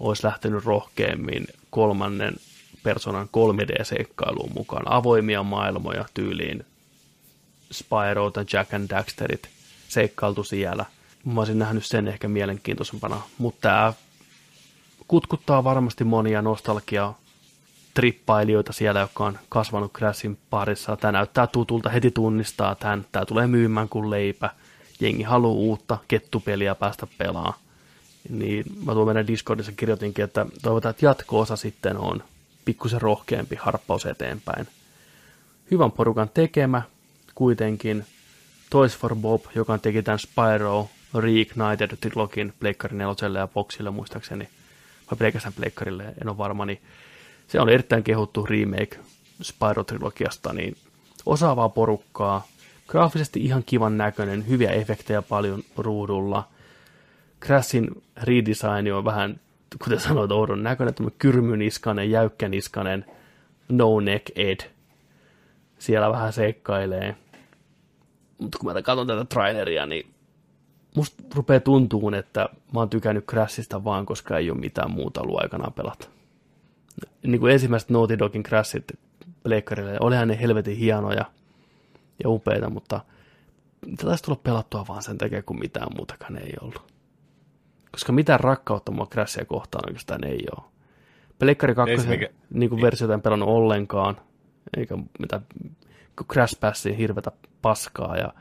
olisi 0.00 0.24
lähtenyt 0.26 0.64
rohkeammin 0.64 1.46
kolmannen 1.70 2.34
persoonan 2.82 3.28
3D-seikkailuun 3.28 4.52
mukaan. 4.54 4.92
Avoimia 4.92 5.42
maailmoja 5.42 6.04
tyyliin 6.14 6.66
Spyro 7.72 8.30
tai 8.30 8.44
Jack 8.52 8.74
and 8.74 8.90
Daxterit 8.90 9.48
seikkailtu 9.88 10.44
siellä. 10.44 10.84
Mä 11.24 11.40
olisin 11.40 11.58
nähnyt 11.58 11.86
sen 11.86 12.08
ehkä 12.08 12.28
mielenkiintoisempana, 12.28 13.22
mutta 13.38 13.60
tämä 13.60 13.92
kutkuttaa 15.08 15.64
varmasti 15.64 16.04
monia 16.04 16.42
nostalgia 16.42 17.14
trippailijoita 17.98 18.72
siellä, 18.72 19.00
jotka 19.00 19.24
on 19.24 19.38
kasvanut 19.48 19.92
Crashin 19.92 20.38
parissa. 20.50 20.96
Tämä 20.96 21.12
näyttää 21.12 21.46
tutulta, 21.46 21.88
heti 21.90 22.10
tunnistaa 22.10 22.74
tämän. 22.74 23.06
Tämä 23.12 23.24
tulee 23.24 23.46
myymään 23.46 23.88
kuin 23.88 24.10
leipä. 24.10 24.50
Jengi 25.00 25.22
haluaa 25.22 25.52
uutta 25.52 25.98
kettupeliä 26.08 26.74
päästä 26.74 27.06
pelaamaan. 27.18 27.54
Niin 28.28 28.64
mä 28.86 28.92
tuon 28.92 29.06
meidän 29.06 29.26
Discordissa 29.26 29.72
kirjoitinkin, 29.72 30.24
että 30.24 30.46
toivotaan, 30.62 30.90
että 30.90 31.06
jatko-osa 31.06 31.56
sitten 31.56 31.96
on 31.96 32.22
pikkusen 32.64 33.02
rohkeampi 33.02 33.56
harppaus 33.56 34.06
eteenpäin. 34.06 34.68
Hyvän 35.70 35.92
porukan 35.92 36.30
tekemä, 36.34 36.82
kuitenkin 37.34 38.04
Toys 38.70 38.98
for 38.98 39.16
Bob, 39.16 39.42
joka 39.54 39.78
teki 39.78 40.02
tämän 40.02 40.18
Spyro 40.18 40.88
Reignited 41.14 41.96
trilogin 42.00 42.52
Pleikkari 42.60 42.96
4 42.96 43.38
ja 43.38 43.48
Boxille 43.48 43.90
muistaakseni, 43.90 44.48
vai 45.10 45.16
pelkästään 45.18 45.52
Pleikkarille, 45.52 46.04
en 46.04 46.28
ole 46.28 46.38
varma, 46.38 46.66
niin 46.66 46.80
se 47.48 47.60
on 47.60 47.68
erittäin 47.68 48.04
kehuttu 48.04 48.46
remake 48.46 48.98
Spyro-trilogiasta, 49.42 50.52
niin 50.52 50.76
osaavaa 51.26 51.68
porukkaa, 51.68 52.46
graafisesti 52.88 53.44
ihan 53.44 53.62
kivan 53.66 53.98
näköinen, 53.98 54.48
hyviä 54.48 54.70
efektejä 54.70 55.22
paljon 55.22 55.62
ruudulla. 55.76 56.48
Crashin 57.40 58.02
redesign 58.22 58.92
on 58.92 59.04
vähän, 59.04 59.40
kuten 59.84 60.00
sanoit, 60.00 60.32
oudon 60.32 60.62
näköinen, 60.62 60.94
kyrmyniskanen, 61.18 62.10
jäykkäniskanen, 62.10 63.04
no 63.68 64.00
neck 64.00 64.30
ed. 64.36 64.60
Siellä 65.78 66.10
vähän 66.10 66.32
seikkailee. 66.32 67.16
Mutta 68.38 68.58
kun 68.58 68.72
mä 68.72 68.82
katson 68.82 69.06
tätä 69.06 69.24
traileria, 69.24 69.86
niin 69.86 70.06
musta 70.96 71.22
rupeaa 71.34 71.60
tuntuun, 71.60 72.14
että 72.14 72.48
mä 72.74 72.80
oon 72.80 72.90
tykännyt 72.90 73.24
Crashista 73.26 73.84
vaan, 73.84 74.06
koska 74.06 74.38
ei 74.38 74.50
ole 74.50 74.58
mitään 74.58 74.90
muuta 74.90 75.20
ollut 75.20 75.40
aikanaan 75.40 75.72
pelata 75.72 76.17
niin 77.26 77.40
kuin 77.40 77.52
ensimmäiset 77.52 77.90
Naughty 77.90 78.18
Dogin 78.18 78.42
Crashit 78.42 78.84
pleikkarille, 79.42 79.96
olihan 80.00 80.28
ne 80.28 80.40
helvetin 80.40 80.76
hienoja 80.76 81.24
ja 82.24 82.30
upeita, 82.30 82.70
mutta 82.70 83.00
taisi 84.04 84.24
tulla 84.24 84.40
pelattua 84.42 84.84
vaan 84.88 85.02
sen 85.02 85.18
takia, 85.18 85.42
kun 85.42 85.58
mitään 85.58 85.88
muutakaan 85.96 86.36
ei 86.36 86.52
ollut. 86.60 86.92
Koska 87.92 88.12
mitään 88.12 88.40
rakkautta 88.40 88.92
mua 88.92 89.06
Crashia 89.06 89.44
kohtaan 89.44 89.88
oikeastaan 89.88 90.24
ei 90.24 90.46
ole. 90.56 90.64
Pleikkari 91.38 91.74
2 91.74 92.08
mikä... 92.08 92.28
niin 92.50 92.70
kuin 92.70 92.82
versiota 92.82 93.14
en 93.14 93.22
pelannut 93.22 93.48
ollenkaan, 93.48 94.16
eikä 94.76 94.98
mitään 95.18 95.42
Crash 96.32 96.60
Passin 96.60 96.96
hirvetä 96.96 97.32
paskaa, 97.62 98.16
ja 98.16 98.34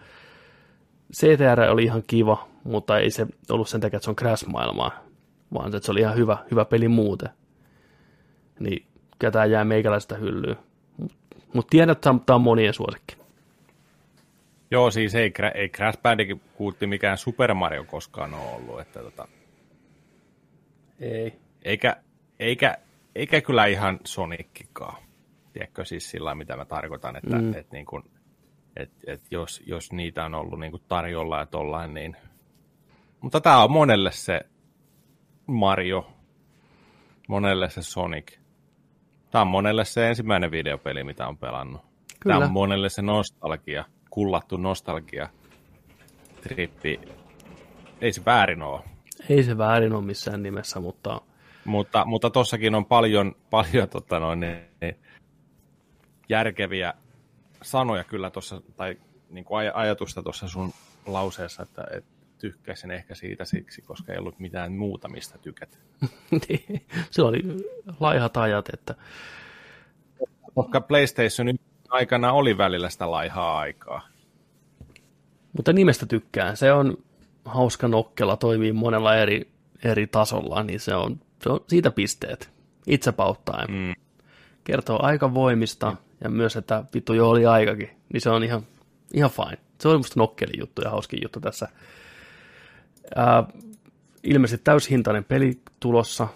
CTR 1.13 1.61
oli 1.69 1.83
ihan 1.83 2.03
kiva, 2.07 2.47
mutta 2.63 2.99
ei 2.99 3.11
se 3.11 3.27
ollut 3.49 3.69
sen 3.69 3.81
takia, 3.81 3.97
että 3.97 4.03
se 4.03 4.09
on 4.09 4.15
Crash-maailmaa, 4.15 4.91
vaan 5.53 5.75
että 5.75 5.85
se 5.85 5.91
oli 5.91 5.99
ihan 5.99 6.15
hyvä, 6.15 6.37
hyvä 6.51 6.65
peli 6.65 6.87
muuten 6.87 7.29
niin 8.59 8.85
ketään 9.19 9.51
jää 9.51 9.65
meikäläistä 9.65 10.15
hyllyyn. 10.15 10.57
Mutta 11.53 11.69
tiedän, 11.69 11.89
että 11.89 12.13
tämä 12.25 12.35
on 12.35 12.41
monien 12.41 12.73
suosikki. 12.73 13.17
Joo, 14.71 14.91
siis 14.91 15.15
ei, 15.15 15.33
ei 15.55 15.69
Crash 15.69 16.01
Bandicoot 16.01 16.75
mikään 16.85 17.17
Super 17.17 17.53
Mario 17.53 17.83
koskaan 17.83 18.33
ole 18.33 18.55
ollut. 18.55 18.79
Että 18.79 18.99
tota... 18.99 19.27
Ei. 20.99 21.39
Eikä, 21.63 21.95
eikä, 22.39 22.77
eikä 23.15 23.41
kyllä 23.41 23.65
ihan 23.65 23.99
Sonickikaan. 24.05 25.03
Tiedätkö 25.53 25.85
siis 25.85 26.11
sillä 26.11 26.35
mitä 26.35 26.57
mä 26.57 26.65
tarkoitan, 26.65 27.15
että 27.15 27.35
mm. 27.35 27.53
et 27.53 27.71
niin 27.71 27.85
kun, 27.85 28.03
et, 28.75 28.91
et 29.07 29.21
jos, 29.31 29.63
jos 29.65 29.91
niitä 29.91 30.25
on 30.25 30.35
ollut 30.35 30.59
niin 30.59 30.81
tarjolla 30.87 31.39
ja 31.39 31.45
tollain, 31.45 31.93
niin... 31.93 32.15
Mutta 33.21 33.41
tämä 33.41 33.63
on 33.63 33.71
monelle 33.71 34.11
se 34.11 34.41
Mario, 35.47 36.07
monelle 37.27 37.69
se 37.69 37.81
Sonic. 37.81 38.31
Tämä 39.31 39.41
on 39.41 39.47
monelle 39.47 39.85
se 39.85 40.09
ensimmäinen 40.09 40.51
videopeli, 40.51 41.03
mitä 41.03 41.27
on 41.27 41.37
pelannut. 41.37 41.81
Kyllä. 42.19 42.35
Tämä 42.35 42.45
on 42.45 42.51
monelle 42.51 42.89
se 42.89 43.01
nostalgia, 43.01 43.85
kullattu 44.09 44.57
nostalgia 44.57 45.29
trippi. 46.41 46.99
Ei 48.01 48.13
se 48.13 48.25
väärin 48.25 48.61
ole. 48.61 48.81
Ei 49.29 49.43
se 49.43 49.57
väärin 49.57 49.93
ole 49.93 50.05
missään 50.05 50.43
nimessä, 50.43 50.79
mutta... 50.79 51.21
Mutta, 51.65 52.05
mutta 52.05 52.29
tossakin 52.29 52.75
on 52.75 52.85
paljon, 52.85 53.35
paljon 53.49 53.89
tota 53.89 54.19
noin, 54.19 54.39
niin, 54.39 54.57
niin, 54.81 54.95
järkeviä 56.29 56.93
sanoja 57.61 58.03
kyllä 58.03 58.29
tuossa, 58.29 58.61
tai 58.77 58.97
niin 59.29 59.45
kuin 59.45 59.67
aj- 59.67 59.71
ajatusta 59.73 60.23
tuossa 60.23 60.47
sun 60.47 60.73
lauseessa, 61.05 61.63
että, 61.63 61.83
että 61.91 62.16
tykkäsin 62.37 62.91
ehkä 62.91 63.15
siitä 63.15 63.45
siksi, 63.45 63.81
koska 63.81 64.13
ei 64.13 64.19
ollut 64.19 64.39
mitään 64.39 64.71
muuta, 64.73 65.09
mistä 65.09 65.37
tykät. 65.37 65.79
Niin, 66.49 66.85
se 67.11 67.21
oli 67.21 67.41
laihat 67.99 68.37
ajat, 68.37 68.69
että... 68.73 68.95
Koska 70.55 70.81
PlayStation 70.81 71.47
aikana 71.89 72.31
oli 72.31 72.57
välillä 72.57 72.89
sitä 72.89 73.11
laihaa 73.11 73.59
aikaa. 73.59 74.07
Mutta 75.53 75.73
nimestä 75.73 76.05
tykkään. 76.05 76.57
Se 76.57 76.73
on 76.73 76.97
hauska 77.45 77.87
nokkela, 77.87 78.37
toimii 78.37 78.71
monella 78.71 79.15
eri, 79.15 79.51
eri 79.83 80.07
tasolla, 80.07 80.63
niin 80.63 80.79
se 80.79 80.95
on, 80.95 81.19
se 81.43 81.49
on 81.49 81.59
siitä 81.67 81.91
pisteet. 81.91 82.49
Itse 82.87 83.11
pauttaen. 83.11 83.71
Mm. 83.71 83.93
Kertoo 84.63 84.99
aika 85.03 85.33
voimista 85.33 85.91
mm. 85.91 85.97
ja 86.23 86.29
myös, 86.29 86.55
että 86.55 86.83
vittu 86.93 87.13
jo 87.13 87.29
oli 87.29 87.45
aikakin, 87.45 87.89
niin 88.13 88.21
se 88.21 88.29
on 88.29 88.43
ihan, 88.43 88.61
ihan 89.13 89.31
fine. 89.31 89.57
Se 89.81 89.87
on 89.87 89.97
musta 89.97 90.19
nokkeli 90.19 90.59
juttu 90.59 90.81
ja 90.81 90.89
hauskin 90.89 91.19
juttu 91.23 91.39
tässä 91.39 91.67
Ää, 93.15 93.43
ilmeisesti 94.23 94.63
täyshintainen 94.63 95.23
peli 95.23 95.61
tulossa, 95.79 96.27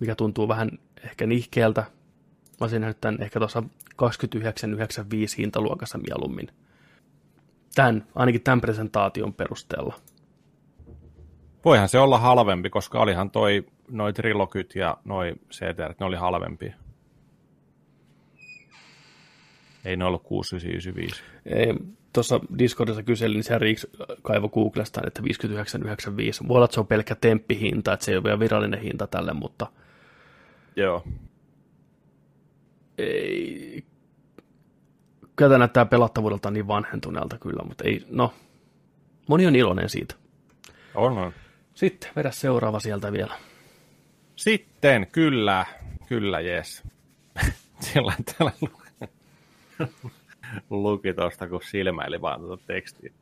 mikä 0.00 0.14
tuntuu 0.14 0.48
vähän 0.48 0.70
ehkä 1.04 1.26
nihkeältä. 1.26 1.80
Mä 1.80 2.64
olisin 2.64 2.80
nähnyt 2.80 3.00
tämän 3.00 3.22
ehkä 3.22 3.38
tuossa 3.38 3.62
29,95 3.62 3.66
hintaluokassa 5.38 5.98
mieluummin. 5.98 6.48
Tämän, 7.74 8.06
ainakin 8.14 8.42
tämän 8.42 8.60
presentaation 8.60 9.34
perusteella. 9.34 9.94
Voihan 11.64 11.88
se 11.88 11.98
olla 11.98 12.18
halvempi, 12.18 12.70
koska 12.70 13.00
olihan 13.00 13.30
toi 13.30 13.66
noi 13.90 14.12
trilogyt 14.12 14.74
ja 14.74 14.96
noi 15.04 15.34
CTR, 15.52 15.94
ne 16.00 16.06
oli 16.06 16.16
halvempi. 16.16 16.74
Ei 19.84 19.96
ne 19.96 20.04
ollut 20.04 20.22
6995. 20.22 21.22
Ei, 21.46 21.74
tuossa 22.12 22.40
Discordissa 22.58 23.02
kyselin, 23.02 23.34
niin 23.34 23.44
se 23.44 23.58
Riks 23.58 23.86
kaivo 24.22 24.48
Googlestaan, 24.48 25.06
että 25.06 25.22
59,95. 25.22 26.48
Voi 26.48 26.54
olla, 26.54 26.64
että 26.64 26.74
se 26.74 26.80
on 26.80 26.86
pelkkä 26.86 27.14
temppihinta, 27.14 27.92
että 27.92 28.04
se 28.04 28.12
ei 28.12 28.16
ole 28.16 28.24
vielä 28.24 28.40
virallinen 28.40 28.80
hinta 28.80 29.06
tälle, 29.06 29.32
mutta... 29.32 29.66
Joo. 30.76 31.04
Ei... 32.98 33.84
Kyllä 35.36 35.48
tämä 35.48 35.58
näyttää 35.58 35.86
pelattavuudelta 35.86 36.50
niin 36.50 36.68
vanhentuneelta 36.68 37.38
kyllä, 37.38 37.62
mutta 37.64 37.84
ei, 37.84 38.06
no, 38.10 38.34
moni 39.28 39.46
on 39.46 39.56
iloinen 39.56 39.88
siitä. 39.88 40.14
On, 40.94 41.18
on. 41.18 41.32
Sitten 41.74 42.10
vedä 42.16 42.30
seuraava 42.30 42.80
sieltä 42.80 43.12
vielä. 43.12 43.34
Sitten, 44.36 45.06
kyllä, 45.12 45.66
kyllä, 46.08 46.40
jes. 46.40 46.82
Sillä 47.80 48.14
täällä 48.38 48.52
luki 50.70 51.14
tuosta, 51.14 51.48
kun 51.48 51.60
silmäili 51.62 52.20
vaan 52.20 52.40
tuota 52.40 52.64
tekstiä. 52.66 53.12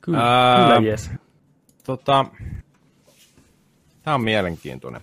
Kyllä, 0.00 0.18
Ää, 0.18 0.76
kyllä 0.76 0.90
jes. 0.90 1.10
Tota, 1.84 2.24
tämä 4.02 4.14
on 4.14 4.24
mielenkiintoinen 4.24 5.00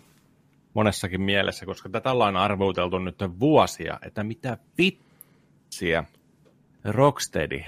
monessakin 0.73 1.21
mielessä, 1.21 1.65
koska 1.65 1.89
tätä 1.89 2.11
ollaan 2.11 2.35
arvuteltu 2.35 2.99
nyt 2.99 3.15
vuosia, 3.39 3.99
että 4.05 4.23
mitä 4.23 4.57
vitsiä 4.77 6.03
Rocksteady 6.83 7.63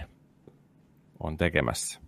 on 1.19 1.38
tekemässä. 1.38 1.99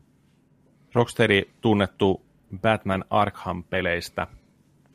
Rocksteady 0.94 1.42
tunnettu 1.62 2.26
Batman 2.62 3.06
Arkham-peleistä, 3.10 4.28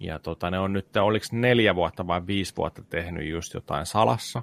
ja 0.01 0.19
tota, 0.19 0.51
ne 0.51 0.59
on 0.59 0.73
nyt, 0.73 0.97
oliko 0.97 1.27
neljä 1.33 1.75
vuotta 1.75 2.07
vai 2.07 2.27
viisi 2.27 2.57
vuotta 2.57 2.83
tehnyt 2.83 3.29
just 3.29 3.55
jotain 3.55 3.87
salassa, 3.87 4.43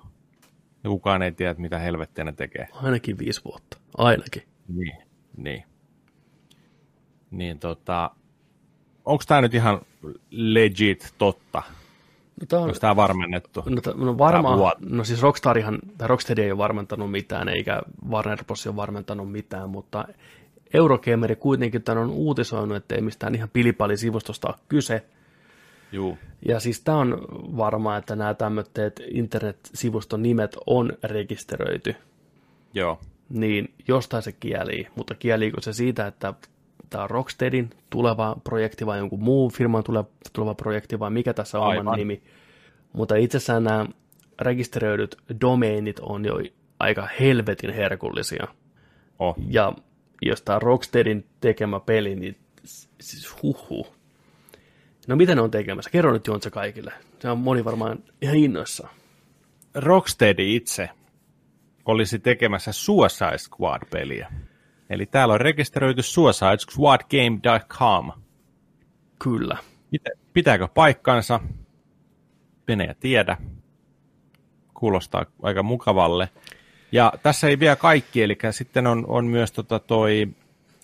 ja 0.84 0.90
kukaan 0.90 1.22
ei 1.22 1.32
tiedä, 1.32 1.56
mitä 1.58 1.80
helvettiä 1.80 2.24
ne 2.24 2.32
tekee. 2.32 2.68
Ainakin 2.74 3.18
viisi 3.18 3.42
vuotta. 3.46 3.78
Ainakin. 3.98 4.44
Niin, 4.68 4.98
niin. 5.38 5.64
Niin 7.32 7.60
tota, 7.60 8.12
onko 9.06 9.24
tämä 9.28 9.42
nyt 9.42 9.54
ihan 9.54 9.82
legit 10.32 11.14
totta? 11.18 11.64
No, 12.42 12.46
tää 12.48 12.60
on, 12.60 12.66
Onko 12.66 12.80
tämä 12.80 12.96
varmennettu? 12.96 13.64
no, 13.70 13.82
t- 13.82 13.98
no 13.98 14.14
vuot- 14.14 14.90
no 14.90 15.04
siis 15.04 15.22
Rockstarihan, 15.22 15.80
tai 15.98 16.08
Rocksteady 16.08 16.42
ei 16.42 16.52
ole 16.52 16.58
varmentanut 16.58 17.12
mitään, 17.12 17.50
eikä 17.50 17.82
Warner 18.10 18.44
Bros. 18.44 18.68
ole 18.68 18.76
varmentanut 18.76 19.32
mitään, 19.32 19.70
mutta 19.70 20.06
Eurogameri 20.74 21.36
kuitenkin 21.36 21.84
tämän 21.84 22.04
on 22.04 22.10
uutisoinut, 22.10 22.78
että 22.78 22.96
ei 22.96 23.02
mistään 23.02 23.36
ihan 23.36 23.50
pilipali-sivustosta 23.54 24.48
ole 24.48 24.56
kyse. 24.68 25.06
Juu, 25.92 26.18
Ja 26.48 26.60
siis 26.60 26.82
tämä 26.82 26.98
on 26.98 27.26
varmaa, 27.58 27.98
että 27.98 28.16
nämä 28.16 28.34
tämmöiset 28.34 29.02
internet-sivuston 29.12 30.24
nimet 30.24 30.58
on 30.66 30.94
rekisteröity. 31.04 31.96
joo. 32.74 33.00
niin 33.30 33.74
jostain 33.88 34.24
se 34.24 34.32
kielii, 34.32 34.88
mutta 34.96 35.16
kieliikö 35.16 35.62
se 35.62 35.74
siitä, 35.74 36.08
että 36.08 36.34
tämä 36.90 37.04
on 37.04 37.10
Rocksteadin 37.10 37.70
tuleva 37.90 38.36
projekti 38.44 38.86
vai 38.86 38.98
jonkun 38.98 39.24
muun 39.24 39.52
firman 39.52 39.84
tuleva, 39.84 40.06
tuleva 40.34 40.56
projekti 40.56 41.00
vai 41.00 41.10
mikä 41.10 41.34
tässä 41.34 41.60
on 41.60 41.78
oman 41.78 41.98
nimi. 41.98 42.22
Mutta 42.94 43.16
itsessään 43.16 43.64
nämä 43.64 43.86
rekisteröidyt 44.42 45.18
domeinit 45.42 46.00
on 46.00 46.26
jo 46.26 46.40
aika 46.80 47.08
helvetin 47.20 47.74
herkullisia. 47.74 48.48
Oh. 49.20 49.36
Ja 49.48 49.74
jos 50.22 50.42
tämä 50.42 50.60
Rocksteadin 50.60 51.26
tekemä 51.42 51.80
peli, 51.80 52.16
niin 52.16 52.38
siis 53.02 53.44
huhhuh. 53.44 53.97
No 55.08 55.16
mitä 55.16 55.36
ne 55.36 55.42
on 55.42 55.52
tekemässä? 55.52 55.90
Kerro 55.92 56.14
nyt 56.14 56.28
Jontse 56.28 56.50
kaikille. 56.50 56.94
Se 57.20 57.30
on 57.30 57.38
moni 57.38 57.66
varmaan 57.66 58.00
ihan 58.22 58.36
innoissaan. 58.36 58.94
Rocksteady 59.76 60.56
itse 60.56 60.90
olisi 61.86 62.20
tekemässä 62.20 62.72
Suicide 62.72 63.38
Squad-peliä. 63.38 64.32
Eli 64.90 65.06
täällä 65.06 65.34
on 65.34 65.42
rekisteröity 65.42 66.02
suicidesquadgame.com. 66.02 68.12
Kyllä. 69.24 69.58
Pitä- 69.92 70.18
Pitääkö 70.34 70.68
paikkansa? 70.68 71.40
Venäjä 72.68 72.96
tiedä. 73.00 73.38
Kuulostaa 74.74 75.26
aika 75.42 75.64
mukavalle. 75.64 76.30
Ja 76.92 77.14
tässä 77.24 77.48
ei 77.48 77.60
vielä 77.60 77.76
kaikki, 77.76 78.24
eli 78.24 78.38
sitten 78.52 78.88
on, 78.88 79.06
on 79.08 79.26
myös 79.26 79.52
tota 79.52 79.80
toi 79.80 80.28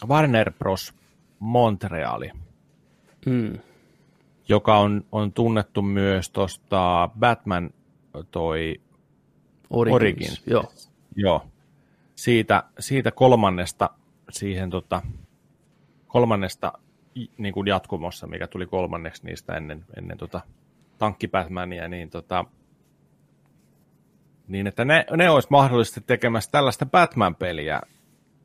Warner 0.07 0.51
Bros. 0.59 0.93
Montreali, 1.39 2.31
Mm. 3.25 3.57
Joka 4.49 4.78
on, 4.78 5.06
on 5.11 5.34
tunnettu 5.34 5.82
myös 5.82 6.30
tuosta 6.30 7.10
Batman 7.20 7.70
toi 8.32 8.82
Origins. 9.70 9.95
Origins. 9.95 10.44
Joo. 10.48 10.72
Joo. 11.15 11.45
Siitä, 12.15 12.64
siitä 12.80 13.11
kolmannesta 13.11 13.90
siihen 14.32 14.70
tota, 14.70 15.02
kolmannesta 16.07 16.74
niin 17.38 17.53
kuin 17.53 17.68
jatkumossa, 17.68 18.28
mikä 18.28 18.48
tuli 18.48 18.65
kolmanneksi 18.65 19.26
niistä 19.26 19.53
ennen, 19.53 19.86
ennen 19.98 20.18
tota, 20.18 20.41
tankki 20.98 21.28
Batmania, 21.28 21.88
niin, 21.88 22.10
tota, 22.10 22.45
niin 24.48 24.68
että 24.68 24.86
ne, 24.86 25.06
ne 25.18 25.30
olisi 25.30 25.48
mahdollisesti 25.52 26.02
tekemässä 26.02 26.52
tällaista 26.52 26.86
Batman-peliä, 26.86 27.82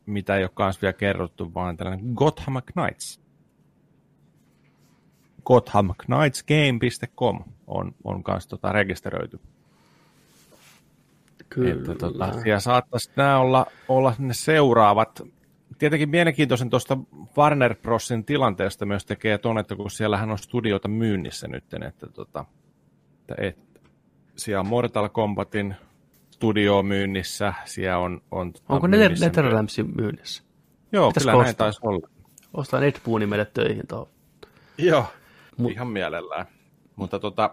mitä 0.07 0.37
ei 0.37 0.45
ole 0.45 0.75
vielä 0.83 0.93
kerrottu, 0.93 1.55
vaan 1.55 1.77
tällainen 1.77 2.13
Gotham 2.15 2.63
Knights. 2.73 3.28
GothamKnightsGame.com 5.49 7.45
on, 7.67 7.95
on 8.05 8.23
kans 8.23 8.47
tota 8.47 8.73
rekisteröity. 8.73 9.41
Kyllä. 11.49 11.75
Että, 11.75 11.95
tota, 11.95 12.33
ja 12.45 12.61
saattaisi 12.61 13.11
nämä 13.17 13.39
olla, 13.39 13.67
olla 13.89 14.15
ne 14.19 14.35
seuraavat. 14.35 15.23
Tietenkin 15.79 16.11
mielenkiintoisen 16.11 16.71
tuosta 16.71 16.99
Warner 17.37 17.75
Brosin 17.75 18.25
tilanteesta 18.25 18.87
myös 18.87 19.07
tekee 19.07 19.39
tuon, 19.39 19.59
että 19.59 19.77
kun 19.77 19.91
siellähän 19.91 20.31
on 20.31 20.39
studioita 20.39 20.89
myynnissä 20.89 21.49
nyt, 21.49 21.65
että, 21.87 22.07
tota, 22.07 22.45
että 23.21 23.35
et, 23.39 23.59
siellä 24.37 24.61
on 24.61 24.67
Mortal 24.67 25.09
Kombatin 25.09 25.77
studio 26.31 26.83
myynnissä, 26.83 27.55
siellä 27.65 27.99
on... 27.99 28.23
on 28.31 28.53
tota, 28.53 28.65
Onko 28.69 28.87
myynnissä- 28.87 29.25
Netherlandsin 29.25 29.93
myynnissä? 29.97 30.43
Joo, 30.93 31.09
Pitäisikö 31.09 31.33
kyllä 31.33 31.45
näin 31.45 31.57
taisi 31.57 31.81
olla. 31.83 32.09
Ostaa 32.55 32.81
Netbooni 32.81 33.27
meille 33.27 33.45
töihin 33.45 33.87
tuohon. 33.89 34.09
Joo, 34.79 35.07
Mut- 35.59 35.73
ihan 35.73 35.89
mielellään. 35.89 36.47
Mutta 36.97 37.19
tota, 37.19 37.51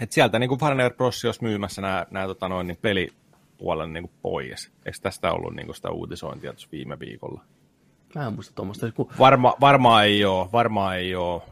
et 0.00 0.12
sieltä 0.12 0.38
niin 0.38 0.48
kuin 0.48 0.60
Warner 0.60 0.94
Bros. 0.94 1.24
olisi 1.24 1.42
myymässä 1.42 1.82
nämä, 1.82 2.06
nämä 2.10 2.26
tota 2.26 2.48
noin, 2.48 2.66
niin 2.66 2.78
pelipuolen 2.82 3.92
niin 3.92 4.02
kuin 4.04 4.14
pois. 4.22 4.72
Eikö 4.86 4.98
tästä 5.02 5.32
ollut 5.32 5.54
niin 5.54 5.66
kuin 5.66 5.76
sitä 5.76 5.90
uutisointia 5.90 6.52
tuossa 6.52 6.68
viime 6.72 6.98
viikolla? 6.98 7.44
Mä 8.14 8.26
en 8.26 8.32
muista 8.34 8.54
tuommoista. 8.54 8.92
Kun, 8.92 9.08
Varma, 9.18 9.54
varmaan 9.60 10.04
ei 10.04 10.24
ole, 10.24 10.48
varmaan 10.52 10.96
ei 10.96 11.14
ole, 11.14 11.42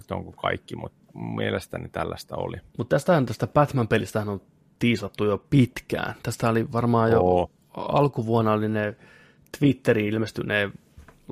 että 0.00 0.14
onko 0.14 0.32
kaikki, 0.32 0.76
mutta 0.76 0.98
mielestäni 1.14 1.88
tällaista 1.88 2.36
oli. 2.36 2.56
mutta 2.78 2.96
tästähän 2.96 3.26
tästä 3.26 3.46
Batman-pelistä 3.46 4.20
on 4.20 4.40
tiisattu 4.78 5.24
jo 5.24 5.44
pitkään. 5.50 6.14
Tästä 6.22 6.48
oli 6.48 6.72
varmaan 6.72 7.10
jo 7.10 7.20
Oo. 7.20 7.50
alkuvuonna 7.76 8.52
oli 8.52 8.68
ne 8.68 8.94
Twitteriin 9.58 10.08
ilmestyneet 10.14 10.72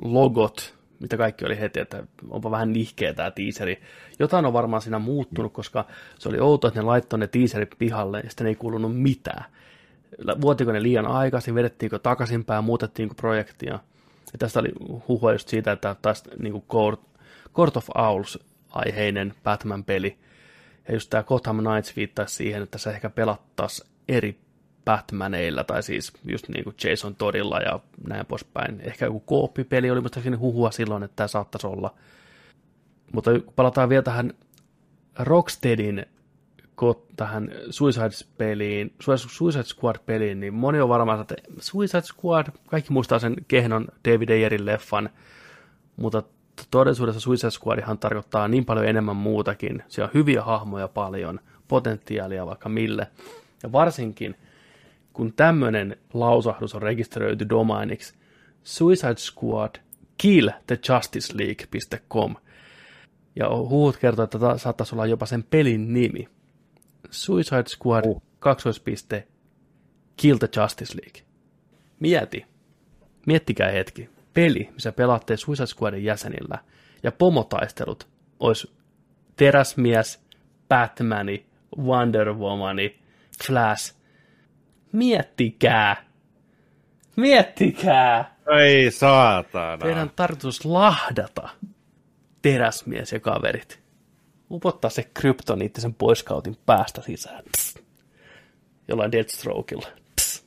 logot, 0.03 0.75
mitä 1.03 1.17
kaikki 1.17 1.45
oli 1.45 1.59
heti, 1.59 1.79
että 1.79 2.03
onpa 2.29 2.51
vähän 2.51 2.73
nihkeä 2.73 3.13
tämä 3.13 3.31
tiiseri. 3.31 3.81
Jotain 4.19 4.45
on 4.45 4.53
varmaan 4.53 4.81
siinä 4.81 4.99
muuttunut, 4.99 5.53
koska 5.53 5.85
se 6.19 6.29
oli 6.29 6.39
outoa, 6.39 6.67
että 6.67 6.79
ne 6.79 6.85
laittoi 6.85 7.19
ne 7.19 7.27
tiiserit 7.27 7.75
pihalle 7.77 8.19
ja 8.19 8.29
sitten 8.29 8.47
ei 8.47 8.55
kuulunut 8.55 9.01
mitään. 9.01 9.45
Vuotiko 10.41 10.71
ne 10.71 10.83
liian 10.83 11.05
aikaisin, 11.05 11.55
vedettiinkö 11.55 11.99
takaisinpäin, 11.99 12.63
muutettiinko 12.63 13.15
projektia. 13.15 13.79
Ja 14.33 14.39
tästä 14.39 14.59
oli 14.59 14.69
huhua 15.07 15.31
just 15.31 15.47
siitä, 15.47 15.71
että 15.71 15.95
taas 16.01 16.23
niin 16.39 16.51
kuin 16.51 16.63
Court, 16.69 17.01
Court 17.53 17.77
of 17.77 17.89
Owls 17.95 18.39
aiheinen 18.69 19.33
Batman-peli. 19.43 20.17
Ja 20.87 20.93
just 20.93 21.09
tämä 21.09 21.23
Gotham 21.23 21.57
Knights 21.57 21.95
viittaisi 21.95 22.35
siihen, 22.35 22.63
että 22.63 22.77
se 22.77 22.89
ehkä 22.89 23.09
pelattaisi 23.09 23.85
eri 24.07 24.42
Batmaneilla, 24.85 25.63
tai 25.63 25.83
siis 25.83 26.13
just 26.25 26.49
niin 26.49 26.63
kuin 26.63 26.75
Jason 26.83 27.15
Toddilla 27.15 27.59
ja 27.59 27.79
näin 28.07 28.25
poispäin. 28.25 28.81
Ehkä 28.81 29.05
joku 29.05 29.19
kooppipeli 29.19 29.91
oli 29.91 30.01
muistaakseni 30.01 30.37
huhua 30.37 30.71
silloin, 30.71 31.03
että 31.03 31.15
tämä 31.15 31.27
saattaisi 31.27 31.67
olla. 31.67 31.93
Mutta 33.13 33.31
palataan 33.55 33.89
vielä 33.89 34.03
tähän 34.03 34.33
Rocksteadin 35.19 36.05
tähän 37.15 37.51
Suicide-peliin, 37.69 38.93
Suicide 39.27 39.63
Squad-peliin, 39.63 40.39
niin 40.39 40.53
moni 40.53 40.81
on 40.81 40.89
varmaan, 40.89 41.21
että 41.21 41.35
Suicide 41.59 42.01
Squad, 42.01 42.47
kaikki 42.67 42.93
muistaa 42.93 43.19
sen 43.19 43.35
kehnon 43.47 43.87
David 44.09 44.29
Ayerin 44.29 44.65
leffan, 44.65 45.09
mutta 45.95 46.23
todellisuudessa 46.71 47.19
Suicide 47.19 47.51
Squadihan 47.51 47.97
tarkoittaa 47.97 48.47
niin 48.47 48.65
paljon 48.65 48.85
enemmän 48.85 49.15
muutakin. 49.15 49.83
Siellä 49.87 50.07
on 50.07 50.13
hyviä 50.13 50.41
hahmoja 50.41 50.87
paljon, 50.87 51.39
potentiaalia 51.67 52.45
vaikka 52.45 52.69
mille. 52.69 53.07
Ja 53.63 53.71
varsinkin, 53.71 54.35
kun 55.13 55.33
tämmöinen 55.33 55.97
lausahdus 56.13 56.75
on 56.75 56.81
rekisteröity 56.81 57.49
domainiksi, 57.49 58.13
Suicide 58.63 59.17
Squad 59.17 59.75
kill 60.17 60.49
the 60.67 60.79
Justice 60.89 61.37
League.com. 61.37 62.35
Ja 63.35 63.49
huhut 63.49 63.97
kertoo, 63.97 64.23
että 64.23 64.39
tämä 64.39 64.57
saattaisi 64.57 64.95
olla 64.95 65.05
jopa 65.05 65.25
sen 65.25 65.43
pelin 65.43 65.93
nimi. 65.93 66.29
Suicide 67.11 67.63
Squad, 67.67 68.03
uh. 68.05 68.23
kaksoispiste, 68.39 69.27
Kill 70.17 70.37
the 70.37 70.49
Justice 70.57 70.97
League. 71.01 71.21
Mieti. 71.99 72.45
Miettikää 73.25 73.71
hetki. 73.71 74.09
Peli, 74.33 74.69
missä 74.73 74.91
pelaatte 74.91 75.37
Suicide 75.37 75.67
Squadin 75.67 76.03
jäsenillä, 76.03 76.57
ja 77.03 77.11
pomotaistelut 77.11 78.07
olisi 78.39 78.71
Teräsmies, 79.35 80.23
Batmani, 80.69 81.45
Wonder 81.77 82.33
Womani, 82.33 82.99
Flash. 83.45 83.95
Miettikää. 84.93 86.05
Miettikää. 87.15 88.35
Ei 88.59 88.91
saatana. 88.91 89.77
Teidän 89.77 90.11
tarkoitus 90.15 90.65
lahdata 90.65 91.49
teräsmies 92.41 93.11
ja 93.11 93.19
kaverit. 93.19 93.79
upottaa 94.51 94.89
se 94.89 95.03
kryptoniitti 95.13 95.81
sen 95.81 95.93
poiskautin 95.93 96.57
päästä 96.65 97.01
sisään. 97.01 97.43
Psst. 97.57 97.79
Jollain 98.87 99.11
Deathstrokeilla. 99.11 99.87
Psst. 100.15 100.45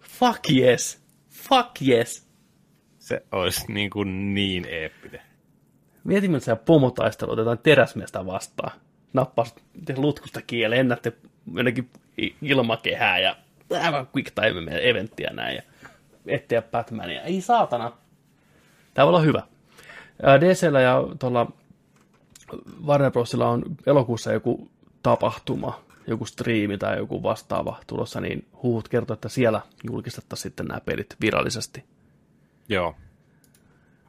Fuck 0.00 0.50
yes. 0.50 1.02
Fuck 1.30 1.82
yes. 1.88 2.28
Se 2.98 3.22
olisi 3.32 3.72
niin, 3.72 3.90
kuin 3.90 4.34
niin 4.34 4.64
eeppinen. 4.68 5.20
Mietin, 6.04 6.30
miltä 6.30 6.44
se 6.44 6.56
pomotaistelu 6.56 7.32
otetaan 7.32 7.58
teräsmiestä 7.58 8.26
vastaan. 8.26 8.80
Nappaa 9.12 9.46
lutkusta 9.96 10.42
kiinni 10.42 10.62
ja 10.62 10.70
lennätte 10.70 11.12
jonnekin 11.54 11.90
ilmakehää 12.42 13.18
ja 13.18 13.36
aivan 13.80 14.08
quick 14.16 14.34
time 14.34 14.78
eventtiä 14.80 15.30
näin 15.32 15.56
ja 15.56 15.62
etsiä 16.26 16.62
Batmania. 16.62 17.22
Ei 17.22 17.40
saatana. 17.40 17.92
Tämä 18.94 19.06
voi 19.06 19.10
olla 19.10 19.20
hyvä. 19.20 19.42
DCllä 20.40 20.80
ja 20.80 21.02
tuolla 21.18 21.52
Warner 22.86 23.10
Brosilla 23.10 23.48
on 23.48 23.62
elokuussa 23.86 24.32
joku 24.32 24.70
tapahtuma, 25.02 25.80
joku 26.06 26.26
striimi 26.26 26.78
tai 26.78 26.98
joku 26.98 27.22
vastaava 27.22 27.80
tulossa, 27.86 28.20
niin 28.20 28.48
huhut 28.62 28.88
kertoo, 28.88 29.14
että 29.14 29.28
siellä 29.28 29.60
julkistettaisiin 29.84 30.42
sitten 30.42 30.66
nämä 30.66 30.80
pelit 30.80 31.16
virallisesti. 31.20 31.84
Joo. 32.68 32.94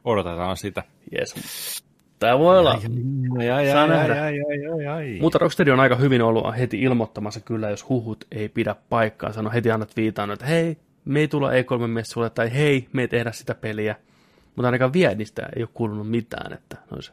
Odotetaan 0.04 0.56
sitä. 0.56 0.82
Jees. 1.12 1.34
Tämä 2.24 2.38
voi 2.38 2.58
olla. 2.58 2.80
Ai, 3.38 3.50
ai, 3.50 3.66
Saa 3.70 3.82
ai, 3.82 3.88
nähdä. 3.88 4.22
ai, 4.22 4.40
ai, 4.40 4.66
ai, 4.66 4.86
ai. 4.86 5.18
Mutta 5.20 5.38
Rocksteady 5.38 5.70
on 5.70 5.80
aika 5.80 5.96
hyvin 5.96 6.22
ollut 6.22 6.56
heti 6.58 6.82
ilmoittamassa 6.82 7.40
kyllä, 7.40 7.70
jos 7.70 7.88
huhut 7.88 8.24
ei 8.32 8.48
pidä 8.48 8.76
paikkaa. 8.88 9.32
Sano 9.32 9.50
heti 9.50 9.70
annat 9.70 9.96
viitaan, 9.96 10.30
että 10.30 10.46
hei, 10.46 10.78
me 11.04 11.20
ei 11.20 11.28
tulla 11.28 11.50
E3-messuille, 11.50 12.30
tai 12.30 12.54
hei, 12.54 12.88
me 12.92 13.02
ei 13.02 13.08
tehdä 13.08 13.32
sitä 13.32 13.54
peliä. 13.54 13.96
Mutta 14.56 14.68
ainakaan 14.68 14.92
vielä 14.92 15.14
niistä 15.14 15.48
ei 15.56 15.62
ole 15.62 15.68
kuulunut 15.74 16.10
mitään, 16.10 16.52
että 16.52 16.76
ne 16.76 16.86
olisi 16.94 17.12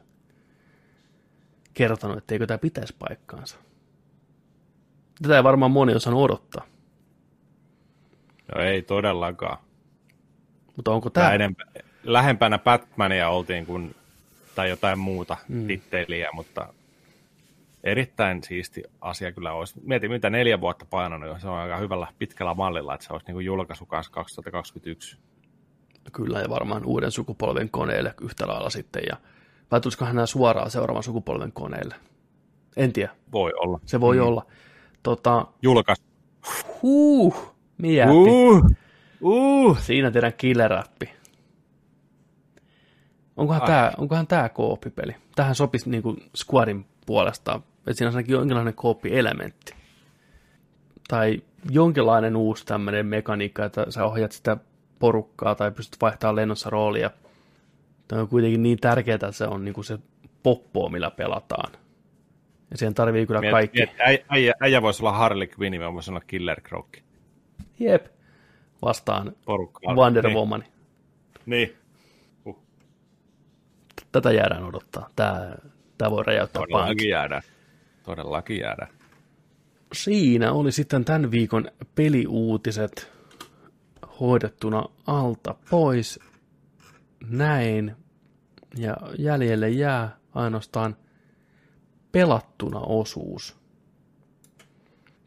kertonut, 1.74 2.18
että 2.18 2.36
eikö 2.36 2.48
tämä 2.48 2.58
pitäisi 2.58 2.96
paikkaansa. 3.00 3.58
Tätä 5.22 5.38
ei 5.38 5.44
varmaan 5.44 5.72
moni 5.72 5.96
osannut 5.96 6.24
odottaa. 6.24 6.66
No 8.56 8.62
ei 8.62 8.82
todellakaan. 8.82 9.58
Mutta 10.76 10.92
onko 10.92 11.10
Tää 11.10 11.38
tämä... 11.38 11.54
lähempänä 12.04 12.58
Batmania 12.60 13.30
oltiin 13.30 13.66
kuin, 13.66 13.96
tai 14.56 14.70
jotain 14.70 15.00
muuta 15.00 15.38
mm. 15.48 15.68
titteliä, 15.68 16.30
mutta 16.34 16.74
erittäin 17.84 18.44
siisti 18.44 18.84
asia 19.02 19.32
kyllä 19.32 19.54
olisi. 19.54 19.74
Mietin, 19.84 20.12
mitä 20.12 20.30
neljä 20.30 20.62
vuotta 20.62 20.86
painanut, 20.90 21.30
jo. 21.30 21.40
se 21.40 21.48
on 21.48 21.58
aika 21.58 21.78
hyvällä 21.78 22.08
pitkällä 22.20 22.54
mallilla, 22.54 22.94
että 22.94 23.08
se 23.08 23.14
olisi 23.14 23.26
niin 23.28 23.36
kuin 23.36 23.46
julkaisu 23.46 23.86
kanssa 23.86 24.12
2021. 24.12 25.18
Kyllä, 26.14 26.40
ja 26.40 26.50
varmaan 26.50 26.86
uuden 26.86 27.12
sukupolven 27.12 27.70
koneille 27.70 28.14
yhtä 28.22 28.48
lailla 28.48 28.70
sitten. 28.70 29.04
Ja 29.10 29.18
vai 29.72 29.82
tulisikohan 29.82 30.16
nämä 30.16 30.26
suoraan 30.26 30.72
seuraavan 30.72 31.04
sukupolven 31.04 31.52
koneille? 31.52 31.96
En 32.78 32.94
tiedä. 32.94 33.12
Voi 33.32 33.52
olla. 33.56 33.80
Se 33.86 34.02
voi 34.02 34.16
mm. 34.16 34.24
olla. 34.24 34.46
Tota, 35.04 35.48
Julkaisu. 35.62 36.04
huh, 36.82 37.56
miäppi. 37.78 38.14
Uh, 38.14 38.66
uh. 39.22 39.80
Siinä 39.80 40.12
teidän 40.12 40.34
killerappi. 40.34 41.21
Onkohan 43.38 43.62
tämä, 43.62 43.92
onkohan 43.98 44.28
tämä 44.28 44.50
kooppipeli? 44.50 45.16
Tähän 45.36 45.56
sopisi 45.56 45.90
niinku 45.90 46.18
Squadin 46.38 46.86
puolesta, 47.06 47.62
että 47.78 47.94
siinä 47.94 48.10
on 48.10 48.16
ainakin 48.16 48.34
jonkinlainen 48.34 48.74
kooppielementti. 48.74 49.74
Tai 51.08 51.42
jonkinlainen 51.70 52.36
uusi 52.36 52.66
tämmöinen 52.66 53.06
mekaniikka, 53.06 53.66
että 53.66 53.86
sä 53.90 54.06
ohjat 54.06 54.32
sitä 54.32 54.58
porukkaa 55.00 55.56
tai 55.56 55.72
pystyt 55.72 56.02
vaihtamaan 56.02 56.36
lennossa 56.36 56.70
roolia. 56.70 57.12
Tämä 58.08 58.22
on 58.22 58.28
kuitenkin 58.28 58.64
niin 58.64 58.78
tärkeää, 58.78 59.16
että 59.16 59.32
se 59.32 59.46
on 59.46 59.66
niinku 59.66 59.84
se 59.84 60.00
poppo, 60.44 60.90
millä 60.90 61.12
pelataan. 61.12 61.72
Ja 62.72 62.78
siihen 62.78 62.94
tarvii 62.94 63.28
kyllä 63.28 63.42
Miet, 63.42 63.52
kaikki. 63.52 63.80
miet, 63.80 63.90
äijä, 64.00 64.26
äijä, 64.30 64.54
äijä 64.60 64.82
voisi 64.82 65.04
olla 65.04 65.12
Harley 65.12 65.48
Quinn, 65.60 65.80
mä 65.80 65.94
voisin 65.94 66.14
olla 66.14 66.24
Killer 66.28 66.62
Croc. 66.62 66.86
Jep. 67.80 68.06
Vastaan 68.82 69.36
Porukkaa. 69.46 69.96
Wonder 69.96 70.26
niin. 70.28 70.38
Woman. 70.38 70.64
Niin. 71.46 71.81
Tätä 74.12 74.32
jäädään 74.32 74.64
odottaa. 74.64 75.10
Tämä, 75.16 75.56
tämä 75.98 76.12
voi 76.12 76.24
räjäyttää. 76.24 76.62
Todellakin 76.62 77.10
jäädään. 77.10 77.42
Todellakin 78.04 78.60
jäädään. 78.60 78.90
Siinä 79.94 80.52
oli 80.52 80.72
sitten 80.72 81.06
tämän 81.06 81.32
viikon 81.32 81.72
peliuutiset 81.96 83.12
hoidettuna 84.20 84.86
alta 85.08 85.56
pois. 85.70 86.20
Näin. 87.30 87.96
Ja 88.78 88.98
jäljelle 89.18 89.70
jää 89.70 90.18
ainoastaan 90.36 90.96
pelattuna 92.12 92.80
osuus. 92.80 93.58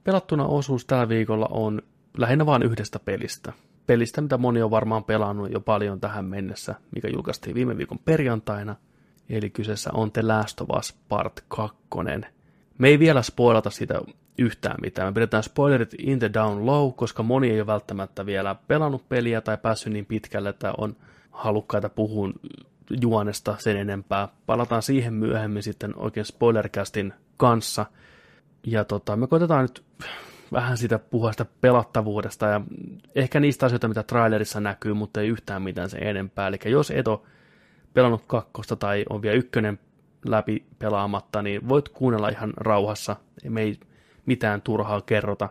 Pelattuna 0.05 0.47
osuus 0.47 0.85
tällä 0.87 1.09
viikolla 1.09 1.49
on 1.51 1.83
lähinnä 2.19 2.47
vain 2.47 2.63
yhdestä 2.63 2.99
pelistä. 2.99 3.53
Pelistä, 3.87 4.21
mitä 4.21 4.39
moni 4.39 4.63
on 4.63 4.71
varmaan 4.71 5.05
pelannut 5.05 5.53
jo 5.53 5.61
paljon 5.61 6.01
tähän 6.01 6.25
mennessä, 6.25 6.75
mikä 6.95 7.09
julkaistiin 7.09 7.55
viime 7.55 7.77
viikon 7.77 7.99
perjantaina. 7.99 8.77
Eli 9.29 9.51
kyseessä 9.51 9.91
on 9.93 10.13
The 10.13 10.23
Last 10.23 10.61
of 10.61 10.69
Us 10.79 10.95
Part 11.09 11.45
2. 11.49 11.77
Me 12.79 12.89
ei 12.89 12.99
vielä 12.99 13.23
spoilata 13.23 13.71
siitä 13.71 14.01
yhtään 14.39 14.77
mitään. 14.83 15.09
Me 15.09 15.13
pidetään 15.13 15.43
spoilerit 15.43 15.95
in 15.99 16.19
the 16.19 16.31
down 16.35 16.67
low, 16.67 16.93
koska 16.93 17.23
moni 17.23 17.51
ei 17.51 17.61
ole 17.61 17.67
välttämättä 17.67 18.27
vielä 18.27 18.57
pelannut 18.69 19.09
peliä 19.09 19.41
tai 19.41 19.59
päässyt 19.59 19.93
niin 19.93 20.07
pitkälle, 20.07 20.49
että 20.49 20.73
on 20.79 20.97
halukkaita 21.31 21.89
puhun 21.89 22.35
juonesta 23.01 23.57
sen 23.59 23.77
enempää. 23.77 24.29
Palataan 24.47 24.83
siihen 24.83 25.15
myöhemmin 25.15 25.63
sitten 25.63 25.97
oikein 25.97 26.27
spoilercastin 26.27 27.13
kanssa. 27.37 27.87
Ja 28.67 28.85
tota, 28.85 29.17
me 29.17 29.27
koitetaan 29.27 29.63
nyt 29.63 29.83
vähän 30.55 30.79
sitä 30.79 30.99
puhua 30.99 31.33
sitä 31.33 31.47
pelattavuudesta 31.61 32.47
ja 32.47 32.61
ehkä 33.15 33.41
niistä 33.41 33.67
asioita, 33.67 33.89
mitä 33.89 34.03
trailerissa 34.03 34.61
näkyy, 34.61 34.95
mutta 34.95 35.21
ei 35.21 35.29
yhtään 35.29 35.63
mitään 35.63 35.91
sen 35.91 36.03
enempää. 36.03 36.49
Eli 36.49 36.59
jos 36.65 36.91
et 36.91 37.09
ole 37.09 37.21
pelannut 37.95 38.23
kakkosta 38.27 38.77
tai 38.77 39.05
on 39.11 39.23
vielä 39.23 39.37
ykkönen 39.37 39.79
läpi 40.27 40.67
pelaamatta, 40.79 41.43
niin 41.43 41.69
voit 41.69 41.89
kuunnella 41.89 42.29
ihan 42.29 42.53
rauhassa. 42.57 43.17
Me 43.49 43.63
ei 43.63 43.81
mitään 44.27 44.63
turhaa 44.63 45.01
kerrota. 45.01 45.49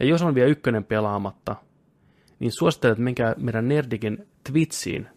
Ja 0.00 0.06
jos 0.06 0.22
on 0.22 0.34
vielä 0.34 0.50
ykkönen 0.50 0.84
pelaamatta, 0.84 1.56
niin 2.38 2.52
suosittelen, 2.52 2.92
että 2.92 3.04
menkää 3.04 3.34
meidän 3.38 3.68
Nerdikin 3.68 4.28
Twitchiin, 4.52 5.08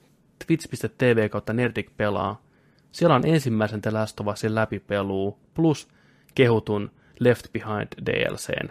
twitch.tv 0.47 1.29
kautta 1.29 1.53
Nerdik 1.53 1.97
pelaa. 1.97 2.41
Siellä 2.91 3.15
on 3.15 3.25
ensimmäisen 3.25 3.81
The 3.81 3.91
läpipeluu 4.47 5.39
plus 5.53 5.87
kehutun 6.35 6.91
Left 7.19 7.45
Behind 7.53 7.87
DLCn. 8.05 8.69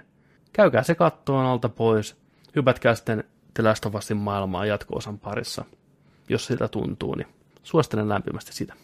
Käykää 0.58 0.82
se 0.82 0.94
kattoon 0.94 1.46
alta 1.46 1.68
pois. 1.68 2.16
Hypätkää 2.56 2.94
sitten 2.94 3.24
Usin 3.54 4.16
maailmaa 4.16 4.66
jatko-osan 4.66 5.18
parissa, 5.18 5.64
jos 6.28 6.46
siltä 6.46 6.68
tuntuu, 6.68 7.14
niin 7.14 7.26
suosittelen 7.62 8.08
lämpimästi 8.08 8.52
sitä. 8.52 8.74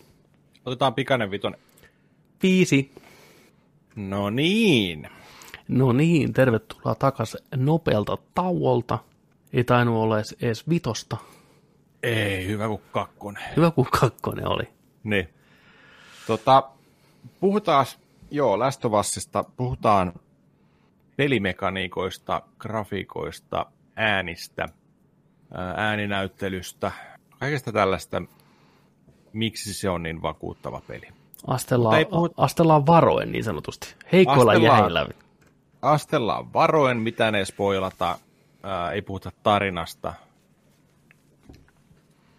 Otetaan 0.65 0.95
pikainen 0.95 1.31
vitonen. 1.31 1.61
Viisi. 2.43 2.93
No 3.97 4.31
niin. 4.31 5.09
No 5.69 5.93
niin, 5.93 6.33
tervetuloa 6.33 6.95
takaisin 6.95 7.41
nopealta 7.57 8.19
tauolta. 8.35 8.99
Ei 9.53 9.65
tainnut 9.65 9.97
olla 9.97 10.17
edes, 10.17 10.37
edes 10.43 10.69
vitosta. 10.69 11.17
Ei, 12.03 12.47
hyvä 12.47 12.69
kuin 12.69 12.83
kakkonen. 12.93 13.43
Hyvä 13.57 13.71
kun 13.71 13.87
kakkonen 14.01 14.49
oli. 14.49 14.69
Niin. 15.05 15.29
Tota, 16.27 16.71
puhutaan, 17.41 17.87
joo, 18.31 18.59
Usista, 18.59 19.45
puhutaan 19.57 20.13
pelimekaniikoista, 21.17 22.43
grafiikoista, 22.59 23.67
äänistä, 23.97 24.67
ää, 25.55 25.75
ääninäyttelystä, 25.77 26.93
kaikesta 27.39 27.73
tällaista, 27.73 28.23
miksi 29.33 29.75
se 29.75 29.91
on 29.91 30.03
niin 30.03 30.23
vakuuttava 30.23 30.83
peli. 30.87 31.09
Astellaan, 31.47 32.03
puhut- 32.07 32.35
astellaan 32.37 32.87
varoen 32.87 33.33
niin 33.33 33.45
sanotusti. 33.45 33.95
Heikoilla 34.13 34.53
Astellaan. 34.53 34.79
jäillä. 34.81 35.07
Astellaan 35.83 36.53
varoen, 36.53 36.97
mitä 36.97 37.31
ne 37.31 37.39
ei 37.39 37.47
spoilata, 37.47 38.19
ää, 38.63 38.93
ei 38.93 39.03
puhuta 39.03 39.33
tarinasta. 39.43 40.15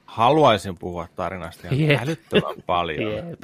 Haluaisin 0.06 0.78
puhua 0.78 1.08
tarinasta 1.16 1.68
ihan 1.72 1.90
Jep. 1.90 2.02
älyttömän 2.02 2.56
paljon. 2.66 3.12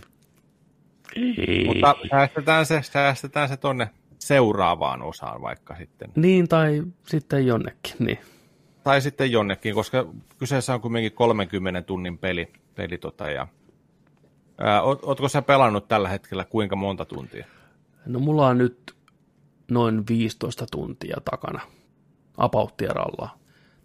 Ei. 1.16 1.66
Mutta 1.66 1.96
säästetään 2.12 2.66
se, 2.66 2.82
säästetään 2.82 3.50
se 3.50 3.58
tonne 3.58 3.90
seuraavaan 4.22 5.02
osaan 5.02 5.42
vaikka 5.42 5.76
sitten. 5.76 6.12
Niin, 6.16 6.48
tai 6.48 6.84
sitten 7.08 7.48
jonnekin. 7.48 7.94
Niin. 8.00 8.20
Tai 8.84 9.02
sitten 9.02 9.32
jonnekin, 9.32 9.76
koska 9.76 10.08
kyseessä 10.38 10.74
on 10.74 10.82
kuitenkin 10.82 11.12
30 11.12 11.82
tunnin 11.82 12.18
peli. 12.18 12.54
peli 12.76 12.98
tota, 12.98 13.30
ja, 13.30 13.48
ää, 14.58 14.82
oot, 14.82 15.00
ootko 15.04 15.30
sä 15.30 15.42
pelannut 15.42 15.88
tällä 15.88 16.10
hetkellä 16.10 16.46
kuinka 16.46 16.76
monta 16.76 17.06
tuntia? 17.06 17.46
No 18.06 18.20
mulla 18.20 18.48
on 18.48 18.58
nyt 18.58 18.96
noin 19.72 20.04
15 20.10 20.66
tuntia 20.72 21.18
takana 21.26 21.62
apauttiaralla. 22.38 23.30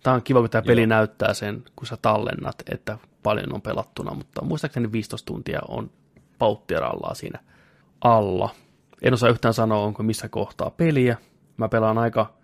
Tämä 0.02 0.16
on 0.16 0.22
kiva, 0.22 0.40
kun 0.40 0.50
tämä 0.50 0.62
peli 0.62 0.80
Joo. 0.80 0.88
näyttää 0.88 1.34
sen, 1.34 1.64
kun 1.76 1.86
sä 1.86 1.96
tallennat, 2.02 2.62
että 2.70 2.98
paljon 3.22 3.54
on 3.54 3.62
pelattuna, 3.62 4.14
mutta 4.14 4.44
muistaakseni 4.44 4.92
15 4.92 5.26
tuntia 5.26 5.60
on 5.68 5.90
pauttiarallaa 6.38 7.14
siinä 7.14 7.38
alla. 8.00 8.54
En 9.06 9.14
osaa 9.14 9.30
yhtään 9.30 9.54
sanoa, 9.54 9.84
onko 9.84 10.02
missä 10.02 10.28
kohtaa 10.28 10.70
peliä. 10.70 11.16
Mä 11.56 11.68
pelaan 11.68 11.98
aika 11.98 12.34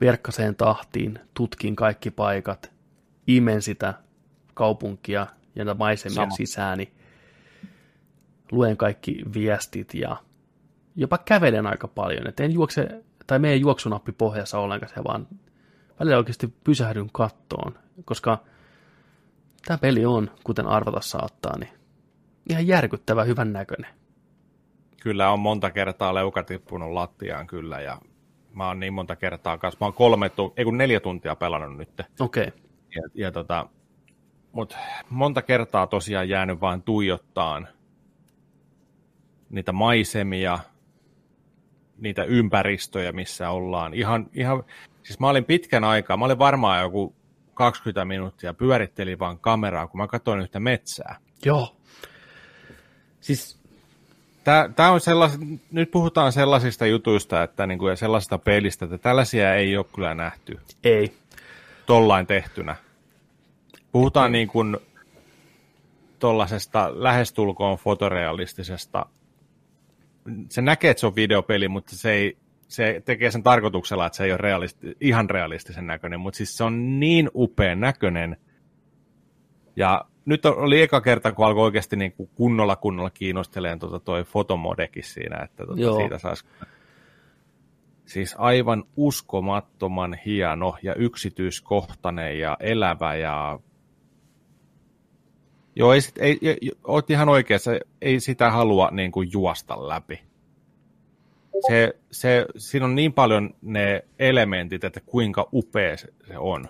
verkkaseen 0.00 0.56
tahtiin, 0.56 1.18
tutkin 1.34 1.76
kaikki 1.76 2.10
paikat, 2.10 2.72
imen 3.26 3.62
sitä 3.62 3.94
kaupunkia 4.54 5.26
ja 5.54 5.64
näitä 5.64 5.78
maisemia 5.78 6.14
Sama. 6.14 6.30
sisääni, 6.30 6.92
luen 8.52 8.76
kaikki 8.76 9.24
viestit 9.34 9.94
ja 9.94 10.16
jopa 10.96 11.18
kävelen 11.18 11.66
aika 11.66 11.88
paljon. 11.88 12.26
Et 12.26 12.40
en 12.40 12.52
juokse, 12.52 13.04
tai 13.26 13.38
meidän 13.38 13.60
juoksunappi 13.60 14.12
pohjassa 14.12 14.58
ollenkaan, 14.58 14.92
se 14.94 15.04
vaan 15.04 15.26
välillä 16.00 16.18
oikeasti 16.18 16.54
pysähdyn 16.64 17.10
kattoon, 17.12 17.78
koska 18.04 18.44
tämä 19.64 19.78
peli 19.78 20.04
on, 20.04 20.30
kuten 20.44 20.66
arvata 20.66 21.00
saattaa, 21.00 21.58
niin 21.58 21.72
ihan 22.50 22.66
järkyttävä 22.66 23.24
hyvän 23.24 23.52
näköinen. 23.52 23.99
Kyllä 25.00 25.30
on 25.30 25.40
monta 25.40 25.70
kertaa 25.70 26.14
leuka 26.14 26.42
tippunut 26.42 26.92
lattiaan 26.92 27.46
kyllä 27.46 27.80
ja 27.80 27.98
mä 28.52 28.66
oon 28.66 28.80
niin 28.80 28.92
monta 28.92 29.16
kertaa 29.16 29.58
kanssa. 29.58 29.78
Mä 29.80 29.86
oon 29.86 29.94
kolme, 29.94 30.28
tu- 30.28 30.52
ei 30.56 30.64
kun 30.64 30.78
neljä 30.78 31.00
tuntia 31.00 31.36
pelannut 31.36 31.76
nyt. 31.76 32.02
Okei. 32.20 32.48
Okay. 32.48 32.60
Ja, 32.96 33.02
ja 33.14 33.32
tota, 33.32 33.66
mut 34.52 34.76
monta 35.10 35.42
kertaa 35.42 35.86
tosiaan 35.86 36.28
jäänyt 36.28 36.60
vain 36.60 36.82
tuijottaan 36.82 37.68
niitä 39.50 39.72
maisemia, 39.72 40.58
niitä 41.98 42.24
ympäristöjä, 42.24 43.12
missä 43.12 43.50
ollaan. 43.50 43.94
Ihan, 43.94 44.26
ihan, 44.34 44.64
siis 45.02 45.20
mä 45.20 45.28
olin 45.28 45.44
pitkän 45.44 45.84
aikaa, 45.84 46.16
mä 46.16 46.24
olin 46.24 46.38
varmaan 46.38 46.80
joku 46.80 47.14
20 47.54 48.04
minuuttia, 48.04 48.54
pyörittelin 48.54 49.18
vaan 49.18 49.38
kameraa, 49.38 49.86
kun 49.86 50.00
mä 50.00 50.06
katsoin 50.06 50.40
yhtä 50.40 50.60
metsää. 50.60 51.16
Joo. 51.44 51.76
Siis 53.20 53.59
Tämä 54.44 54.90
on 54.90 55.00
sellais, 55.00 55.38
nyt 55.70 55.90
puhutaan 55.90 56.32
sellaisista 56.32 56.86
jutuista 56.86 57.42
että 57.42 57.66
niinku, 57.66 57.88
ja 57.88 57.96
sellaisista 57.96 58.38
pelistä, 58.38 58.84
että 58.84 58.98
tällaisia 58.98 59.54
ei 59.54 59.76
ole 59.76 59.86
kyllä 59.94 60.14
nähty. 60.14 60.58
Ei. 60.84 61.12
Tollain 61.86 62.26
tehtynä. 62.26 62.76
Puhutaan 63.92 64.32
niin 64.32 64.48
kuin 64.48 64.76
tuollaisesta 66.18 66.90
lähestulkoon 66.94 67.78
fotorealistisesta. 67.78 69.06
Se 70.48 70.62
näkee, 70.62 70.90
että 70.90 71.00
se 71.00 71.06
on 71.06 71.16
videopeli, 71.16 71.68
mutta 71.68 71.96
se, 71.96 72.12
ei, 72.12 72.36
se 72.68 73.02
tekee 73.04 73.30
sen 73.30 73.42
tarkoituksella, 73.42 74.06
että 74.06 74.16
se 74.16 74.24
ei 74.24 74.32
ole 74.32 74.38
realisti, 74.38 74.96
ihan 75.00 75.30
realistisen 75.30 75.86
näköinen, 75.86 76.20
mutta 76.20 76.36
siis 76.36 76.56
se 76.56 76.64
on 76.64 77.00
niin 77.00 77.30
upean 77.34 77.80
näköinen. 77.80 78.36
Ja 79.76 80.04
nyt 80.24 80.46
oli 80.46 80.82
eka 80.82 81.00
kerta, 81.00 81.32
kun 81.32 81.46
alkoi 81.46 81.64
oikeasti 81.64 81.96
niin 81.96 82.12
kuin 82.12 82.30
kunnolla 82.34 82.76
kunnolla 82.76 83.10
kiinnosteleen 83.10 83.78
tuota 83.78 84.00
toi 84.00 84.24
fotomodekin 84.24 85.04
siinä, 85.04 85.42
että 85.44 85.66
tuota 85.66 85.96
siitä 85.96 86.18
saisi 86.18 86.44
siis 88.04 88.34
aivan 88.38 88.84
uskomattoman 88.96 90.18
hieno 90.26 90.76
ja 90.82 90.94
yksityiskohtainen 90.94 92.38
ja 92.38 92.56
elävä 92.60 93.14
ja 93.14 93.58
Joo, 95.76 95.92
ei, 95.92 96.00
ei, 96.18 96.38
ei, 96.42 96.72
oot 96.84 97.10
ihan 97.10 97.28
oikeassa, 97.28 97.70
ei 98.00 98.20
sitä 98.20 98.50
halua 98.50 98.88
niin 98.92 99.12
kuin 99.12 99.28
juosta 99.32 99.88
läpi. 99.88 100.20
Se, 101.68 101.94
se, 102.10 102.46
siinä 102.56 102.86
on 102.86 102.94
niin 102.94 103.12
paljon 103.12 103.54
ne 103.62 104.04
elementit, 104.18 104.84
että 104.84 105.00
kuinka 105.00 105.48
upea 105.52 105.96
se, 105.96 106.08
se 106.26 106.38
on. 106.38 106.68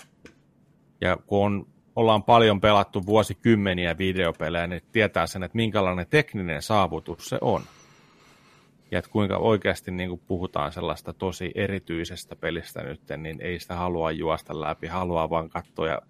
Ja 1.01 1.17
kun 1.27 1.47
on 1.47 1.67
ollaan 2.01 2.23
paljon 2.23 2.61
pelattu 2.61 3.07
vuosikymmeniä 3.07 3.99
videopelejä, 3.99 4.67
niin 4.67 4.83
tietää 4.93 5.27
sen, 5.27 5.43
että 5.43 5.57
minkälainen 5.57 6.07
tekninen 6.11 6.63
saavutus 6.63 7.29
se 7.29 7.39
on. 7.41 7.63
Ja 8.91 8.99
että 8.99 9.11
kuinka 9.11 9.37
oikeasti 9.37 9.91
niin 9.91 10.09
kuin 10.09 10.23
puhutaan 10.27 10.73
sellaista 10.73 11.13
tosi 11.13 11.51
erityisestä 11.55 12.37
pelistä 12.37 12.83
nyt, 12.83 13.01
niin 13.17 13.41
ei 13.41 13.61
sitä 13.61 13.77
halua 13.77 14.11
juosta 14.11 14.61
läpi, 14.61 14.87
haluaa 14.87 15.31
vaan 15.31 15.49
katsoa 15.49 15.89
ja 15.89 16.03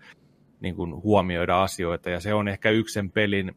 niin 0.60 0.74
kuin 0.74 1.02
huomioida 1.02 1.62
asioita. 1.62 2.10
Ja 2.10 2.20
se 2.20 2.34
on 2.34 2.48
ehkä 2.48 2.70
yksi 2.70 2.92
sen 2.92 3.10
pelin 3.10 3.56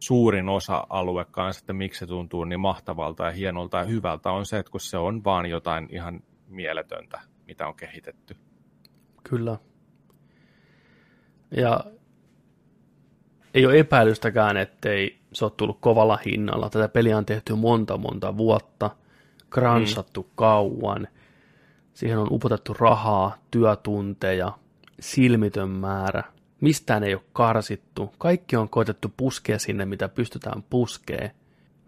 suurin 0.00 0.48
osa-alue 0.48 1.24
kanssa, 1.24 1.62
että 1.62 1.72
miksi 1.72 1.98
se 1.98 2.06
tuntuu 2.06 2.44
niin 2.44 2.60
mahtavalta 2.60 3.24
ja 3.24 3.30
hienolta 3.30 3.78
ja 3.78 3.84
hyvältä, 3.84 4.30
on 4.30 4.46
se, 4.46 4.58
että 4.58 4.72
kun 4.72 4.80
se 4.80 4.96
on 4.96 5.24
vaan 5.24 5.46
jotain 5.46 5.88
ihan 5.90 6.20
mieletöntä, 6.48 7.20
mitä 7.46 7.68
on 7.68 7.74
kehitetty. 7.74 8.36
Kyllä. 9.28 9.58
Ja 11.50 11.84
ei 13.54 13.66
ole 13.66 13.78
epäilystäkään, 13.78 14.56
ettei 14.56 15.18
se 15.32 15.44
ole 15.44 15.52
tullut 15.56 15.78
kovalla 15.80 16.18
hinnalla. 16.26 16.70
Tätä 16.70 16.88
peliä 16.88 17.18
on 17.18 17.26
tehty 17.26 17.54
monta 17.54 17.96
monta 17.96 18.36
vuotta, 18.36 18.90
kransattu 19.50 20.22
mm. 20.22 20.28
kauan. 20.34 21.08
Siihen 21.94 22.18
on 22.18 22.28
upotettu 22.30 22.74
rahaa, 22.74 23.36
työtunteja, 23.50 24.52
silmitön 25.00 25.68
määrä. 25.68 26.24
Mistään 26.60 27.04
ei 27.04 27.14
ole 27.14 27.22
karsittu. 27.32 28.12
Kaikki 28.18 28.56
on 28.56 28.68
koitettu 28.68 29.12
puskea 29.16 29.58
sinne, 29.58 29.86
mitä 29.86 30.08
pystytään 30.08 30.64
puskee. 30.70 31.30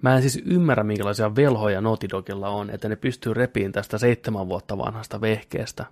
Mä 0.02 0.16
en 0.16 0.22
siis 0.22 0.42
ymmärrä, 0.46 0.84
minkälaisia 0.84 1.36
velhoja 1.36 1.80
Notidogilla 1.80 2.48
on, 2.48 2.70
että 2.70 2.88
ne 2.88 2.96
pystyy 2.96 3.34
repiin 3.34 3.72
tästä 3.72 3.98
seitsemän 3.98 4.48
vuotta 4.48 4.78
vanhasta 4.78 5.20
vehkeestä. 5.20 5.86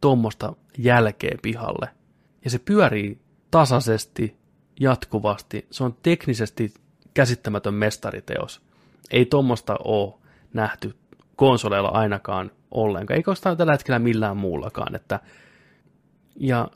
Tuommoista 0.00 0.52
jälkeen 0.78 1.38
pihalle– 1.42 1.88
ja 2.44 2.50
se 2.50 2.58
pyörii 2.58 3.18
tasaisesti, 3.50 4.36
jatkuvasti. 4.80 5.66
Se 5.70 5.84
on 5.84 5.96
teknisesti 6.02 6.74
käsittämätön 7.14 7.74
mestariteos. 7.74 8.62
Ei 9.10 9.26
tuommoista 9.26 9.76
ole 9.84 10.14
nähty 10.52 10.94
konsoleilla 11.36 11.88
ainakaan 11.88 12.50
ollenkaan, 12.70 13.16
eikä 13.16 13.30
oikeastaan 13.30 13.56
tällä 13.56 13.72
hetkellä 13.72 13.98
millään 13.98 14.36
muullakaan. 14.36 14.94
Että, 14.94 15.20
ja 16.36 16.68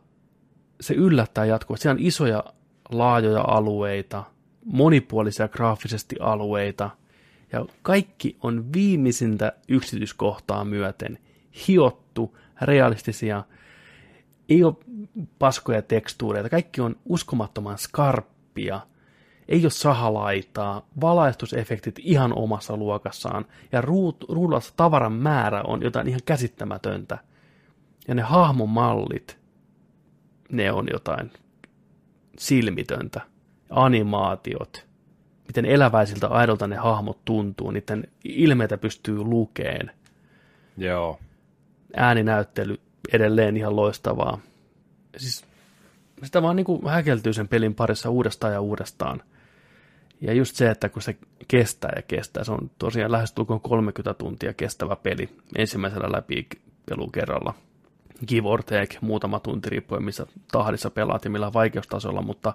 se 0.81 0.95
yllättää 0.95 1.45
jatkuvasti. 1.45 1.83
Siellä 1.83 1.99
on 1.99 2.07
isoja 2.07 2.45
laajoja 2.91 3.45
alueita, 3.49 4.25
monipuolisia 4.65 5.49
graafisesti 5.49 6.17
alueita, 6.21 6.91
ja 7.53 7.67
kaikki 7.83 8.37
on 8.43 8.73
viimeisintä 8.73 9.53
yksityiskohtaa 9.69 10.65
myöten 10.65 11.19
hiottu, 11.69 12.37
realistisia 12.61 13.45
ei 14.49 14.65
ole 14.65 14.75
paskoja 15.39 15.83
tekstuureita, 15.83 16.49
kaikki 16.49 16.81
on 16.81 16.97
uskomattoman 17.05 17.79
skarppia, 17.79 18.81
ei 19.49 19.65
ole 19.65 19.71
sahalaitaa, 19.71 20.87
valaistusefektit 21.01 21.99
ihan 21.99 22.33
omassa 22.33 22.77
luokassaan, 22.77 23.45
ja 23.73 23.81
ruut, 23.81 24.25
tavaran 24.77 25.13
määrä 25.13 25.63
on 25.63 25.83
jotain 25.83 26.09
ihan 26.09 26.21
käsittämätöntä. 26.25 27.19
Ja 28.09 28.15
ne 28.15 28.23
hahmomallit, 28.23 29.39
ne 30.53 30.73
on 30.73 30.87
jotain 30.93 31.33
silmitöntä. 32.39 33.21
Animaatiot, 33.71 34.87
miten 35.47 35.65
eläväisiltä 35.65 36.29
aidolta 36.29 36.67
ne 36.67 36.77
hahmot 36.77 37.25
tuntuu, 37.25 37.71
niiden 37.71 38.09
ilmeitä 38.25 38.79
pystyy 38.79 39.19
lukeen. 39.19 39.91
Joo. 40.77 41.19
Ääninäyttely 41.97 42.81
edelleen 43.13 43.57
ihan 43.57 43.77
loistavaa. 43.77 44.39
Siis 45.17 45.45
sitä 46.23 46.43
vaan 46.43 46.57
niin 46.57 46.89
häkeltyy 46.89 47.33
sen 47.33 47.49
pelin 47.49 47.75
parissa 47.75 48.11
uudestaan 48.11 48.53
ja 48.53 48.61
uudestaan. 48.61 49.23
Ja 50.21 50.33
just 50.33 50.57
se, 50.57 50.71
että 50.71 50.89
kun 50.89 51.03
se 51.03 51.17
kestää 51.49 51.93
ja 51.97 52.03
kestää, 52.03 52.45
se 52.45 52.53
on 52.53 52.71
tosiaan 52.79 53.13
lähestulkoon 53.13 53.61
30 53.61 54.15
tuntia 54.15 54.55
kestävä 54.55 54.97
peli 54.97 55.29
ensimmäisellä 55.57 56.13
läpi 56.13 56.49
pelukerralla. 56.87 57.55
Give 58.27 58.49
or 58.49 58.63
take, 58.63 58.99
muutama 59.01 59.41
tunti 59.41 59.71
riippuen 59.71 60.05
missä 60.05 60.27
tahdissa 60.53 60.91
pelaat 60.91 61.25
ja 61.25 61.31
millä 61.31 61.53
vaikeustasolla, 61.53 62.23
mutta 62.23 62.53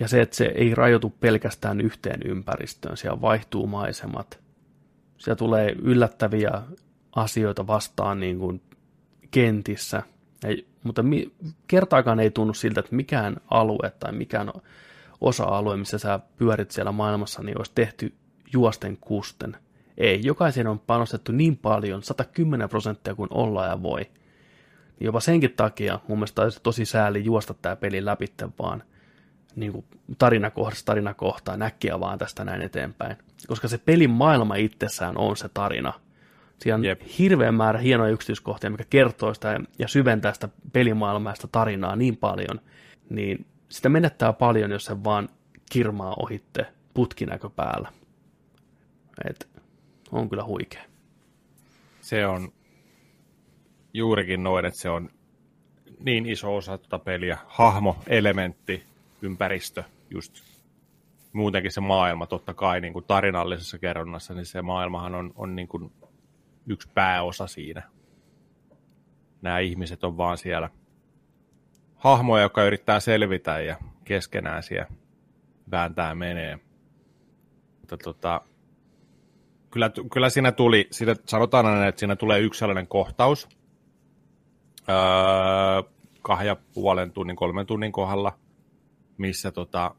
ja 0.00 0.08
se, 0.08 0.20
että 0.20 0.36
se 0.36 0.44
ei 0.54 0.74
rajoitu 0.74 1.10
pelkästään 1.20 1.80
yhteen 1.80 2.20
ympäristöön, 2.24 2.96
siellä 2.96 3.20
vaihtuu 3.20 3.66
maisemat, 3.66 4.40
siellä 5.18 5.36
tulee 5.36 5.72
yllättäviä 5.82 6.62
asioita 7.16 7.66
vastaan 7.66 8.20
niin 8.20 8.38
kuin 8.38 8.62
kentissä, 9.32 10.02
ei, 10.44 10.66
mutta 10.82 11.02
mi, 11.02 11.32
kertaakaan 11.66 12.20
ei 12.20 12.30
tunnu 12.30 12.54
siltä, 12.54 12.80
että 12.80 12.96
mikään 12.96 13.36
alue 13.50 13.92
tai 13.98 14.12
mikään 14.12 14.52
osa-alue, 15.20 15.76
missä 15.76 15.98
sä 15.98 16.20
pyörit 16.36 16.70
siellä 16.70 16.92
maailmassa, 16.92 17.42
niin 17.42 17.58
olisi 17.58 17.72
tehty 17.74 18.14
juosten 18.52 18.96
kusten. 18.96 19.56
Ei, 19.98 20.20
jokaisen 20.22 20.66
on 20.66 20.78
panostettu 20.78 21.32
niin 21.32 21.56
paljon, 21.56 22.02
110 22.02 22.68
prosenttia 22.68 23.14
kuin 23.14 23.28
olla 23.30 23.66
ja 23.66 23.82
voi. 23.82 24.10
Jopa 25.00 25.20
senkin 25.20 25.52
takia 25.56 26.00
mun 26.08 26.18
mielestä 26.18 26.42
olisi 26.42 26.60
tosi 26.62 26.84
sääli 26.84 27.24
juosta 27.24 27.54
tämä 27.54 27.76
peli 27.76 28.04
läpi 28.04 28.26
vaan 28.58 28.82
niin 29.56 29.72
kuin 29.72 29.84
tarinakohdasta 30.18 30.86
tarinakohtaa, 30.86 31.56
näkkiä 31.56 32.00
vaan 32.00 32.18
tästä 32.18 32.44
näin 32.44 32.62
eteenpäin. 32.62 33.16
Koska 33.48 33.68
se 33.68 33.78
pelin 33.78 34.10
maailma 34.10 34.54
itsessään 34.54 35.18
on 35.18 35.36
se 35.36 35.48
tarina– 35.54 35.92
Siinä 36.62 36.74
on 36.74 36.84
Jep. 36.84 37.00
hirveän 37.18 37.54
määrä 37.54 37.78
hienoja 37.78 38.12
yksityiskohtia, 38.12 38.70
mikä 38.70 38.84
kertoo 38.90 39.34
sitä 39.34 39.60
ja 39.78 39.88
syventää 39.88 40.32
sitä 40.32 40.48
pelimaailmaa 40.72 41.34
sitä 41.34 41.48
tarinaa 41.52 41.96
niin 41.96 42.16
paljon, 42.16 42.60
niin 43.10 43.46
sitä 43.68 43.88
menettää 43.88 44.32
paljon, 44.32 44.70
jos 44.70 44.84
se 44.84 45.04
vaan 45.04 45.28
kirmaa 45.72 46.14
ohitte 46.14 46.66
putkinäkö 46.94 47.50
päällä. 47.50 47.92
Et, 49.30 49.48
on 50.12 50.28
kyllä 50.28 50.44
huikea. 50.44 50.82
Se 52.00 52.26
on 52.26 52.52
juurikin 53.94 54.42
noin, 54.42 54.64
että 54.64 54.80
se 54.80 54.90
on 54.90 55.10
niin 56.04 56.26
iso 56.26 56.56
osa 56.56 56.78
tuota 56.78 56.98
peliä. 56.98 57.38
Hahmo, 57.46 57.96
elementti, 58.06 58.82
ympäristö, 59.22 59.82
just 60.10 60.42
muutenkin 61.32 61.72
se 61.72 61.80
maailma, 61.80 62.26
totta 62.26 62.54
kai 62.54 62.80
niin 62.80 62.92
kuin 62.92 63.04
tarinallisessa 63.04 63.78
kerronnassa, 63.78 64.34
niin 64.34 64.46
se 64.46 64.62
maailmahan 64.62 65.14
on, 65.14 65.32
on 65.34 65.56
niin 65.56 65.68
kuin 65.68 65.92
yksi 66.66 66.88
pääosa 66.94 67.46
siinä. 67.46 67.82
Nämä 69.42 69.58
ihmiset 69.58 70.04
on 70.04 70.16
vaan 70.16 70.38
siellä 70.38 70.70
hahmoja, 71.94 72.42
joka 72.42 72.64
yrittää 72.64 73.00
selvitä 73.00 73.60
ja 73.60 73.76
keskenään 74.04 74.62
siellä 74.62 74.86
vääntää 75.70 76.14
menee. 76.14 76.58
Mutta 77.80 77.96
tota, 77.96 78.40
kyllä, 79.70 79.90
kyllä 80.12 80.28
siinä 80.30 80.52
tuli, 80.52 80.88
siinä, 80.90 81.14
sanotaan 81.26 81.66
aina, 81.66 81.86
että 81.86 81.98
siinä 81.98 82.16
tulee 82.16 82.40
yksi 82.40 82.58
sellainen 82.58 82.86
kohtaus, 82.86 83.48
öö, 84.88 85.92
kahden 86.22 86.46
ja 86.46 86.56
puolen 86.74 87.12
tunnin, 87.12 87.36
kolmen 87.36 87.66
tunnin 87.66 87.92
kohdalla, 87.92 88.38
missä 89.18 89.52
tota, 89.52 89.94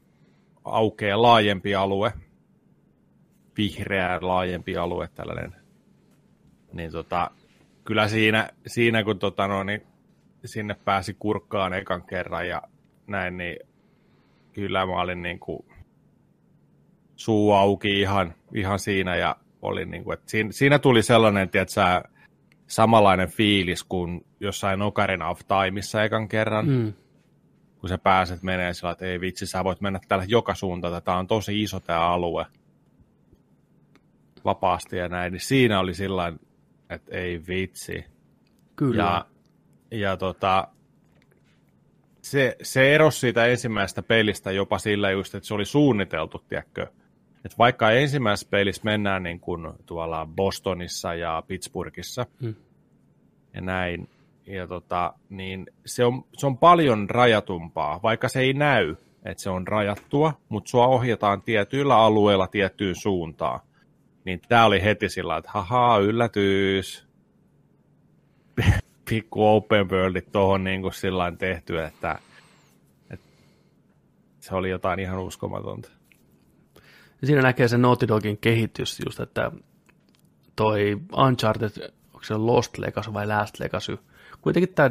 aukeaa 0.64 1.22
laajempi 1.22 1.74
alue, 1.74 2.12
vihreä 3.56 4.18
laajempi 4.20 4.76
alue, 4.76 5.08
tällainen. 5.14 5.63
Niin 6.74 6.92
tota, 6.92 7.30
kyllä 7.84 8.08
siinä, 8.08 8.48
siinä 8.66 9.04
kun 9.04 9.18
tota, 9.18 9.48
no, 9.48 9.62
niin 9.62 9.82
sinne 10.44 10.76
pääsi 10.84 11.16
kurkkaan 11.18 11.72
ekan 11.72 12.02
kerran 12.02 12.48
ja 12.48 12.62
näin, 13.06 13.36
niin 13.36 13.56
kyllä 14.52 14.86
mä 14.86 15.00
olin 15.00 15.22
niin 15.22 15.40
kuin 15.40 15.66
suu 17.16 17.52
auki 17.52 18.00
ihan, 18.00 18.34
ihan 18.54 18.78
siinä 18.78 19.16
ja 19.16 19.36
oli 19.62 19.84
niin 19.84 20.04
kuin, 20.04 20.14
että 20.14 20.30
siinä, 20.30 20.52
siinä 20.52 20.78
tuli 20.78 21.02
sellainen, 21.02 21.48
tiedätkö, 21.48 21.80
samanlainen 22.66 23.28
fiilis 23.28 23.84
kuin 23.84 24.26
jossain 24.40 24.82
Ocarina 24.82 25.28
of 25.28 25.40
Timeissa 25.48 26.04
ekan 26.04 26.28
kerran. 26.28 26.68
Mm. 26.68 26.92
Kun 27.78 27.88
sä 27.88 27.98
pääset 27.98 28.42
menee 28.42 28.74
sillä, 28.74 28.90
että 28.90 29.06
ei 29.06 29.20
vitsi, 29.20 29.46
sä 29.46 29.64
voit 29.64 29.80
mennä 29.80 30.00
tällä 30.08 30.24
joka 30.28 30.54
suuntaan, 30.54 31.02
tämä 31.02 31.18
on 31.18 31.26
tosi 31.26 31.62
iso 31.62 31.80
tämä 31.80 32.00
alue 32.00 32.46
vapaasti 34.44 34.96
ja 34.96 35.08
näin, 35.08 35.32
niin 35.32 35.40
siinä 35.40 35.80
oli 35.80 35.94
sillä 35.94 36.32
että 36.90 37.16
ei 37.16 37.42
vitsi. 37.48 38.04
Kyllä. 38.76 39.02
Ja, 39.02 39.26
ja 39.90 40.16
tota, 40.16 40.68
se, 42.22 42.56
se 42.62 42.94
erosi 42.94 43.18
siitä 43.18 43.46
ensimmäisestä 43.46 44.02
pelistä 44.02 44.52
jopa 44.52 44.78
sillä 44.78 45.10
just, 45.10 45.34
että 45.34 45.46
se 45.46 45.54
oli 45.54 45.64
suunniteltu, 45.64 46.38
tiedätkö, 46.48 46.86
että 47.44 47.58
vaikka 47.58 47.90
ensimmäisessä 47.90 48.50
pelissä 48.50 48.82
mennään 48.84 49.22
niin 49.22 49.40
kuin 49.40 49.72
tuolla 49.86 50.28
Bostonissa 50.36 51.14
ja 51.14 51.42
Pittsburghissa 51.46 52.26
hmm. 52.40 52.54
ja 53.54 53.60
näin, 53.60 54.08
ja 54.46 54.66
tota, 54.66 55.14
niin 55.28 55.66
se 55.86 56.04
on, 56.04 56.24
se 56.36 56.46
on 56.46 56.58
paljon 56.58 57.10
rajatumpaa, 57.10 58.00
vaikka 58.02 58.28
se 58.28 58.40
ei 58.40 58.52
näy, 58.52 58.96
että 59.24 59.42
se 59.42 59.50
on 59.50 59.68
rajattua, 59.68 60.32
mutta 60.48 60.70
sua 60.70 60.86
ohjataan 60.86 61.42
tietyillä 61.42 61.96
alueilla 61.96 62.46
tiettyyn 62.46 62.94
suuntaan. 62.94 63.60
Niin 64.24 64.40
tämä 64.48 64.64
oli 64.64 64.82
heti 64.82 65.08
sillä 65.08 65.36
että 65.36 65.50
haha, 65.50 65.98
yllätys. 65.98 67.06
Pikku 69.08 69.46
open 69.46 69.90
worldit 69.90 70.32
tuohon 70.32 70.64
niin 70.64 70.82
kuin 70.82 70.94
sillä 70.94 71.32
tehty, 71.38 71.82
että, 71.82 72.18
että 73.10 73.26
se 74.40 74.54
oli 74.54 74.70
jotain 74.70 75.00
ihan 75.00 75.18
uskomatonta. 75.18 75.88
Siinä 77.24 77.42
näkee 77.42 77.68
se 77.68 77.78
Naughty 77.78 78.08
Dogin 78.08 78.38
kehitys 78.38 79.00
just, 79.04 79.20
että 79.20 79.52
toi 80.56 80.96
Uncharted, 81.16 81.92
onko 82.06 82.24
se 82.24 82.34
Lost 82.36 82.78
Legacy 82.78 83.12
vai 83.12 83.26
Last 83.26 83.60
Legacy, 83.60 83.98
kuitenkin 84.40 84.74
tämä 84.74 84.90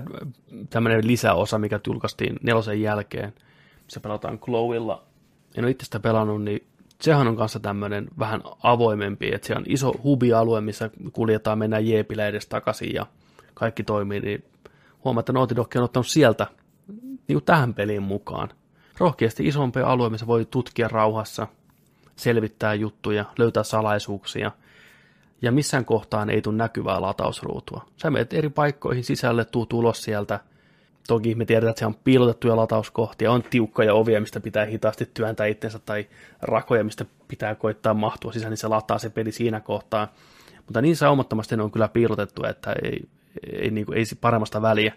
tämmöinen 0.69 1.07
lisäosa, 1.07 1.59
mikä 1.59 1.79
julkaistiin 1.87 2.35
nelosen 2.41 2.81
jälkeen, 2.81 3.33
se 3.87 3.99
pelataan 3.99 4.39
Glowilla. 4.41 5.03
En 5.55 5.63
ole 5.63 5.71
itse 5.71 5.85
sitä 5.85 5.99
pelannut, 5.99 6.43
niin 6.43 6.67
sehän 7.03 7.27
on 7.27 7.35
kanssa 7.35 7.59
tämmöinen 7.59 8.07
vähän 8.19 8.41
avoimempi, 8.63 9.31
että 9.33 9.47
se 9.47 9.55
on 9.55 9.63
iso 9.67 9.93
hubi-alue, 10.03 10.61
missä 10.61 10.89
kuljetaan, 11.13 11.57
mennään 11.57 11.87
jeepillä 11.87 12.27
edes 12.27 12.47
takaisin 12.47 12.93
ja 12.93 13.05
kaikki 13.53 13.83
toimii, 13.83 14.19
niin 14.19 14.43
huomaa, 15.03 15.19
että 15.19 15.33
Naughty 15.33 15.55
Dog 15.55 15.71
on 15.75 15.83
ottanut 15.83 16.07
sieltä 16.07 16.47
niin 17.27 17.35
kuin 17.35 17.43
tähän 17.43 17.73
peliin 17.73 18.03
mukaan. 18.03 18.49
Rohkeasti 18.97 19.47
isompi 19.47 19.79
alue, 19.79 20.09
missä 20.09 20.27
voi 20.27 20.45
tutkia 20.45 20.87
rauhassa, 20.87 21.47
selvittää 22.15 22.73
juttuja, 22.73 23.25
löytää 23.37 23.63
salaisuuksia, 23.63 24.51
ja 25.41 25.51
missään 25.51 25.85
kohtaan 25.85 26.29
ei 26.29 26.41
tule 26.41 26.55
näkyvää 26.55 27.01
latausruutua. 27.01 27.85
Sä 27.97 28.11
menet 28.11 28.33
eri 28.33 28.49
paikkoihin 28.49 29.03
sisälle, 29.03 29.45
tuu 29.45 29.65
tulos 29.65 30.03
sieltä. 30.03 30.39
Toki 31.07 31.35
me 31.35 31.45
tiedetään, 31.45 31.69
että 31.69 31.79
se 31.79 31.85
on 31.85 31.95
piilotettuja 32.03 32.55
latauskohtia, 32.55 33.31
on 33.31 33.43
tiukkoja 33.43 33.93
ovia, 33.93 34.21
mistä 34.21 34.39
pitää 34.39 34.65
hitaasti 34.65 35.09
työntää 35.13 35.45
itsensä, 35.45 35.79
tai 35.79 36.07
rakoja, 36.41 36.83
mistä 36.83 37.05
pitää 37.27 37.55
koittaa 37.55 37.93
mahtua 37.93 38.31
sisään, 38.31 38.51
niin 38.51 38.57
se 38.57 38.67
lataa 38.67 38.97
se 38.99 39.09
peli 39.09 39.31
siinä 39.31 39.59
kohtaa. 39.59 40.13
Mutta 40.65 40.81
niin 40.81 40.95
saumattomasti 40.95 41.57
ne 41.57 41.63
on 41.63 41.71
kyllä 41.71 41.87
piilotettu, 41.87 42.45
että 42.45 42.75
ei, 42.83 43.09
ei, 43.53 43.71
niin 43.71 43.85
kuin, 43.85 43.97
ei 43.97 44.03
paremmasta 44.21 44.61
väliä. 44.61 44.93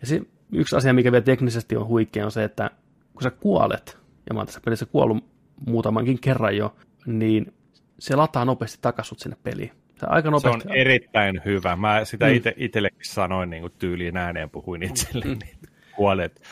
Ja 0.00 0.06
se, 0.06 0.20
yksi 0.52 0.76
asia, 0.76 0.94
mikä 0.94 1.12
vielä 1.12 1.24
teknisesti 1.24 1.76
on 1.76 1.86
huikea, 1.86 2.24
on 2.24 2.32
se, 2.32 2.44
että 2.44 2.70
kun 3.12 3.22
sä 3.22 3.30
kuolet, 3.30 3.98
ja 4.28 4.34
mä 4.34 4.40
oon 4.40 4.46
tässä 4.46 4.60
pelissä 4.64 4.86
kuollut 4.86 5.24
muutamankin 5.66 6.20
kerran 6.20 6.56
jo, 6.56 6.76
niin 7.06 7.54
se 7.98 8.16
lataa 8.16 8.44
nopeasti 8.44 8.78
takaisin 8.82 9.18
sinne 9.18 9.36
peliin. 9.42 9.83
Se, 9.96 10.06
aika 10.06 10.30
nopeasti... 10.30 10.62
se 10.62 10.68
on 10.68 10.76
erittäin 10.76 11.40
hyvä. 11.44 11.76
Mä 11.76 12.04
sitä 12.04 12.26
mm. 12.26 12.34
ite, 12.34 12.54
itsellekin 12.56 12.98
sanoin 13.02 13.50
niin 13.50 13.60
kuin 13.60 13.72
tyyliin 13.78 14.16
ääneen, 14.16 14.50
puhuin 14.50 14.82
itselleni, 14.82 15.34
mm. 15.34 15.38
niin 15.38 15.58
kuolet. 15.96 16.42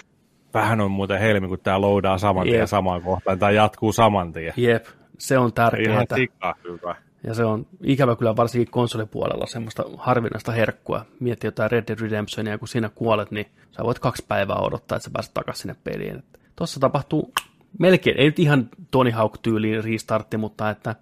Vähän 0.54 0.80
on 0.80 0.90
muuten 0.90 1.20
helmi, 1.20 1.48
kun 1.48 1.58
tämä 1.60 1.80
loudaa 1.80 2.18
saman 2.18 2.46
tien 2.46 2.68
samaan 2.68 3.02
kohtaan, 3.02 3.38
tai 3.38 3.54
jatkuu 3.54 3.92
saman 3.92 4.32
tien. 4.32 4.52
Jep, 4.56 4.86
se 5.18 5.38
on 5.38 5.52
tärkeää. 5.52 6.04
Ihan 6.16 6.54
hyvä. 6.64 6.96
Ja 7.24 7.34
se 7.34 7.44
on 7.44 7.66
ikävä 7.82 8.16
kyllä 8.16 8.36
varsinkin 8.36 8.70
konsolipuolella 8.70 9.46
semmoista 9.46 9.84
harvinaista 9.98 10.52
herkkua. 10.52 11.06
Mietti 11.20 11.46
jotain 11.46 11.70
Red 11.70 11.84
Dead 11.88 11.98
Redemptionia, 12.00 12.58
kun 12.58 12.68
siinä 12.68 12.88
kuolet, 12.94 13.30
niin 13.30 13.46
sä 13.70 13.84
voit 13.84 13.98
kaksi 13.98 14.24
päivää 14.28 14.56
odottaa, 14.56 14.96
että 14.96 15.04
sä 15.04 15.10
pääset 15.12 15.34
takaisin 15.34 15.62
sinne 15.62 15.76
peliin. 15.84 16.22
Tuossa 16.56 16.80
tapahtuu 16.80 17.32
melkein, 17.78 18.18
ei 18.18 18.24
nyt 18.24 18.38
ihan 18.38 18.68
Tony 18.90 19.10
Hawk-tyyliin 19.10 19.84
restartti, 19.84 20.36
mutta 20.36 20.70
että 20.70 20.94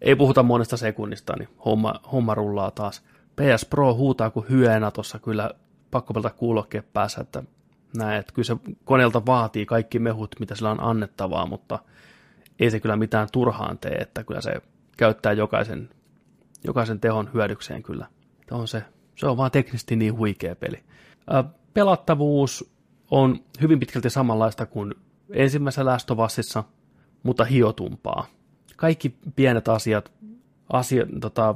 ei 0.00 0.16
puhuta 0.16 0.42
monesta 0.42 0.76
sekunnista, 0.76 1.36
niin 1.38 1.48
homma, 1.64 1.94
homma 2.12 2.34
rullaa 2.34 2.70
taas. 2.70 3.02
PS 3.36 3.64
Pro 3.70 3.94
huutaa 3.94 4.30
kuin 4.30 4.48
hyönä 4.48 4.90
tuossa 4.90 5.18
kyllä 5.18 5.50
pakko 5.90 6.14
pelata 6.14 6.30
kuulokkeen 6.30 6.84
päässä, 6.92 7.20
että 7.20 7.42
näin, 7.96 8.20
että 8.20 8.32
kyllä 8.32 8.46
se 8.46 8.56
koneelta 8.84 9.26
vaatii 9.26 9.66
kaikki 9.66 9.98
mehut, 9.98 10.36
mitä 10.40 10.54
sillä 10.54 10.70
on 10.70 10.82
annettavaa, 10.82 11.46
mutta 11.46 11.78
ei 12.58 12.70
se 12.70 12.80
kyllä 12.80 12.96
mitään 12.96 13.28
turhaan 13.32 13.78
tee, 13.78 13.94
että 13.94 14.24
kyllä 14.24 14.40
se 14.40 14.52
käyttää 14.96 15.32
jokaisen, 15.32 15.90
jokaisen 16.64 17.00
tehon 17.00 17.30
hyödykseen 17.34 17.82
kyllä. 17.82 18.06
On 18.50 18.68
se, 18.68 18.82
se 19.16 19.26
on 19.26 19.36
vaan 19.36 19.50
teknisesti 19.50 19.96
niin 19.96 20.16
huikea 20.16 20.56
peli. 20.56 20.84
Pelattavuus 21.74 22.70
on 23.10 23.44
hyvin 23.60 23.80
pitkälti 23.80 24.10
samanlaista 24.10 24.66
kuin 24.66 24.94
ensimmäisessä 25.32 25.84
Last 25.84 26.10
mutta 27.22 27.44
hiotumpaa. 27.44 28.26
Kaikki 28.78 29.16
pienet 29.36 29.68
asiat, 29.68 30.12
asiat 30.72 31.08
tota, 31.20 31.54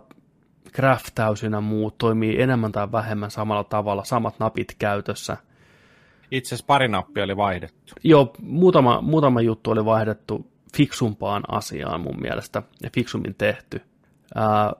craftausina 0.72 1.60
muut 1.60 1.98
toimii 1.98 2.42
enemmän 2.42 2.72
tai 2.72 2.92
vähemmän 2.92 3.30
samalla 3.30 3.64
tavalla, 3.64 4.04
samat 4.04 4.38
napit 4.38 4.74
käytössä. 4.78 5.36
Itse 6.30 6.48
asiassa 6.48 6.66
pari 6.66 6.88
nappia 6.88 7.24
oli 7.24 7.36
vaihdettu. 7.36 7.94
Joo, 8.04 8.32
muutama, 8.42 9.00
muutama 9.00 9.40
juttu 9.40 9.70
oli 9.70 9.84
vaihdettu 9.84 10.46
fiksumpaan 10.76 11.42
asiaan 11.48 12.00
mun 12.00 12.20
mielestä 12.20 12.62
ja 12.82 12.90
fiksummin 12.94 13.34
tehty. 13.34 13.80
Ää, 14.34 14.72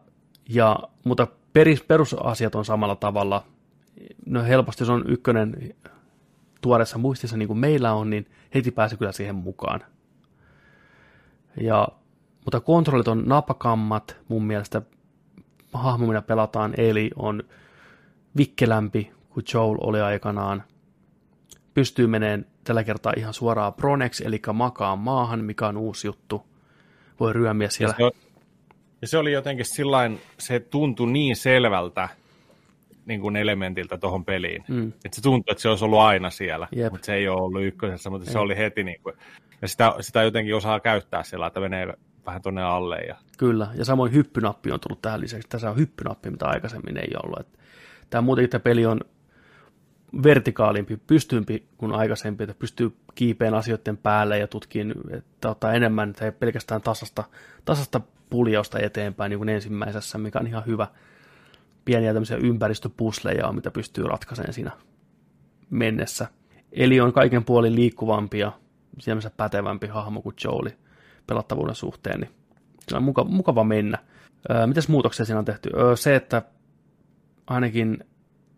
ja, 0.49 0.79
mutta 1.05 1.27
peris, 1.53 1.83
perusasiat 1.83 2.55
on 2.55 2.65
samalla 2.65 2.97
tavalla. 2.97 3.45
No 4.27 4.43
helposti 4.43 4.85
se 4.85 4.93
on 4.93 5.05
ykkönen 5.09 5.75
tuoreessa 6.61 6.99
muistissa 6.99 7.37
niin 7.37 7.49
kuin 7.49 7.59
meillä 7.59 7.93
on, 7.93 8.11
niin 8.11 8.27
heti 8.55 8.71
pääsi 8.71 8.97
kyllä 8.97 9.13
siihen 9.13 9.35
mukaan. 9.35 9.81
Ja, 11.61 11.89
mutta 12.45 12.61
kontrollit 12.61 13.09
on 13.09 13.23
napakammat, 13.27 14.17
mun 14.29 14.45
mielestä 14.45 14.83
hahmo, 15.73 16.07
minä 16.07 16.23
pelataan, 16.23 16.75
eli 16.77 17.11
on 17.17 17.43
vikkelämpi 18.37 19.13
kuin 19.31 19.45
Joel 19.55 19.79
oli 19.81 20.01
aikanaan. 20.01 20.63
Pystyy 21.75 22.07
meneen 22.07 22.47
tällä 22.65 22.85
kertaa 22.85 23.13
ihan 23.17 23.35
suoraan 23.35 23.75
Pronex, 23.75 24.21
eli 24.21 24.41
makaa 24.53 24.97
maahan, 24.97 25.45
mikä 25.45 25.69
on 25.69 25.77
uusi 25.77 26.07
juttu. 26.07 26.47
Voi 27.21 27.33
ryömiä 27.33 27.69
siellä. 27.71 27.95
Ja 27.99 28.11
se, 28.11 28.17
ja 29.03 29.09
se 29.09 29.19
oli 29.19 29.33
jotenkin 29.33 29.67
sillain, 29.67 30.21
se 30.39 30.61
tuntui 30.61 31.13
niin 31.13 31.37
selvältä, 31.37 32.09
niin 33.07 33.21
kuin 33.21 33.37
elementiltä 33.37 33.99
tuohon 33.99 34.25
peliin. 34.25 34.65
Mm. 34.69 34.89
Että 34.89 35.17
se 35.17 35.23
tuntuu, 35.23 35.53
että 35.53 35.63
se 35.63 35.69
olisi 35.69 35.85
ollut 35.85 35.99
aina 35.99 36.31
siellä, 36.31 36.69
Jep. 36.77 36.93
mutta 36.93 37.07
se 37.07 37.15
ei 37.15 37.29
ole 37.29 37.43
ollut 37.43 37.63
ykkösessä, 37.63 38.11
mutta 38.11 38.29
Ei. 38.29 38.33
se 38.33 38.39
oli 38.39 38.57
heti 38.57 38.85
niin 38.85 39.03
kuin, 39.03 39.15
ja 39.63 39.69
sitä, 39.69 39.95
sitä 40.01 40.23
jotenkin 40.23 40.57
osaa 40.57 40.81
käyttää 40.81 41.23
siellä, 41.23 41.47
että 41.47 41.61
menee 41.61 41.95
vähän 42.27 42.43
tuonne 42.43 42.63
alle. 42.63 42.99
Ja... 42.99 43.17
Kyllä, 43.39 43.69
ja 43.75 43.85
samoin 43.85 44.13
hyppynappi 44.13 44.73
on 44.73 44.81
tullut 44.81 45.03
tähän 45.03 45.21
lisäksi. 45.21 45.49
Tässä 45.49 45.71
on 45.71 45.77
hyppynappi, 45.77 46.31
mitä 46.31 46.47
aikaisemmin 46.47 46.97
ei 46.97 47.11
ollut. 47.25 47.41
Että 47.41 47.59
tämä 48.11 48.23
muutenkin 48.23 48.51
tämä 48.51 48.63
peli 48.63 48.87
on 48.87 49.01
vertikaalimpi, 50.23 50.97
pystympi 50.97 51.67
kuin 51.79 51.93
aikaisempi, 51.93 52.45
että 52.45 52.55
pystyy 52.59 52.97
kiipeen 53.15 53.55
asioiden 53.55 53.97
päälle 53.97 54.39
ja 54.39 54.47
tutkiin, 54.47 54.95
että 55.11 55.51
ottaa 55.51 55.73
enemmän, 55.73 56.11
että 56.11 56.25
ei 56.25 56.33
pelkästään 56.33 56.83
tasasta, 56.83 57.25
tasasta 57.65 58.01
puljausta 58.31 58.79
eteenpäin 58.79 59.31
niin 59.31 59.39
kuin 59.39 59.49
ensimmäisessä, 59.49 60.19
mikä 60.19 60.39
on 60.39 60.47
ihan 60.47 60.67
hyvä. 60.67 60.87
Pieniä 61.85 62.13
tämmöisiä 62.13 62.37
ympäristöpusleja 62.37 63.47
on, 63.47 63.55
mitä 63.55 63.71
pystyy 63.71 64.05
ratkaisemaan 64.05 64.53
siinä 64.53 64.71
mennessä. 65.71 66.27
Eli 66.73 67.01
on 67.01 67.13
kaiken 67.13 67.45
puolin 67.45 67.75
liikkuvampi 67.75 68.39
ja 68.39 68.53
pätevämpi 69.37 69.87
hahmo 69.87 70.23
kuin 70.23 70.35
Joeli 70.45 70.77
pelattavuuden 71.27 71.75
suhteen, 71.75 72.21
niin 72.21 72.31
se 72.89 72.97
on 72.97 73.03
mukava, 73.03 73.29
mukava 73.29 73.65
mennä. 73.65 73.99
Öö, 74.51 74.67
mitäs 74.67 74.89
muutoksia 74.89 75.27
siinä 75.27 75.39
on 75.39 75.45
tehty? 75.45 75.71
Öö, 75.77 75.97
se, 75.97 76.17
että 76.17 76.43
ainakin 77.47 78.05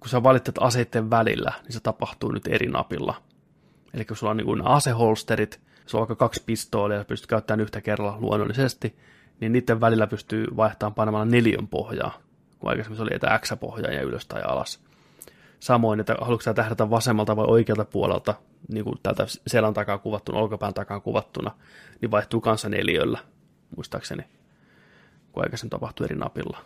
kun 0.01 0.09
sä 0.11 0.23
valitset 0.23 0.55
aseiden 0.61 1.11
välillä, 1.11 1.53
niin 1.62 1.73
se 1.73 1.81
tapahtuu 1.81 2.31
nyt 2.31 2.47
eri 2.49 2.66
napilla. 2.66 3.15
Eli 3.95 4.05
kun 4.05 4.16
sulla 4.16 4.31
on 4.31 4.36
niin 4.36 4.66
aseholsterit, 4.66 5.61
sulla 5.86 6.03
on 6.03 6.09
vaikka 6.09 6.24
kaksi 6.24 6.43
pistoolia 6.47 6.99
ja 6.99 7.05
pystyt 7.05 7.27
käyttämään 7.27 7.61
yhtä 7.61 7.81
kerralla 7.81 8.16
luonnollisesti, 8.20 8.97
niin 9.41 9.53
niiden 9.53 9.81
välillä 9.81 10.07
pystyy 10.07 10.47
vaihtamaan 10.57 10.95
panemalla 10.95 11.24
neljön 11.24 11.69
pohjaa, 11.69 12.19
kun 12.59 12.70
aikaisemmin 12.70 12.97
se 12.97 13.03
oli 13.03 13.15
että 13.15 13.39
X-pohjaa 13.39 13.93
ja 13.93 14.03
ylös 14.03 14.27
tai 14.27 14.43
alas. 14.43 14.81
Samoin, 15.65 16.01
että 16.01 16.16
haluatko 16.20 16.43
sä 16.43 16.55
tähdätä 16.55 16.91
vasemmalta 16.91 17.36
vai 17.36 17.45
oikealta 17.49 17.85
puolelta, 17.85 18.35
niin 18.73 18.85
kuin 18.85 18.99
täältä 19.03 19.27
selän 19.47 19.74
takaa 19.74 19.99
kuvattuna, 19.99 20.39
olkapään 20.39 20.74
takaa 20.74 21.01
kuvattuna, 21.01 21.51
niin 22.01 22.11
vaihtuu 22.11 22.41
kanssa 22.41 22.69
neljöllä, 22.69 23.19
muistaakseni, 23.77 24.23
kun 25.32 25.43
aikaisemmin 25.43 25.70
tapahtui 25.70 26.05
eri 26.05 26.16
napilla. 26.16 26.59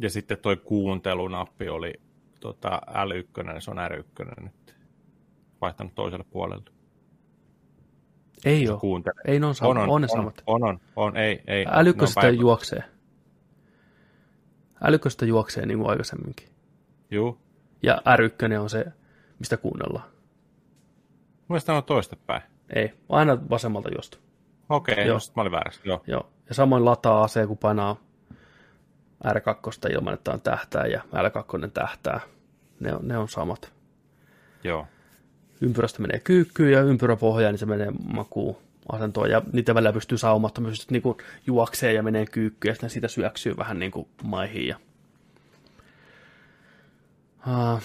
Ja 0.00 0.10
sitten 0.10 0.38
toi 0.38 0.56
kuuntelunappi 0.56 1.68
oli 1.68 1.92
tota, 2.40 2.80
L1, 2.88 3.42
niin 3.42 3.62
se 3.62 3.70
on 3.70 3.76
R1 3.76 4.42
nyt 4.42 4.74
vaihtanut 5.60 5.94
toiselle 5.94 6.24
puolelle. 6.30 6.64
Ei 8.44 8.68
ole. 8.68 9.02
Ei, 9.26 9.40
ne 9.40 9.46
on, 9.46 9.54
sama, 9.54 9.70
on, 9.70 9.76
on, 9.78 9.90
on, 9.90 10.02
ne 10.02 10.08
samat. 10.08 10.42
On, 10.46 10.64
on, 10.64 10.80
on, 10.96 11.16
ei, 11.16 11.42
ei. 11.46 11.66
Älyköstä 11.70 12.28
juoksee. 12.28 12.84
Älyköstä 14.82 15.26
juoksee 15.26 15.66
niin 15.66 15.78
kuin 15.78 15.90
aikaisemminkin. 15.90 16.48
Joo. 17.10 17.38
Ja 17.82 18.02
R1 18.16 18.58
on 18.58 18.70
se, 18.70 18.84
mistä 19.38 19.56
kuunnellaan. 19.56 20.10
Mielestäni 21.48 21.78
on 21.78 21.84
toistepäin. 21.84 22.42
Ei, 22.74 22.92
aina 23.08 23.38
vasemmalta 23.50 23.88
juosta. 23.88 24.18
Okei, 24.68 24.92
okay, 24.92 25.04
just 25.04 25.36
mä 25.36 25.42
olin 25.42 25.52
väärässä, 25.52 25.80
joo. 25.84 26.02
joo. 26.06 26.30
Ja 26.48 26.54
samoin 26.54 26.84
lataa 26.84 27.22
ase, 27.22 27.46
kun 27.46 27.58
painaa 27.58 27.96
R2 29.24 29.92
ilman, 29.92 30.14
että 30.14 30.32
on 30.32 30.40
tähtää 30.40 30.86
ja 30.86 31.02
L2 31.02 31.70
tähtää. 31.70 32.20
Ne 32.80 32.94
on, 32.94 33.08
ne 33.08 33.18
on 33.18 33.28
samat. 33.28 33.72
Joo. 34.64 34.86
Ympyrästä 35.60 36.02
menee 36.02 36.20
kyykkyyn 36.20 36.72
ja 36.72 36.82
ympyräpohjaan, 36.82 37.52
niin 37.52 37.58
se 37.58 37.66
menee 37.66 37.92
makuun 38.12 38.56
asentoon. 38.92 39.30
Ja 39.30 39.42
niitä 39.52 39.74
välillä 39.74 39.92
pystyy 39.92 40.18
saumattomasti 40.18 40.86
niin 40.90 41.02
kuin 41.02 41.16
juoksee 41.46 41.92
ja 41.92 42.02
menee 42.02 42.26
kyykkyyn 42.26 42.70
ja 42.70 42.74
sitten 42.74 42.90
siitä 42.90 43.08
syöksyy 43.08 43.56
vähän 43.56 43.78
niin 43.78 43.92
kuin 43.92 44.08
maihin. 44.22 44.66
Ja... 44.66 44.76
Uh, 47.46 47.82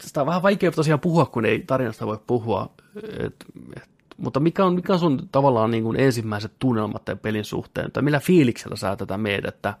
sitä 0.00 0.20
on 0.20 0.26
vähän 0.26 0.42
vaikea 0.42 0.70
tosiaan 0.70 1.00
puhua, 1.00 1.26
kun 1.26 1.44
ei 1.44 1.58
tarinasta 1.66 2.06
voi 2.06 2.18
puhua. 2.26 2.70
Et, 2.96 3.44
et, 3.76 3.88
mutta 4.16 4.40
mikä 4.40 4.64
on, 4.64 4.74
mikä 4.74 4.92
on 4.92 4.98
sun 4.98 5.28
tavallaan 5.32 5.70
niin 5.70 5.82
kuin 5.82 6.00
ensimmäiset 6.00 6.52
tunnelmat 6.58 7.04
tämän 7.04 7.18
pelin 7.18 7.44
suhteen? 7.44 7.92
Tai 7.92 8.02
millä 8.02 8.20
fiiliksellä 8.20 8.76
sä 8.76 8.96
tätä 8.96 9.18
meet, 9.18 9.44
että 9.44 9.74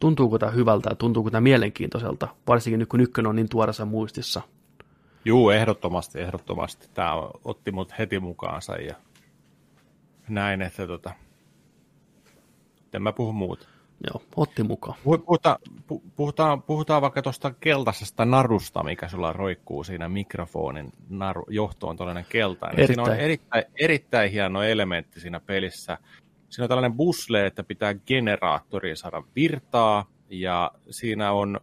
tuntuuko 0.00 0.38
tämä 0.38 0.52
hyvältä 0.52 0.90
ja 0.90 0.96
tuntuuko 0.96 1.30
tämä 1.30 1.40
mielenkiintoiselta, 1.40 2.28
varsinkin 2.48 2.78
nyt 2.78 2.88
kun 2.88 3.00
ykkönen 3.00 3.28
on 3.28 3.36
niin 3.36 3.48
tuoreessa 3.48 3.84
muistissa? 3.84 4.42
Juu, 5.24 5.50
ehdottomasti, 5.50 6.20
ehdottomasti. 6.20 6.88
Tämä 6.94 7.12
otti 7.44 7.72
mut 7.72 7.98
heti 7.98 8.18
mukaansa 8.18 8.76
ja 8.76 8.94
näin, 10.28 10.62
että 10.62 10.86
tota, 10.86 11.12
en 12.92 13.02
mä 13.02 13.12
puhu 13.12 13.32
muuta. 13.32 13.68
Joo, 14.06 14.22
otti 14.36 14.62
mukaan. 14.62 14.98
Puhutaan, 15.04 15.58
puhutaan, 16.16 16.62
puhutaan 16.62 17.02
vaikka 17.02 17.22
tuosta 17.22 17.50
keltaisesta 17.50 18.24
narusta, 18.24 18.82
mikä 18.82 19.08
sulla 19.08 19.32
roikkuu 19.32 19.84
siinä 19.84 20.08
mikrofonin 20.08 20.92
naru, 21.08 21.44
johtoon, 21.48 21.96
tuollainen 21.96 22.26
keltainen. 22.28 22.80
Erittäin. 22.80 23.06
Siinä 23.06 23.14
on 23.14 23.24
erittäin, 23.24 23.64
erittäin 23.80 24.30
hieno 24.30 24.62
elementti 24.62 25.20
siinä 25.20 25.40
pelissä. 25.40 25.98
Siinä 26.48 26.64
on 26.64 26.68
tällainen 26.68 26.96
busle, 26.96 27.46
että 27.46 27.64
pitää 27.64 27.94
generaattoriin 27.94 28.96
saada 28.96 29.22
virtaa, 29.36 30.04
ja 30.30 30.70
siinä 30.90 31.32
on 31.32 31.60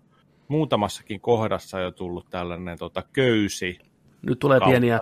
muutamassakin 0.47 1.19
kohdassa 1.19 1.80
jo 1.80 1.91
tullut 1.91 2.30
tällainen 2.30 2.77
tota, 2.77 3.03
köysi. 3.14 3.80
Nyt 4.22 4.39
tulee 4.39 4.60
kautta. 4.60 4.72
pieniä 4.72 4.99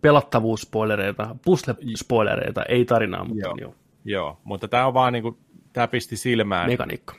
pelattavuusspoilereita, 0.00 1.36
pusle-spoilereita, 1.42 2.64
ei 2.68 2.84
tarinaa, 2.84 3.24
mutta 3.24 3.46
joo. 3.46 3.56
joo. 3.60 3.74
Joo, 4.04 4.40
mutta 4.44 4.68
tämä 4.68 4.86
on 4.86 4.94
vaan 4.94 5.12
niin 5.12 5.22
kuin, 5.22 5.36
tämä 5.72 5.88
pisti 5.88 6.16
silmään. 6.16 6.70
Mekaniikka. 6.70 7.14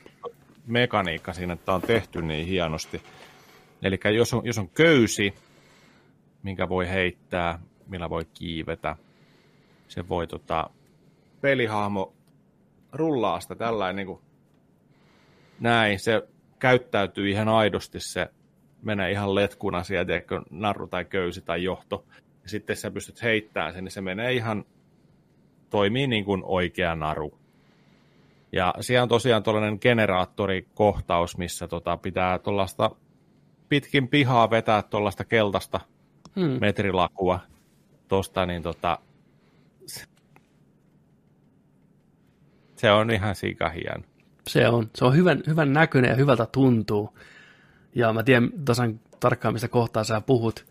Mekaniikka 0.66 1.32
siinä, 1.32 1.52
että 1.52 1.66
tämä 1.66 1.76
on 1.76 1.82
tehty 1.82 2.22
niin 2.22 2.46
hienosti. 2.46 3.02
Eli 3.82 3.98
jos 4.16 4.34
on, 4.34 4.42
jos 4.44 4.58
on 4.58 4.68
köysi, 4.68 5.34
minkä 6.42 6.68
voi 6.68 6.88
heittää, 6.88 7.58
millä 7.86 8.10
voi 8.10 8.24
kiivetä, 8.34 8.96
se 9.88 10.08
voi 10.08 10.26
tota, 10.26 10.70
pelihahmo 11.40 12.12
rullaa 12.92 13.40
sitä 13.40 13.54
tällainen 13.54 13.96
niin 13.96 14.06
kuin, 14.06 14.20
näin, 15.60 15.98
se 15.98 16.22
käyttäytyy 16.58 17.30
ihan 17.30 17.48
aidosti, 17.48 18.00
se 18.00 18.28
menee 18.82 19.10
ihan 19.10 19.34
letkuna 19.34 19.82
sieltä, 19.82 20.12
narru 20.50 20.86
tai 20.86 21.04
köysi 21.04 21.40
tai 21.40 21.64
johto, 21.64 22.04
ja 22.42 22.48
sitten 22.48 22.76
sä 22.76 22.90
pystyt 22.90 23.22
heittämään 23.22 23.72
sen, 23.72 23.84
niin 23.84 23.92
se 23.92 24.00
menee 24.00 24.32
ihan, 24.32 24.64
toimii 25.70 26.06
niin 26.06 26.24
kuin 26.24 26.42
oikea 26.44 26.94
naru. 26.94 27.39
Ja 28.52 28.74
siellä 28.80 29.02
on 29.02 29.08
tosiaan 29.08 29.42
tuollainen 29.42 29.78
generaattorikohtaus, 29.80 31.38
missä 31.38 31.68
tota 31.68 31.96
pitää 31.96 32.38
tuollaista 32.38 32.90
pitkin 33.68 34.08
pihaa 34.08 34.50
vetää 34.50 34.82
tuollaista 34.82 35.24
keltaista 35.24 35.80
hmm. 36.36 36.58
metrilakua 36.60 37.40
tosta, 38.08 38.46
niin 38.46 38.62
tota, 38.62 38.98
se 42.76 42.90
on 42.90 43.10
ihan 43.10 43.34
sikahien. 43.34 44.04
Se 44.48 44.68
on. 44.68 44.90
Se 44.94 45.04
on 45.04 45.16
hyvän, 45.16 45.42
hyvän 45.46 45.72
näköinen 45.72 46.08
ja 46.08 46.16
hyvältä 46.16 46.46
tuntuu. 46.46 47.18
Ja 47.94 48.12
mä 48.12 48.22
tiedän 48.22 48.50
tasan 48.64 49.00
tarkkaan, 49.20 49.54
mistä 49.54 49.68
kohtaa 49.68 50.04
sä 50.04 50.20
puhut, 50.20 50.66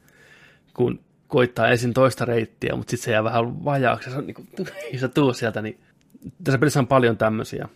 kun 0.73 0.99
koittaa 1.27 1.67
ensin 1.67 1.93
toista 1.93 2.25
reittiä, 2.25 2.75
mutta 2.75 2.91
sitten 2.91 3.05
se 3.05 3.11
jää 3.11 3.23
vähän 3.23 3.65
vajaaksi. 3.65 4.11
Se 4.11 4.17
on 4.17 4.27
niin 4.27 4.35
kuin, 4.35 4.47
jos 4.91 5.01
sä 5.01 5.07
tuu 5.07 5.33
sieltä, 5.33 5.61
niin 5.61 5.79
tässä 6.43 6.57
pelissä 6.57 6.79
on 6.79 6.87
paljon 6.87 7.17
tämmöisiä 7.17 7.69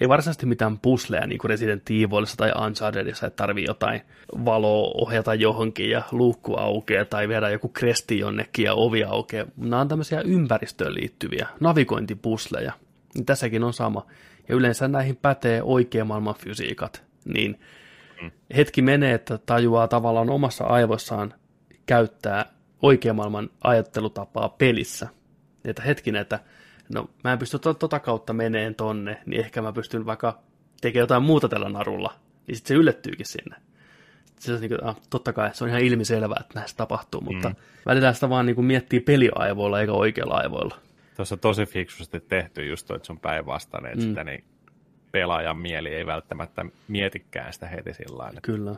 ei 0.00 0.08
varsinaisesti 0.08 0.46
mitään 0.46 0.78
pusleja 0.78 1.26
niin 1.26 1.38
kuin 1.38 1.48
Resident 1.48 1.90
Evilissa 1.90 2.36
tai 2.36 2.52
Unchartedissa, 2.66 3.26
että 3.26 3.36
tarvii 3.36 3.64
jotain 3.68 4.00
valoa 4.44 4.92
ohjata 4.94 5.34
johonkin 5.34 5.90
ja 5.90 6.02
luukku 6.12 6.54
aukeaa 6.56 7.04
tai 7.04 7.28
viedä 7.28 7.50
joku 7.50 7.68
kresti 7.68 8.18
jonnekin 8.18 8.64
ja 8.64 8.74
ovi 8.74 9.04
aukeaa. 9.04 9.46
Nämä 9.56 9.80
on 9.80 9.88
tämmöisiä 9.88 10.20
ympäristöön 10.20 10.94
liittyviä 10.94 11.48
navigointipusleja. 11.60 12.72
Niin 13.14 13.26
tässäkin 13.26 13.64
on 13.64 13.72
sama. 13.72 14.06
Ja 14.48 14.54
yleensä 14.54 14.88
näihin 14.88 15.16
pätee 15.16 15.62
oikea 15.62 16.04
maailman 16.04 16.34
fysiikat. 16.34 17.02
Niin 17.24 17.60
mm. 18.22 18.30
hetki 18.56 18.82
menee, 18.82 19.14
että 19.14 19.38
tajuaa 19.38 19.88
tavallaan 19.88 20.30
omassa 20.30 20.64
aivoissaan 20.64 21.34
käyttää 21.86 22.52
oikea 22.82 23.14
maailman 23.14 23.50
ajattelutapaa 23.64 24.48
pelissä. 24.48 25.08
Että 25.64 25.82
hetkinen, 25.82 26.20
että 26.22 26.40
no 26.88 27.10
mä 27.24 27.32
en 27.32 27.38
pysty 27.38 27.58
tota 27.58 28.00
kautta 28.00 28.32
meneen 28.32 28.74
tonne, 28.74 29.22
niin 29.26 29.40
ehkä 29.40 29.62
mä 29.62 29.72
pystyn 29.72 30.06
vaikka 30.06 30.38
tekemään 30.80 31.02
jotain 31.02 31.22
muuta 31.22 31.48
tällä 31.48 31.68
narulla, 31.68 32.14
niin 32.46 32.56
sitten 32.56 32.68
se 32.68 32.80
yllättyykin 32.80 33.26
sinne. 33.26 33.56
Se 34.38 34.52
on 34.52 34.60
niin 34.60 34.68
kuin, 34.68 34.84
ah, 34.84 34.96
totta 35.10 35.32
kai 35.32 35.54
se 35.54 35.64
on 35.64 35.70
ihan 35.70 35.82
ilmiselvää, 35.82 36.38
että 36.40 36.58
näistä 36.58 36.76
tapahtuu, 36.76 37.20
mutta 37.20 37.48
mm. 37.48 37.54
välillä 37.86 38.12
sitä 38.12 38.28
vaan 38.28 38.46
niin 38.46 38.54
kuin 38.54 38.64
miettii 38.64 39.00
peliaivoilla 39.00 39.80
eikä 39.80 39.92
oikeilla 39.92 40.34
aivoilla. 40.34 40.78
Tuossa 41.16 41.36
tosi 41.36 41.66
fiksusti 41.66 42.20
tehty 42.20 42.66
just 42.66 42.86
toi, 42.86 42.96
että 42.96 43.06
se 43.06 43.12
on 43.12 43.20
päinvastainen, 43.20 43.92
että 43.92 44.04
mm. 44.04 44.08
sitä 44.08 44.24
niin 44.24 44.44
pelaajan 45.12 45.58
mieli 45.58 45.88
ei 45.88 46.06
välttämättä 46.06 46.64
mietikään 46.88 47.52
sitä 47.52 47.66
heti 47.66 47.94
sillä 47.94 48.18
lailla. 48.18 48.40
Kyllä. 48.42 48.74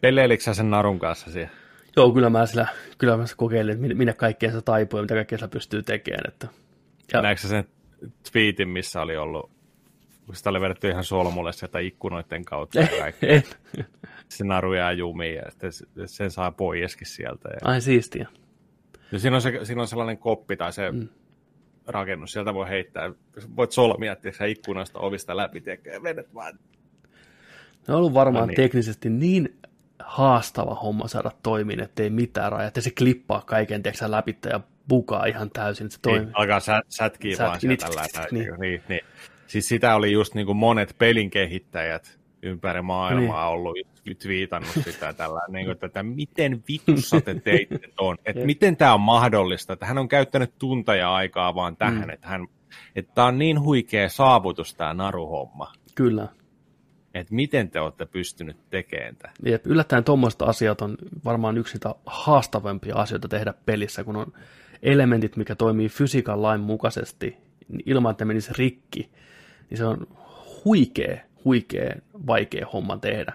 Peleilikö 0.00 0.54
sen 0.54 0.70
narun 0.70 0.98
kanssa 0.98 1.30
siellä? 1.30 1.50
Joo, 1.96 2.12
kyllä 2.12 2.30
mä, 2.30 2.46
sillä, 2.46 2.66
kyllä 2.98 3.16
mä 3.16 3.24
kokeilin, 3.36 3.84
että 3.84 3.94
minne 3.94 4.12
kaikkeen 4.12 4.52
se 4.52 4.62
taipuu 4.62 4.98
ja 4.98 5.02
mitä 5.02 5.14
kaikkea 5.14 5.38
se 5.38 5.48
pystyy 5.48 5.82
tekemään. 5.82 6.28
Että 6.28 6.48
ja... 7.12 7.22
Näetkö 7.22 7.48
sen 7.48 7.64
tweetin, 8.32 8.68
missä 8.68 9.02
oli 9.02 9.16
ollut 9.16 9.50
Sitä 10.32 10.50
oli 10.50 10.60
vedetty 10.60 10.88
ihan 10.88 11.04
solmulle 11.04 11.52
sieltä 11.52 11.78
ikkunoiden 11.78 12.44
kautta 12.44 12.80
ja 12.80 12.88
kaikki. 12.98 13.26
Se 14.28 14.44
naru 14.44 14.74
jää 14.74 14.92
jumiin 14.92 15.34
ja 15.34 15.50
sitten 15.50 15.72
se- 15.72 15.86
sen 16.06 16.30
saa 16.30 16.50
poieskin 16.52 17.06
sieltä. 17.06 17.48
Ja, 17.48 17.58
Ai 17.64 17.80
siistiä. 17.80 18.28
ja 19.12 19.18
siinä, 19.18 19.36
on 19.36 19.42
se, 19.42 19.60
siinä 19.62 19.80
on 19.82 19.88
sellainen 19.88 20.18
koppi 20.18 20.56
tai 20.56 20.72
se 20.72 20.90
mm. 20.92 21.08
rakennus, 21.86 22.32
sieltä 22.32 22.54
voi 22.54 22.68
heittää, 22.68 23.12
voit 23.56 23.72
solmia 23.72 24.16
tiedätkö, 24.16 24.46
ikkunoista 24.46 24.98
ovista 24.98 25.36
läpi, 25.36 25.60
tiedätkö, 25.60 25.90
ja 25.90 26.02
vedet 26.02 26.34
vaan. 26.34 26.58
Ne 27.88 27.94
on 27.94 27.98
ollut 27.98 28.14
varmaan 28.14 28.42
No 28.42 28.46
niin. 28.46 28.56
teknisesti 28.56 29.10
niin 29.10 29.58
haastava 29.98 30.74
homma 30.74 31.08
saada 31.08 31.30
toimiin, 31.42 31.80
ettei 31.80 32.10
mitään 32.10 32.52
rajaa, 32.52 32.68
että 32.68 32.80
se 32.80 32.90
klippaa 32.90 33.42
kaiken 33.46 33.82
tiedätkö, 33.82 34.10
läpi 34.10 34.38
ja 34.50 34.60
bukaa 34.88 35.26
ihan 35.26 35.50
täysin, 35.50 35.84
että 35.84 35.94
se 35.94 36.00
toimii. 36.02 36.24
Niin, 36.24 36.36
alkaa 36.36 36.60
sä, 36.60 36.82
sätkiä 36.88 37.36
vaan 37.38 37.60
Sätki, 37.60 37.66
sieltä 37.66 37.86
niin, 37.86 38.12
tällä. 38.12 38.28
niin. 38.30 38.44
Niin. 38.44 38.60
Niin, 38.60 38.82
niin. 38.88 39.00
Siis 39.46 39.68
sitä 39.68 39.94
oli 39.94 40.12
just 40.12 40.34
niin 40.34 40.46
kuin 40.46 40.56
monet 40.56 40.94
pelin 40.98 41.30
kehittäjät 41.30 42.18
ympäri 42.42 42.82
maailmaa 42.82 43.46
niin. 43.46 43.54
ollut 43.54 43.76
nyt 44.04 44.28
viitannut 44.28 44.70
sitä 44.84 45.12
tällä, 45.12 45.40
niin 45.52 45.66
kuin, 45.66 45.78
että 45.82 46.02
miten 46.02 46.64
vitussa 46.68 47.20
te 47.20 47.34
teitte 47.34 47.80
ton, 47.96 48.16
että 48.24 48.44
miten 48.44 48.76
tämä 48.76 48.94
on 48.94 49.00
mahdollista, 49.00 49.72
että 49.72 49.86
hän 49.86 49.98
on 49.98 50.08
käyttänyt 50.08 50.52
tunteja 50.58 51.14
aikaa 51.14 51.54
vaan 51.54 51.76
tähän, 51.76 52.04
mm. 52.04 52.10
että, 52.10 52.28
hän, 52.28 52.46
että 52.96 53.12
tämä 53.14 53.26
on 53.26 53.38
niin 53.38 53.60
huikea 53.60 54.08
saavutus 54.08 54.74
tämä 54.74 54.94
naruhomma, 54.94 55.72
Kyllä. 55.94 56.28
että 57.14 57.34
miten 57.34 57.70
te 57.70 57.80
olette 57.80 58.06
pystynyt 58.06 58.56
tekemään 58.70 59.16
tämän. 59.16 59.34
Jep, 59.44 59.66
yllättäen 59.66 60.04
tuommoiset 60.04 60.42
asiat 60.42 60.82
on 60.82 60.96
varmaan 61.24 61.58
yksi 61.58 61.74
niitä 61.74 61.94
haastavampia 62.06 62.96
asioita 62.96 63.28
tehdä 63.28 63.54
pelissä, 63.66 64.04
kun 64.04 64.16
on 64.16 64.32
elementit, 64.82 65.36
mikä 65.36 65.54
toimii 65.54 65.88
fysiikan 65.88 66.42
lain 66.42 66.60
mukaisesti 66.60 67.36
niin 67.68 67.82
ilman, 67.86 68.10
että 68.10 68.24
menisi 68.24 68.52
rikki, 68.58 69.10
niin 69.70 69.78
se 69.78 69.84
on 69.84 70.06
huikea, 70.64 71.18
huikea, 71.44 71.94
vaikea 72.26 72.66
homma 72.72 72.96
tehdä. 72.96 73.32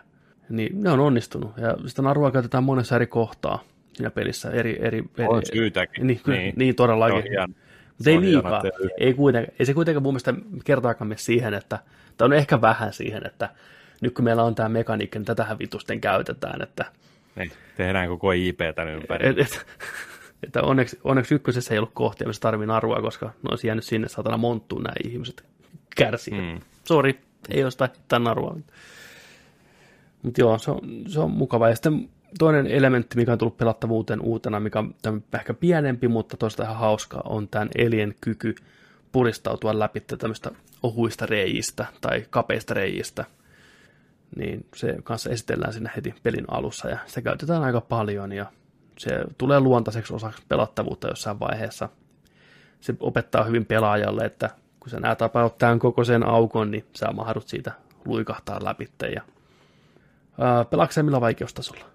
Niin 0.50 0.84
ne 0.84 0.90
on 0.92 1.00
onnistunut, 1.00 1.52
ja 1.58 1.78
sitä 1.86 2.02
narua 2.02 2.32
käytetään 2.32 2.64
monessa 2.64 2.96
eri 2.96 3.08
kohtaa 3.08 3.64
siinä 3.94 4.12
pelissä, 4.12 4.50
eri, 4.50 4.78
eri, 4.82 5.04
eri 5.18 5.28
On 5.28 5.42
syytäkin. 5.54 6.08
Niin, 6.08 6.20
kyllä, 6.24 6.38
niin, 6.40 6.54
Niin. 6.58 6.76
todellakin. 6.76 7.24
Mutta 7.98 8.10
ei 8.10 8.22
liikaa. 8.22 8.62
Ei, 8.98 9.14
kuitenkaan, 9.14 9.56
ei 9.60 9.66
se 9.66 9.74
kuitenkaan 9.74 10.04
mun 10.04 10.14
mielestä 10.14 10.34
kertaakaan 10.64 11.08
mene 11.08 11.18
siihen, 11.18 11.54
että, 11.54 11.80
tai 12.18 12.26
on 12.26 12.34
ehkä 12.34 12.62
vähän 12.62 12.94
siihen, 12.94 13.26
että 13.28 13.50
nyt 14.02 14.14
kun 14.14 14.26
meillä 14.26 14.44
on 14.44 14.56
tämä 14.56 14.70
mekaniikka, 14.70 15.20
niin 15.20 15.26
tätähän 15.26 15.60
vitusten 15.60 16.02
käytetään, 16.02 16.62
että, 16.62 16.86
Niin, 17.36 17.52
tehdään 17.78 18.08
koko 18.08 18.32
IP 18.32 18.60
tämän 18.76 18.94
ympäri. 18.94 19.28
et, 19.30 19.40
et, 19.40 19.66
että 20.44 20.62
onneksi, 20.62 21.00
onneksi 21.04 21.36
ykkösessä 21.36 21.74
ei 21.74 21.78
ollut 21.78 21.92
kohtia, 21.94 22.28
missä 22.28 22.42
tarvii 22.42 22.68
narua, 22.68 23.02
koska 23.02 23.26
ne 23.26 23.50
olisi 23.50 23.68
jäänyt 23.68 23.86
sinne 23.86 24.08
saatana 24.08 24.38
monttuun 24.38 24.84
nämä 24.84 24.96
ihmiset 25.04 25.44
kärsii. 25.96 26.42
Mm. 26.42 26.62
Sori, 26.84 27.20
ei 27.50 27.64
olisi 27.64 27.78
tämän 28.08 28.24
narua. 28.24 28.58
Mutta 30.24 30.42
joo, 30.42 30.58
se 30.58 30.72
on, 30.72 30.82
se 31.08 31.20
on 31.20 31.32
mukava. 31.32 31.70
Ja 31.70 31.76
sitten 31.76 32.10
toinen 32.40 32.68
elementti, 32.68 33.16
mikä 33.16 33.32
on 33.32 33.38
tullut 33.38 33.58
pelattavuuteen 33.58 34.22
uutena, 34.22 34.60
mikä 34.60 34.80
on 34.80 35.24
ehkä 35.34 35.54
pienempi, 35.54 36.08
mutta 36.08 36.38
toista 36.38 36.64
ihan 36.64 36.78
hauska, 36.78 37.22
on 37.26 37.48
tämän 37.48 37.70
elien 37.76 38.16
kyky 38.22 38.56
puristautua 39.12 39.80
läpi 39.80 40.00
tämmöistä 40.00 40.52
ohuista 40.84 41.26
reijistä 41.26 41.86
tai 42.02 42.26
kapeista 42.30 42.74
reijistä. 42.74 43.26
Niin 44.36 44.66
se 44.76 44.98
kanssa 45.04 45.30
esitellään 45.30 45.74
sinne 45.74 45.92
heti 45.96 46.14
pelin 46.24 46.46
alussa 46.48 46.90
ja 46.90 46.98
sitä 47.06 47.22
käytetään 47.22 47.64
aika 47.64 47.82
paljon 47.82 48.32
ja 48.32 48.46
se 49.02 49.24
tulee 49.38 49.60
luontaiseksi 49.60 50.14
osaksi 50.14 50.44
pelattavuutta 50.50 51.08
jossain 51.08 51.40
vaiheessa. 51.40 51.90
Se 52.82 52.96
opettaa 53.00 53.44
hyvin 53.44 53.66
pelaajalle, 53.66 54.26
että 54.26 54.50
kun 54.80 54.90
sä 54.90 55.00
näet 55.00 55.22
about 55.22 55.58
tämän 55.58 55.80
kokoisen 55.80 56.28
aukon, 56.28 56.72
niin 56.72 56.86
sä 56.96 57.12
mahdut 57.12 57.48
siitä 57.48 57.72
luikahtaa 58.06 58.64
läpi. 58.64 58.90
Ja, 59.16 59.22
ää, 60.40 60.66
pelaatko 60.66 60.94
sä 60.94 61.04
millä 61.04 61.22
vaikeustasolla? 61.22 61.86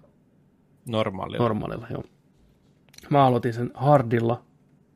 Normaalilla. 0.85 1.43
Normaalilla, 1.43 1.87
joo. 1.89 2.03
Mä 3.09 3.25
aloitin 3.25 3.53
sen 3.53 3.71
hardilla, 3.73 4.41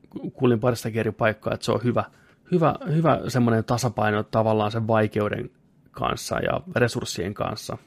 ku- 0.09 0.31
kuulin 0.31 0.59
paristakin 0.59 0.99
eri 0.99 1.11
paikkaa, 1.11 1.53
että 1.53 1.65
se 1.65 1.71
on 1.71 1.83
hyvä, 1.83 2.03
hyvä, 2.51 2.75
hyvä 2.95 3.19
semmoinen 3.27 3.65
tasapaino 3.65 4.23
tavallaan 4.23 4.71
sen 4.71 4.87
vaikeuden 4.87 5.49
kanssa 5.91 6.39
ja 6.39 6.61
resurssien 6.75 7.33
kanssa. 7.33 7.77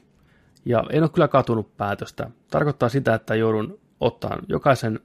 Ja 0.65 0.83
en 0.89 1.03
ole 1.03 1.09
kyllä 1.09 1.27
katunut 1.27 1.77
päätöstä. 1.77 2.29
Tarkoittaa 2.51 2.89
sitä, 2.89 3.13
että 3.13 3.35
joudun 3.35 3.79
ottaa 4.05 4.39
jokaisen 4.47 4.99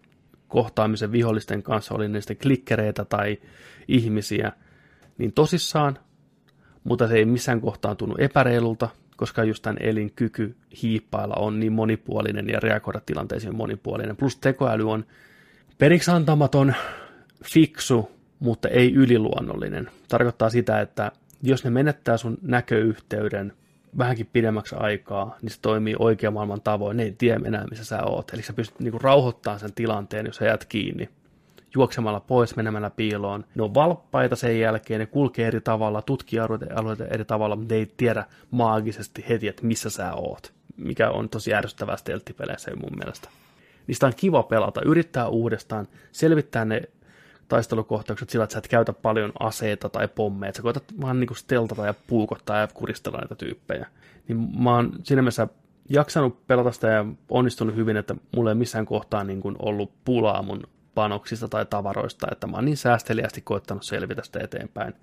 kohtaamisen 0.49 1.13
vihollisten 1.13 1.63
kanssa, 1.63 1.95
oli 1.95 2.07
sitten 2.19 2.37
klikkereitä 2.37 3.05
tai 3.05 3.39
ihmisiä, 3.89 4.53
niin 5.19 5.33
tosissaan, 5.33 5.99
mutta 6.85 7.09
se 7.09 7.17
ei 7.17 7.25
missään 7.25 7.61
kohtaan 7.61 7.97
tunnu 7.97 8.15
epäreilulta, 8.19 8.89
koska 9.17 9.45
just 9.45 9.63
tämän 9.63 9.77
elin 9.81 10.13
kyky 10.17 10.57
hiippailla 10.83 11.35
on 11.35 11.61
niin 11.61 11.73
monipuolinen 11.73 12.49
ja 12.49 12.61
reagoida 12.61 13.01
tilanteisiin 13.07 13.57
monipuolinen. 13.57 14.17
Plus 14.17 14.37
tekoäly 14.37 14.91
on 14.91 15.07
periksi 15.79 16.11
antamaton, 16.11 16.75
fiksu, 17.45 18.11
mutta 18.39 18.69
ei 18.69 18.95
yliluonnollinen. 18.95 19.91
Tarkoittaa 20.09 20.51
sitä, 20.51 20.81
että 20.81 21.13
jos 21.43 21.65
ne 21.65 21.71
menettää 21.71 22.17
sun 22.17 22.39
näköyhteyden 22.43 23.53
vähänkin 23.99 24.29
pidemmäksi 24.33 24.75
aikaa, 24.79 25.37
niin 25.43 25.51
se 25.51 25.61
toimii 25.63 25.97
oikean 25.99 26.33
maailman 26.33 26.61
tavoin. 26.61 26.97
Ne 26.97 27.03
ei 27.03 27.15
tiedä 27.19 27.41
enää, 27.45 27.67
missä 27.71 27.85
sä 27.85 28.03
oot. 28.05 28.35
Eli 28.35 28.43
sä 28.43 28.53
pystyt 28.53 28.81
niinku 28.81 28.99
rauhoittamaan 28.99 29.61
sen 29.61 29.73
tilanteen, 29.73 30.27
jos 30.27 30.37
sä 30.37 30.45
jäät 30.45 30.65
kiinni 30.65 31.09
juoksemalla 31.75 32.21
pois, 32.21 32.57
menemällä 32.57 32.91
piiloon. 32.91 33.45
Ne 33.55 33.63
on 33.63 33.75
valppaita 33.75 34.37
sen 34.37 34.61
jälkeen, 34.61 35.01
ne 35.01 35.07
kulkee 35.07 35.47
eri 35.47 35.61
tavalla, 35.61 36.03
tutkii 36.03 36.39
alueita, 36.41 36.67
alueita 36.75 37.07
eri 37.07 37.25
tavalla, 37.25 37.57
mutta 37.57 37.75
ne 37.75 37.79
ei 37.79 37.93
tiedä 37.97 38.25
maagisesti 38.51 39.25
heti, 39.29 39.49
että 39.49 39.67
missä 39.67 39.91
sä 39.91 40.15
oot. 40.15 40.53
Mikä 40.77 41.11
on 41.11 41.29
tosi 41.29 41.55
ärsyttävää 41.55 41.97
stelttipeleissä 41.97 42.71
mun 42.77 42.99
mielestä. 42.99 43.29
Niistä 43.87 44.07
on 44.07 44.13
kiva 44.17 44.43
pelata, 44.43 44.81
yrittää 44.85 45.29
uudestaan, 45.29 45.89
selvittää 46.13 46.65
ne 46.65 46.83
taistelukohtaukset 47.51 48.31
sillä, 48.31 48.45
että 48.45 48.53
sä 48.53 48.59
et 48.59 48.69
käytä 48.69 48.93
paljon 48.93 49.33
aseita 49.41 49.89
tai 49.89 50.09
pommeja, 50.09 50.53
sä 50.57 50.63
koetat 50.63 50.85
vaan 51.01 51.21
niinku 51.21 51.35
steltata 51.35 51.87
ja 51.87 51.95
puukottaa 52.07 52.59
ja 52.59 52.69
kuristella 52.75 53.19
näitä 53.19 53.35
tyyppejä. 53.35 53.87
Niin 54.29 54.63
mä 54.63 54.75
oon 54.75 54.93
siinä 55.03 55.23
mielessä 55.23 55.49
jaksanut 55.89 56.47
pelata 56.47 56.73
sitä 56.73 56.89
ja 56.89 57.05
onnistunut 57.29 57.77
hyvin, 57.77 57.97
että 57.97 58.15
mulla 58.37 58.51
ei 58.51 58.55
missään 58.55 58.87
kohtaa 58.87 59.25
niin 59.25 59.41
kuin 59.41 59.57
ollut 59.59 59.93
pulaa 60.05 60.43
mun 60.43 60.63
panoksista 60.95 61.49
tai 61.49 61.67
tavaroista, 61.67 62.27
että 62.33 62.47
mä 62.47 62.57
oon 62.57 62.65
niin 62.65 62.77
säästeliästi 62.77 63.41
koettanut 63.41 63.83
selvitä 63.83 64.23
sitä 64.25 64.41
eteenpäin. 64.41 64.95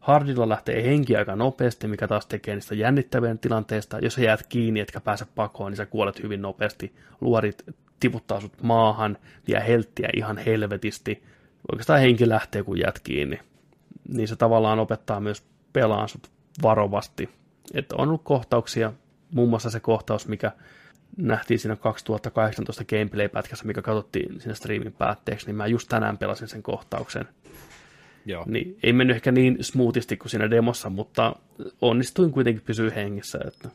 Hardilla 0.00 0.48
lähtee 0.48 0.82
henki 0.82 1.16
aika 1.16 1.36
nopeasti, 1.36 1.88
mikä 1.88 2.08
taas 2.08 2.26
tekee 2.26 2.54
niistä 2.54 2.74
jännittävien 2.74 3.38
tilanteista. 3.38 3.98
Jos 3.98 4.14
sä 4.14 4.20
jäät 4.20 4.46
kiinni, 4.48 4.80
etkä 4.80 5.00
pääse 5.00 5.26
pakoon, 5.34 5.72
niin 5.72 5.76
sä 5.76 5.86
kuolet 5.86 6.22
hyvin 6.22 6.42
nopeasti. 6.42 6.94
Luorit 7.20 7.64
tiputtaa 8.00 8.40
sut 8.40 8.62
maahan, 8.62 9.18
ja 9.48 9.60
helttiä 9.60 10.08
ihan 10.16 10.38
helvetisti. 10.38 11.22
Oikeastaan 11.72 12.00
henki 12.00 12.28
lähtee, 12.28 12.62
kun 12.62 12.78
jäät 12.78 12.98
kiinni. 12.98 13.40
Niin 14.08 14.28
se 14.28 14.36
tavallaan 14.36 14.78
opettaa 14.78 15.20
myös 15.20 15.44
pelaan 15.72 16.08
sut 16.08 16.30
varovasti. 16.62 17.28
Että 17.74 17.96
on 17.98 18.08
ollut 18.08 18.24
kohtauksia, 18.24 18.92
muun 19.34 19.48
muassa 19.48 19.70
se 19.70 19.80
kohtaus, 19.80 20.28
mikä 20.28 20.52
nähtiin 21.16 21.60
siinä 21.60 21.76
2018 21.76 22.84
gameplay-pätkässä, 22.84 23.64
mikä 23.64 23.82
katsottiin 23.82 24.40
siinä 24.40 24.54
streamin 24.54 24.92
päätteeksi, 24.92 25.46
niin 25.46 25.56
mä 25.56 25.66
just 25.66 25.88
tänään 25.88 26.18
pelasin 26.18 26.48
sen 26.48 26.62
kohtauksen. 26.62 27.28
Joo. 28.26 28.44
Niin 28.46 28.78
ei 28.82 28.92
mennyt 28.92 29.16
ehkä 29.16 29.32
niin 29.32 29.64
smoothisti 29.64 30.16
kuin 30.16 30.30
siinä 30.30 30.50
demossa, 30.50 30.90
mutta 30.90 31.36
onnistuin 31.80 32.32
kuitenkin 32.32 32.62
pysyä 32.66 32.90
hengissä. 32.90 33.38
Että. 33.46 33.68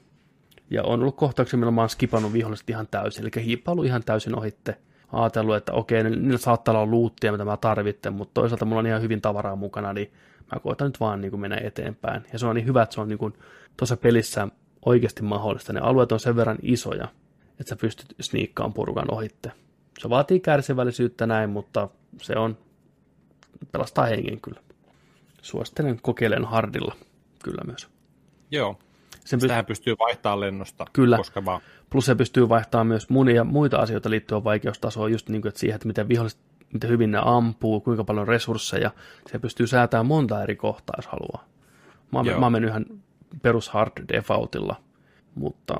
Ja 0.69 0.83
on 0.83 0.99
ollut 0.99 1.15
kohtauksia, 1.15 1.59
millä 1.59 1.71
mä 1.71 1.81
oon 1.81 1.89
skipannut 1.89 2.33
viholliset 2.33 2.69
ihan 2.69 2.87
täysin, 2.91 3.23
eli 3.23 3.45
hiippailu 3.45 3.83
ihan 3.83 4.03
täysin 4.03 4.35
ohitte. 4.35 4.77
Ajatellut, 5.11 5.55
että 5.55 5.73
okei, 5.73 6.03
niillä 6.03 6.37
saattaa 6.37 6.73
olla 6.73 6.85
luuttia, 6.85 7.31
mitä 7.31 7.45
mä 7.45 7.57
tarvitsen, 7.57 8.13
mutta 8.13 8.41
toisaalta 8.41 8.65
mulla 8.65 8.79
on 8.79 8.87
ihan 8.87 9.01
hyvin 9.01 9.21
tavaraa 9.21 9.55
mukana, 9.55 9.93
niin 9.93 10.13
mä 10.51 10.59
koitan 10.59 10.87
nyt 10.87 10.99
vaan 10.99 11.21
niin 11.21 11.31
kuin 11.31 11.41
mennä 11.41 11.57
eteenpäin. 11.63 12.25
Ja 12.33 12.39
se 12.39 12.45
on 12.45 12.55
niin 12.55 12.65
hyvä, 12.65 12.83
että 12.83 12.95
se 12.95 13.01
on 13.01 13.07
niin 13.07 13.17
kuin 13.17 13.33
tuossa 13.77 13.97
pelissä 13.97 14.47
oikeasti 14.85 15.23
mahdollista. 15.23 15.73
Ne 15.73 15.79
alueet 15.79 16.11
on 16.11 16.19
sen 16.19 16.35
verran 16.35 16.57
isoja, 16.61 17.07
että 17.59 17.69
sä 17.69 17.75
pystyt 17.75 18.15
sniikkaan 18.19 18.73
porukan 18.73 19.13
ohitte. 19.13 19.51
Se 19.99 20.09
vaatii 20.09 20.39
kärsivällisyyttä 20.39 21.27
näin, 21.27 21.49
mutta 21.49 21.89
se 22.21 22.35
on 22.35 22.57
pelastaa 23.71 24.05
hengen 24.05 24.41
kyllä. 24.41 24.59
Suosittelen 25.41 25.99
kokeilen 26.01 26.45
hardilla 26.45 26.95
kyllä 27.43 27.63
myös. 27.65 27.87
Joo. 28.51 28.79
Sen 29.25 29.37
pyst- 29.39 29.41
Sitähän 29.41 29.65
pystyy 29.65 29.95
vaihtamaan 29.99 30.39
lennosta. 30.39 30.85
Kyllä. 30.93 31.17
Koska 31.17 31.45
vaan. 31.45 31.61
plus 31.89 32.05
se 32.05 32.15
pystyy 32.15 32.49
vaihtamaan 32.49 32.87
myös 32.87 33.09
monia 33.09 33.43
muita 33.43 33.77
asioita 33.77 34.09
liittyen 34.09 34.43
vaikeustasoon, 34.43 35.11
just 35.11 35.29
niin 35.29 35.41
kuin, 35.41 35.49
että 35.49 35.59
siihen, 35.59 35.75
että 35.75 35.87
miten 35.87 36.09
viholliset, 36.09 36.39
miten 36.73 36.89
hyvin 36.89 37.11
ne 37.11 37.19
ampuu, 37.25 37.81
kuinka 37.81 38.03
paljon 38.03 38.27
resursseja. 38.27 38.91
Se 39.31 39.39
pystyy 39.39 39.67
säätämään 39.67 40.05
monta 40.05 40.43
eri 40.43 40.55
kohtaa, 40.55 40.93
jos 40.97 41.07
haluaa. 41.07 41.45
Mä, 42.11 42.19
oon- 42.19 42.25
mä 42.39 42.45
oon 42.45 42.51
mennyt 42.51 42.69
ihan 42.69 42.85
perus 43.41 43.69
hard 43.69 43.91
defaultilla, 44.13 44.75
mutta 45.35 45.75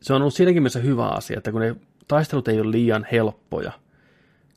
se 0.00 0.14
on 0.14 0.20
ollut 0.22 0.34
siinäkin 0.34 0.62
mielessä 0.62 0.80
hyvä 0.80 1.08
asia, 1.08 1.38
että 1.38 1.52
kun 1.52 1.60
ne 1.60 1.76
taistelut 2.08 2.48
ei 2.48 2.60
ole 2.60 2.70
liian 2.70 3.06
helppoja, 3.12 3.72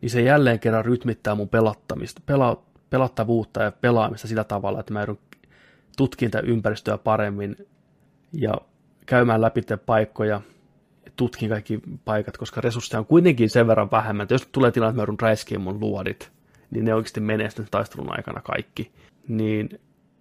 niin 0.02 0.10
se 0.10 0.22
jälleen 0.22 0.60
kerran 0.60 0.86
rytmittää 0.86 1.36
mun 1.36 1.50
pelattamista, 1.50 2.22
pela, 2.26 2.64
pelattavuutta 2.90 3.64
ja 3.64 3.72
pelaamista 3.72 4.28
sillä 4.28 4.44
tavalla, 4.44 4.80
että 4.80 4.94
mä 4.94 5.00
joudun 5.00 5.20
tutkintaympäristöä 5.98 6.98
paremmin 6.98 7.56
ja 8.34 8.54
käymään 9.06 9.42
läpi 9.42 9.62
paikkoja, 9.86 10.42
tutkin 11.16 11.50
kaikki 11.50 11.80
paikat, 12.06 12.38
koska 12.38 12.62
resursseja 12.62 13.00
on 13.00 13.06
kuitenkin 13.06 13.50
sen 13.50 13.68
verran 13.68 13.92
vähemmän, 13.92 14.24
että 14.24 14.34
jos 14.34 14.48
tulee 14.52 14.72
tilanne, 14.72 14.90
että 14.90 14.98
mä 14.98 15.02
joudun 15.02 15.18
mun 15.62 15.80
luodit, 15.80 16.32
niin 16.72 16.86
ne 16.86 16.94
oikeasti 16.94 17.20
menee 17.20 17.50
sitten 17.50 17.68
taistelun 17.72 18.18
aikana 18.18 18.42
kaikki. 18.42 18.92
Niin 19.28 19.70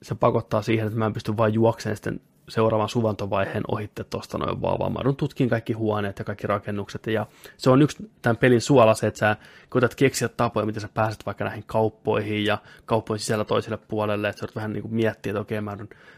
se 0.02 0.14
pakottaa 0.14 0.62
siihen, 0.62 0.86
että 0.86 0.98
mä 0.98 1.06
en 1.06 1.12
pysty 1.12 1.36
vain 1.36 1.54
juokseen 1.54 1.96
sitten 1.96 2.20
seuraavan 2.48 2.88
suvantovaiheen 2.88 3.62
ohitte 3.68 4.04
tuosta 4.04 4.38
noin 4.38 4.62
vaan, 4.62 4.78
vaan 4.78 4.92
mä 4.92 5.12
tutkin 5.16 5.48
kaikki 5.48 5.72
huoneet 5.72 6.18
ja 6.18 6.24
kaikki 6.24 6.46
rakennukset. 6.46 7.06
Ja 7.06 7.26
se 7.56 7.70
on 7.70 7.82
yksi 7.82 8.10
tämän 8.22 8.36
pelin 8.36 8.60
suola 8.60 8.94
se, 8.94 9.06
että 9.06 9.18
sä 9.18 9.36
koetat 9.68 9.94
keksiä 9.94 10.28
tapoja, 10.28 10.66
miten 10.66 10.80
sä 10.80 10.88
pääset 10.94 11.26
vaikka 11.26 11.44
näihin 11.44 11.64
kauppoihin 11.66 12.44
ja 12.44 12.58
kauppojen 12.84 13.20
sisällä 13.20 13.44
toiselle 13.44 13.78
puolelle, 13.88 14.28
että 14.28 14.40
sä 14.40 14.52
vähän 14.54 14.72
niin 14.72 14.82
kuin 14.82 14.94
miettiä, 14.94 15.30
että 15.30 15.40
okei, 15.40 15.60
mä 15.60 15.76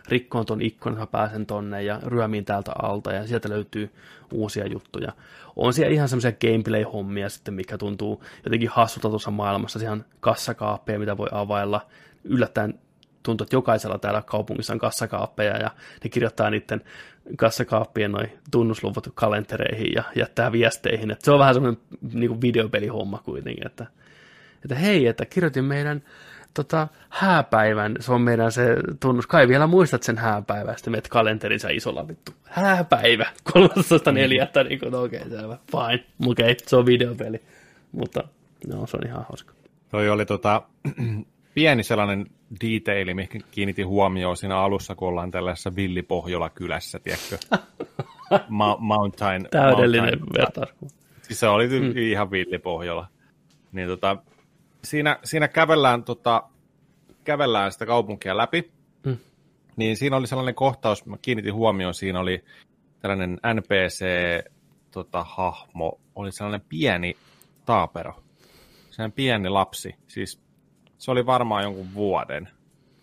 rikkoon 0.09 0.47
ton 0.47 0.63
ikkunan, 0.63 0.95
että 0.95 1.03
mä 1.03 1.21
pääsen 1.21 1.47
tonne 1.47 1.83
ja 1.83 2.01
ryömiin 2.07 2.45
täältä 2.45 2.73
alta 2.83 3.13
ja 3.13 3.27
sieltä 3.27 3.49
löytyy 3.49 3.91
uusia 4.33 4.67
juttuja. 4.67 5.13
On 5.57 5.73
siellä 5.73 5.95
ihan 5.95 6.09
semmoisia 6.09 6.33
gameplay-hommia 6.33 7.29
sitten, 7.29 7.55
mikä 7.55 7.79
tuntuu 7.79 8.25
jotenkin 8.45 8.69
hassulta 8.69 9.09
tuossa 9.09 9.31
maailmassa, 9.31 9.91
on 9.91 10.05
kassakaappeja, 10.21 10.99
mitä 10.99 11.17
voi 11.17 11.29
availla, 11.33 11.81
yllättäen 12.25 12.79
tuntuu, 13.29 13.45
että 13.45 13.57
jokaisella 13.57 13.99
täällä 13.99 14.23
kaupungissa 14.27 14.73
on 14.73 14.79
kassakaappeja 14.79 15.57
ja 15.57 15.71
ne 16.05 16.11
kirjoittaa 16.11 16.51
niiden 16.51 16.83
kassakaappien 17.37 18.13
noin 18.13 18.33
tunnusluvut 18.51 19.09
kalentereihin 19.15 19.93
ja 19.97 20.03
jättää 20.17 20.53
viesteihin. 20.53 21.11
Että 21.11 21.25
se 21.25 21.31
on 21.31 21.39
vähän 21.39 21.55
semmoinen 21.55 21.81
niin 22.13 22.29
kuin 22.29 22.41
videopelihomma 22.41 23.19
kuitenkin, 23.25 23.67
että, 23.67 23.87
että 24.65 24.75
hei, 24.75 25.07
että 25.07 25.27
kirjoitin 25.27 25.65
meidän 25.65 26.03
tota, 26.55 26.89
hääpäivän, 27.09 27.97
se 28.01 28.13
on 28.13 28.21
meidän 28.21 28.53
se 28.53 28.77
tunnus, 29.01 29.27
kai 29.27 29.49
vielä 29.49 29.67
muistat 29.67 30.03
sen 30.03 30.19
hääpäivän, 30.19 30.77
sitten 30.77 30.91
menet 30.91 31.09
kalenterinsa 31.09 31.69
isolla 31.69 32.09
vittu, 32.09 32.33
hääpäivä, 32.45 33.27
13.4. 33.59 34.69
niin 34.69 34.81
kuin, 34.81 34.93
no 34.93 35.03
okei, 35.03 35.21
okay, 35.21 35.39
selvä, 35.39 35.59
fine, 35.71 36.05
okei, 36.27 36.53
okay, 36.53 36.57
se 36.67 36.77
on 36.77 36.87
videopeli, 36.87 37.43
mutta 37.93 38.25
no, 38.67 38.87
se 38.87 38.97
on 38.97 39.07
ihan 39.07 39.27
hauska. 39.29 39.55
Toi 39.91 40.11
oli 40.11 40.27
tota, 40.27 40.63
pieni 41.59 41.83
sellainen 41.83 42.27
detaili, 42.65 43.15
mihin 43.15 43.45
kiinnitin 43.51 43.87
huomioon 43.87 44.37
siinä 44.37 44.59
alussa, 44.59 44.95
kun 44.95 45.09
ollaan 45.09 45.31
tällaisessa 45.31 45.77
Villipohjola-kylässä, 45.77 46.99
tiedätkö? 46.99 47.39
Ma- 48.49 48.77
mountain. 48.81 49.49
Täydellinen 49.51 50.21
vertaus. 50.39 50.69
Siis 51.23 51.41
se 51.41 51.49
oli 51.49 51.69
mm. 51.69 51.97
ihan 51.97 52.31
Villipohjola. 52.31 53.09
Niin 53.73 53.89
tota, 53.89 54.17
siinä, 54.85 55.19
siinä 55.25 55.49
kävellään, 55.49 56.05
tota, 56.05 56.43
kävellään 57.25 57.73
sitä 57.73 57.87
kaupunkia 57.87 58.37
läpi, 58.37 58.73
mm. 59.07 59.17
niin 59.77 59.97
siinä 59.97 60.17
oli 60.17 60.27
sellainen 60.27 60.55
kohtaus, 60.55 61.07
mä 61.07 61.17
kiinnitin 61.23 61.55
huomioon, 61.55 61.95
siinä 61.95 62.21
oli 62.21 62.45
tällainen 63.01 63.41
NPC-hahmo, 63.55 64.43
tota, 64.91 65.27
oli 66.15 66.33
sellainen 66.33 66.67
pieni 66.69 67.17
taapero, 67.67 68.23
sellainen 68.91 69.13
pieni 69.13 69.49
lapsi, 69.49 69.95
siis 70.07 70.48
se 70.99 71.11
oli 71.11 71.27
varmaan 71.27 71.63
jonkun 71.63 71.95
vuoden 71.95 72.49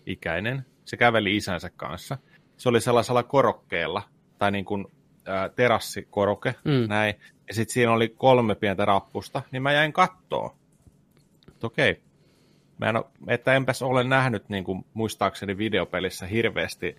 ikäinen. 0.06 0.66
Se 0.84 0.96
käveli 0.96 1.36
isänsä 1.36 1.70
kanssa. 1.76 2.18
Se 2.56 2.68
oli 2.68 2.80
sellaisella 2.80 3.22
korokkeella, 3.22 4.02
tai 4.38 4.50
niin 4.50 4.64
kuin 4.64 4.86
ää, 5.24 5.48
terassikoroke, 5.48 6.54
mm. 6.64 6.88
näin. 6.88 7.14
Ja 7.48 7.54
sitten 7.54 7.72
siinä 7.72 7.92
oli 7.92 8.08
kolme 8.08 8.54
pientä 8.54 8.84
rappusta, 8.84 9.42
niin 9.50 9.62
mä 9.62 9.72
jäin 9.72 9.92
kattoo. 9.92 10.56
Okei. 11.62 11.90
Okay. 11.90 12.02
Mä 12.78 12.88
en 12.88 12.96
ole, 12.96 13.04
että 13.28 13.54
enpäs 13.54 13.82
ole 13.82 14.04
nähnyt 14.04 14.48
niin 14.48 14.64
kuin, 14.64 14.84
muistaakseni 14.94 15.58
videopelissä 15.58 16.26
hirveästi, 16.26 16.96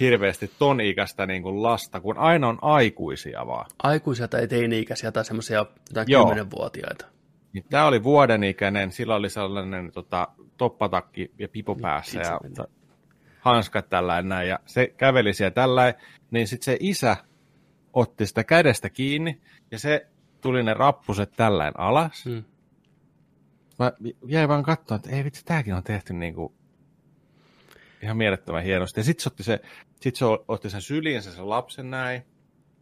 hirveästi 0.00 0.50
ton 0.58 0.80
ikäistä 0.80 1.26
niin 1.26 1.42
kuin 1.42 1.62
lasta, 1.62 2.00
kun 2.00 2.18
aina 2.18 2.48
on 2.48 2.58
aikuisia 2.62 3.46
vaan. 3.46 3.66
Aikuisia 3.82 4.28
tai 4.28 4.48
teini-ikäisiä 4.48 5.12
tai 5.12 5.24
semmoisia 5.24 5.66
kymmenenvuotiaita. 6.06 7.06
Niin 7.52 7.64
tämä 7.70 7.86
oli 7.86 8.02
vuoden 8.02 8.44
ikäinen, 8.44 8.92
sillä 8.92 9.14
oli 9.14 9.30
sellainen 9.30 9.92
tota, 9.92 10.28
toppatakki 10.56 11.30
ja 11.38 11.48
pipo 11.48 11.72
niin, 11.72 11.82
päässä 11.82 12.20
ja 12.20 12.40
ta, 12.54 12.64
hanskat 13.40 13.88
tällä 13.88 14.22
näin, 14.22 14.48
ja 14.48 14.58
se 14.66 14.86
käveli 14.96 15.34
siellä 15.34 15.50
tällä 15.50 15.94
niin 16.30 16.48
sitten 16.48 16.64
se 16.64 16.76
isä 16.80 17.16
otti 17.92 18.26
sitä 18.26 18.44
kädestä 18.44 18.90
kiinni, 18.90 19.40
ja 19.70 19.78
se 19.78 20.06
tuli 20.40 20.62
ne 20.62 20.74
rappuset 20.74 21.32
tällä 21.36 21.72
alas. 21.78 22.24
Hmm. 22.24 22.44
Mä 23.78 23.92
jäin 24.26 24.48
vaan 24.48 24.62
katsoa, 24.62 24.96
että 24.96 25.10
ei 25.10 25.24
vitsi, 25.24 25.44
tämäkin 25.44 25.74
on 25.74 25.82
tehty 25.82 26.12
niin 26.12 26.34
kuin 26.34 26.52
ihan 28.02 28.16
mielettömän 28.16 28.62
hienosti. 28.64 29.00
Ja 29.00 29.04
sitten 29.04 29.22
se 29.22 29.28
otti, 29.28 29.42
se, 29.42 29.60
sit 30.00 30.16
se 30.16 30.24
otti 30.48 30.70
sen 30.70 30.82
syliinsä 30.82 31.32
sen 31.32 31.48
lapsen 31.48 31.90
näin, 31.90 32.22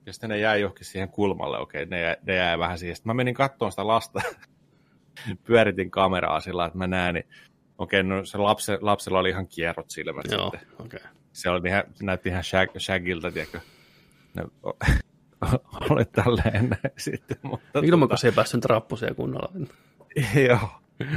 ja 0.07 0.13
sitten 0.13 0.31
ne 0.31 0.39
jäi 0.39 0.61
johonkin 0.61 0.85
siihen 0.85 1.09
kulmalle, 1.09 1.59
okei, 1.59 1.87
ne 1.87 2.01
jäi, 2.01 2.17
ne 2.23 2.35
jäi 2.35 2.59
vähän 2.59 2.79
siihen. 2.79 2.97
Sitten 2.97 3.11
mä 3.11 3.15
menin 3.15 3.35
katsomaan 3.35 3.73
sitä 3.73 3.87
lasta, 3.87 4.21
pyöritin 5.47 5.91
kameraa 5.91 6.41
sillä, 6.41 6.67
että 6.67 6.79
mä 6.79 6.87
näen, 6.87 7.15
niin 7.15 7.27
okei, 7.79 8.03
no 8.03 8.25
se 8.25 8.39
lapse, 8.39 8.79
lapsella 8.81 9.19
oli 9.19 9.29
ihan 9.29 9.47
kierrot 9.47 9.91
silmät 9.91 10.27
Joo, 10.31 10.51
sitten. 10.51 10.87
Okay. 10.87 11.01
Se, 11.33 11.51
oli 11.51 11.69
ihan, 11.69 11.85
näytti 12.03 12.29
ihan 12.29 12.45
shag, 12.45 12.71
shagilta, 12.79 13.33
tiedätkö? 13.33 13.61
Ne, 14.35 14.45
oli 15.91 16.05
tälleen 16.05 16.77
sitten. 16.97 17.37
Mutta 17.43 17.79
Ilman, 17.83 18.09
tota... 18.09 18.21
se 18.21 18.29
ei 18.29 18.33
päässyt 18.33 18.65
rappusia 18.65 19.15
kunnolla. 19.15 19.53
Joo, 20.49 20.69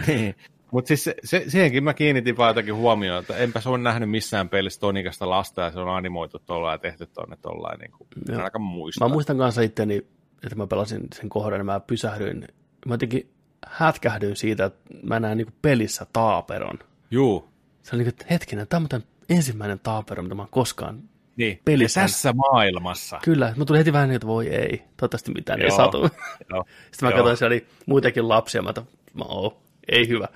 niin. 0.07 0.35
Mutta 0.71 0.87
siis 0.87 1.03
se, 1.03 1.15
se, 1.23 1.43
siihenkin 1.47 1.83
mä 1.83 1.93
kiinnitin 1.93 2.37
vaan 2.37 2.49
jotakin 2.49 2.75
huomioon, 2.75 3.19
että 3.19 3.37
enpä 3.37 3.61
se 3.61 3.69
ole 3.69 3.77
nähnyt 3.77 4.09
missään 4.09 4.49
pelissä 4.49 4.79
tonikästä 4.79 5.29
lasta 5.29 5.61
ja 5.61 5.71
se 5.71 5.79
on 5.79 5.89
animoitu 5.89 6.39
tuolla 6.39 6.71
ja 6.71 6.77
tehty 6.77 7.07
tuonne 7.07 7.37
tuolla. 7.41 7.75
Niin 7.79 7.91
kuin, 7.91 8.41
aika 8.41 8.59
muista. 8.59 9.05
Mä 9.05 9.13
muistan 9.13 9.37
kanssa 9.37 9.61
itteni, 9.61 9.97
että 10.43 10.55
mä 10.55 10.67
pelasin 10.67 11.07
sen 11.15 11.29
kohdan 11.29 11.59
ja 11.59 11.63
mä 11.63 11.79
pysähdyin. 11.79 12.47
Mä 12.87 12.93
jotenkin 12.93 13.33
hätkähdyin 13.67 14.35
siitä, 14.35 14.65
että 14.65 14.93
mä 15.03 15.19
näen 15.19 15.37
niin 15.37 15.53
pelissä 15.61 16.05
taaperon. 16.13 16.79
Juu. 17.11 17.49
Se 17.83 17.95
oli 17.95 18.03
niin 18.03 18.09
että 18.09 18.25
hetkinen, 18.29 18.67
tämä 18.67 18.87
on 18.93 19.03
ensimmäinen 19.29 19.79
taapero, 19.79 20.23
mitä 20.23 20.35
mä 20.35 20.41
oon 20.41 20.49
koskaan 20.51 21.03
niin. 21.37 21.59
pelissä. 21.65 22.01
Ja 22.01 22.07
tässä 22.07 22.33
maailmassa. 22.33 23.19
Kyllä, 23.23 23.53
mä 23.57 23.65
tuli 23.65 23.77
heti 23.77 23.93
vähän 23.93 24.09
niin, 24.09 24.15
että 24.15 24.27
voi 24.27 24.47
ei, 24.47 24.77
toivottavasti 24.97 25.31
mitään 25.31 25.59
joo, 25.59 25.65
ei 25.65 25.77
satu. 25.77 25.97
Joo, 26.49 26.65
Sitten 26.91 27.07
mä 27.07 27.09
joo. 27.09 27.17
katsoin, 27.17 27.37
siellä 27.37 27.53
oli 27.53 27.67
muitakin 27.85 28.29
lapsia, 28.29 28.61
mä 28.61 28.69
että 28.69 28.83
ei 29.87 30.07
hyvä. 30.07 30.27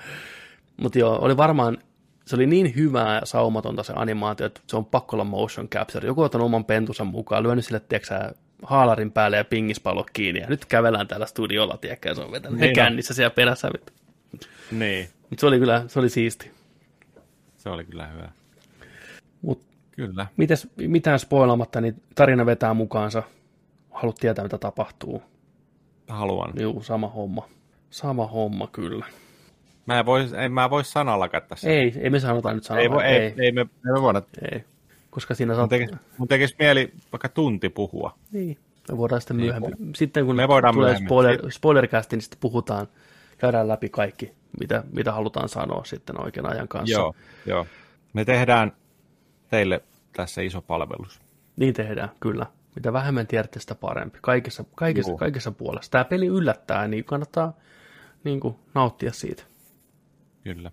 Mutta 0.78 1.00
joo, 1.00 1.20
oli 1.22 1.38
varmaan, 1.38 1.78
se 2.26 2.36
oli 2.36 2.46
niin 2.46 2.76
hyvää 2.76 3.16
ja 3.16 3.26
saumatonta 3.26 3.84
se 3.84 3.94
animaatio, 3.96 4.46
että 4.46 4.62
se 4.68 4.78
on 4.78 4.86
pakko 4.86 5.16
olla 5.16 5.24
motion 5.24 5.70
capture. 5.70 6.08
Joku 6.08 6.22
on 6.22 6.26
ottanut 6.26 6.46
oman 6.46 6.66
pentusa 6.66 7.04
mukaan, 7.04 7.44
lyönyt 7.44 7.66
sille, 7.66 7.80
tiedätkö 7.80 8.34
haalarin 8.64 9.12
päälle 9.12 9.38
ja 9.38 9.46
pingispallo 9.46 10.06
kiinni, 10.14 10.42
ja 10.42 10.48
nyt 10.48 10.66
kävellään 10.66 11.08
täällä 11.08 11.26
studiolla, 11.26 11.78
tiedätkö, 11.78 12.16
se 12.16 12.22
on 12.22 12.32
vetänyt 12.32 12.60
niin 12.60 12.76
kännissä 12.76 13.14
siellä 13.14 13.30
perässä. 13.30 13.70
Niin. 14.72 15.10
Mutta 15.30 15.40
se 15.42 15.48
oli 15.48 15.60
kyllä, 15.60 15.84
se 15.88 16.00
oli 16.00 16.10
siisti. 16.10 16.52
Se 17.58 17.70
oli 17.70 17.84
kyllä 17.84 18.08
hyvä. 18.08 18.30
Mut 19.42 19.62
kyllä. 19.92 20.28
Mites, 20.38 20.68
mitään 20.78 21.20
spoilaamatta, 21.20 21.82
niin 21.82 22.04
tarina 22.16 22.46
vetää 22.46 22.74
mukaansa. 22.74 23.24
Haluat 23.92 24.16
tietää, 24.16 24.44
mitä 24.44 24.58
tapahtuu. 24.58 25.24
Haluan. 26.08 26.54
Joo, 26.56 26.82
sama 26.82 27.08
homma. 27.08 27.50
Sama 27.90 28.28
homma, 28.28 28.68
kyllä. 28.68 29.06
Mä 29.86 30.00
en 30.00 30.06
voi, 30.06 30.28
en 30.38 30.52
mä 30.52 30.70
voi 30.70 30.84
sanallakaan 30.84 31.44
tässä. 31.48 31.70
Ei, 31.70 31.94
ei 32.00 32.10
me 32.10 32.20
sanota 32.20 32.54
nyt 32.54 32.64
sanalla. 32.64 32.84
Ei, 32.84 32.90
voi, 32.90 33.04
ei, 33.04 33.16
ei, 33.16 33.34
ei, 33.38 33.52
me, 33.52 33.62
ei 33.62 33.94
me 33.94 34.02
voida. 34.02 34.22
Ei 34.52 34.64
koska 35.18 35.36
siinä 35.36 35.56
saat... 35.56 35.64
Mun 35.64 35.70
tekisi, 35.70 35.96
mun 36.18 36.28
tekisi 36.28 36.56
mieli 36.60 36.94
vaikka 37.12 37.30
tunti 37.30 37.70
puhua. 37.70 38.18
Niin, 38.32 38.58
me 38.92 38.98
voidaan 38.98 39.22
sitten 39.22 39.38
niin, 39.38 39.46
myöhemmin. 39.46 39.96
Sitten 39.96 40.26
kun 40.26 40.36
me 40.36 40.48
voidaan 40.48 40.74
tulee 40.74 40.98
spoiler, 40.98 41.52
spoilercast, 41.52 42.12
niin 42.12 42.22
sitten 42.22 42.40
puhutaan, 42.40 42.88
käydään 43.38 43.68
läpi 43.68 43.90
kaikki, 43.90 44.32
mitä, 44.60 44.84
mitä 44.92 45.12
halutaan 45.12 45.50
sanoa 45.50 45.86
sitten 45.86 46.22
oikean 46.22 46.52
ajan 46.52 46.68
kanssa. 46.68 47.00
Joo, 47.00 47.16
joo. 47.46 47.66
Me 48.14 48.26
tehdään 48.26 48.72
teille 49.50 49.84
tässä 50.14 50.42
iso 50.42 50.62
palvelus. 50.62 51.22
Niin 51.56 51.74
tehdään, 51.74 52.10
kyllä. 52.20 52.46
Mitä 52.76 52.94
vähemmän 52.94 53.28
tiedätte, 53.28 53.60
sitä 53.60 53.76
parempi. 53.76 54.20
Kaikessa, 54.22 54.64
kaikessa, 54.76 55.16
kaikessa 55.16 55.52
puolessa. 55.52 55.92
Tämä 55.92 56.06
peli 56.06 56.28
yllättää, 56.28 56.88
niin 56.88 57.04
kannattaa 57.04 57.54
niin 58.24 58.40
kuin, 58.40 58.56
nauttia 58.76 59.12
siitä. 59.12 59.44
Kyllä. 60.44 60.72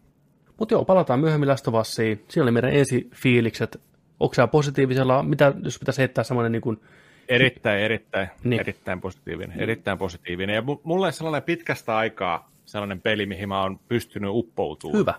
Mutta 0.59 0.75
joo, 0.75 0.85
palataan 0.85 1.21
myöhemmin 1.21 1.49
Usiin. 1.81 2.25
Siinä 2.29 2.43
oli 2.43 2.51
meidän 2.51 2.73
ensi 2.73 3.11
fiilikset 3.15 3.81
onko 4.25 4.35
se 4.35 4.47
positiivisella, 4.47 5.23
mitä 5.23 5.53
jos 5.63 5.79
pitäisi 5.79 5.99
heittää 5.99 6.25
semmoinen 6.25 6.53
niin 6.53 6.63
kuin... 6.63 6.81
Erittäin, 7.29 7.81
erittäin, 7.81 8.29
niin. 8.45 8.61
erittäin 8.61 9.01
positiivinen, 9.01 9.61
erittäin 9.61 9.99
positiivinen. 9.99 10.55
Ja 10.55 10.63
mulle 10.83 11.13
sellainen 11.13 11.43
pitkästä 11.43 11.97
aikaa 11.97 12.51
sellainen 12.67 13.01
peli, 13.01 13.27
mihin 13.27 13.49
mä 13.49 13.63
oon 13.63 13.81
pystynyt 13.89 14.31
uppoutumaan. 14.33 14.99
Hyvä. 14.99 15.15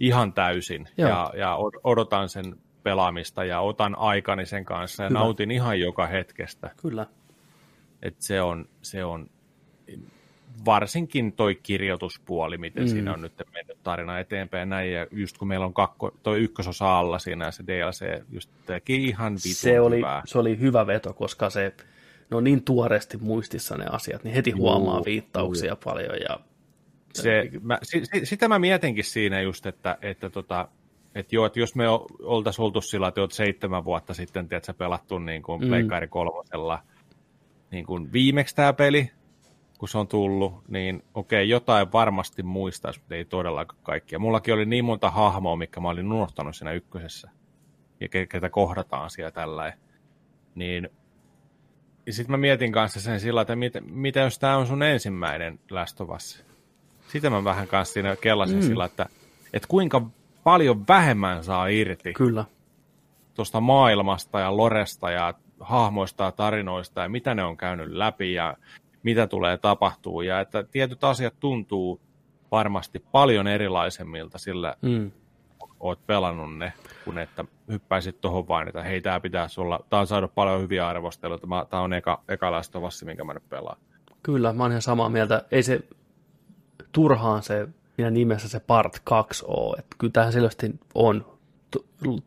Ihan 0.00 0.32
täysin. 0.32 0.88
Ja, 0.96 1.32
ja 1.36 1.58
odotan 1.84 2.28
sen 2.28 2.56
pelaamista 2.82 3.44
ja 3.44 3.60
otan 3.60 3.98
aikani 3.98 4.46
sen 4.46 4.64
kanssa 4.64 5.02
ja 5.02 5.08
Hyvä. 5.08 5.18
nautin 5.18 5.50
ihan 5.50 5.80
joka 5.80 6.06
hetkestä. 6.06 6.70
Kyllä. 6.82 7.06
Et 8.02 8.16
se 8.18 8.42
on, 8.42 8.68
se 8.82 9.04
on 9.04 9.30
varsinkin 10.64 11.32
toi 11.32 11.54
kirjoituspuoli, 11.54 12.58
miten 12.58 12.82
Mm. 12.82 12.88
siinä 12.88 13.12
on 13.12 13.20
nyt 13.20 13.32
mennyt 13.52 13.78
tarina 13.82 14.18
eteenpäin 14.18 14.68
näin, 14.68 14.92
ja 14.92 15.06
just 15.12 15.38
kun 15.38 15.48
meillä 15.48 15.66
on 15.66 15.74
kakko, 15.74 16.10
toi 16.22 16.40
ykkösosa 16.40 16.98
alla 16.98 17.18
siinä, 17.18 17.44
ja 17.44 17.50
se 17.50 17.64
DLC 17.66 18.22
just 18.32 18.50
teki 18.66 19.04
ihan 19.04 19.32
vitun 19.34 19.54
se 19.54 19.80
oli, 19.80 19.96
hyvää. 19.96 20.22
se 20.26 20.38
oli 20.38 20.58
hyvä 20.58 20.86
veto, 20.86 21.12
koska 21.14 21.50
se, 21.50 21.74
ne 22.30 22.36
on 22.36 22.44
niin 22.44 22.62
tuoreesti 22.64 23.16
muistissa 23.16 23.76
ne 23.76 23.84
asiat, 23.90 24.24
niin 24.24 24.34
heti 24.34 24.50
huomaa 24.50 25.04
viittauksia 25.04 25.76
paljon. 25.84 26.16
Ja, 26.28 26.40
Se, 27.14 27.50
mä, 27.62 27.78
si, 27.82 28.02
si, 28.04 28.26
sitä 28.26 28.48
mä 28.48 28.58
mietinkin 28.58 29.04
siinä 29.04 29.40
just, 29.40 29.66
että, 29.66 29.98
että, 30.02 30.30
tota, 30.30 30.68
että, 31.14 31.36
joo, 31.36 31.46
että 31.46 31.60
jos 31.60 31.74
me 31.74 31.84
oltaisiin 32.22 32.64
oltu 32.64 32.80
sillä, 32.80 33.08
että 33.08 33.20
oot 33.20 33.32
seitsemän 33.32 33.84
vuotta 33.84 34.14
sitten, 34.14 34.48
tiedätkö, 34.48 34.74
pelattu 34.74 35.18
niin 35.18 35.42
kuin 35.42 35.62
Mm. 35.62 35.68
Pleikkari 35.68 36.08
kolmosella 36.08 36.82
niin 37.70 37.86
kuin 37.86 38.12
viimeksi 38.12 38.56
tämä 38.56 38.72
peli, 38.72 39.10
kun 39.78 39.88
se 39.88 39.98
on 39.98 40.08
tullut, 40.08 40.68
niin 40.68 41.02
okei, 41.14 41.48
jotain 41.48 41.92
varmasti 41.92 42.42
muistaisi, 42.42 43.00
mutta 43.00 43.14
ei 43.14 43.24
todellakaan 43.24 43.82
kaikkia. 43.82 44.18
Mullakin 44.18 44.54
oli 44.54 44.66
niin 44.66 44.84
monta 44.84 45.10
hahmoa, 45.10 45.56
mikä 45.56 45.80
mä 45.80 45.88
olin 45.88 46.12
unohtanut 46.12 46.56
siinä 46.56 46.72
ykkösessä, 46.72 47.30
ja 48.00 48.06
ke- 48.06 48.26
ketä 48.28 48.50
kohdataan 48.50 49.10
siellä 49.10 49.30
tällä. 49.30 49.72
Niin 50.54 50.88
sitten 52.10 52.30
mä 52.30 52.36
mietin 52.36 52.72
kanssa 52.72 53.00
sen 53.00 53.20
sillä, 53.20 53.40
että 53.40 53.56
mitä, 53.56 53.80
mitä 53.80 54.20
jos 54.20 54.38
tämä 54.38 54.56
on 54.56 54.66
sun 54.66 54.82
ensimmäinen 54.82 55.60
Us? 56.14 56.44
Sitä 57.08 57.30
mä 57.30 57.44
vähän 57.44 57.68
kanssa 57.68 57.92
siinä 57.92 58.16
kellasin 58.16 58.56
mm. 58.56 58.62
sillä, 58.62 58.84
että, 58.84 59.06
että 59.52 59.68
kuinka 59.68 60.02
paljon 60.44 60.88
vähemmän 60.88 61.44
saa 61.44 61.66
irti 61.66 62.12
kyllä, 62.12 62.44
tuosta 63.34 63.60
maailmasta 63.60 64.40
ja 64.40 64.56
loresta 64.56 65.10
ja 65.10 65.34
hahmoista 65.60 66.24
ja 66.24 66.32
tarinoista 66.32 67.00
ja 67.00 67.08
mitä 67.08 67.34
ne 67.34 67.44
on 67.44 67.56
käynyt 67.56 67.88
läpi 67.90 68.32
ja 68.32 68.56
mitä 69.06 69.26
tulee 69.26 69.56
tapahtuu. 69.56 70.22
Ja 70.22 70.40
että 70.40 70.62
tietyt 70.62 71.04
asiat 71.04 71.34
tuntuu 71.40 72.00
varmasti 72.50 72.98
paljon 73.12 73.46
erilaisemmilta 73.46 74.38
sillä 74.38 74.76
mm, 74.82 75.10
oot 75.80 76.06
pelannut 76.06 76.58
ne, 76.58 76.72
kun 77.04 77.18
että 77.18 77.44
hyppäisit 77.68 78.20
tuohon 78.20 78.48
vain, 78.48 78.68
että 78.68 78.82
hei, 78.82 79.00
tämä 79.00 79.20
pitäisi 79.20 79.60
olla, 79.60 79.80
tämä 79.90 80.00
on 80.00 80.06
saanut 80.06 80.34
paljon 80.34 80.60
hyviä 80.60 80.88
arvosteluita, 80.88 81.46
tämä 81.70 81.82
on 81.82 81.92
eka, 81.92 82.22
eka 82.28 82.50
Last 82.52 82.76
of 82.76 82.84
Us, 82.84 83.04
minkä 83.04 83.24
mä 83.24 83.34
nyt 83.34 83.48
pelaan. 83.48 83.78
kyllä, 84.22 84.52
mä 84.52 84.62
oon 84.62 84.72
ihan 84.72 84.82
samaa 84.82 85.08
mieltä. 85.08 85.44
Ei 85.50 85.62
se 85.62 85.80
turhaan 86.92 87.42
se 87.42 87.68
siinä 87.96 88.10
nimessä 88.10 88.48
se 88.48 88.60
part 88.60 89.00
2 89.04 89.44
ole. 89.48 89.76
Että 89.78 89.96
kyllä 89.98 90.12
tähän 90.12 90.32
selvästi 90.32 90.70
on 90.94 91.26
to- 91.70 91.84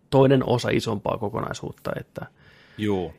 toinen 0.09 0.49
osa 0.49 0.69
isompaa 0.69 1.17
kokonaisuutta, 1.17 1.91
että 1.99 2.25
Juu. 2.77 3.13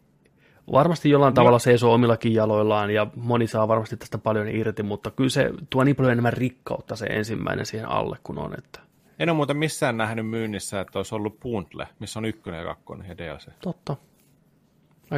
Varmasti 0.73 1.11
jollain 1.11 1.35
tavalla 1.35 1.59
seisoo 1.59 1.95
omillakin 1.95 2.35
jaloillaan 2.35 2.91
ja 2.91 3.07
moni 3.17 3.47
saa 3.47 3.69
varmasti 3.69 3.97
tästä 3.97 4.19
paljon 4.19 4.49
irti, 4.49 4.83
mutta 4.83 5.11
kyllä 5.11 5.31
se 5.31 5.51
tuo 5.71 5.85
niin 5.85 5.97
paljon 5.97 6.13
enemmän 6.13 6.33
rikkautta 6.33 6.97
se 6.97 7.07
ensimmäinen 7.07 7.67
siihen 7.67 7.89
alle 7.89 8.17
kuin 8.23 8.39
on, 8.39 8.55
että 8.59 8.81
En 9.19 9.29
ole 9.29 9.37
muuten 9.37 9.57
missään 9.57 9.97
nähnyt 9.97 10.27
myynnissä, 10.29 10.81
että 10.81 10.99
olisi 10.99 11.15
ollut 11.15 11.41
Bundle, 11.41 11.89
missä 11.99 12.19
on 12.19 12.25
ykkönen 12.25 12.59
ja 12.59 12.65
kakkonen 12.67 13.09
ja 13.09 13.19
DLC. 13.19 13.49
totta. 13.61 13.97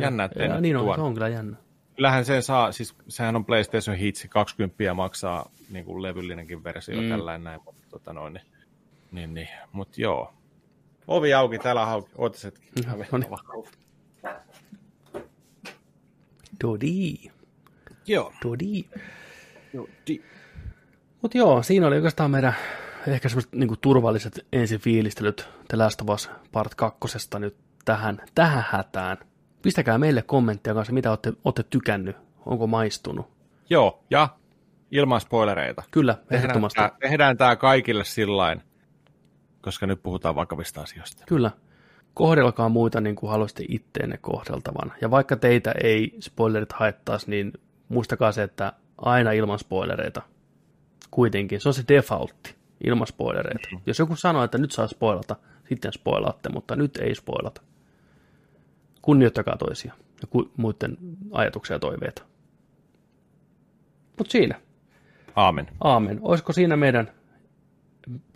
Jännä, 0.03 0.25
ettei 0.25 0.49
ja, 0.49 0.61
niin 0.61 0.77
on, 0.77 0.85
tuon. 0.85 0.97
se 0.97 1.03
on 1.03 1.15
kyllä 1.15 1.29
jännä. 1.29 1.57
Kyllähän 1.97 2.25
sen 2.25 2.43
saa, 2.43 2.73
siis 2.73 2.95
sehän 3.09 3.37
on 3.37 3.45
PlayStation 3.45 3.97
Hitsi, 3.97 4.29
20 4.29 4.95
maksaa 4.95 5.51
niin 5.71 5.85
kuin 5.85 6.03
levyllinenkin 6.03 6.65
versio 6.65 7.01
Mm. 7.03 7.09
tällainen 7.09 7.45
näin, 7.45 7.61
mutta 7.65 7.83
tota 7.91 8.13
noin, 8.13 8.33
niin, 8.33 8.45
niin, 9.13 9.35
niin. 9.35 9.49
mut 9.73 9.99
joo. 9.99 10.33
Ovi 11.09 11.35
auki, 11.35 11.59
täällä 11.59 11.83
on 11.83 11.89
auki, 11.89 12.11
ootas 12.19 12.45
hetki. 12.45 12.69
No 12.87 13.19
niin. 13.19 13.27
Dodi, 16.63 17.15
Joo. 18.07 18.33
dodi. 18.45 18.85
joo 19.73 19.89
di- 20.07 20.23
Mutta 21.23 21.39
joo, 21.39 21.63
siinä 21.63 21.87
oli 21.87 21.97
oikeastaan 21.97 22.31
meidän 22.31 22.55
ehkä 23.07 23.29
semmoiset 23.29 23.53
niinku 23.53 23.77
turvalliset 23.77 24.47
ensifiilistelyt 24.53 25.49
The 25.69 25.77
Last 25.77 26.01
of 26.01 26.09
Us 26.09 26.31
Part 26.53 26.75
2 26.75 26.99
nyt 27.39 27.57
tähän, 27.85 28.19
tähän 28.35 28.65
hätään. 28.71 29.17
Pistäkää 29.63 29.99
meille 29.99 30.23
kommenttia 30.23 30.75
kanssa, 30.75 30.93
mitä 30.93 31.11
olette, 31.11 31.33
olette 31.45 31.63
tykännyt, 31.63 32.17
onko 32.47 32.67
maistunut. 32.67 33.31
joo, 33.71 34.05
ja 34.11 34.29
ilman 34.91 35.21
spoilereita. 35.21 35.83
Kyllä, 35.91 36.15
Tehdään 36.15 36.39
ehdottomasti. 36.41 36.77
tää, 36.77 36.91
tehdään 37.01 37.37
tää 37.37 37.57
kaikille 37.57 38.05
sillain, 38.05 38.63
koska 39.61 39.87
nyt 39.87 40.03
puhutaan 40.03 40.35
vakavista 40.35 40.81
asioista. 40.81 41.25
Kyllä. 41.29 41.51
Kohdelkaa 42.15 42.69
muita 42.69 43.01
niin 43.01 43.17
kuin 43.17 43.31
haluaisitte 43.31 43.65
itteenne 43.69 44.19
kohdeltavan. 44.21 44.93
Ja 45.01 45.11
vaikka 45.11 45.37
teitä 45.37 45.73
ei 45.83 46.17
spoilerit 46.21 46.73
haittaisi, 46.73 47.31
niin 47.31 47.53
muistakaa 47.89 48.33
se, 48.33 48.43
että 48.43 48.73
aina 48.99 49.33
ilman 49.33 49.59
spoilereita. 49.59 50.23
Kuitenkin. 51.11 51.61
Se 51.61 51.69
on 51.69 51.75
se 51.75 51.85
defaultti, 51.89 52.55
ilman 52.85 53.07
spoilereita. 53.07 53.69
Mm-hmm. 53.73 53.83
Jos 53.87 53.99
joku 53.99 54.17
sanoo, 54.17 54.45
että 54.45 54.59
nyt 54.59 54.73
saa 54.73 54.87
spoilata, 54.87 55.37
sitten 55.69 55.93
spoilaatte, 55.93 56.49
mutta 56.49 56.77
nyt 56.77 56.97
ei 56.97 57.15
spoilata. 57.15 57.61
Kunnioittakaa 59.03 59.57
toisia 59.57 59.95
ja 60.23 60.29
ku- 60.31 60.51
muiden 60.57 60.97
ajatuksia 61.33 61.75
ja 61.75 61.81
toiveita. 61.81 62.23
Mutta 64.19 64.33
siinä. 64.33 64.61
Aamen. 65.37 65.67
Aamen. 65.81 66.19
Olisiko 66.23 66.53
siinä 66.53 66.77
meidän 66.77 67.11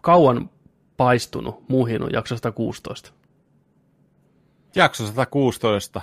kauan 0.01 0.51
paistunut 0.97 1.69
muhinut 1.69 2.13
jakso 2.13 2.37
116? 2.37 3.13
Jakso 4.77 5.07
116 5.07 6.01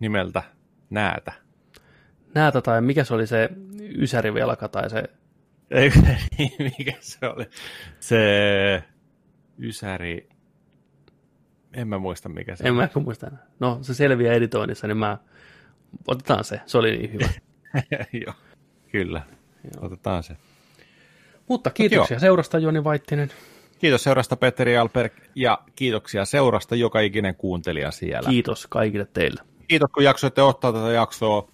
nimeltä 0.00 0.42
Näätä. 0.90 1.32
Näätä 2.34 2.60
tai 2.60 2.80
mikä 2.80 3.04
se 3.04 3.14
oli 3.14 3.26
se 3.26 3.50
ysärivelka 3.98 4.68
tai 4.68 4.90
se, 4.90 5.04
Ei, 5.70 5.92
mikä 6.78 6.92
se 7.00 7.26
oli? 7.26 7.46
Se 8.00 8.84
Ysäri, 9.58 10.28
en 11.74 11.88
mä 11.88 11.98
muista 11.98 12.28
mikä 12.28 12.56
se 12.56 12.68
en 12.68 12.74
mä 12.74 12.88
muista 12.94 13.26
enää. 13.26 13.46
No 13.60 13.78
se 13.82 13.94
selviää 13.94 14.34
editoinnissa, 14.34 14.86
niin 14.86 14.96
mä 14.96 15.18
otetaan 16.06 16.44
se, 16.44 16.60
se 16.66 16.78
oli 16.78 16.96
niin 16.96 17.12
hyvä. 17.12 17.28
Joo, 18.26 18.34
kyllä. 18.92 19.22
Otetaan 19.80 20.22
se. 20.22 20.36
Mutta 21.48 21.70
kiitoksia 21.70 22.18
seurasta 22.18 22.58
Joni 22.58 22.84
Vaittinen. 22.84 23.30
Kiitos 23.78 24.02
seurasta 24.02 24.36
Petteri 24.36 24.76
Alper 24.76 25.10
ja 25.34 25.58
kiitoksia 25.76 26.24
seurasta 26.24 26.76
joka 26.76 27.00
ikinen 27.00 27.34
kuuntelija 27.34 27.90
siellä. 27.90 28.30
Kiitos 28.30 28.66
kaikille 28.66 29.08
teille. 29.12 29.40
Kiitos 29.68 29.90
kun 29.94 30.04
jaksoitte 30.04 30.42
ottaa 30.42 30.72
tätä 30.72 30.92
jaksoa. 30.92 31.48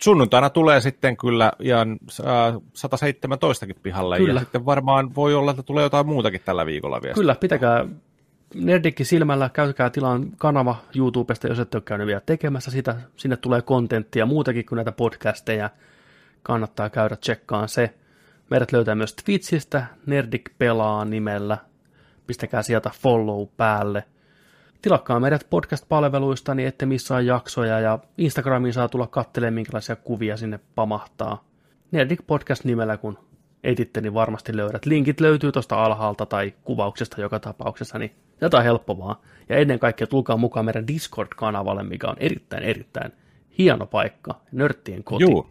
Sunnuntaina 0.00 0.50
tulee 0.50 0.80
sitten 0.80 1.16
kyllä 1.16 1.52
ihan 1.60 1.98
äh, 2.20 2.54
117kin 2.54 3.78
pihalle 3.82 4.16
Kyllä. 4.16 4.32
ja 4.34 4.40
sitten 4.40 4.66
varmaan 4.66 5.14
voi 5.14 5.34
olla, 5.34 5.50
että 5.50 5.62
tulee 5.62 5.82
jotain 5.82 6.06
muutakin 6.06 6.40
tällä 6.44 6.66
viikolla 6.66 7.02
vielä. 7.02 7.14
Kyllä, 7.14 7.34
pitäkää 7.34 7.86
Nerdikki 8.54 9.04
silmällä, 9.04 9.50
käykää 9.52 9.90
tilaan 9.90 10.30
kanava 10.38 10.76
YouTubesta, 10.96 11.48
jos 11.48 11.58
ette 11.58 11.76
ole 11.76 11.82
käynyt 11.86 12.06
vielä 12.06 12.20
tekemässä 12.26 12.70
sitä. 12.70 12.96
Sinne 13.16 13.36
tulee 13.36 13.62
kontenttia 13.62 14.26
muutakin 14.26 14.66
kuin 14.66 14.76
näitä 14.76 14.92
podcasteja. 14.92 15.70
Kannattaa 16.42 16.90
käydä 16.90 17.16
tsekkaan 17.16 17.68
se. 17.68 17.94
Meidät 18.50 18.72
löytää 18.72 18.94
myös 18.94 19.14
Twitchistä, 19.14 19.86
Nerdik 20.06 20.50
pelaa 20.58 21.04
nimellä. 21.04 21.58
Pistäkää 22.28 22.62
sieltä 22.62 22.90
follow 22.94 23.48
päälle. 23.56 24.04
Tilakkaa 24.82 25.20
meidät 25.20 25.46
podcast-palveluista, 25.50 26.54
niin 26.54 26.68
ette 26.68 26.86
missaa 26.86 27.20
jaksoja, 27.20 27.80
ja 27.80 27.98
Instagramiin 28.18 28.74
saa 28.74 28.88
tulla 28.88 29.06
katselemaan, 29.06 29.54
minkälaisia 29.54 29.96
kuvia 29.96 30.36
sinne 30.36 30.60
pamahtaa. 30.74 31.44
Nerdik 31.90 32.20
Podcast 32.26 32.64
nimellä, 32.64 32.96
kun 32.96 33.18
etitte, 33.64 34.00
niin 34.00 34.14
varmasti 34.14 34.56
löydät. 34.56 34.86
Linkit 34.86 35.20
löytyy 35.20 35.52
tuosta 35.52 35.84
alhaalta 35.84 36.26
tai 36.26 36.54
kuvauksesta 36.64 37.20
joka 37.20 37.40
tapauksessa, 37.40 37.98
niin 37.98 38.12
tätä 38.38 38.56
on 38.56 38.64
helppo 38.64 38.98
vaan. 38.98 39.16
Ja 39.48 39.56
ennen 39.56 39.78
kaikkea 39.78 40.06
tulkaa 40.06 40.36
mukaan 40.36 40.64
meidän 40.64 40.86
Discord-kanavalle, 40.86 41.82
mikä 41.82 42.06
on 42.06 42.16
erittäin, 42.20 42.62
erittäin 42.62 43.12
hieno 43.58 43.86
paikka, 43.86 44.40
nörttien 44.52 45.04
koti. 45.04 45.24
Juu. 45.24 45.50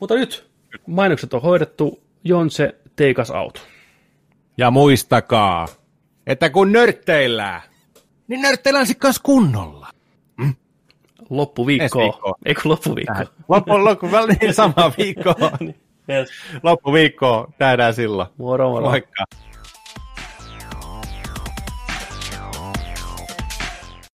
Mutta 0.00 0.14
nyt 0.14 0.50
mainokset 0.86 1.34
on 1.34 1.42
hoidettu, 1.42 2.02
Jonse, 2.24 2.74
take 2.96 3.22
us 3.22 3.30
out. 3.30 3.66
Ja 4.56 4.70
muistakaa, 4.70 5.68
että 6.30 6.50
kun 6.50 6.72
nörtteillään, 6.72 7.62
niin 8.28 8.42
nörtteillään 8.42 8.86
sitten 8.86 9.00
kanssa 9.00 9.22
kunnolla. 9.22 9.88
Loppuviikko. 11.30 11.84
Ensi 11.84 11.98
viikkoon. 11.98 12.34
Eikö 12.44 12.60
loppuviikko? 12.64 13.14
Loppu, 13.48 13.84
loppu, 13.84 14.10
väl 14.10 14.26
niin 14.26 14.54
sama 14.54 14.92
viikko. 14.98 15.34
Yes. 16.10 16.28
Loppuviikko, 16.62 17.50
nähdään 17.58 17.94
silloin. 17.94 18.28
Moro 18.38 18.70
moro. 18.70 18.90
Moikka. 18.90 19.24